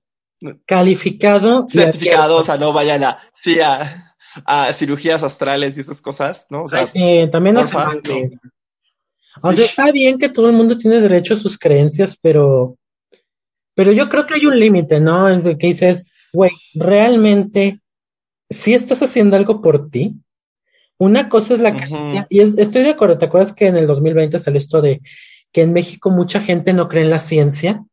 calificado. 0.65 1.65
Certificado, 1.67 2.38
o 2.38 2.43
sea, 2.43 2.57
no 2.57 2.73
vayan 2.73 3.03
a, 3.03 3.17
sí, 3.34 3.59
a, 3.59 4.15
a 4.45 4.73
cirugías 4.73 5.23
astrales 5.23 5.77
y 5.77 5.81
esas 5.81 6.01
cosas, 6.01 6.47
¿no? 6.49 6.63
O 6.63 6.67
sea, 6.67 6.88
sí, 6.88 7.27
también 7.31 7.55
no 7.55 7.63
se 7.63 7.75
O 9.41 9.53
sea, 9.53 9.65
está 9.65 9.91
bien 9.91 10.17
que 10.17 10.29
todo 10.29 10.47
el 10.47 10.55
mundo 10.55 10.77
tiene 10.77 10.99
derecho 10.99 11.34
a 11.34 11.38
sus 11.38 11.57
creencias, 11.57 12.17
pero, 12.21 12.77
pero 13.75 13.91
yo 13.91 14.09
creo 14.09 14.25
que 14.25 14.35
hay 14.35 14.45
un 14.45 14.59
límite, 14.59 14.99
¿no? 14.99 15.29
En 15.29 15.43
que 15.57 15.67
dices, 15.67 16.07
güey, 16.34 16.51
realmente 16.75 17.81
si 18.49 18.74
estás 18.74 19.02
haciendo 19.03 19.36
algo 19.36 19.61
por 19.61 19.90
ti, 19.90 20.15
una 20.98 21.30
cosa 21.30 21.53
es 21.53 21.60
la 21.60 21.76
creencia, 21.76 22.26
y 22.30 22.40
estoy 22.40 22.84
de 22.84 22.90
acuerdo, 22.90 23.18
¿te 23.18 23.26
acuerdas 23.26 23.53
que 23.53 23.68
en 23.68 23.78
el 23.78 23.88
2020 23.88 24.40
salió 24.40 24.57
esto 24.57 24.82
de 24.82 25.02
que 25.52 25.61
en 25.61 25.74
México 25.74 26.10
mucha 26.10 26.41
gente 26.41 26.74
no 26.74 26.88
cree 26.88 27.03
en 27.03 27.11
la 27.11 27.19
ciencia? 27.19 27.86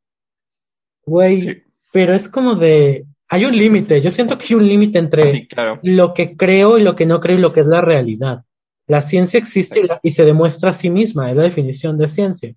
Güey, 1.04 1.64
pero 1.92 2.14
es 2.14 2.28
como 2.28 2.54
de, 2.54 3.04
hay 3.28 3.44
un 3.44 3.56
límite, 3.56 4.00
yo 4.00 4.10
siento 4.10 4.38
que 4.38 4.46
hay 4.48 4.54
un 4.54 4.66
límite 4.66 4.98
entre 4.98 5.48
lo 5.82 6.14
que 6.14 6.36
creo 6.36 6.78
y 6.78 6.82
lo 6.82 6.96
que 6.96 7.04
no 7.04 7.20
creo 7.20 7.36
y 7.36 7.40
lo 7.40 7.52
que 7.52 7.60
es 7.60 7.66
la 7.66 7.82
realidad. 7.82 8.44
La 8.86 9.02
ciencia 9.02 9.38
existe 9.38 9.82
y, 10.02 10.10
se 10.10 10.24
demuestra 10.24 10.70
a 10.70 10.74
sí 10.74 10.90
misma, 10.90 11.30
es 11.30 11.36
la 11.36 11.42
definición 11.42 11.98
de 11.98 12.08
ciencia. 12.08 12.54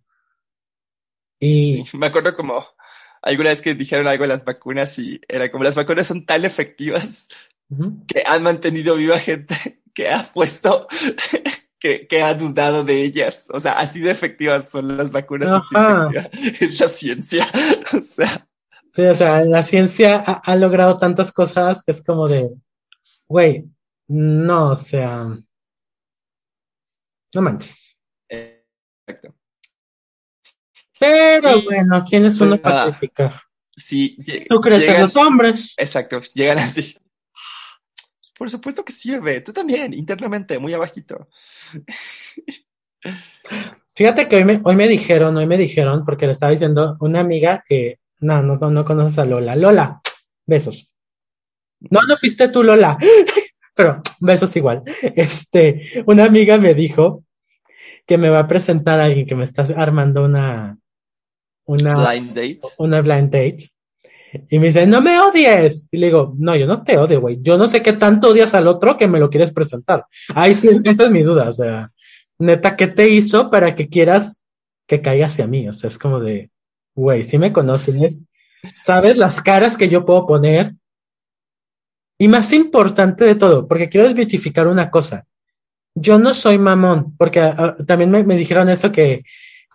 Y 1.40 1.84
me 1.94 2.08
acuerdo 2.08 2.36
como 2.36 2.66
alguna 3.22 3.50
vez 3.50 3.62
que 3.62 3.76
dijeron 3.76 4.08
algo 4.08 4.24
de 4.24 4.30
las 4.30 4.46
vacunas 4.46 4.98
y 5.00 5.20
era 5.28 5.52
como 5.52 5.64
las 5.64 5.76
vacunas 5.76 6.08
son 6.08 6.26
tan 6.26 6.46
efectivas 6.46 7.28
que 8.08 8.24
han 8.26 8.44
mantenido 8.44 8.96
viva 8.96 9.20
gente 9.20 9.82
que 9.94 10.10
ha 10.10 10.24
puesto, 10.24 10.88
que, 11.80 12.08
que 12.08 12.22
ha 12.22 12.34
dudado 12.36 12.84
de 12.84 13.04
ellas. 13.04 13.48
O 13.52 13.60
sea, 13.60 13.80
así 13.80 14.00
de 14.00 14.12
efectivas 14.12 14.70
son 14.70 14.96
las 14.96 15.12
vacunas. 15.12 15.64
Es 16.62 16.80
la 16.80 16.88
ciencia. 16.88 17.48
o 18.00 18.04
sea. 18.04 18.48
Sí, 18.94 19.02
o 19.04 19.16
sea, 19.16 19.44
la 19.46 19.64
ciencia 19.64 20.18
ha, 20.18 20.56
logrado 20.56 20.98
tantas 20.98 21.32
cosas 21.32 21.84
que 21.84 21.92
es 21.92 22.02
como 22.02 22.28
de, 22.28 22.50
güey, 23.28 23.70
no, 24.08 24.72
o 24.72 24.76
sea, 24.76 25.24
no 27.34 27.42
manches. 27.42 27.98
Exacto. 28.28 29.36
Pero 31.00 31.62
bueno, 31.62 32.04
¿quién 32.10 32.26
es 32.26 32.42
una 32.42 32.60
Sí, 33.76 34.18
Tú 34.50 34.60
crees 34.62 34.88
en 34.88 35.02
los 35.02 35.16
hombres. 35.16 35.76
Exacto, 35.78 36.20
llegan 36.34 36.58
así. 36.58 36.98
Por 38.38 38.50
supuesto 38.50 38.86
que 38.86 38.94
sirve. 38.94 39.42
Tú 39.42 39.52
también, 39.52 39.94
internamente, 39.94 40.60
muy 40.60 40.74
abajito. 40.74 41.28
Fíjate 43.96 44.28
que 44.28 44.36
hoy 44.36 44.46
me, 44.46 44.62
hoy 44.64 44.76
me 44.76 44.88
dijeron, 44.88 45.36
hoy 45.38 45.48
me 45.48 45.58
dijeron, 45.58 46.06
porque 46.06 46.28
le 46.28 46.34
estaba 46.34 46.52
diciendo 46.52 46.96
una 47.00 47.20
amiga 47.20 47.64
que, 47.68 48.00
no, 48.20 48.44
no, 48.44 48.58
no 48.58 48.86
conoces 48.86 49.18
a 49.18 49.26
Lola. 49.26 49.56
Lola, 49.56 50.02
besos. 50.46 50.94
No, 51.80 52.02
no 52.08 52.16
fuiste 52.18 52.50
tú, 52.50 52.64
Lola. 52.64 52.98
Pero 53.76 54.02
besos 54.20 54.56
igual. 54.56 54.84
Este, 55.16 56.04
una 56.06 56.26
amiga 56.26 56.58
me 56.58 56.74
dijo 56.74 57.24
que 58.06 58.18
me 58.18 58.30
va 58.30 58.40
a 58.42 58.48
presentar 58.48 59.00
a 59.00 59.06
alguien 59.06 59.28
que 59.28 59.36
me 59.36 59.44
está 59.44 59.66
armando 59.76 60.24
una, 60.24 60.80
una 61.66 61.94
blind 61.94 62.30
date. 62.30 62.60
Una 62.78 63.02
blind 63.02 63.32
date. 63.32 63.70
Y 64.50 64.60
me 64.60 64.68
dice, 64.68 64.88
no 64.88 65.02
me 65.02 65.20
odies. 65.20 65.88
Y 65.92 65.98
le 65.98 66.08
digo, 66.08 66.36
no, 66.38 66.56
yo 66.56 66.68
no 66.68 66.84
te 66.84 66.98
odio, 66.98 67.22
güey. 67.22 67.40
Yo 67.42 67.58
no 67.58 67.68
sé 67.68 67.82
qué 67.82 67.94
tanto 67.94 68.30
odias 68.30 68.54
al 68.54 68.68
otro 68.68 68.98
que 68.98 69.08
me 69.08 69.20
lo 69.20 69.30
quieres 69.30 69.52
presentar. 69.52 70.06
Ahí 70.36 70.54
sí, 70.54 70.70
esa 70.84 71.06
es 71.06 71.12
mi 71.12 71.24
duda. 71.24 71.50
O 71.50 71.52
sea, 71.52 71.92
neta, 72.40 72.76
¿qué 72.76 72.88
te 72.88 73.10
hizo 73.10 73.50
para 73.50 73.76
que 73.76 73.90
quieras 73.90 74.44
que 74.88 75.02
caiga 75.02 75.28
hacia 75.28 75.48
mí? 75.48 75.68
O 75.68 75.74
sea, 75.74 75.90
es 75.90 75.98
como 75.98 76.20
de, 76.20 76.50
güey, 76.96 77.24
si 77.24 77.38
me 77.38 77.54
conoces, 77.54 78.24
sabes 78.74 79.18
las 79.18 79.42
caras 79.42 79.78
que 79.78 79.90
yo 79.90 80.06
puedo 80.06 80.26
poner. 80.26 80.74
Y 82.20 82.28
más 82.28 82.52
importante 82.54 83.26
de 83.26 83.36
todo, 83.36 83.68
porque 83.68 83.90
quiero 83.90 84.08
desmitificar 84.08 84.68
una 84.68 84.90
cosa. 84.90 85.28
Yo 85.94 86.18
no 86.18 86.34
soy 86.34 86.58
mamón, 86.58 87.16
porque 87.16 87.40
ah, 87.40 87.78
también 87.86 88.10
me, 88.10 88.24
me 88.24 88.36
dijeron 88.36 88.70
eso 88.70 88.92
que, 88.92 89.24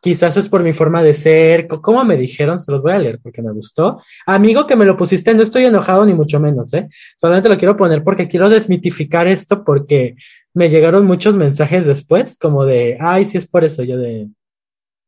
Quizás 0.02 0.36
es 0.36 0.48
por 0.48 0.64
mi 0.64 0.72
forma 0.72 1.00
de 1.00 1.14
ser. 1.14 1.68
¿Cómo 1.68 2.04
me 2.04 2.16
dijeron? 2.16 2.58
Se 2.58 2.72
los 2.72 2.82
voy 2.82 2.90
a 2.90 2.98
leer 2.98 3.20
porque 3.22 3.40
me 3.40 3.52
gustó. 3.52 4.02
Amigo 4.26 4.66
que 4.66 4.74
me 4.74 4.84
lo 4.84 4.96
pusiste, 4.96 5.32
no 5.32 5.44
estoy 5.44 5.64
enojado 5.64 6.04
ni 6.04 6.12
mucho 6.12 6.40
menos, 6.40 6.74
¿eh? 6.74 6.88
Solamente 7.16 7.48
lo 7.48 7.56
quiero 7.56 7.76
poner 7.76 8.02
porque 8.02 8.26
quiero 8.26 8.48
desmitificar 8.48 9.28
esto 9.28 9.62
porque 9.64 10.16
me 10.54 10.68
llegaron 10.68 11.06
muchos 11.06 11.36
mensajes 11.36 11.86
después, 11.86 12.36
como 12.36 12.64
de, 12.64 12.96
ay, 12.98 13.26
sí 13.26 13.38
es 13.38 13.46
por 13.46 13.62
eso. 13.62 13.84
Yo 13.84 13.96
de, 13.96 14.28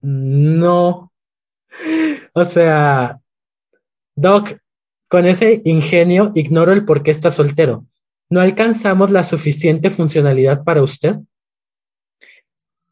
no. 0.00 1.12
O 2.32 2.44
sea, 2.44 3.18
Doc, 4.14 4.58
con 5.08 5.26
ese 5.26 5.60
ingenio 5.64 6.30
ignoro 6.36 6.72
el 6.72 6.84
por 6.84 7.02
qué 7.02 7.10
está 7.10 7.32
soltero. 7.32 7.84
¿No 8.30 8.40
alcanzamos 8.40 9.10
la 9.10 9.24
suficiente 9.24 9.90
funcionalidad 9.90 10.62
para 10.62 10.84
usted? 10.84 11.16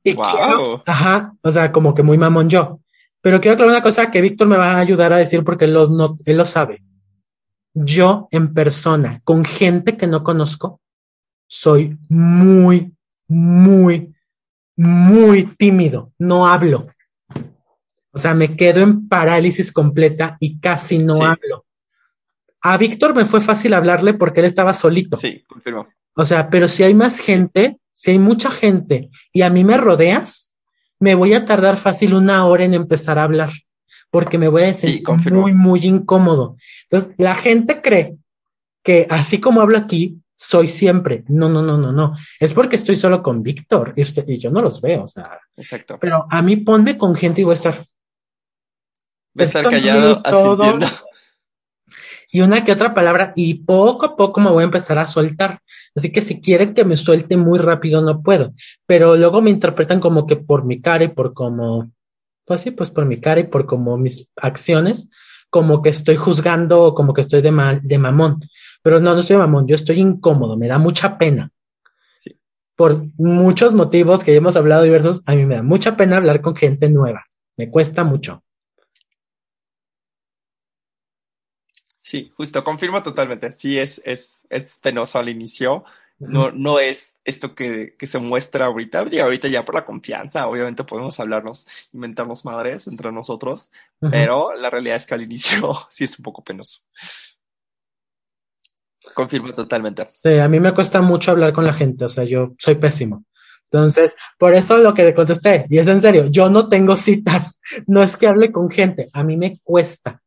Y 0.04 0.14
quiero- 0.14 0.58
Wow. 0.68 0.82
Ajá, 0.86 1.34
o 1.42 1.50
sea, 1.50 1.70
como 1.72 1.94
que 1.94 2.02
muy 2.02 2.18
mamón 2.18 2.48
yo. 2.48 2.80
Pero 3.20 3.40
quiero 3.40 3.54
aclarar 3.54 3.74
una 3.74 3.82
cosa 3.82 4.10
que 4.10 4.20
Víctor 4.20 4.48
me 4.48 4.56
va 4.56 4.72
a 4.72 4.78
ayudar 4.78 5.12
a 5.12 5.16
decir 5.18 5.44
porque 5.44 5.66
él 5.66 5.74
lo, 5.74 5.88
no, 5.88 6.16
él 6.24 6.36
lo 6.36 6.44
sabe. 6.44 6.82
Yo 7.74 8.28
en 8.32 8.52
persona, 8.52 9.20
con 9.24 9.44
gente 9.44 9.96
que 9.96 10.06
no 10.08 10.24
conozco, 10.24 10.80
soy 11.46 11.96
muy, 12.08 12.92
muy, 13.28 14.12
muy 14.76 15.44
tímido. 15.44 16.12
No 16.18 16.48
hablo. 16.48 16.88
O 18.10 18.18
sea, 18.18 18.34
me 18.34 18.56
quedo 18.56 18.80
en 18.80 19.08
parálisis 19.08 19.72
completa 19.72 20.36
y 20.40 20.58
casi 20.58 20.98
no 20.98 21.14
Sí. 21.14 21.22
hablo. 21.22 21.64
A 22.60 22.76
Víctor 22.76 23.14
me 23.14 23.24
fue 23.24 23.40
fácil 23.40 23.72
hablarle 23.74 24.14
porque 24.14 24.40
él 24.40 24.46
estaba 24.46 24.74
solito. 24.74 25.16
Sí, 25.16 25.42
confirmo. 25.48 25.88
O 26.14 26.24
sea, 26.24 26.50
pero 26.50 26.68
si 26.68 26.82
hay 26.82 26.94
más 26.94 27.18
gente, 27.20 27.78
si 27.94 28.12
hay 28.12 28.18
mucha 28.18 28.50
gente 28.50 29.10
y 29.32 29.42
a 29.42 29.50
mí 29.50 29.64
me 29.64 29.76
rodeas, 29.76 30.52
me 30.98 31.14
voy 31.14 31.34
a 31.34 31.44
tardar 31.44 31.76
fácil 31.76 32.14
una 32.14 32.46
hora 32.46 32.64
en 32.64 32.74
empezar 32.74 33.18
a 33.18 33.24
hablar, 33.24 33.50
porque 34.10 34.38
me 34.38 34.48
voy 34.48 34.62
a 34.62 34.66
sentir 34.74 35.02
muy, 35.40 35.52
muy 35.52 35.80
incómodo. 35.84 36.56
Entonces, 36.90 37.14
la 37.18 37.34
gente 37.34 37.80
cree 37.82 38.16
que 38.82 39.06
así 39.10 39.40
como 39.40 39.60
hablo 39.60 39.78
aquí, 39.78 40.18
soy 40.36 40.68
siempre. 40.68 41.24
No, 41.28 41.48
no, 41.48 41.62
no, 41.62 41.78
no, 41.78 41.92
no. 41.92 42.16
Es 42.40 42.52
porque 42.52 42.76
estoy 42.76 42.96
solo 42.96 43.22
con 43.22 43.42
Víctor 43.42 43.92
y, 43.96 44.02
usted- 44.02 44.28
y 44.28 44.38
yo 44.38 44.50
no 44.50 44.60
los 44.60 44.80
veo, 44.80 45.04
o 45.04 45.08
sea. 45.08 45.38
Exacto. 45.56 45.98
Pero 46.00 46.26
a 46.28 46.42
mí 46.42 46.56
ponme 46.56 46.98
con 46.98 47.14
gente 47.14 47.40
y 47.40 47.44
voy 47.44 47.52
a 47.52 47.54
estar. 47.54 47.74
Va 47.74 47.84
a 49.42 49.44
estar 49.44 49.64
callado, 49.68 50.20
asintiendo. 50.58 50.86
Y 52.32 52.40
una 52.40 52.64
que 52.64 52.72
otra 52.72 52.94
palabra 52.94 53.32
y 53.36 53.54
poco 53.64 54.06
a 54.06 54.16
poco 54.16 54.40
me 54.40 54.50
voy 54.50 54.62
a 54.62 54.66
empezar 54.66 54.98
a 54.98 55.06
soltar. 55.06 55.60
Así 55.94 56.10
que 56.12 56.22
si 56.22 56.40
quieren 56.40 56.74
que 56.74 56.84
me 56.84 56.96
suelte 56.96 57.36
muy 57.36 57.58
rápido 57.58 58.00
no 58.02 58.22
puedo, 58.22 58.52
pero 58.86 59.16
luego 59.16 59.42
me 59.42 59.50
interpretan 59.50 60.00
como 60.00 60.26
que 60.26 60.36
por 60.36 60.64
mi 60.64 60.80
cara 60.80 61.04
y 61.04 61.08
por 61.08 61.34
como, 61.34 61.92
pues 62.46 62.62
sí, 62.62 62.70
pues 62.70 62.90
por 62.90 63.06
mi 63.06 63.20
cara 63.20 63.40
y 63.40 63.44
por 63.44 63.66
como 63.66 63.96
mis 63.98 64.28
acciones, 64.36 65.10
como 65.50 65.82
que 65.82 65.90
estoy 65.90 66.16
juzgando 66.16 66.82
o 66.84 66.94
como 66.94 67.14
que 67.14 67.20
estoy 67.22 67.42
de, 67.42 67.50
ma- 67.52 67.78
de 67.80 67.98
mamón. 67.98 68.40
Pero 68.82 69.00
no, 69.00 69.14
no 69.14 69.20
estoy 69.20 69.36
de 69.36 69.42
mamón, 69.42 69.66
yo 69.68 69.74
estoy 69.74 70.00
incómodo, 70.00 70.56
me 70.56 70.68
da 70.68 70.78
mucha 70.78 71.18
pena. 71.18 71.50
Sí. 72.20 72.38
Por 72.76 73.06
muchos 73.18 73.74
motivos 73.74 74.24
que 74.24 74.32
ya 74.32 74.38
hemos 74.38 74.56
hablado 74.56 74.82
diversos, 74.84 75.22
a 75.26 75.34
mí 75.34 75.44
me 75.46 75.56
da 75.56 75.62
mucha 75.62 75.96
pena 75.96 76.16
hablar 76.18 76.40
con 76.40 76.56
gente 76.56 76.88
nueva. 76.90 77.26
Me 77.56 77.70
cuesta 77.70 78.04
mucho. 78.04 78.42
Sí, 82.12 82.30
justo, 82.36 82.62
confirmo 82.62 83.02
totalmente. 83.02 83.52
Sí, 83.52 83.78
es, 83.78 84.02
es, 84.04 84.46
es 84.50 84.80
penoso 84.82 85.18
al 85.18 85.30
inicio. 85.30 85.82
No, 86.18 86.50
no 86.50 86.78
es 86.78 87.16
esto 87.24 87.54
que, 87.54 87.96
que 87.98 88.06
se 88.06 88.18
muestra 88.18 88.66
ahorita. 88.66 89.06
Y 89.10 89.18
ahorita 89.18 89.48
ya 89.48 89.64
por 89.64 89.76
la 89.76 89.86
confianza, 89.86 90.46
obviamente 90.46 90.84
podemos 90.84 91.18
hablarnos, 91.20 91.66
inventarnos 91.94 92.44
madres 92.44 92.86
entre 92.86 93.10
nosotros, 93.12 93.70
pero 93.98 94.52
la 94.52 94.68
realidad 94.68 94.96
es 94.96 95.06
que 95.06 95.14
al 95.14 95.22
inicio 95.22 95.72
sí 95.88 96.04
es 96.04 96.18
un 96.18 96.22
poco 96.22 96.44
penoso. 96.44 96.80
Confirmo 99.14 99.54
totalmente. 99.54 100.04
Sí, 100.04 100.36
a 100.36 100.48
mí 100.48 100.60
me 100.60 100.74
cuesta 100.74 101.00
mucho 101.00 101.30
hablar 101.30 101.54
con 101.54 101.64
la 101.64 101.72
gente, 101.72 102.04
o 102.04 102.10
sea, 102.10 102.24
yo 102.24 102.52
soy 102.58 102.74
pésimo. 102.74 103.24
Entonces, 103.70 104.16
por 104.38 104.52
eso 104.52 104.76
lo 104.76 104.92
que 104.92 105.04
le 105.04 105.14
contesté, 105.14 105.64
y 105.70 105.78
es 105.78 105.88
en 105.88 106.02
serio, 106.02 106.26
yo 106.26 106.50
no 106.50 106.68
tengo 106.68 106.94
citas, 106.94 107.58
no 107.86 108.02
es 108.02 108.18
que 108.18 108.26
hable 108.26 108.52
con 108.52 108.70
gente, 108.70 109.08
a 109.14 109.24
mí 109.24 109.38
me 109.38 109.60
cuesta. 109.64 110.21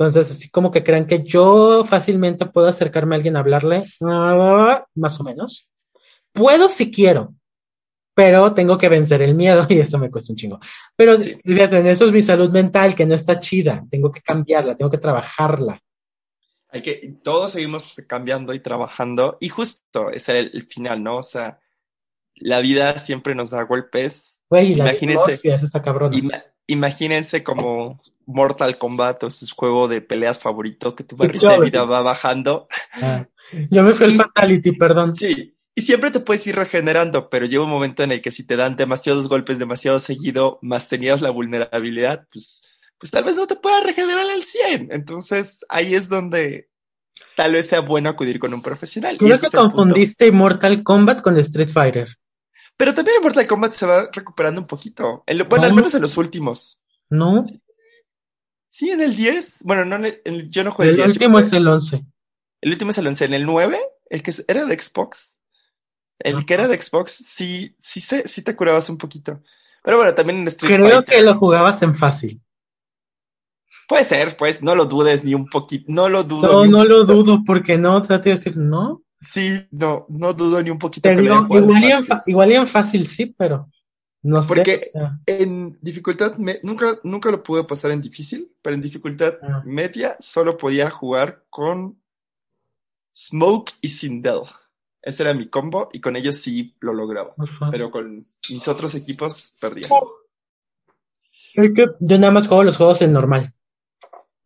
Entonces, 0.00 0.30
así 0.30 0.48
como 0.48 0.70
que 0.70 0.82
crean 0.82 1.06
que 1.06 1.22
yo 1.24 1.84
fácilmente 1.84 2.46
puedo 2.46 2.68
acercarme 2.68 3.14
a 3.14 3.16
alguien 3.16 3.36
a 3.36 3.40
hablarle, 3.40 3.84
ah, 4.02 4.86
más 4.94 5.20
o 5.20 5.24
menos. 5.24 5.68
Puedo 6.32 6.70
si 6.70 6.90
quiero, 6.90 7.34
pero 8.14 8.54
tengo 8.54 8.78
que 8.78 8.88
vencer 8.88 9.20
el 9.20 9.34
miedo 9.34 9.66
y 9.68 9.78
eso 9.78 9.98
me 9.98 10.10
cuesta 10.10 10.32
un 10.32 10.36
chingo. 10.38 10.58
Pero 10.96 11.20
Sí. 11.20 11.36
fíjate, 11.44 11.90
eso 11.90 12.06
es 12.06 12.12
mi 12.12 12.22
salud 12.22 12.48
mental, 12.48 12.94
que 12.94 13.04
no 13.04 13.14
está 13.14 13.40
chida, 13.40 13.84
tengo 13.90 14.10
que 14.10 14.22
cambiarla, 14.22 14.74
tengo 14.74 14.90
que 14.90 14.96
trabajarla. 14.96 15.78
Hay 16.70 16.80
que, 16.80 17.16
todos 17.22 17.50
seguimos 17.50 17.94
cambiando 18.06 18.54
y 18.54 18.60
trabajando, 18.60 19.36
y 19.38 19.50
justo 19.50 20.10
es 20.10 20.30
el, 20.30 20.50
el 20.54 20.62
final, 20.62 21.02
¿no? 21.02 21.16
O 21.16 21.22
sea, 21.22 21.58
la 22.36 22.60
vida 22.60 22.96
siempre 22.96 23.34
nos 23.34 23.50
da 23.50 23.64
golpes. 23.64 24.40
Güey, 24.48 24.72
Imagínense. 24.74 25.40
Ima- 26.16 26.44
imagínense 26.70 27.42
como 27.42 28.00
Mortal 28.26 28.78
Kombat 28.78 29.24
o 29.24 29.30
su 29.30 29.46
juego 29.54 29.88
de 29.88 30.00
peleas 30.00 30.38
favorito, 30.38 30.94
que 30.94 31.04
tu 31.04 31.16
barrita 31.16 31.52
de 31.52 31.60
vida 31.60 31.84
va 31.84 32.02
bajando. 32.02 32.66
Ah, 32.92 33.26
yo 33.70 33.82
me 33.82 33.92
fui 33.92 34.06
al 34.06 34.12
Fatality, 34.12 34.72
perdón. 34.72 35.16
Sí, 35.16 35.54
y 35.74 35.82
siempre 35.82 36.10
te 36.10 36.20
puedes 36.20 36.46
ir 36.46 36.56
regenerando, 36.56 37.30
pero 37.30 37.46
llega 37.46 37.64
un 37.64 37.70
momento 37.70 38.02
en 38.02 38.12
el 38.12 38.20
que 38.20 38.30
si 38.30 38.44
te 38.44 38.56
dan 38.56 38.76
demasiados 38.76 39.28
golpes 39.28 39.58
demasiado 39.58 39.98
seguido, 39.98 40.58
más 40.62 40.88
tenías 40.88 41.22
la 41.22 41.30
vulnerabilidad, 41.30 42.26
pues, 42.32 42.62
pues 42.98 43.10
tal 43.10 43.24
vez 43.24 43.36
no 43.36 43.46
te 43.46 43.56
puedas 43.56 43.84
regenerar 43.84 44.28
al 44.28 44.42
100. 44.42 44.88
Entonces 44.90 45.64
ahí 45.68 45.94
es 45.94 46.08
donde 46.08 46.68
tal 47.36 47.52
vez 47.52 47.66
sea 47.66 47.80
bueno 47.80 48.10
acudir 48.10 48.38
con 48.38 48.52
un 48.52 48.62
profesional. 48.62 49.16
Creo 49.16 49.36
que 49.36 49.48
punto. 49.48 49.58
confundiste 49.58 50.30
Mortal 50.32 50.82
Kombat 50.82 51.22
con 51.22 51.38
Street 51.38 51.68
Fighter. 51.68 52.08
Pero 52.80 52.94
también 52.94 53.16
en 53.18 53.22
Mortal 53.22 53.46
Kombat 53.46 53.74
se 53.74 53.84
va 53.84 54.08
recuperando 54.10 54.58
un 54.58 54.66
poquito. 54.66 55.22
Bueno, 55.50 55.64
al 55.64 55.68
No. 55.68 55.76
menos 55.76 55.94
en 55.94 56.00
los 56.00 56.16
últimos. 56.16 56.80
¿No? 57.10 57.44
Sí, 58.66 58.88
en 58.88 59.02
el 59.02 59.14
10. 59.16 59.64
Bueno, 59.64 59.84
no 59.84 59.96
en 59.96 60.06
el, 60.06 60.22
en 60.24 60.34
el- 60.36 60.50
yo 60.50 60.64
no 60.64 60.70
jugué 60.72 60.88
El 60.88 60.94
el 60.94 60.96
10. 61.02 61.10
último 61.12 61.38
es 61.38 61.52
el 61.52 61.68
11. 61.68 62.06
El 62.62 62.70
último 62.70 62.90
es 62.90 62.96
el 62.96 63.06
11. 63.06 63.24
En 63.26 63.34
el 63.34 63.44
9, 63.44 63.78
el 64.08 64.22
que 64.22 64.32
era 64.48 64.64
de 64.64 64.80
Xbox. 64.80 65.40
El 66.20 66.46
que 66.46 66.54
era 66.54 66.68
de 66.68 66.80
Xbox, 66.80 67.12
sí, 67.12 67.76
sí, 67.78 68.00
se, 68.00 68.26
sí 68.26 68.40
te 68.40 68.56
curabas 68.56 68.88
un 68.88 68.96
poquito. 68.96 69.42
Pero 69.84 69.98
bueno, 69.98 70.14
también 70.14 70.38
en 70.40 70.48
Street 70.48 70.76
Creo 70.76 70.88
Fighter. 70.88 71.04
que 71.16 71.20
lo 71.22 71.34
jugabas 71.34 71.82
en 71.82 71.94
fácil. 71.94 72.42
Puede 73.88 74.04
ser, 74.04 74.38
pues, 74.38 74.62
no 74.62 74.74
lo 74.74 74.86
dudes 74.86 75.22
ni 75.22 75.34
un 75.34 75.48
poquito. 75.48 75.84
No 75.88 76.08
lo 76.08 76.24
dudo. 76.24 76.50
No, 76.50 76.60
ni 76.62 76.68
un 76.68 76.72
no 76.72 76.84
lo 76.84 77.04
dudo, 77.04 77.40
porque 77.46 77.76
no, 77.76 77.98
o 77.98 78.04
sea, 78.06 78.22
te 78.22 78.30
iba 78.30 78.36
a 78.36 78.38
decir, 78.38 78.56
no. 78.56 79.02
Sí, 79.20 79.66
no, 79.70 80.06
no 80.08 80.32
dudo 80.32 80.62
ni 80.62 80.70
un 80.70 80.78
poquito 80.78 81.08
Te 81.08 81.14
que 81.16 81.22
digo, 81.22 81.46
igual 81.50 81.84
y, 81.84 81.86
en 81.92 82.04
fácil. 82.04 82.06
fa- 82.06 82.22
igual 82.26 82.52
y 82.52 82.54
en 82.56 82.66
fácil 82.66 83.06
sí, 83.06 83.26
pero 83.26 83.70
no 84.22 84.42
sé. 84.42 84.48
Porque- 84.48 84.90
o 84.94 84.98
sea, 84.98 85.20
En 85.26 85.78
dificultad, 85.82 86.36
me- 86.38 86.58
nunca, 86.62 86.98
nunca 87.04 87.30
lo 87.30 87.42
pude 87.42 87.64
pasar 87.64 87.90
en 87.90 88.00
difícil, 88.00 88.54
pero 88.62 88.74
en 88.74 88.80
dificultad 88.82 89.34
Ah. 89.42 89.62
media 89.66 90.16
solo 90.20 90.56
podía 90.56 90.88
jugar 90.90 91.44
con 91.50 92.00
Smoke 93.14 93.72
y 93.82 93.88
Sindel. 93.88 94.40
Ese 95.02 95.22
era 95.22 95.34
mi 95.34 95.46
combo 95.48 95.88
y 95.92 96.00
con 96.00 96.16
ellos 96.16 96.36
sí 96.36 96.76
lo 96.80 96.92
lograba. 96.94 97.34
Pero 97.70 97.90
con 97.90 98.26
mis 98.50 98.68
otros 98.68 98.94
equipos 98.94 99.54
perdía. 99.60 99.88
Yo 101.54 102.18
nada 102.18 102.32
más 102.32 102.46
juego 102.46 102.64
los 102.64 102.76
juegos 102.76 103.02
en 103.02 103.12
normal. 103.12 103.54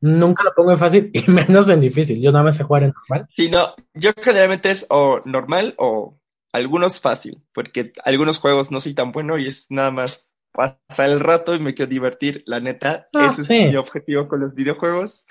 Nunca 0.05 0.43
lo 0.43 0.53
pongo 0.55 0.73
en 0.73 0.79
fácil 0.79 1.11
y 1.15 1.31
menos 1.31 1.69
en 1.69 1.81
difícil. 1.81 2.21
Yo 2.21 2.31
nada 2.33 2.45
más 2.45 2.57
sé 2.57 2.63
jugar 2.65 2.83
en 2.85 2.93
normal. 2.93 3.29
Sí, 3.35 3.49
no, 3.51 3.75
yo 3.95 4.11
generalmente 4.21 4.71
es 4.71 4.87
o 4.91 5.21
normal 5.25 5.75
o 5.79 6.19
algunos 6.53 7.01
fácil, 7.01 7.43
porque 7.53 7.93
algunos 8.05 8.39
juegos 8.39 8.71
no 8.71 8.81
soy 8.81 8.95
tan 8.95 9.13
bueno 9.13 9.39
y 9.39 9.47
es 9.47 9.67
nada 9.71 9.91
más 9.91 10.37
pasar 10.53 11.11
el 11.11 11.21
rato 11.21 11.55
y 11.55 11.59
me 11.59 11.75
quiero 11.75 11.91
divertir. 11.91 12.43
La 12.47 12.61
neta, 12.61 13.09
Ah, 13.13 13.27
ese 13.27 13.45
sí. 13.45 13.57
es 13.59 13.71
mi 13.73 13.77
objetivo 13.77 14.29
con 14.29 14.41
los 14.41 14.55
videojuegos. 14.55 15.25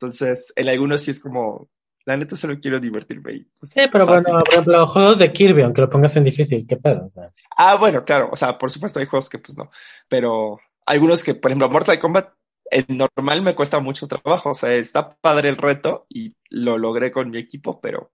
Entonces, 0.00 0.52
en 0.56 0.68
algunos 0.68 1.00
sí 1.02 1.10
es 1.10 1.20
como, 1.20 1.68
la 2.06 2.16
neta 2.16 2.34
solo 2.36 2.58
quiero 2.60 2.80
divertirme. 2.80 3.32
y, 3.34 3.44
pues, 3.58 3.72
Sí, 3.72 3.82
pero 3.92 4.06
fácil. 4.06 4.24
bueno, 4.32 4.44
por 4.44 4.52
ejemplo, 4.54 4.86
juegos 4.86 5.18
de 5.18 5.32
Kirby, 5.32 5.62
aunque 5.62 5.80
lo 5.82 5.90
pongas 5.90 6.16
en 6.16 6.24
difícil, 6.24 6.66
¿qué 6.66 6.76
pedo? 6.76 7.06
O 7.06 7.10
sea, 7.10 7.24
Ah, 7.56 7.76
bueno, 7.76 8.04
claro, 8.04 8.28
o 8.32 8.36
sea, 8.36 8.56
por 8.58 8.70
supuesto 8.70 9.00
hay 9.00 9.06
juegos 9.06 9.28
que 9.28 9.38
pues 9.38 9.56
no, 9.58 9.70
pero 10.08 10.58
algunos 10.86 11.22
que, 11.22 11.34
por 11.34 11.50
ejemplo, 11.50 11.68
Mortal 11.68 11.98
Kombat, 11.98 12.32
en 12.70 12.98
normal 12.98 13.42
me 13.42 13.54
cuesta 13.54 13.80
mucho 13.80 14.06
trabajo, 14.06 14.50
o 14.50 14.54
sea, 14.54 14.74
está 14.74 15.16
padre 15.16 15.48
el 15.48 15.56
reto 15.56 16.06
y 16.08 16.32
lo 16.50 16.78
logré 16.78 17.10
con 17.10 17.30
mi 17.30 17.38
equipo, 17.38 17.80
pero, 17.80 18.12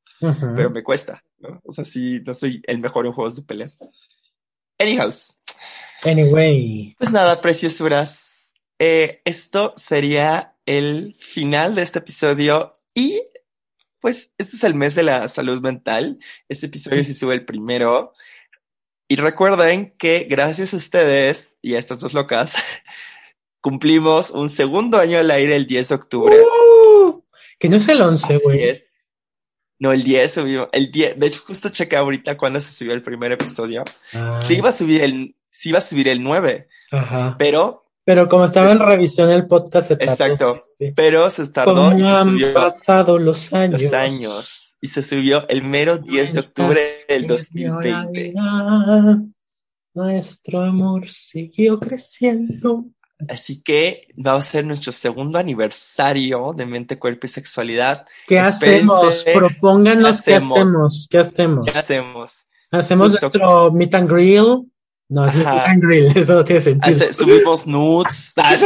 pero 0.54 0.70
me 0.70 0.82
cuesta, 0.82 1.22
¿no? 1.38 1.60
O 1.64 1.72
sea, 1.72 1.84
sí, 1.84 2.20
no 2.26 2.34
soy 2.34 2.62
el 2.66 2.78
mejor 2.78 3.06
en 3.06 3.12
juegos 3.12 3.36
de 3.36 3.42
peleas. 3.42 3.78
Anyhows, 4.78 5.40
Anyway, 6.04 6.94
pues 6.98 7.10
nada, 7.10 7.40
preciosuras, 7.40 8.52
eh, 8.78 9.22
esto 9.24 9.72
sería 9.76 10.54
el 10.66 11.14
final 11.18 11.74
de 11.74 11.82
este 11.82 12.00
episodio 12.00 12.72
y 12.94 13.22
pues 14.00 14.34
este 14.36 14.56
es 14.56 14.64
el 14.64 14.74
mes 14.74 14.94
de 14.94 15.02
la 15.02 15.28
salud 15.28 15.62
mental, 15.62 16.18
este 16.48 16.66
episodio 16.66 17.02
se 17.04 17.14
sube 17.14 17.34
el 17.34 17.46
primero. 17.46 18.12
Y 19.08 19.16
recuerden 19.16 19.92
que 19.98 20.24
gracias 20.24 20.74
a 20.74 20.76
ustedes 20.76 21.56
y 21.62 21.74
a 21.74 21.78
estas 21.78 22.00
dos 22.00 22.12
locas, 22.12 22.56
cumplimos 23.64 24.30
un 24.30 24.50
segundo 24.50 24.98
año 24.98 25.16
al 25.18 25.30
aire 25.30 25.56
el 25.56 25.66
10 25.66 25.88
de 25.88 25.94
octubre. 25.94 26.36
Uh, 26.38 27.22
que 27.58 27.70
no 27.70 27.76
es 27.78 27.88
el 27.88 28.02
11, 28.02 28.34
Así 28.34 28.42
güey. 28.44 28.72
No, 29.78 29.92
el 29.92 30.04
10 30.04 30.32
subió, 30.34 30.68
el 30.74 30.92
10, 30.92 31.18
de 31.18 31.26
hecho 31.28 31.40
justo 31.46 31.70
chequé 31.70 31.96
ahorita 31.96 32.36
cuando 32.36 32.60
se 32.60 32.72
subió 32.72 32.92
el 32.92 33.00
primer 33.00 33.32
episodio. 33.32 33.82
Ah, 34.12 34.38
Sí 34.42 34.56
iba 34.58 34.68
a 34.68 34.72
subir 34.72 35.02
el, 35.02 35.34
sí 35.50 35.70
iba 35.70 35.78
a 35.78 35.80
subir 35.80 36.08
el 36.08 36.22
9, 36.22 36.68
Ajá. 36.92 37.36
pero, 37.38 37.86
Pero 38.04 38.28
como 38.28 38.44
estaba 38.44 38.66
en 38.70 38.74
Es- 38.76 38.80
revisión 38.84 39.30
el 39.30 39.46
podcast, 39.46 39.88
se 39.88 39.96
tardó, 39.96 40.12
Exacto. 40.12 40.60
sí, 40.62 40.86
sí. 40.88 40.92
pero 40.94 41.30
se 41.30 41.48
tardó 41.48 41.74
¿Cómo 41.74 41.98
y 41.98 42.02
se 42.02 42.08
han 42.08 42.24
subió 42.24 42.52
pasado 42.54 43.18
los 43.18 43.50
años? 43.54 43.82
los 43.82 43.92
años. 43.94 44.76
Y 44.82 44.88
se 44.88 45.00
subió 45.00 45.48
el 45.48 45.64
mero 45.64 45.96
10 45.96 46.34
de 46.34 46.40
octubre 46.40 46.80
del 47.08 47.26
2020. 47.26 48.34
Nuestro 49.94 50.60
amor 50.60 51.08
siguió 51.08 51.80
creciendo. 51.80 52.84
Así 53.28 53.62
que 53.62 54.02
va 54.26 54.34
a 54.34 54.40
ser 54.40 54.64
nuestro 54.64 54.92
segundo 54.92 55.38
aniversario 55.38 56.52
de 56.56 56.66
Mente, 56.66 56.98
Cuerpo 56.98 57.26
y 57.26 57.30
Sexualidad. 57.30 58.04
¿Qué 58.26 58.38
hacemos? 58.38 59.18
Espérense. 59.18 59.38
Propónganos 59.38 60.22
¿Qué 60.22 60.34
hacemos? 60.34 61.08
¿Qué 61.10 61.18
hacemos? 61.18 61.66
¿Qué 61.66 61.78
hacemos? 61.78 62.44
¿Hacemos 62.70 63.12
Justo. 63.12 63.26
nuestro 63.38 63.72
meet 63.72 63.94
and 63.94 64.08
grill? 64.10 64.70
No, 65.08 65.26
es 65.26 65.34
meet 65.34 65.46
and 65.46 65.82
grill, 65.82 66.06
eso 66.16 66.32
no 66.34 66.44
tiene 66.44 66.62
sentido. 66.62 66.94
Hace- 66.96 67.12
subimos 67.12 67.66
nudes. 67.66 68.34
Ah. 68.42 68.56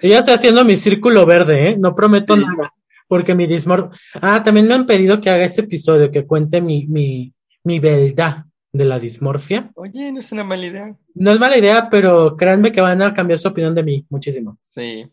Yo 0.00 0.08
ya 0.08 0.18
estoy 0.20 0.34
haciendo 0.34 0.64
mi 0.64 0.76
círculo 0.76 1.26
verde, 1.26 1.70
¿eh? 1.70 1.76
No 1.78 1.94
prometo 1.94 2.36
Sí. 2.36 2.42
nada. 2.44 2.72
Porque 3.08 3.34
mi 3.34 3.46
dismor... 3.46 3.90
Ah, 4.20 4.42
también 4.42 4.66
me 4.66 4.74
han 4.74 4.86
pedido 4.86 5.20
que 5.20 5.30
haga 5.30 5.44
ese 5.44 5.60
episodio, 5.62 6.10
que 6.10 6.26
cuente 6.26 6.60
mi, 6.60 6.86
mi, 6.86 7.32
mi 7.64 7.78
verdad 7.78 8.44
de 8.72 8.84
la 8.84 8.98
dismorfia. 8.98 9.70
Oye, 9.74 10.10
no 10.12 10.20
es 10.20 10.32
una 10.32 10.44
mala 10.44 10.66
idea. 10.66 10.98
No 11.14 11.32
es 11.32 11.38
mala 11.38 11.58
idea, 11.58 11.88
pero 11.90 12.36
créanme 12.36 12.72
que 12.72 12.80
van 12.80 13.02
a 13.02 13.14
cambiar 13.14 13.38
su 13.38 13.48
opinión 13.48 13.74
de 13.74 13.82
mí 13.82 14.06
muchísimo. 14.08 14.56
Sí. 14.58 15.10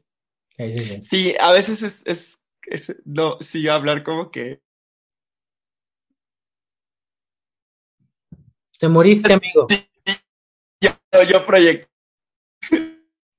Sí, 0.57 0.75
sí, 0.75 0.83
sí. 0.83 1.01
Sí, 1.03 1.35
a 1.39 1.51
veces 1.51 1.83
es, 1.83 2.01
es, 2.05 2.39
es- 2.67 2.95
no, 3.05 3.37
sí, 3.39 3.67
hablar 3.67 4.03
como 4.03 4.31
que. 4.31 4.61
Te 8.79 8.87
moriste, 8.87 9.33
amigo. 9.33 9.67
Yo, 10.81 10.91
yo 11.29 11.45
proyect... 11.45 11.89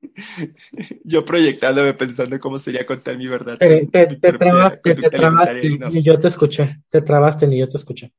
yo 1.04 1.24
proyectándome 1.24 1.94
pensando 1.94 2.38
cómo 2.38 2.58
sería 2.58 2.86
contar 2.86 3.16
mi 3.16 3.26
verdad. 3.26 3.58
Te, 3.58 3.86
te, 3.86 4.06
Mi 4.06 4.16
te 4.16 4.32
trabaste, 4.32 4.94
te 4.94 5.10
trabaste, 5.10 5.70
no. 5.78 5.88
ni 5.88 6.02
yo 6.02 6.18
te 6.18 6.28
escuché. 6.28 6.82
Te 6.88 7.02
trabaste, 7.02 7.46
ni 7.46 7.58
yo 7.58 7.68
te 7.68 7.76
escuché. 7.76 8.12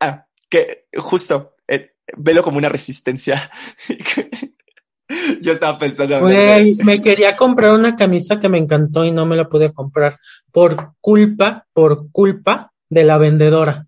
Ah, 0.00 0.27
que 0.48 0.86
justo, 0.96 1.52
eh, 1.66 1.92
velo 2.16 2.42
como 2.42 2.58
una 2.58 2.68
resistencia. 2.68 3.50
yo 5.42 5.52
estaba 5.52 5.78
pensando. 5.78 6.20
me 6.22 7.02
quería 7.02 7.36
comprar 7.36 7.74
una 7.74 7.96
camisa 7.96 8.40
que 8.40 8.48
me 8.48 8.58
encantó 8.58 9.04
y 9.04 9.10
no 9.10 9.26
me 9.26 9.36
la 9.36 9.48
pude 9.48 9.72
comprar 9.72 10.18
por 10.52 10.94
culpa, 11.00 11.66
por 11.72 12.10
culpa 12.10 12.72
de 12.88 13.04
la 13.04 13.18
vendedora. 13.18 13.86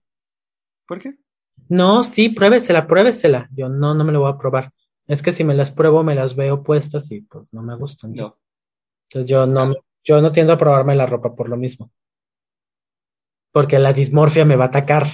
¿Por 0.86 1.00
qué? 1.00 1.14
No, 1.68 2.02
sí, 2.02 2.30
pruébesela, 2.30 2.86
pruébesela. 2.86 3.48
Yo 3.52 3.68
no, 3.68 3.94
no 3.94 4.04
me 4.04 4.12
lo 4.12 4.20
voy 4.20 4.32
a 4.32 4.38
probar. 4.38 4.72
Es 5.06 5.22
que 5.22 5.32
si 5.32 5.44
me 5.44 5.54
las 5.54 5.72
pruebo, 5.72 6.02
me 6.02 6.14
las 6.14 6.36
veo 6.36 6.62
puestas 6.62 7.10
y 7.10 7.22
pues 7.22 7.52
no 7.52 7.62
me 7.62 7.76
gustan. 7.76 8.12
No. 8.12 8.38
Entonces 9.08 9.28
yo 9.30 9.46
no, 9.46 9.74
yo 10.04 10.20
no 10.20 10.32
tiendo 10.32 10.52
a 10.52 10.58
probarme 10.58 10.96
la 10.96 11.06
ropa 11.06 11.34
por 11.34 11.48
lo 11.48 11.56
mismo. 11.56 11.90
Porque 13.52 13.78
la 13.78 13.92
dismorfia 13.92 14.44
me 14.44 14.56
va 14.56 14.64
a 14.64 14.68
atacar 14.68 15.06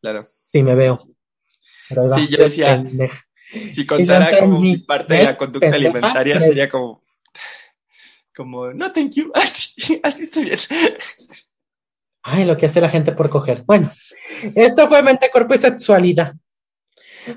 Claro. 0.00 0.26
Si 0.52 0.62
me 0.62 0.74
veo. 0.74 1.06
Pero 1.88 2.08
Sí, 2.08 2.28
yo 2.28 2.38
decía, 2.38 2.82
pendeja. 2.82 3.24
Si 3.72 3.84
contara 3.84 4.38
como 4.38 4.60
mi 4.60 4.78
parte 4.78 5.14
de 5.14 5.24
la 5.24 5.36
conducta 5.36 5.70
Pendeja, 5.70 5.88
alimentaria 5.90 6.40
sería 6.40 6.68
como, 6.68 7.02
como, 8.34 8.72
no, 8.72 8.92
thank 8.92 9.12
you, 9.14 9.30
así, 9.34 10.00
así 10.02 10.22
está 10.22 10.40
bien. 10.40 10.58
Ay, 12.22 12.44
lo 12.44 12.56
que 12.56 12.66
hace 12.66 12.80
la 12.80 12.88
gente 12.88 13.12
por 13.12 13.28
coger. 13.30 13.64
Bueno, 13.66 13.90
esto 14.54 14.88
fue 14.88 15.02
Mente, 15.02 15.30
Cuerpo 15.32 15.54
y 15.54 15.58
Sexualidad. 15.58 16.34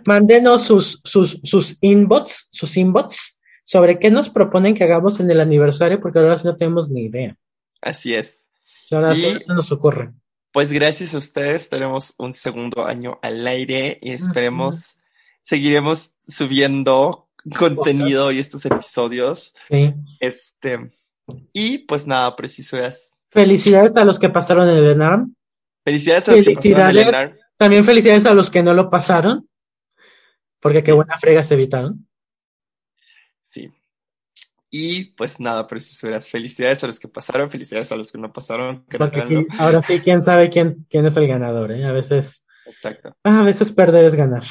Mándenos 0.05 0.63
sus, 0.63 1.01
sus, 1.03 1.39
sus 1.43 1.77
inbox, 1.81 2.47
sus 2.51 2.77
inbox 2.77 3.37
sobre 3.63 3.97
qué 3.97 4.11
nos 4.11 4.29
proponen 4.29 4.75
que 4.75 4.83
hagamos 4.83 5.19
en 5.19 5.31
el 5.31 5.39
aniversario, 5.41 5.99
porque 5.99 6.19
ahora 6.19 6.37
sí 6.37 6.45
no 6.45 6.55
tenemos 6.55 6.89
ni 6.89 7.05
idea. 7.05 7.35
Así 7.81 8.13
es. 8.13 8.49
Ahora 8.91 9.13
Y- 9.13 9.17
sí 9.17 9.39
se 9.45 9.53
nos 9.53 9.71
ocurre. 9.71 10.11
Pues 10.53 10.71
gracias 10.71 11.15
a 11.15 11.17
ustedes 11.17 11.67
tenemos 11.69 12.13
un 12.19 12.31
segundo 12.31 12.85
año 12.85 13.17
al 13.23 13.45
aire 13.47 13.97
y 14.03 14.11
esperemos, 14.11 14.97
seguiremos 15.41 16.13
subiendo 16.21 17.27
contenido 17.57 18.31
y 18.31 18.37
estos 18.37 18.63
episodios. 18.67 19.55
Sí. 19.67 19.95
Este, 20.19 20.89
y 21.53 21.79
pues 21.79 22.05
nada, 22.05 22.35
precisoras. 22.35 23.19
Felicidades 23.31 23.97
a 23.97 24.05
los 24.05 24.19
que 24.19 24.29
pasaron 24.29 24.69
el 24.69 24.91
ENARM. 24.91 25.33
Felicidades 25.83 26.29
a 26.29 26.35
los 26.35 26.43
que 26.43 26.53
pasaron 26.53 26.97
el 26.97 27.03
Felicidades. 27.03 27.39
También 27.57 27.83
felicidades 27.83 28.27
a 28.27 28.35
los 28.35 28.51
que 28.51 28.61
no 28.61 28.75
lo 28.75 28.91
pasaron, 28.91 29.49
porque 30.59 30.83
qué 30.83 30.91
buena 30.91 31.17
frega 31.17 31.43
se 31.43 31.55
evitaron. 31.55 32.07
Y 34.75 35.11
pues 35.11 35.39
nada, 35.39 35.67
precisoras. 35.67 36.27
Felicidades 36.27 36.83
a 36.83 36.87
los 36.87 36.99
que 36.99 37.07
pasaron, 37.07 37.47
felicidades 37.47 37.91
a 37.91 37.95
los 37.95 38.11
que 38.11 38.17
no 38.17 38.33
pasaron. 38.33 38.83
que 38.89 38.97
Porque 38.97 39.45
ahora 39.59 39.83
sí, 39.83 39.99
quién 39.99 40.23
sabe 40.23 40.49
quién, 40.49 40.87
quién 40.89 41.05
es 41.05 41.15
el 41.15 41.27
ganador, 41.27 41.71
¿eh? 41.71 41.85
A 41.85 41.91
veces, 41.91 42.43
Exacto. 42.65 43.15
a 43.23 43.43
veces 43.43 43.71
perder 43.71 44.05
es 44.05 44.15
ganar. 44.15 44.43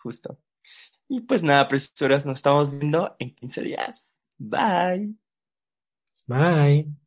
Justo. 0.00 0.40
Y 1.06 1.20
pues 1.20 1.44
nada, 1.44 1.68
precisoras, 1.68 2.26
nos 2.26 2.38
estamos 2.38 2.76
viendo 2.76 3.14
en 3.20 3.32
15 3.32 3.62
días. 3.62 4.24
Bye. 4.38 5.14
Bye. 6.26 7.01